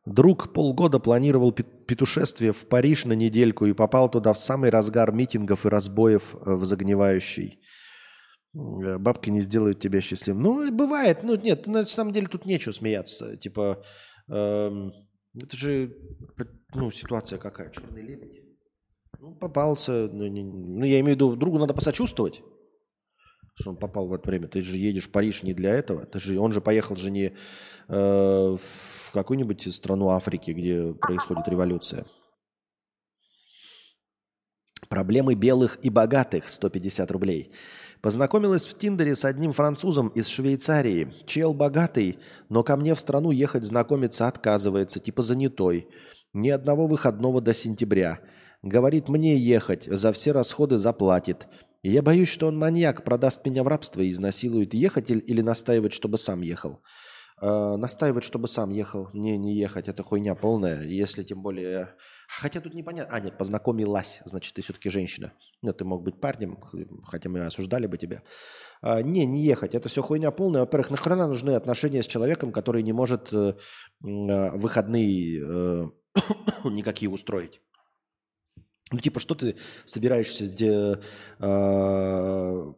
Друг 0.06 0.54
полгода 0.54 0.98
планировал 0.98 1.52
петушествие 1.52 2.54
в 2.54 2.66
Париж 2.68 3.04
на 3.04 3.12
недельку 3.12 3.66
и 3.66 3.74
попал 3.74 4.10
туда 4.10 4.32
в 4.32 4.38
самый 4.38 4.70
разгар 4.70 5.12
митингов 5.12 5.66
и 5.66 5.68
разбоев 5.68 6.34
э, 6.34 6.54
в 6.54 6.64
загнивающий. 6.64 7.60
Э, 8.54 8.96
бабки 8.96 9.28
не 9.28 9.40
сделают 9.40 9.78
тебя 9.78 10.00
счастливым. 10.00 10.42
Ну, 10.42 10.72
бывает. 10.72 11.22
Ну, 11.22 11.36
нет, 11.36 11.66
на 11.66 11.84
самом 11.84 12.14
деле 12.14 12.28
тут 12.28 12.46
нечего 12.46 12.72
смеяться. 12.72 13.36
Типа, 13.36 13.84
эм, 14.30 14.94
это 15.34 15.54
же, 15.54 15.94
ну, 16.74 16.90
ситуация 16.90 17.38
какая? 17.38 17.68
Черный 17.72 18.00
лебедь. 18.00 18.40
Ну, 19.18 19.34
попался. 19.34 20.08
Ну, 20.10 20.26
не, 20.28 20.42
ну, 20.42 20.86
я 20.86 20.98
имею 21.00 21.12
в 21.12 21.16
виду, 21.16 21.36
другу 21.36 21.58
надо 21.58 21.74
посочувствовать, 21.74 22.42
что 23.60 23.70
он 23.70 23.76
попал 23.76 24.06
в 24.06 24.14
это 24.14 24.26
время. 24.26 24.48
Ты 24.48 24.62
же 24.62 24.76
едешь 24.76 25.08
в 25.08 25.10
Париж 25.10 25.42
не 25.42 25.54
для 25.54 25.74
этого. 25.74 26.06
Ты 26.06 26.18
же, 26.18 26.38
он 26.38 26.52
же 26.52 26.60
поехал 26.60 26.96
же 26.96 27.10
не 27.10 27.26
э, 27.26 27.32
в 27.88 29.12
какую-нибудь 29.12 29.72
страну 29.74 30.08
Африки, 30.08 30.50
где 30.52 30.92
происходит 30.94 31.46
революция. 31.48 32.06
Проблемы 34.88 35.34
белых 35.34 35.78
и 35.82 35.90
богатых 35.90 36.48
150 36.48 37.10
рублей. 37.10 37.52
Познакомилась 38.00 38.66
в 38.66 38.78
Тиндере 38.78 39.14
с 39.14 39.24
одним 39.24 39.52
французом 39.52 40.08
из 40.08 40.26
Швейцарии. 40.26 41.12
Чел 41.26 41.52
богатый, 41.52 42.18
но 42.48 42.64
ко 42.64 42.76
мне 42.76 42.94
в 42.94 43.00
страну 43.00 43.30
ехать 43.30 43.64
знакомиться 43.64 44.26
отказывается, 44.26 44.98
типа 44.98 45.22
занятой. 45.22 45.86
Ни 46.32 46.48
одного 46.48 46.86
выходного 46.86 47.40
до 47.40 47.52
сентября. 47.52 48.20
Говорит, 48.62 49.08
мне 49.08 49.36
ехать, 49.36 49.84
за 49.84 50.12
все 50.12 50.32
расходы 50.32 50.78
заплатит. 50.78 51.46
Я 51.82 52.02
боюсь, 52.02 52.28
что 52.28 52.46
он 52.46 52.58
маньяк, 52.58 53.04
продаст 53.04 53.46
меня 53.46 53.64
в 53.64 53.68
рабство 53.68 54.02
и 54.02 54.10
изнасилует. 54.10 54.74
Ехать 54.74 55.10
или, 55.10 55.20
или 55.20 55.40
настаивать, 55.40 55.94
чтобы 55.94 56.18
сам 56.18 56.42
ехал? 56.42 56.82
Э, 57.40 57.76
настаивать, 57.76 58.24
чтобы 58.24 58.48
сам 58.48 58.68
ехал. 58.68 59.08
Не, 59.14 59.38
не 59.38 59.54
ехать, 59.54 59.88
это 59.88 60.02
хуйня 60.02 60.34
полная. 60.34 60.82
Если 60.82 61.22
тем 61.22 61.42
более... 61.42 61.94
Хотя 62.28 62.60
тут 62.60 62.74
непонятно. 62.74 63.16
А, 63.16 63.20
нет, 63.20 63.38
познакомилась, 63.38 64.20
значит, 64.26 64.54
ты 64.54 64.60
все-таки 64.60 64.90
женщина. 64.90 65.32
Нет, 65.62 65.78
ты 65.78 65.86
мог 65.86 66.02
быть 66.02 66.20
парнем, 66.20 66.58
хотя 67.06 67.30
мы 67.30 67.40
осуждали 67.40 67.86
бы 67.86 67.96
тебя. 67.96 68.22
А, 68.82 69.00
не, 69.00 69.24
не 69.24 69.42
ехать, 69.42 69.74
это 69.74 69.88
все 69.88 70.02
хуйня 70.02 70.30
полная. 70.30 70.60
Во-первых, 70.60 70.90
нахрена 70.90 71.26
нужны 71.26 71.52
отношения 71.52 72.02
с 72.02 72.06
человеком, 72.06 72.52
который 72.52 72.82
не 72.82 72.92
может 72.92 73.32
э, 73.32 73.54
э, 74.04 74.50
выходные 74.58 75.40
э, 75.42 75.88
никакие 76.64 77.10
устроить? 77.10 77.62
Ну, 78.90 78.98
типа, 78.98 79.20
что 79.20 79.34
ты 79.34 79.56
собираешься 79.84 80.46
где, 80.46 80.98
э, 81.38 82.72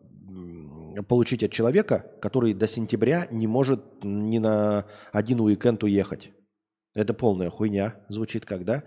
получить 1.08 1.42
от 1.42 1.50
человека, 1.50 2.04
который 2.20 2.52
до 2.52 2.68
сентября 2.68 3.26
не 3.30 3.46
может 3.46 3.82
ни 4.02 4.38
на 4.38 4.84
один 5.12 5.40
уикенд 5.40 5.82
уехать? 5.82 6.30
Это 6.94 7.14
полная 7.14 7.48
хуйня 7.48 7.94
звучит 8.08 8.44
как, 8.44 8.64
да? 8.64 8.84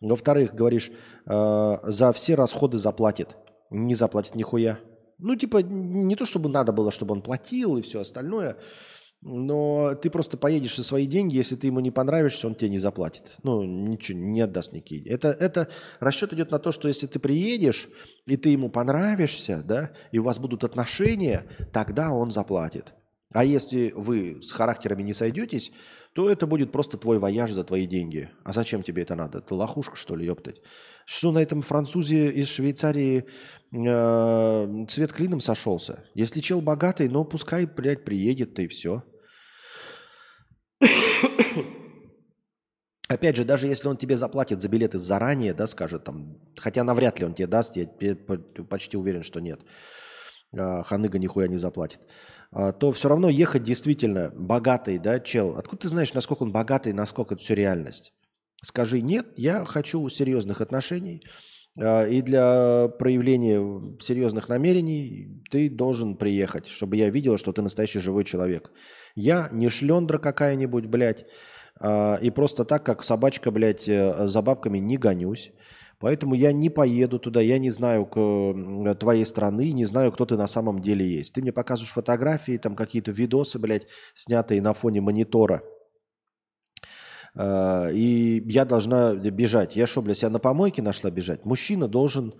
Во-вторых, 0.00 0.54
говоришь, 0.54 0.90
э, 1.24 1.76
за 1.82 2.12
все 2.12 2.34
расходы 2.34 2.76
заплатит. 2.76 3.36
Не 3.70 3.94
заплатит 3.94 4.34
нихуя. 4.34 4.78
Ну, 5.18 5.34
типа, 5.34 5.62
не 5.62 6.14
то, 6.14 6.26
чтобы 6.26 6.50
надо 6.50 6.72
было, 6.72 6.92
чтобы 6.92 7.14
он 7.14 7.22
платил 7.22 7.78
и 7.78 7.82
все 7.82 8.00
остальное– 8.00 8.58
но 9.26 9.96
ты 9.96 10.08
просто 10.08 10.36
поедешь 10.36 10.76
за 10.76 10.84
свои 10.84 11.04
деньги, 11.04 11.36
если 11.36 11.56
ты 11.56 11.66
ему 11.66 11.80
не 11.80 11.90
понравишься, 11.90 12.46
он 12.46 12.54
тебе 12.54 12.70
не 12.70 12.78
заплатит. 12.78 13.36
Ну, 13.42 13.64
ничего, 13.64 14.20
не 14.20 14.40
отдаст 14.40 14.72
никакие. 14.72 15.04
Это, 15.04 15.28
это 15.30 15.68
расчет 15.98 16.32
идет 16.32 16.52
на 16.52 16.60
то, 16.60 16.70
что 16.70 16.86
если 16.86 17.08
ты 17.08 17.18
приедешь, 17.18 17.88
и 18.26 18.36
ты 18.36 18.50
ему 18.50 18.68
понравишься, 18.70 19.64
да, 19.64 19.90
и 20.12 20.20
у 20.20 20.22
вас 20.22 20.38
будут 20.38 20.62
отношения, 20.62 21.44
тогда 21.72 22.12
он 22.12 22.30
заплатит. 22.30 22.94
А 23.32 23.44
если 23.44 23.92
вы 23.96 24.40
с 24.40 24.52
характерами 24.52 25.02
не 25.02 25.12
сойдетесь, 25.12 25.72
то 26.14 26.30
это 26.30 26.46
будет 26.46 26.70
просто 26.70 26.96
твой 26.96 27.18
вояж 27.18 27.50
за 27.50 27.64
твои 27.64 27.86
деньги. 27.86 28.30
А 28.44 28.52
зачем 28.52 28.84
тебе 28.84 29.02
это 29.02 29.16
надо? 29.16 29.40
Ты 29.40 29.54
лохушка, 29.54 29.96
что 29.96 30.14
ли, 30.14 30.24
ёптать? 30.24 30.62
Что 31.04 31.32
на 31.32 31.38
этом 31.38 31.62
французе 31.62 32.30
из 32.30 32.48
Швейцарии 32.48 33.26
э, 33.72 34.84
цвет 34.88 35.12
клином 35.12 35.40
сошелся? 35.40 36.04
Если 36.14 36.40
чел 36.40 36.62
богатый, 36.62 37.08
ну 37.08 37.24
пускай, 37.24 37.66
блядь, 37.66 38.04
приедет, 38.04 38.58
и 38.60 38.68
все. 38.68 39.02
Опять 43.08 43.36
же, 43.36 43.44
даже 43.44 43.68
если 43.68 43.88
он 43.88 43.96
тебе 43.96 44.16
заплатит 44.16 44.60
за 44.60 44.68
билеты 44.68 44.98
заранее, 44.98 45.54
да, 45.54 45.66
скажет 45.66 46.04
там, 46.04 46.38
хотя 46.56 46.82
навряд 46.84 47.20
ли 47.20 47.26
он 47.26 47.34
тебе 47.34 47.46
даст, 47.46 47.76
я 47.76 47.86
почти 48.68 48.96
уверен, 48.96 49.22
что 49.22 49.40
нет. 49.40 49.60
А, 50.56 50.82
ханыга 50.82 51.18
нихуя 51.18 51.46
не 51.48 51.56
заплатит. 51.56 52.00
А, 52.50 52.72
то 52.72 52.90
все 52.92 53.08
равно 53.08 53.28
ехать 53.28 53.62
действительно 53.62 54.30
богатый, 54.34 54.98
да, 54.98 55.20
чел. 55.20 55.56
Откуда 55.56 55.82
ты 55.82 55.88
знаешь, 55.88 56.14
насколько 56.14 56.42
он 56.42 56.52
богатый, 56.52 56.92
насколько 56.92 57.34
это 57.34 57.42
все 57.42 57.54
реальность? 57.54 58.12
Скажи, 58.62 59.00
нет, 59.00 59.26
я 59.36 59.64
хочу 59.64 60.08
серьезных 60.08 60.60
отношений, 60.60 61.22
и 61.78 62.22
для 62.22 62.88
проявления 62.98 63.60
серьезных 64.00 64.48
намерений 64.48 65.42
ты 65.50 65.68
должен 65.68 66.16
приехать, 66.16 66.66
чтобы 66.68 66.96
я 66.96 67.10
видел, 67.10 67.36
что 67.36 67.52
ты 67.52 67.60
настоящий 67.60 68.00
живой 68.00 68.24
человек. 68.24 68.72
Я 69.14 69.48
не 69.52 69.68
шлендра 69.68 70.18
какая-нибудь, 70.18 70.86
блядь, 70.86 71.26
а, 71.78 72.18
и 72.22 72.30
просто 72.30 72.64
так, 72.64 72.84
как 72.84 73.02
собачка, 73.02 73.50
блядь, 73.50 73.88
э, 73.88 74.26
за 74.26 74.42
бабками 74.42 74.78
не 74.78 74.96
гонюсь. 74.96 75.52
Поэтому 75.98 76.34
я 76.34 76.52
не 76.52 76.68
поеду 76.68 77.18
туда, 77.18 77.40
я 77.40 77.58
не 77.58 77.70
знаю 77.70 78.04
к 78.04 78.94
твоей 79.00 79.24
страны, 79.24 79.72
не 79.72 79.86
знаю, 79.86 80.12
кто 80.12 80.26
ты 80.26 80.36
на 80.36 80.46
самом 80.46 80.80
деле 80.80 81.06
есть. 81.06 81.32
Ты 81.32 81.40
мне 81.40 81.52
показываешь 81.52 81.92
фотографии, 81.92 82.58
там 82.58 82.76
какие-то 82.76 83.12
видосы, 83.12 83.58
блядь, 83.58 83.86
снятые 84.12 84.60
на 84.60 84.74
фоне 84.74 85.00
монитора. 85.00 85.62
А, 87.36 87.88
и 87.90 88.42
я 88.50 88.64
должна 88.64 89.14
бежать. 89.14 89.76
Я 89.76 89.86
что, 89.86 90.02
блядь, 90.02 90.18
себя 90.18 90.30
на 90.30 90.38
помойке 90.38 90.82
нашла 90.82 91.10
бежать? 91.10 91.44
Мужчина 91.44 91.88
должен, 91.88 92.34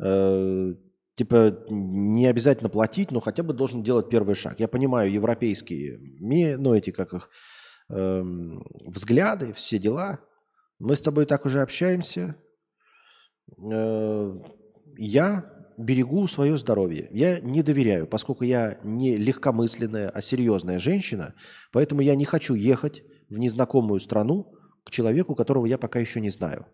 э, 0.00 0.74
типа, 1.14 1.58
не 1.68 2.26
обязательно 2.26 2.70
платить, 2.70 3.10
но 3.10 3.20
хотя 3.20 3.42
бы 3.42 3.52
должен 3.52 3.82
делать 3.82 4.08
первый 4.08 4.34
шаг. 4.34 4.58
Я 4.60 4.68
понимаю, 4.68 5.12
европейские, 5.12 5.98
ну, 6.58 6.74
эти, 6.74 6.90
как 6.90 7.12
их, 7.12 7.30
э, 7.90 8.22
взгляды, 8.86 9.52
все 9.52 9.78
дела. 9.78 10.18
Мы 10.78 10.96
с 10.96 11.02
тобой 11.02 11.26
так 11.26 11.44
уже 11.44 11.60
общаемся, 11.60 12.36
Э, 13.70 14.34
я 14.96 15.52
берегу 15.76 16.26
свое 16.26 16.56
здоровье. 16.56 17.08
Я 17.12 17.40
не 17.40 17.62
доверяю, 17.62 18.06
поскольку 18.06 18.44
я 18.44 18.78
не 18.82 19.16
легкомысленная, 19.16 20.10
а 20.10 20.20
серьезная 20.20 20.78
женщина, 20.78 21.34
поэтому 21.72 22.00
я 22.00 22.16
не 22.16 22.24
хочу 22.24 22.54
ехать 22.54 23.04
в 23.28 23.38
незнакомую 23.38 24.00
страну 24.00 24.52
к 24.84 24.90
человеку, 24.90 25.34
которого 25.34 25.66
я 25.66 25.78
пока 25.78 25.98
еще 25.98 26.20
не 26.20 26.30
знаю 26.30 26.66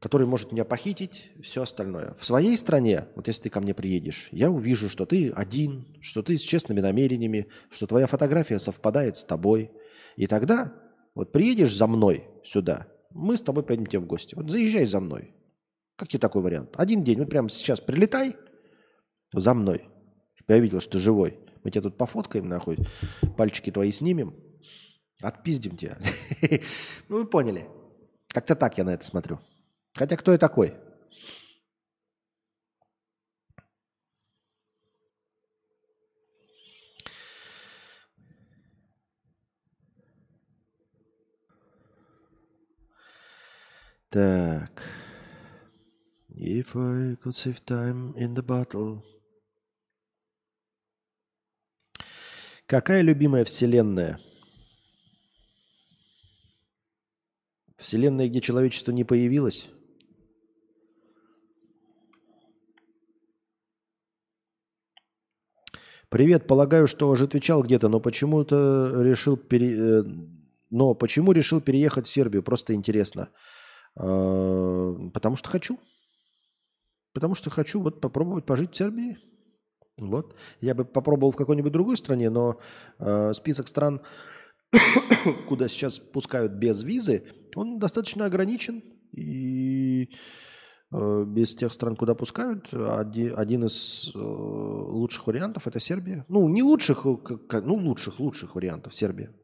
который 0.00 0.26
может 0.26 0.52
меня 0.52 0.64
похитить, 0.64 1.32
все 1.42 1.62
остальное. 1.62 2.14
В 2.18 2.26
своей 2.26 2.56
стране, 2.56 3.08
вот 3.16 3.28
если 3.28 3.42
ты 3.42 3.50
ко 3.50 3.60
мне 3.60 3.74
приедешь, 3.74 4.28
я 4.30 4.50
увижу, 4.50 4.88
что 4.88 5.06
ты 5.06 5.30
один, 5.30 5.96
что 6.00 6.22
ты 6.22 6.36
с 6.36 6.42
честными 6.42 6.80
намерениями, 6.80 7.48
что 7.70 7.86
твоя 7.86 8.06
фотография 8.06 8.58
совпадает 8.58 9.16
с 9.16 9.24
тобой. 9.24 9.70
И 10.16 10.26
тогда 10.26 10.74
вот 11.14 11.32
приедешь 11.32 11.74
за 11.74 11.86
мной 11.86 12.24
сюда, 12.44 12.88
мы 13.10 13.36
с 13.36 13.42
тобой 13.42 13.62
поедем 13.62 13.86
тебе 13.86 14.00
в 14.00 14.06
гости. 14.06 14.34
Вот 14.34 14.50
заезжай 14.50 14.86
за 14.86 15.00
мной. 15.00 15.34
Как 15.96 16.08
тебе 16.08 16.20
такой 16.20 16.42
вариант? 16.42 16.74
Один 16.76 17.02
день, 17.02 17.18
вот 17.18 17.30
прямо 17.30 17.48
сейчас 17.48 17.80
прилетай 17.80 18.36
за 19.32 19.54
мной, 19.54 19.88
чтобы 20.34 20.52
я 20.52 20.58
видел, 20.58 20.80
что 20.80 20.92
ты 20.92 20.98
живой. 20.98 21.38
Мы 21.64 21.70
тебя 21.70 21.82
тут 21.82 21.96
пофоткаем, 21.96 22.48
нахуй, 22.48 22.78
пальчики 23.36 23.72
твои 23.72 23.90
снимем, 23.90 24.36
отпиздим 25.20 25.76
тебя. 25.76 25.98
Ну, 27.08 27.18
вы 27.18 27.26
поняли. 27.26 27.68
Как-то 28.28 28.54
так 28.54 28.76
я 28.78 28.84
на 28.84 28.90
это 28.90 29.04
смотрю. 29.04 29.40
Хотя 29.94 30.16
кто 30.16 30.32
я 30.32 30.38
такой? 30.38 30.74
Так. 44.10 44.82
If 46.28 46.76
I 46.76 47.16
could 47.16 47.34
save 47.34 47.64
time 47.64 48.14
in 48.16 48.34
the 48.34 48.42
battle. 48.42 49.02
Какая 52.66 53.00
любимая 53.02 53.44
вселенная? 53.44 54.20
Вселенная, 57.76 58.28
где 58.28 58.40
человечество 58.40 58.92
не 58.92 59.04
появилось? 59.04 59.68
Привет, 66.08 66.46
полагаю, 66.46 66.86
что 66.86 67.08
уже 67.08 67.24
отвечал 67.24 67.62
где-то, 67.62 67.88
но 67.88 68.00
почему-то 68.00 69.02
решил 69.02 69.36
пере... 69.36 69.76
Э, 69.76 70.04
но 70.70 70.94
почему 70.94 71.32
решил 71.32 71.60
переехать 71.60 72.06
в 72.06 72.12
Сербию? 72.12 72.42
Просто 72.42 72.74
интересно. 72.74 73.28
А, 73.96 74.94
потому 75.12 75.36
что 75.36 75.48
хочу. 75.48 75.78
Потому 77.12 77.34
что 77.34 77.50
хочу 77.50 77.80
вот 77.80 78.00
попробовать 78.00 78.46
пожить 78.46 78.72
в 78.72 78.76
Сербии. 78.76 79.18
Вот. 79.96 80.34
Я 80.60 80.74
бы 80.74 80.84
попробовал 80.84 81.32
в 81.32 81.36
какой-нибудь 81.36 81.72
другой 81.72 81.96
стране, 81.96 82.30
но 82.30 82.60
э, 82.98 83.32
список 83.32 83.66
стран, 83.66 84.02
куда 85.48 85.68
сейчас 85.68 85.98
пускают 85.98 86.52
без 86.52 86.82
визы, 86.82 87.24
он 87.56 87.78
достаточно 87.78 88.26
ограничен. 88.26 88.82
И 89.12 90.10
Э, 90.92 91.24
без 91.26 91.54
тех 91.54 91.72
стран, 91.72 91.96
куда 91.96 92.14
пускают, 92.14 92.72
один 92.72 93.64
из 93.64 94.12
э, 94.14 94.18
лучших 94.18 95.26
вариантов– 95.26 95.66
это 95.68 95.80
Сербия. 95.80 96.24
Ну, 96.28 96.48
не 96.48 96.62
лучших, 96.62 97.06
э, 97.06 97.60
ну, 97.60 97.74
лучших, 97.74 98.20
лучших 98.20 98.54
вариантов– 98.54 98.94
Сербия. 98.94 99.34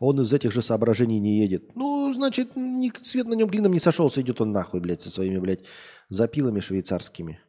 Он 0.00 0.20
из 0.20 0.32
этих 0.32 0.52
же 0.52 0.62
соображений 0.62 1.18
не 1.18 1.38
едет. 1.38 1.74
Ну, 1.74 2.12
значит, 2.12 2.54
ни, 2.56 2.92
свет 3.02 3.26
на 3.26 3.34
нем 3.34 3.48
клином 3.48 3.72
не 3.72 3.80
сошелся, 3.80 4.20
идет 4.20 4.40
он 4.40 4.52
нахуй, 4.52 4.80
блядь, 4.80 5.02
со 5.02 5.10
своими, 5.10 5.38
блядь, 5.38 5.64
запилами 6.08 6.60
швейцарскими. 6.60 7.40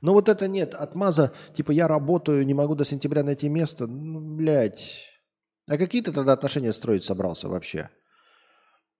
Но 0.00 0.12
вот 0.12 0.28
это 0.28 0.46
нет, 0.48 0.74
отмаза, 0.74 1.32
типа 1.54 1.72
я 1.72 1.88
работаю, 1.88 2.46
не 2.46 2.54
могу 2.54 2.74
до 2.74 2.84
сентября 2.84 3.22
найти 3.22 3.48
место, 3.48 3.86
ну, 3.86 4.20
блядь. 4.20 5.04
А 5.66 5.76
какие 5.76 6.02
ты 6.02 6.12
тогда 6.12 6.32
отношения 6.32 6.72
строить 6.72 7.04
собрался 7.04 7.48
вообще? 7.48 7.90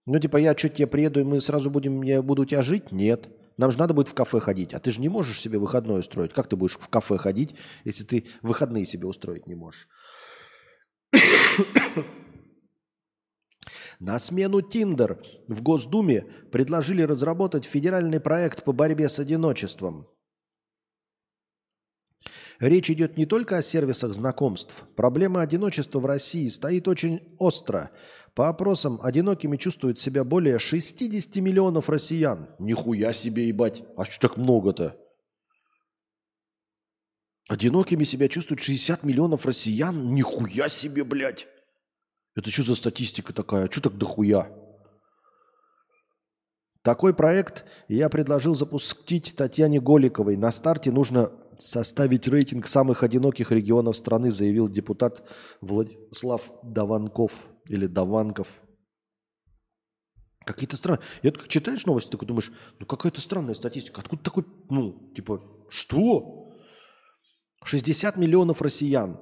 Ну, 0.05 0.19
типа, 0.19 0.37
я 0.37 0.57
что, 0.57 0.69
тебе 0.69 0.87
приеду, 0.87 1.19
и 1.19 1.23
мы 1.23 1.39
сразу 1.39 1.69
будем, 1.69 2.01
я 2.01 2.21
буду 2.21 2.41
у 2.43 2.45
тебя 2.45 2.61
жить? 2.61 2.91
Нет. 2.91 3.29
Нам 3.57 3.71
же 3.71 3.77
надо 3.77 3.93
будет 3.93 4.09
в 4.09 4.13
кафе 4.13 4.39
ходить. 4.39 4.73
А 4.73 4.79
ты 4.79 4.91
же 4.91 5.01
не 5.01 5.09
можешь 5.09 5.39
себе 5.39 5.59
выходной 5.59 5.99
устроить. 5.99 6.33
Как 6.33 6.47
ты 6.47 6.55
будешь 6.55 6.77
в 6.79 6.87
кафе 6.87 7.17
ходить, 7.17 7.55
если 7.83 8.03
ты 8.03 8.25
выходные 8.41 8.85
себе 8.85 9.05
устроить 9.07 9.47
не 9.47 9.55
можешь? 9.55 9.87
На 13.99 14.17
смену 14.17 14.61
Тиндер 14.61 15.21
в 15.47 15.61
Госдуме 15.61 16.21
предложили 16.51 17.01
разработать 17.01 17.65
федеральный 17.65 18.21
проект 18.21 18.63
по 18.63 18.71
борьбе 18.71 19.09
с 19.09 19.19
одиночеством. 19.19 20.07
Речь 22.59 22.89
идет 22.89 23.15
не 23.15 23.25
только 23.25 23.57
о 23.57 23.61
сервисах 23.61 24.13
знакомств. 24.13 24.83
Проблема 24.97 25.41
одиночества 25.41 25.99
в 25.99 26.05
России 26.05 26.47
стоит 26.47 26.89
очень 26.89 27.21
остро. 27.37 27.89
По 28.35 28.49
опросам, 28.49 28.99
одинокими 29.01 29.55
чувствуют 29.55 29.97
себя 29.97 30.25
более 30.25 30.59
60 30.59 31.37
миллионов 31.37 31.89
россиян. 31.89 32.49
Нихуя 32.59 33.13
себе, 33.13 33.47
ебать. 33.47 33.83
А 33.95 34.03
что 34.03 34.27
так 34.27 34.37
много-то? 34.37 34.97
Одинокими 37.47 38.03
себя 38.03 38.27
чувствуют 38.27 38.61
60 38.61 39.03
миллионов 39.03 39.45
россиян? 39.45 40.13
Нихуя 40.13 40.67
себе, 40.67 41.05
блядь. 41.05 41.47
Это 42.35 42.51
что 42.51 42.63
за 42.63 42.75
статистика 42.75 43.33
такая? 43.33 43.69
Что 43.71 43.83
так 43.83 43.97
дохуя? 43.97 44.51
Такой 46.81 47.13
проект 47.13 47.65
я 47.87 48.09
предложил 48.09 48.53
запустить 48.53 49.35
Татьяне 49.35 49.79
Голиковой. 49.79 50.37
На 50.37 50.51
старте 50.51 50.91
нужно 50.91 51.31
составить 51.59 52.27
рейтинг 52.27 52.67
самых 52.67 53.03
одиноких 53.03 53.51
регионов 53.51 53.97
страны, 53.97 54.31
заявил 54.31 54.69
депутат 54.69 55.27
Владислав 55.61 56.51
Даванков 56.63 57.47
или 57.67 57.85
Даванков. 57.85 58.47
Какие-то 60.45 60.77
странные. 60.77 61.03
Я 61.21 61.31
как 61.31 61.47
читаешь 61.47 61.85
новости, 61.85 62.09
такой 62.09 62.27
думаешь, 62.27 62.51
ну 62.79 62.85
какая-то 62.85 63.21
странная 63.21 63.53
статистика. 63.53 64.01
Откуда 64.01 64.23
такой, 64.23 64.45
ну, 64.69 65.11
типа, 65.15 65.43
что? 65.69 66.55
60 67.63 68.17
миллионов 68.17 68.61
россиян 68.61 69.19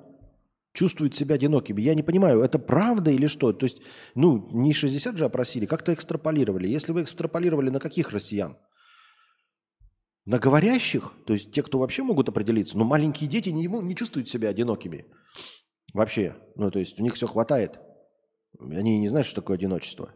чувствуют 0.73 1.15
себя 1.15 1.35
одинокими. 1.35 1.81
Я 1.81 1.95
не 1.95 2.03
понимаю, 2.03 2.41
это 2.41 2.59
правда 2.59 3.09
или 3.09 3.25
что? 3.27 3.51
То 3.51 3.65
есть, 3.65 3.81
ну, 4.13 4.47
не 4.51 4.73
60 4.73 5.17
же 5.17 5.25
опросили, 5.25 5.65
как-то 5.65 5.93
экстраполировали. 5.93 6.67
Если 6.67 6.91
вы 6.91 7.01
экстраполировали, 7.01 7.71
на 7.71 7.79
каких 7.79 8.11
россиян? 8.11 8.55
На 10.27 10.39
говорящих, 10.39 11.13
то 11.25 11.31
есть 11.31 11.53
те, 11.53 11.63
кто 11.63 11.79
вообще 11.79 12.03
могут 12.03 12.27
определиться, 12.27 12.77
но 12.77 12.83
маленькие 12.83 13.29
дети 13.29 13.47
не, 13.47 13.65
не 13.65 13.95
чувствуют 13.95 14.27
себя 14.27 14.49
одинокими. 14.49 15.05
Вообще. 15.93 16.35
Ну, 16.57 16.69
то 16.69 16.79
есть 16.79 16.99
у 16.99 17.03
них 17.03 17.13
все 17.13 17.27
хватает. 17.27 17.79
Они 18.59 18.99
не 18.99 19.07
знают, 19.07 19.25
что 19.25 19.41
такое 19.41 19.55
одиночество. 19.55 20.13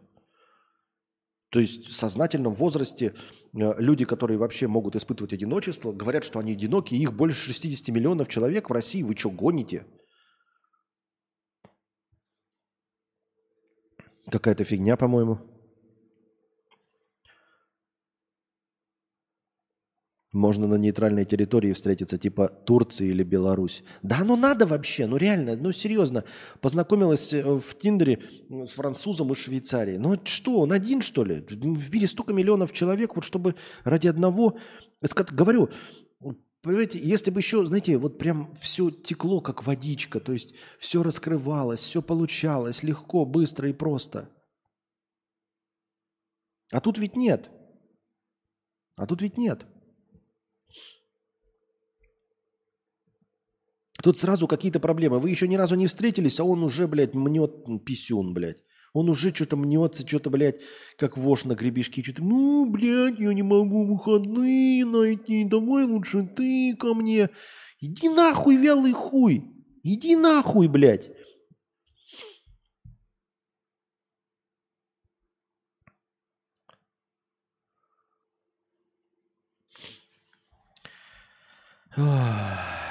То 1.48 1.60
есть 1.60 1.86
в 1.86 1.96
сознательном 1.96 2.52
возрасте 2.52 3.14
э, 3.54 3.74
люди, 3.78 4.04
которые 4.04 4.36
вообще 4.36 4.66
могут 4.66 4.96
испытывать 4.96 5.32
одиночество, 5.32 5.92
говорят, 5.92 6.24
что 6.24 6.38
они 6.38 6.52
одиноки, 6.52 6.94
их 6.94 7.14
больше 7.14 7.50
60 7.50 7.88
миллионов 7.88 8.28
человек 8.28 8.68
в 8.68 8.72
России. 8.74 9.02
Вы 9.02 9.16
что, 9.16 9.30
гоните? 9.30 9.86
Какая-то 14.30 14.64
фигня, 14.64 14.98
по-моему. 14.98 15.51
Можно 20.32 20.66
на 20.66 20.76
нейтральной 20.76 21.26
территории 21.26 21.74
встретиться, 21.74 22.16
типа 22.16 22.48
Турции 22.48 23.08
или 23.08 23.22
Беларусь. 23.22 23.84
Да 24.02 24.24
ну 24.24 24.34
надо 24.34 24.66
вообще, 24.66 25.06
ну 25.06 25.18
реально, 25.18 25.56
ну 25.56 25.72
серьезно. 25.72 26.24
Познакомилась 26.62 27.34
э, 27.34 27.42
в 27.42 27.76
Тиндере 27.76 28.18
с 28.48 28.70
французом 28.70 29.30
из 29.32 29.38
Швейцарии. 29.38 29.98
Ну 29.98 30.18
что, 30.24 30.60
он 30.60 30.72
один 30.72 31.02
что 31.02 31.22
ли? 31.24 31.44
В 31.50 31.92
мире 31.92 32.06
столько 32.06 32.32
миллионов 32.32 32.72
человек, 32.72 33.14
вот 33.14 33.24
чтобы 33.24 33.56
ради 33.84 34.08
одного... 34.08 34.56
Говорю, 35.32 35.68
Понимаете, 36.62 37.00
если 37.00 37.32
бы 37.32 37.40
еще, 37.40 37.66
знаете, 37.66 37.98
вот 37.98 38.18
прям 38.18 38.54
все 38.54 38.90
текло, 38.90 39.40
как 39.40 39.66
водичка, 39.66 40.20
то 40.20 40.32
есть 40.32 40.54
все 40.78 41.02
раскрывалось, 41.02 41.80
все 41.80 42.00
получалось 42.00 42.84
легко, 42.84 43.24
быстро 43.24 43.68
и 43.68 43.72
просто. 43.72 44.30
А 46.70 46.80
тут 46.80 46.98
ведь 46.98 47.16
нет. 47.16 47.50
А 48.96 49.06
тут 49.06 49.22
ведь 49.22 49.36
нет. 49.36 49.66
Тут 54.02 54.18
сразу 54.18 54.48
какие-то 54.48 54.80
проблемы. 54.80 55.20
Вы 55.20 55.30
еще 55.30 55.46
ни 55.46 55.54
разу 55.54 55.76
не 55.76 55.86
встретились, 55.86 56.40
а 56.40 56.44
он 56.44 56.64
уже, 56.64 56.88
блядь, 56.88 57.14
мнет 57.14 57.64
писюн, 57.84 58.34
блядь. 58.34 58.62
Он 58.92 59.08
уже 59.08 59.32
что-то 59.32 59.56
мнется, 59.56 60.06
что-то, 60.06 60.28
блядь, 60.28 60.60
как 60.98 61.16
вошь 61.16 61.44
на 61.44 61.54
гребешке, 61.54 62.02
что-то, 62.02 62.22
ну, 62.22 62.68
блядь, 62.68 63.18
я 63.18 63.32
не 63.32 63.42
могу 63.42 63.86
выходные 63.86 64.84
найти, 64.84 65.44
давай 65.44 65.84
лучше 65.84 66.22
ты 66.22 66.76
ко 66.76 66.92
мне. 66.94 67.30
Иди 67.80 68.08
нахуй, 68.08 68.56
вялый 68.56 68.92
хуй, 68.92 69.44
иди 69.82 70.16
нахуй, 70.16 70.68
блядь. 70.68 71.10
Ах. 81.96 82.81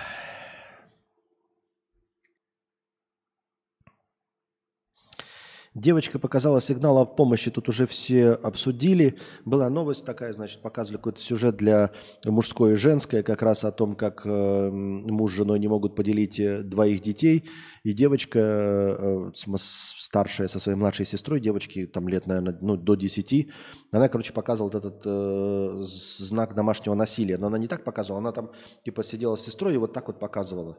Девочка 5.73 6.19
показала 6.19 6.59
сигнал 6.59 6.97
о 6.97 7.05
помощи, 7.05 7.49
тут 7.49 7.69
уже 7.69 7.87
все 7.87 8.31
обсудили. 8.31 9.17
Была 9.45 9.69
новость 9.69 10.05
такая, 10.05 10.33
значит, 10.33 10.61
показывали 10.61 10.97
какой-то 10.97 11.21
сюжет 11.21 11.55
для 11.55 11.91
мужское 12.25 12.73
и 12.73 12.75
женское, 12.75 13.23
как 13.23 13.41
раз 13.41 13.63
о 13.63 13.71
том, 13.71 13.95
как 13.95 14.23
э, 14.25 14.69
муж 14.69 15.31
с 15.31 15.35
женой 15.35 15.59
не 15.59 15.69
могут 15.69 15.95
поделить 15.95 16.41
э, 16.41 16.61
двоих 16.61 17.01
детей. 17.01 17.49
И 17.83 17.93
девочка 17.93 18.39
э, 18.39 19.31
старшая 19.55 20.49
со 20.49 20.59
своей 20.59 20.77
младшей 20.77 21.05
сестрой, 21.05 21.39
девочки 21.39 21.87
там 21.87 22.09
лет, 22.09 22.27
наверное, 22.27 22.57
ну, 22.59 22.75
до 22.75 22.95
10, 22.95 23.47
она, 23.93 24.09
короче, 24.09 24.33
показывала 24.33 24.77
этот 24.77 25.03
э, 25.05 25.79
знак 25.83 26.53
домашнего 26.53 26.95
насилия. 26.95 27.37
Но 27.37 27.47
она 27.47 27.57
не 27.57 27.69
так 27.69 27.85
показывала, 27.85 28.19
она 28.19 28.33
там 28.33 28.51
типа 28.83 29.03
сидела 29.03 29.37
с 29.37 29.45
сестрой 29.45 29.75
и 29.75 29.77
вот 29.77 29.93
так 29.93 30.07
вот 30.07 30.19
показывала. 30.19 30.77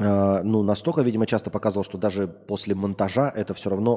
А, 0.00 0.42
ну, 0.42 0.62
настолько, 0.62 1.02
видимо, 1.02 1.26
часто 1.26 1.50
показывал, 1.50 1.84
что 1.84 1.98
даже 1.98 2.26
после 2.26 2.74
монтажа 2.74 3.30
это 3.34 3.54
все 3.54 3.70
равно 3.70 3.96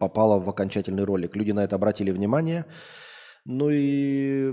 попало 0.00 0.40
в 0.40 0.48
окончательный 0.48 1.04
ролик. 1.04 1.36
Люди 1.36 1.52
на 1.52 1.64
это 1.64 1.76
обратили 1.76 2.10
внимание. 2.10 2.66
Ну 3.44 3.70
и 3.70 4.52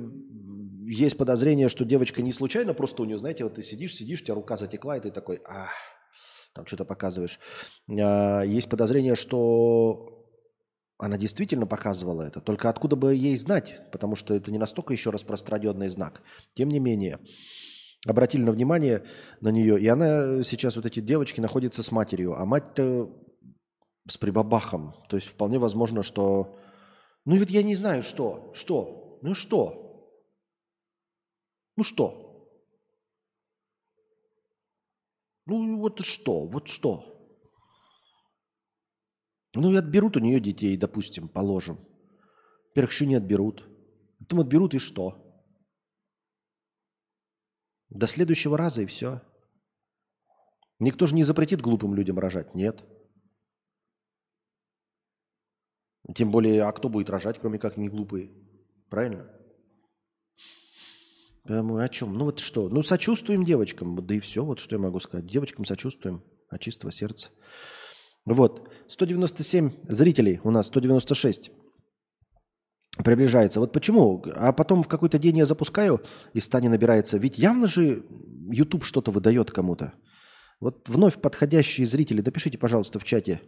есть 0.87 1.17
подозрение, 1.17 1.67
что 1.67 1.83
девочка 1.83 2.21
не 2.21 2.31
случайно, 2.31 2.73
просто 2.73 3.01
у 3.01 3.05
нее, 3.05 3.17
знаете, 3.17 3.43
вот 3.43 3.55
ты 3.55 3.63
сидишь, 3.63 3.95
сидишь, 3.95 4.21
у 4.21 4.25
тебя 4.25 4.35
рука 4.35 4.55
затекла, 4.55 4.95
и 4.95 5.01
ты 5.01 5.11
такой, 5.11 5.41
а, 5.47 5.67
там 6.53 6.65
что-то 6.65 6.85
показываешь. 6.85 7.39
А, 7.89 8.43
есть 8.43 8.69
подозрение, 8.69 9.15
что 9.15 10.15
она 10.97 11.17
действительно 11.17 11.67
показывала 11.67 12.21
это. 12.21 12.39
Только 12.39 12.69
откуда 12.69 12.95
бы 12.95 13.13
ей 13.13 13.35
знать, 13.35 13.81
потому 13.91 14.15
что 14.15 14.33
это 14.33 14.51
не 14.51 14.57
настолько 14.57 14.93
еще 14.93 15.09
распространенный 15.09 15.89
знак. 15.89 16.21
Тем 16.53 16.69
не 16.69 16.79
менее, 16.79 17.19
обратили 18.05 18.43
на 18.43 18.51
внимание 18.51 19.03
на 19.41 19.49
нее, 19.49 19.79
и 19.79 19.87
она 19.87 20.43
сейчас, 20.43 20.75
вот 20.75 20.85
эти 20.85 20.99
девочки, 20.99 21.41
находятся 21.41 21.83
с 21.83 21.91
матерью, 21.91 22.39
а 22.39 22.45
мать-то 22.45 23.09
с 24.07 24.17
прибабахом. 24.17 24.93
То 25.09 25.17
есть 25.17 25.27
вполне 25.27 25.59
возможно, 25.59 26.03
что... 26.03 26.57
Ну 27.25 27.37
вот 27.37 27.49
я 27.49 27.63
не 27.63 27.75
знаю, 27.75 28.03
что, 28.03 28.51
что, 28.53 29.19
ну 29.23 29.33
что, 29.33 30.11
ну 31.75 31.83
что, 31.83 32.25
ну 35.47 35.79
вот 35.79 35.99
что, 36.01 36.47
вот 36.47 36.67
что. 36.67 37.11
Ну 39.55 39.71
и 39.71 39.75
отберут 39.75 40.17
у 40.17 40.19
нее 40.19 40.39
детей, 40.39 40.75
допустим, 40.77 41.27
положим. 41.29 41.79
Во-первых, 42.69 42.91
еще 42.91 43.05
не 43.05 43.15
отберут. 43.15 43.63
Потом 44.19 44.41
отберут 44.41 44.73
и 44.73 44.79
что? 44.79 45.24
До 47.89 48.07
следующего 48.07 48.57
раза 48.57 48.81
и 48.81 48.85
все. 48.85 49.21
Никто 50.79 51.05
же 51.05 51.15
не 51.15 51.23
запретит 51.23 51.61
глупым 51.61 51.93
людям 51.93 52.19
рожать, 52.19 52.53
нет. 52.53 52.83
Тем 56.13 56.31
более, 56.31 56.63
а 56.63 56.71
кто 56.71 56.89
будет 56.89 57.09
рожать, 57.09 57.39
кроме 57.39 57.57
как 57.57 57.77
не 57.77 57.89
глупые? 57.89 58.31
Правильно? 58.89 59.29
Поэтому 61.43 61.77
о 61.77 61.89
чем? 61.89 62.13
Ну 62.17 62.25
вот 62.25 62.39
что? 62.39 62.69
Ну 62.69 62.81
сочувствуем 62.81 63.43
девочкам, 63.43 64.05
да 64.05 64.15
и 64.15 64.19
все, 64.19 64.43
вот 64.43 64.59
что 64.59 64.75
я 64.75 64.81
могу 64.81 64.99
сказать. 64.99 65.27
Девочкам 65.27 65.65
сочувствуем 65.65 66.23
от 66.49 66.61
чистого 66.61 66.91
сердца. 66.91 67.29
Вот, 68.25 68.73
197 68.89 69.87
зрителей 69.87 70.41
у 70.43 70.49
нас, 70.49 70.67
196 70.67 71.51
приближается. 73.03 73.59
Вот 73.59 73.71
почему? 73.71 74.23
А 74.35 74.53
потом 74.53 74.83
в 74.83 74.87
какой-то 74.87 75.17
день 75.19 75.37
я 75.37 75.45
запускаю, 75.45 76.01
и 76.33 76.39
стане 76.39 76.69
набирается. 76.69 77.17
Ведь 77.17 77.37
явно 77.37 77.67
же 77.67 78.03
YouTube 78.51 78.83
что-то 78.83 79.11
выдает 79.11 79.51
кому-то. 79.51 79.93
Вот 80.59 80.87
вновь 80.87 81.19
подходящие 81.19 81.85
зрители, 81.85 82.21
напишите, 82.21 82.57
пожалуйста, 82.57 82.99
в 82.99 83.03
чате, 83.03 83.41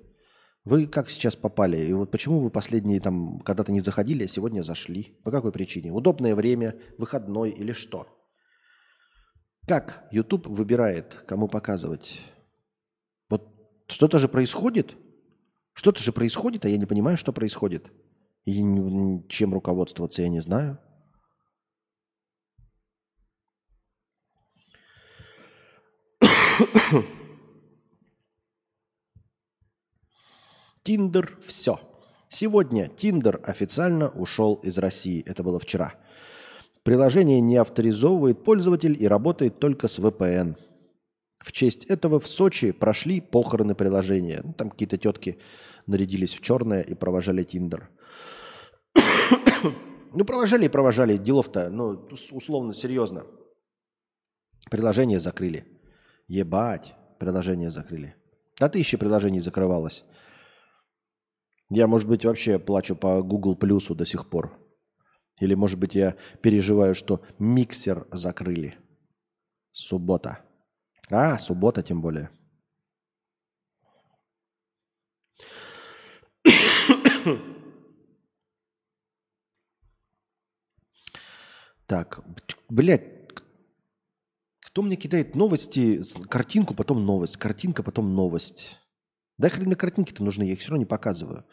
вы 0.65 0.85
как 0.85 1.09
сейчас 1.09 1.35
попали? 1.35 1.77
И 1.77 1.93
вот 1.93 2.11
почему 2.11 2.41
вы 2.41 2.49
последние 2.49 2.99
там 2.99 3.39
когда-то 3.39 3.71
не 3.71 3.79
заходили, 3.79 4.25
а 4.25 4.27
сегодня 4.27 4.61
зашли? 4.61 5.17
По 5.23 5.31
какой 5.31 5.53
причине? 5.53 5.93
Удобное 5.93 6.35
время, 6.35 6.75
выходной 6.97 7.51
или 7.51 7.71
что? 7.71 8.07
Как 9.65 10.07
YouTube 10.11 10.47
выбирает, 10.47 11.23
кому 11.25 11.47
показывать? 11.47 12.21
Вот 13.29 13.47
что-то 13.87 14.19
же 14.19 14.27
происходит? 14.27 14.95
Что-то 15.71 16.01
же 16.03 16.11
происходит, 16.11 16.65
а 16.65 16.69
я 16.69 16.77
не 16.77 16.85
понимаю, 16.85 17.17
что 17.17 17.31
происходит. 17.31 17.91
И 18.47 18.63
чем 19.27 19.53
руководствоваться, 19.53 20.21
я 20.21 20.29
не 20.29 20.39
знаю. 20.39 20.79
Тиндер 30.83 31.37
все. 31.45 31.81
Сегодня 32.29 32.87
Тиндер 32.87 33.41
официально 33.43 34.07
ушел 34.07 34.53
из 34.63 34.77
России. 34.77 35.21
Это 35.25 35.43
было 35.43 35.59
вчера. 35.59 35.95
Приложение 36.83 37.41
не 37.41 37.57
авторизовывает 37.57 38.45
пользователь 38.45 38.95
и 38.97 39.09
работает 39.09 39.59
только 39.59 39.89
с 39.89 39.99
VPN. 39.99 40.55
В 41.39 41.51
честь 41.51 41.83
этого 41.83 42.21
в 42.21 42.27
Сочи 42.29 42.71
прошли 42.71 43.19
похороны 43.19 43.75
приложения. 43.75 44.39
Ну, 44.41 44.53
там 44.53 44.69
какие-то 44.69 44.97
тетки 44.97 45.37
нарядились 45.85 46.33
в 46.33 46.39
черное 46.39 46.81
и 46.81 46.93
провожали 46.93 47.43
Тиндер. 47.43 47.89
ну, 50.13 50.25
провожали 50.25 50.65
и 50.65 50.69
провожали. 50.69 51.17
Делов-то, 51.17 51.69
ну, 51.69 52.07
условно, 52.31 52.73
серьезно. 52.73 53.25
Приложение 54.69 55.19
закрыли. 55.19 55.65
Ебать, 56.27 56.95
приложение 57.19 57.69
закрыли. 57.69 58.15
А 58.59 58.69
тысяча 58.69 58.97
приложений 58.97 59.41
закрывалось. 59.41 60.03
Я, 61.69 61.87
может 61.87 62.07
быть, 62.07 62.25
вообще 62.25 62.59
плачу 62.59 62.95
по 62.95 63.21
Google 63.21 63.55
Плюсу 63.55 63.93
до 63.93 64.05
сих 64.05 64.29
пор. 64.29 64.57
Или, 65.39 65.53
может 65.53 65.79
быть, 65.79 65.95
я 65.95 66.15
переживаю, 66.41 66.95
что 66.95 67.21
миксер 67.39 68.07
закрыли. 68.11 68.75
Суббота. 69.71 70.39
А, 71.09 71.37
суббота 71.37 71.83
тем 71.83 72.01
более. 72.01 72.29
Так, 81.87 82.21
блядь, 82.69 83.03
кто 84.65 84.81
мне 84.81 84.97
кидает 84.97 85.35
новости, 85.35 86.03
картинку, 86.29 86.73
потом 86.73 87.05
новость, 87.05 87.37
картинка, 87.37 87.81
потом 87.81 88.13
новость. 88.13 88.77
Да 89.37 89.49
хрен 89.49 89.67
мне 89.67 89.75
картинки-то 89.75 90.23
нужны, 90.23 90.43
я 90.43 90.53
их 90.53 90.59
все 90.59 90.71
равно 90.71 90.79
не 90.79 90.85
показываю. 90.85 91.45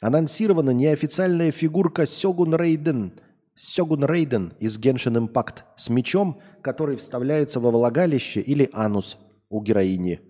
Анонсирована 0.00 0.70
неофициальная 0.70 1.52
фигурка 1.52 2.06
Сёгун 2.06 2.54
Рейден. 2.54 3.18
Сёгун 3.54 4.04
Рейден 4.04 4.52
из 4.58 4.78
Genshin 4.78 5.26
Impact 5.26 5.62
с 5.76 5.88
мечом, 5.88 6.40
который 6.60 6.96
вставляется 6.96 7.58
во 7.58 7.70
влагалище 7.70 8.40
или 8.40 8.68
анус 8.72 9.16
у 9.48 9.62
героини. 9.62 10.20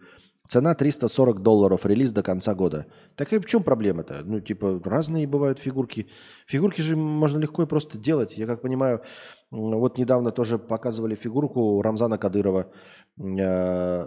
Цена 0.53 0.74
340 0.74 1.41
долларов, 1.41 1.87
релиз 1.87 2.12
до 2.12 2.23
конца 2.23 2.55
года. 2.55 2.85
Так 3.16 3.33
и 3.33 3.39
в 3.39 3.47
чем 3.47 3.62
проблема-то? 3.62 4.23
Ну, 4.23 4.39
типа, 4.41 4.83
разные 4.85 5.27
бывают 5.27 5.59
фигурки. 5.59 6.09
Фигурки 6.47 6.83
же 6.83 6.95
можно 6.95 7.39
легко 7.39 7.62
и 7.62 7.66
просто 7.66 7.97
делать. 7.97 8.37
Я 8.37 8.47
как 8.47 8.61
понимаю, 8.61 9.01
вот 9.51 9.97
недавно 9.97 10.31
тоже 10.31 10.59
показывали 10.59 11.15
фигурку 11.15 11.81
Рамзана 11.81 12.19
Кадырова 12.19 12.70
э, 13.19 14.07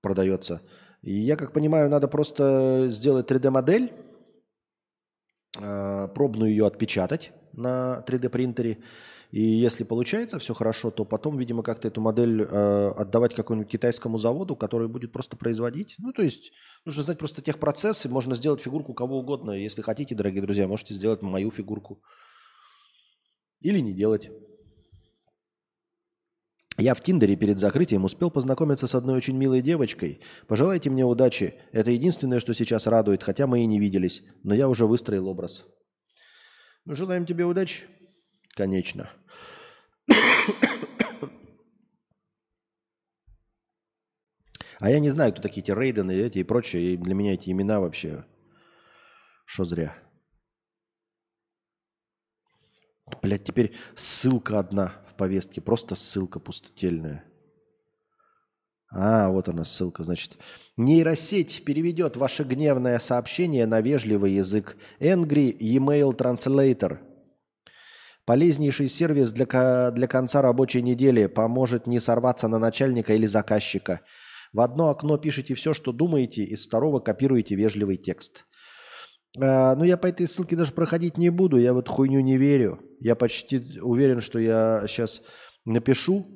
продается. 0.00 0.62
И 1.02 1.12
я 1.12 1.36
как 1.36 1.52
понимаю, 1.52 1.90
надо 1.90 2.08
просто 2.08 2.86
сделать 2.88 3.30
3D-модель, 3.30 3.92
э, 5.60 6.08
пробную 6.14 6.50
ее 6.50 6.66
отпечатать 6.66 7.32
на 7.56 8.04
3D 8.06 8.28
принтере 8.28 8.78
и 9.30 9.42
если 9.42 9.84
получается 9.84 10.38
все 10.38 10.54
хорошо, 10.54 10.90
то 10.90 11.04
потом, 11.04 11.36
видимо, 11.36 11.62
как-то 11.62 11.88
эту 11.88 12.00
модель 12.00 12.42
э, 12.42 12.88
отдавать 12.96 13.34
какому-нибудь 13.34 13.70
китайскому 13.70 14.18
заводу, 14.18 14.56
который 14.56 14.88
будет 14.88 15.12
просто 15.12 15.36
производить. 15.36 15.96
Ну, 15.98 16.12
то 16.12 16.22
есть 16.22 16.52
нужно 16.84 17.02
знать 17.02 17.18
просто 17.18 17.42
техпроцессы, 17.42 18.08
можно 18.08 18.34
сделать 18.34 18.60
фигурку 18.60 18.94
кого 18.94 19.18
угодно. 19.18 19.50
Если 19.50 19.82
хотите, 19.82 20.14
дорогие 20.14 20.42
друзья, 20.42 20.68
можете 20.68 20.94
сделать 20.94 21.22
мою 21.22 21.50
фигурку. 21.50 22.02
Или 23.60 23.80
не 23.80 23.92
делать. 23.92 24.30
Я 26.78 26.94
в 26.94 27.00
Тиндере 27.00 27.36
перед 27.36 27.58
закрытием 27.58 28.04
успел 28.04 28.30
познакомиться 28.30 28.86
с 28.86 28.94
одной 28.94 29.16
очень 29.16 29.36
милой 29.36 29.62
девочкой. 29.62 30.20
Пожелайте 30.46 30.90
мне 30.90 31.04
удачи. 31.04 31.54
Это 31.72 31.90
единственное, 31.90 32.38
что 32.38 32.52
сейчас 32.54 32.86
радует, 32.86 33.22
хотя 33.22 33.46
мы 33.46 33.60
и 33.62 33.66
не 33.66 33.80
виделись. 33.80 34.22
Но 34.44 34.54
я 34.54 34.68
уже 34.68 34.86
выстроил 34.86 35.26
образ. 35.26 35.64
Желаем 36.86 37.26
тебе 37.26 37.44
удачи. 37.44 37.84
Конечно. 38.54 39.10
А 44.78 44.90
я 44.90 45.00
не 45.00 45.08
знаю, 45.08 45.32
кто 45.32 45.42
такие 45.42 45.62
эти 45.62 45.70
Рейдены 45.70 46.12
и 46.12 46.20
эти 46.20 46.38
и 46.38 46.44
прочие. 46.44 46.94
И 46.94 46.96
для 46.96 47.14
меня 47.14 47.34
эти 47.34 47.50
имена 47.50 47.80
вообще... 47.80 48.24
Что 49.46 49.64
зря. 49.64 49.96
Блять, 53.22 53.44
теперь 53.44 53.74
ссылка 53.94 54.58
одна 54.58 55.06
повестке. 55.16 55.60
Просто 55.60 55.94
ссылка 55.94 56.40
пустотельная. 56.40 57.24
А, 58.90 59.30
вот 59.30 59.48
она 59.48 59.64
ссылка. 59.64 60.04
Значит, 60.04 60.38
нейросеть 60.76 61.64
переведет 61.64 62.16
ваше 62.16 62.44
гневное 62.44 62.98
сообщение 62.98 63.66
на 63.66 63.80
вежливый 63.80 64.32
язык. 64.32 64.76
Angry 65.00 65.56
Email 65.58 66.16
Translator. 66.16 66.98
Полезнейший 68.24 68.88
сервис 68.88 69.32
для, 69.32 69.90
для 69.92 70.06
конца 70.08 70.42
рабочей 70.42 70.82
недели 70.82 71.26
поможет 71.26 71.86
не 71.86 72.00
сорваться 72.00 72.48
на 72.48 72.58
начальника 72.58 73.14
или 73.14 73.26
заказчика. 73.26 74.00
В 74.52 74.60
одно 74.60 74.88
окно 74.88 75.16
пишите 75.18 75.54
все, 75.54 75.74
что 75.74 75.92
думаете, 75.92 76.42
из 76.42 76.66
второго 76.66 76.98
копируете 76.98 77.54
вежливый 77.54 77.96
текст. 77.96 78.46
А, 79.38 79.76
ну, 79.76 79.84
я 79.84 79.96
по 79.96 80.06
этой 80.06 80.26
ссылке 80.26 80.56
даже 80.56 80.72
проходить 80.72 81.18
не 81.18 81.30
буду, 81.30 81.56
я 81.56 81.72
в 81.72 81.78
эту 81.78 81.92
хуйню 81.92 82.20
не 82.20 82.36
верю. 82.36 82.80
Я 83.00 83.14
почти 83.14 83.80
уверен, 83.80 84.20
что 84.20 84.38
я 84.38 84.84
сейчас 84.88 85.22
напишу 85.64 86.26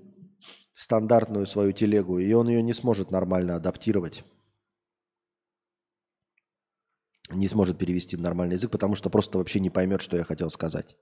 стандартную 0.81 1.47
свою 1.47 1.73
телегу, 1.73 2.19
и 2.19 2.33
он 2.33 2.49
ее 2.49 2.63
не 2.63 2.73
сможет 2.73 3.11
нормально 3.11 3.55
адаптировать. 3.57 4.25
Не 7.31 7.49
сможет 7.49 7.77
перевести 7.79 8.17
на 8.17 8.23
нормальный 8.23 8.55
язык, 8.55 8.71
потому 8.71 8.95
что 8.95 9.11
просто 9.11 9.37
вообще 9.39 9.61
не 9.61 9.69
поймет, 9.69 10.01
что 10.01 10.17
я 10.17 10.25
хотел 10.25 10.49
сказать. 10.49 10.97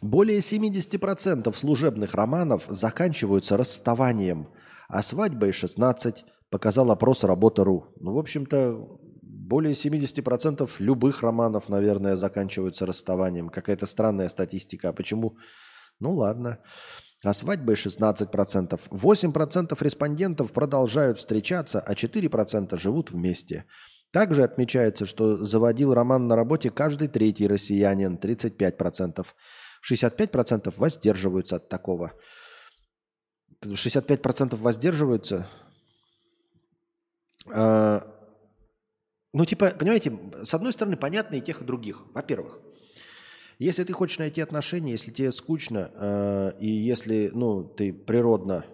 Более 0.00 0.38
70% 0.38 1.54
служебных 1.54 2.14
романов 2.14 2.64
заканчиваются 2.68 3.58
расставанием, 3.58 4.48
а 4.88 5.02
свадьбой 5.02 5.52
16 5.52 6.24
показал 6.50 6.90
опрос 6.90 7.24
Работа.ру. 7.24 7.94
Ну, 8.00 8.14
в 8.14 8.18
общем-то, 8.18 9.02
более 9.52 9.74
70% 9.74 10.70
любых 10.78 11.22
романов, 11.22 11.68
наверное, 11.68 12.16
заканчиваются 12.16 12.86
расставанием. 12.86 13.50
Какая-то 13.50 13.84
странная 13.84 14.30
статистика. 14.30 14.88
А 14.88 14.92
почему? 14.94 15.36
Ну 16.00 16.14
ладно. 16.14 16.58
А 17.22 17.34
свадьбой 17.34 17.74
16%. 17.74 18.80
8% 18.90 19.84
респондентов 19.84 20.52
продолжают 20.52 21.18
встречаться, 21.18 21.80
а 21.80 21.92
4% 21.92 22.78
живут 22.78 23.10
вместе. 23.10 23.66
Также 24.10 24.42
отмечается, 24.42 25.04
что 25.04 25.44
заводил 25.44 25.92
роман 25.92 26.28
на 26.28 26.36
работе 26.36 26.70
каждый 26.70 27.08
третий 27.08 27.46
россиянин, 27.46 28.16
35%. 28.16 29.26
65% 29.92 30.74
воздерживаются 30.78 31.56
от 31.56 31.68
такого. 31.68 32.12
65% 33.62 34.56
воздерживаются. 34.56 35.46
А, 37.54 38.00
ну, 39.32 39.44
типа, 39.44 39.72
понимаете, 39.78 40.18
с 40.42 40.52
одной 40.52 40.72
стороны, 40.72 40.96
понятно 40.96 41.36
и 41.36 41.40
тех, 41.40 41.62
и 41.62 41.64
других. 41.64 42.04
Во-первых, 42.12 42.60
если 43.58 43.84
ты 43.84 43.92
хочешь 43.92 44.18
найти 44.18 44.40
отношения, 44.40 44.92
если 44.92 45.10
тебе 45.10 45.30
скучно, 45.30 45.90
э, 45.94 46.52
и 46.60 46.68
если, 46.68 47.30
ну, 47.32 47.64
ты 47.64 47.92
природно, 47.92 48.64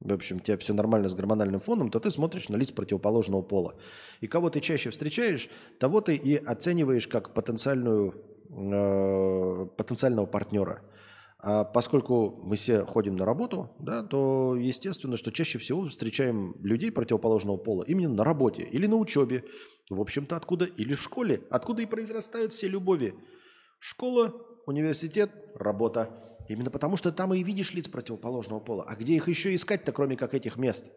в 0.00 0.12
общем, 0.12 0.38
у 0.38 0.40
тебя 0.40 0.56
все 0.58 0.74
нормально 0.74 1.08
с 1.08 1.14
гормональным 1.14 1.60
фоном, 1.60 1.90
то 1.90 2.00
ты 2.00 2.10
смотришь 2.10 2.48
на 2.48 2.56
лиц 2.56 2.70
противоположного 2.70 3.42
пола. 3.42 3.76
И 4.20 4.26
кого 4.26 4.50
ты 4.50 4.60
чаще 4.60 4.90
встречаешь, 4.90 5.48
того 5.78 6.00
ты 6.00 6.16
и 6.16 6.36
оцениваешь 6.36 7.06
как 7.06 7.34
потенциальную, 7.34 8.14
э, 8.50 9.66
потенциального 9.76 10.26
партнера. 10.26 10.82
А 11.42 11.64
поскольку 11.64 12.38
мы 12.42 12.56
все 12.56 12.84
ходим 12.84 13.16
на 13.16 13.24
работу, 13.24 13.70
да, 13.78 14.02
то 14.02 14.56
естественно, 14.56 15.16
что 15.16 15.32
чаще 15.32 15.58
всего 15.58 15.88
встречаем 15.88 16.54
людей 16.62 16.92
противоположного 16.92 17.56
пола 17.56 17.82
именно 17.84 18.12
на 18.12 18.24
работе 18.24 18.62
или 18.62 18.86
на 18.86 18.96
учебе. 18.96 19.44
В 19.88 20.00
общем-то, 20.00 20.36
откуда? 20.36 20.66
Или 20.66 20.94
в 20.94 21.00
школе. 21.00 21.42
Откуда 21.50 21.82
и 21.82 21.86
произрастают 21.86 22.52
все 22.52 22.68
любови. 22.68 23.14
Школа, 23.78 24.34
университет, 24.66 25.30
работа. 25.54 26.10
Именно 26.48 26.70
потому, 26.70 26.96
что 26.96 27.10
там 27.10 27.32
и 27.32 27.42
видишь 27.42 27.72
лиц 27.72 27.88
противоположного 27.88 28.60
пола. 28.60 28.84
А 28.86 28.94
где 28.94 29.14
их 29.14 29.26
еще 29.28 29.54
искать-то, 29.54 29.92
кроме 29.92 30.16
как 30.16 30.34
этих 30.34 30.56
мест? 30.56 30.90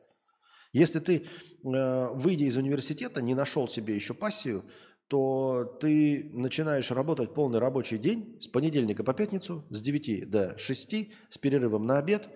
Если 0.74 1.00
ты, 1.00 1.24
э, 1.64 2.08
выйдя 2.14 2.46
из 2.46 2.58
университета, 2.58 3.22
не 3.22 3.36
нашел 3.36 3.70
себе 3.70 3.96
еще 3.96 4.14
пассию, 4.14 4.66
то 5.14 5.78
ты 5.80 6.32
начинаешь 6.34 6.90
работать 6.90 7.36
полный 7.36 7.60
рабочий 7.60 8.00
день 8.00 8.36
с 8.42 8.48
понедельника 8.48 9.04
по 9.04 9.14
пятницу 9.14 9.64
с 9.70 9.80
9 9.80 10.28
до 10.28 10.58
6 10.58 10.96
с 11.30 11.38
перерывом 11.38 11.86
на 11.86 12.00
обед, 12.00 12.28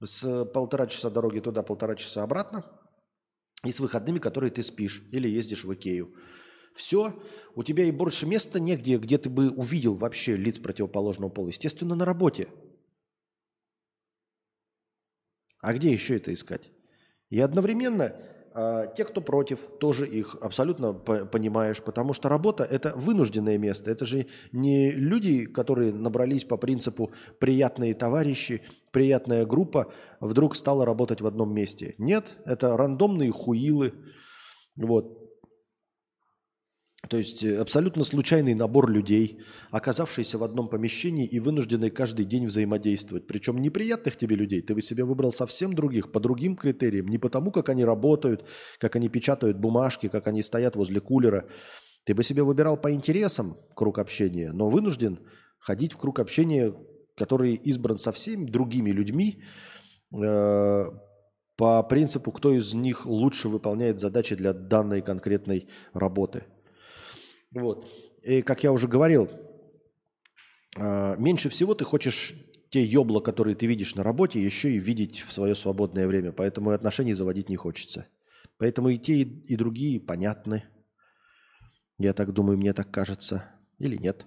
с 0.00 0.44
полтора 0.44 0.86
часа 0.86 1.10
дороги 1.10 1.40
туда, 1.40 1.64
полтора 1.64 1.96
часа 1.96 2.22
обратно 2.22 2.64
и 3.64 3.72
с 3.72 3.80
выходными, 3.80 4.20
которые 4.20 4.52
ты 4.52 4.62
спишь 4.62 5.02
или 5.10 5.26
ездишь 5.26 5.64
в 5.64 5.74
Икею. 5.74 6.14
Все, 6.76 7.20
у 7.56 7.64
тебя 7.64 7.86
и 7.86 7.90
больше 7.90 8.24
места 8.24 8.60
негде, 8.60 8.98
где 8.98 9.18
ты 9.18 9.28
бы 9.28 9.50
увидел 9.50 9.96
вообще 9.96 10.36
лиц 10.36 10.60
противоположного 10.60 11.28
пола. 11.28 11.48
Естественно, 11.48 11.96
на 11.96 12.04
работе. 12.04 12.46
А 15.58 15.74
где 15.74 15.92
еще 15.92 16.18
это 16.18 16.32
искать? 16.32 16.70
И 17.30 17.40
одновременно 17.40 18.16
те, 18.96 19.04
кто 19.04 19.20
против, 19.20 19.60
тоже 19.80 20.06
их 20.06 20.36
абсолютно 20.40 20.92
понимаешь, 20.92 21.82
потому 21.82 22.12
что 22.12 22.28
работа– 22.28 22.64
это 22.70 22.92
вынужденное 22.94 23.58
место. 23.58 23.90
Это 23.90 24.04
же 24.04 24.26
не 24.52 24.90
люди, 24.90 25.46
которые 25.46 25.92
набрались 25.92 26.44
по 26.44 26.56
принципу 26.56 27.12
«приятные 27.38 27.94
товарищи», 27.94 28.62
«приятная 28.90 29.46
группа» 29.46 29.92
вдруг 30.20 30.56
стала 30.56 30.84
работать 30.84 31.20
в 31.20 31.26
одном 31.26 31.54
месте. 31.54 31.94
Нет, 31.98 32.38
это 32.44 32.76
рандомные 32.76 33.30
хуилы, 33.30 33.94
вот, 34.76 35.21
то 37.08 37.16
есть 37.16 37.42
э, 37.42 37.58
абсолютно 37.58 38.04
случайный 38.04 38.54
набор 38.54 38.88
людей, 38.88 39.40
оказавшийся 39.70 40.38
в 40.38 40.44
одном 40.44 40.68
помещении 40.68 41.26
и 41.26 41.40
вынужденный 41.40 41.90
каждый 41.90 42.24
день 42.24 42.46
взаимодействовать. 42.46 43.26
Причем 43.26 43.60
неприятных 43.60 44.16
тебе 44.16 44.36
людей 44.36 44.62
ты 44.62 44.74
бы 44.74 44.82
себе 44.82 45.04
выбрал 45.04 45.32
совсем 45.32 45.72
других, 45.72 46.12
по 46.12 46.20
другим 46.20 46.56
критериям. 46.56 47.08
Не 47.08 47.18
потому, 47.18 47.50
как 47.50 47.68
они 47.70 47.84
работают, 47.84 48.44
как 48.78 48.94
они 48.94 49.08
печатают 49.08 49.58
бумажки, 49.58 50.08
как 50.08 50.28
они 50.28 50.42
стоят 50.42 50.76
возле 50.76 51.00
кулера. 51.00 51.48
Ты 52.04 52.14
бы 52.14 52.22
себе 52.22 52.44
выбирал 52.44 52.76
по 52.76 52.92
интересам 52.92 53.56
круг 53.74 53.98
общения, 53.98 54.52
но 54.52 54.68
вынужден 54.68 55.18
ходить 55.58 55.94
в 55.94 55.96
круг 55.96 56.20
общения, 56.20 56.72
который 57.16 57.54
избран 57.54 57.98
совсем 57.98 58.48
другими 58.48 58.90
людьми, 58.90 59.42
э, 60.14 60.84
по 61.56 61.82
принципу, 61.82 62.30
кто 62.30 62.52
из 62.52 62.74
них 62.74 63.06
лучше 63.06 63.48
выполняет 63.48 63.98
задачи 63.98 64.36
для 64.36 64.52
данной 64.52 65.02
конкретной 65.02 65.68
работы– 65.92 66.44
вот. 67.52 67.86
И, 68.22 68.42
как 68.42 68.64
я 68.64 68.72
уже 68.72 68.88
говорил, 68.88 69.28
а, 70.76 71.16
меньше 71.16 71.48
всего 71.48 71.74
ты 71.74 71.84
хочешь 71.84 72.34
те 72.70 72.82
ёбла, 72.82 73.20
которые 73.20 73.54
ты 73.54 73.66
видишь 73.66 73.94
на 73.94 74.02
работе, 74.02 74.42
еще 74.42 74.72
и 74.72 74.78
видеть 74.78 75.20
в 75.20 75.32
свое 75.32 75.54
свободное 75.54 76.06
время. 76.06 76.32
Поэтому 76.32 76.72
и 76.72 76.74
отношений 76.74 77.12
заводить 77.12 77.48
не 77.48 77.56
хочется. 77.56 78.06
Поэтому 78.56 78.88
и 78.88 78.98
те, 78.98 79.20
и 79.20 79.56
другие 79.56 80.00
понятны. 80.00 80.64
Я 81.98 82.14
так 82.14 82.32
думаю, 82.32 82.58
мне 82.58 82.72
так 82.72 82.90
кажется. 82.90 83.44
Или 83.78 83.96
нет. 83.96 84.26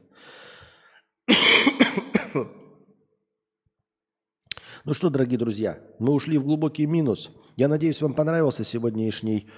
Ну 4.83 4.93
что, 4.93 5.09
дорогие 5.09 5.39
друзья, 5.39 5.79
мы 5.97 6.13
ушли 6.13 6.37
в 6.37 6.43
глубокий 6.43 6.85
минус. 6.85 7.31
Я 7.55 7.67
надеюсь, 7.67 8.03
вам 8.03 8.13
понравился 8.13 8.63
сегодняшний 8.63 9.49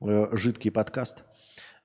э, 0.00 0.26
жидкий 0.32 0.72
подкаст. 0.72 1.22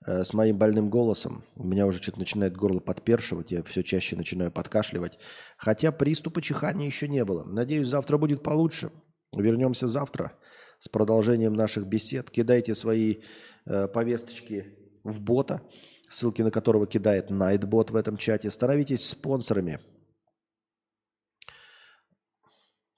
Э, 0.06 0.24
с 0.24 0.34
моим 0.34 0.57
больным 0.57 0.90
голосом. 0.90 1.44
У 1.56 1.64
меня 1.64 1.86
уже 1.86 2.02
что-то 2.02 2.19
начинает 2.19 2.56
горло 2.56 2.80
подпершивать, 2.80 3.52
я 3.52 3.64
все 3.64 3.84
чаще 3.84 4.15
начинаю 4.15 4.52
подкашливать. 4.52 5.18
Хотя 5.57 5.91
приступа 5.91 6.41
чихания 6.41 6.86
еще 6.86 7.07
не 7.07 7.24
было. 7.26 7.44
Надеюсь, 7.44 7.88
завтра 7.88 8.18
будет 8.18 8.44
получше. 8.44 8.91
Вернемся 9.36 9.88
завтра 9.88 10.34
с 10.80 10.88
продолжением 10.88 11.53
наших 11.53 11.88
бесед. 11.88 12.30
Кидайте 12.30 12.76
свои 12.76 13.18
э, 13.65 13.88
повесточки 13.88 14.78
в 15.03 15.19
бота, 15.19 15.61
ссылки 16.07 16.41
на 16.41 16.52
которого 16.52 16.86
кидает 16.86 17.32
Nightbot 17.32 17.91
в 17.91 17.95
этом 17.95 18.18
чате. 18.18 18.52
Становитесь 18.52 19.07
спонсорами. 19.07 19.80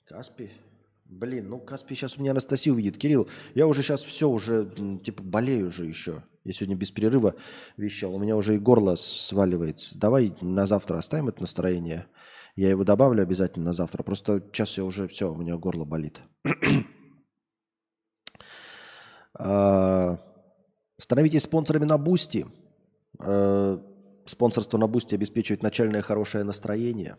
Каспи. 0.05 0.51
Блин, 1.09 1.49
ну 1.49 1.59
Каспи 1.59 1.95
сейчас 1.95 2.17
у 2.17 2.21
меня 2.21 2.31
Анастасию 2.31 2.75
видит. 2.75 2.99
Кирилл, 2.99 3.27
я 3.55 3.65
уже 3.65 3.81
сейчас 3.81 4.03
все 4.03 4.29
уже, 4.29 4.71
типа, 5.03 5.23
болею 5.23 5.71
же 5.71 5.87
еще. 5.87 6.23
Я 6.43 6.53
сегодня 6.53 6.75
без 6.75 6.91
перерыва 6.91 7.33
вещал. 7.77 8.13
У 8.13 8.19
меня 8.19 8.37
уже 8.37 8.55
и 8.55 8.59
горло 8.59 8.95
сваливается. 8.95 9.97
Давай 9.97 10.35
на 10.39 10.67
завтра 10.67 10.99
оставим 10.99 11.27
это 11.27 11.41
настроение. 11.41 12.05
Я 12.55 12.69
его 12.69 12.83
добавлю 12.83 13.23
обязательно 13.23 13.65
на 13.65 13.73
завтра. 13.73 14.03
Просто 14.03 14.43
сейчас 14.53 14.77
я 14.77 14.85
уже 14.85 15.07
все, 15.07 15.31
у 15.31 15.35
меня 15.35 15.57
горло 15.57 15.83
болит. 15.83 16.21
А, 19.41 20.19
становитесь 20.97 21.43
спонсорами 21.43 21.85
на 21.85 21.97
Boosty. 21.97 22.45
А, 23.19 23.81
спонсорство 24.25 24.77
на 24.77 24.87
Boosty 24.87 25.15
обеспечивает 25.15 25.63
начальное 25.63 26.01
хорошее 26.01 26.43
настроение. 26.43 27.15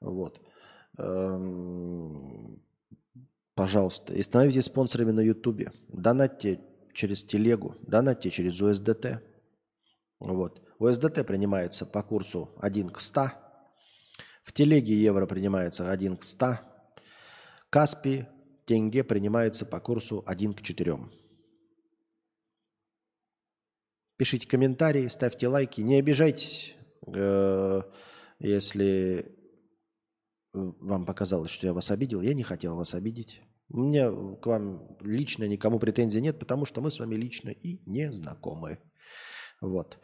Вот. 0.00 0.40
Пожалуйста. 3.54 4.14
И 4.14 4.22
становитесь 4.22 4.64
спонсорами 4.64 5.12
на 5.12 5.20
Ютубе. 5.20 5.72
Донатьте 5.88 6.60
через 6.92 7.22
телегу, 7.24 7.76
донатьте 7.82 8.30
через 8.30 8.60
USDT. 8.60 9.20
Вот. 10.18 10.60
УСДТ 10.78 11.26
принимается 11.26 11.86
по 11.86 12.02
курсу 12.02 12.50
1 12.60 12.90
к 12.90 13.00
100. 13.00 13.30
В 14.42 14.52
телеге 14.52 14.94
евро 14.94 15.26
принимается 15.26 15.90
1 15.90 16.16
к 16.16 16.22
100. 16.24 16.58
Каспи 17.70 18.26
тенге 18.66 19.04
принимается 19.04 19.66
по 19.66 19.80
курсу 19.80 20.22
1 20.26 20.54
к 20.54 20.62
4. 20.62 20.98
Пишите 24.16 24.48
комментарии, 24.48 25.08
ставьте 25.08 25.48
лайки. 25.48 25.80
Не 25.80 25.98
обижайтесь, 25.98 26.76
э, 27.06 27.82
если 28.38 29.33
вам 30.54 31.04
показалось, 31.04 31.50
что 31.50 31.66
я 31.66 31.72
вас 31.72 31.90
обидел. 31.90 32.22
Я 32.22 32.32
не 32.32 32.42
хотел 32.42 32.76
вас 32.76 32.94
обидеть. 32.94 33.42
У 33.68 33.78
меня 33.78 34.10
к 34.10 34.46
вам 34.46 34.96
лично 35.00 35.44
никому 35.44 35.78
претензий 35.78 36.20
нет, 36.20 36.38
потому 36.38 36.64
что 36.64 36.80
мы 36.80 36.90
с 36.90 36.98
вами 36.98 37.16
лично 37.16 37.50
и 37.50 37.80
не 37.86 38.12
знакомы. 38.12 38.78
Вот. 39.60 39.98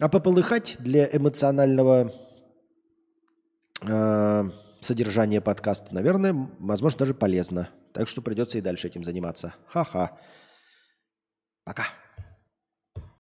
А 0.00 0.08
пополыхать 0.08 0.76
для 0.80 1.08
эмоционального 1.10 2.12
э, 3.82 4.44
содержания 4.80 5.40
подкаста, 5.40 5.94
наверное, 5.94 6.34
возможно, 6.58 7.00
даже 7.00 7.14
полезно. 7.14 7.70
Так 7.92 8.08
что 8.08 8.22
придется 8.22 8.58
и 8.58 8.62
дальше 8.62 8.88
этим 8.88 9.04
заниматься. 9.04 9.54
Ха-ха. 9.68 10.18
Пока. 11.64 11.84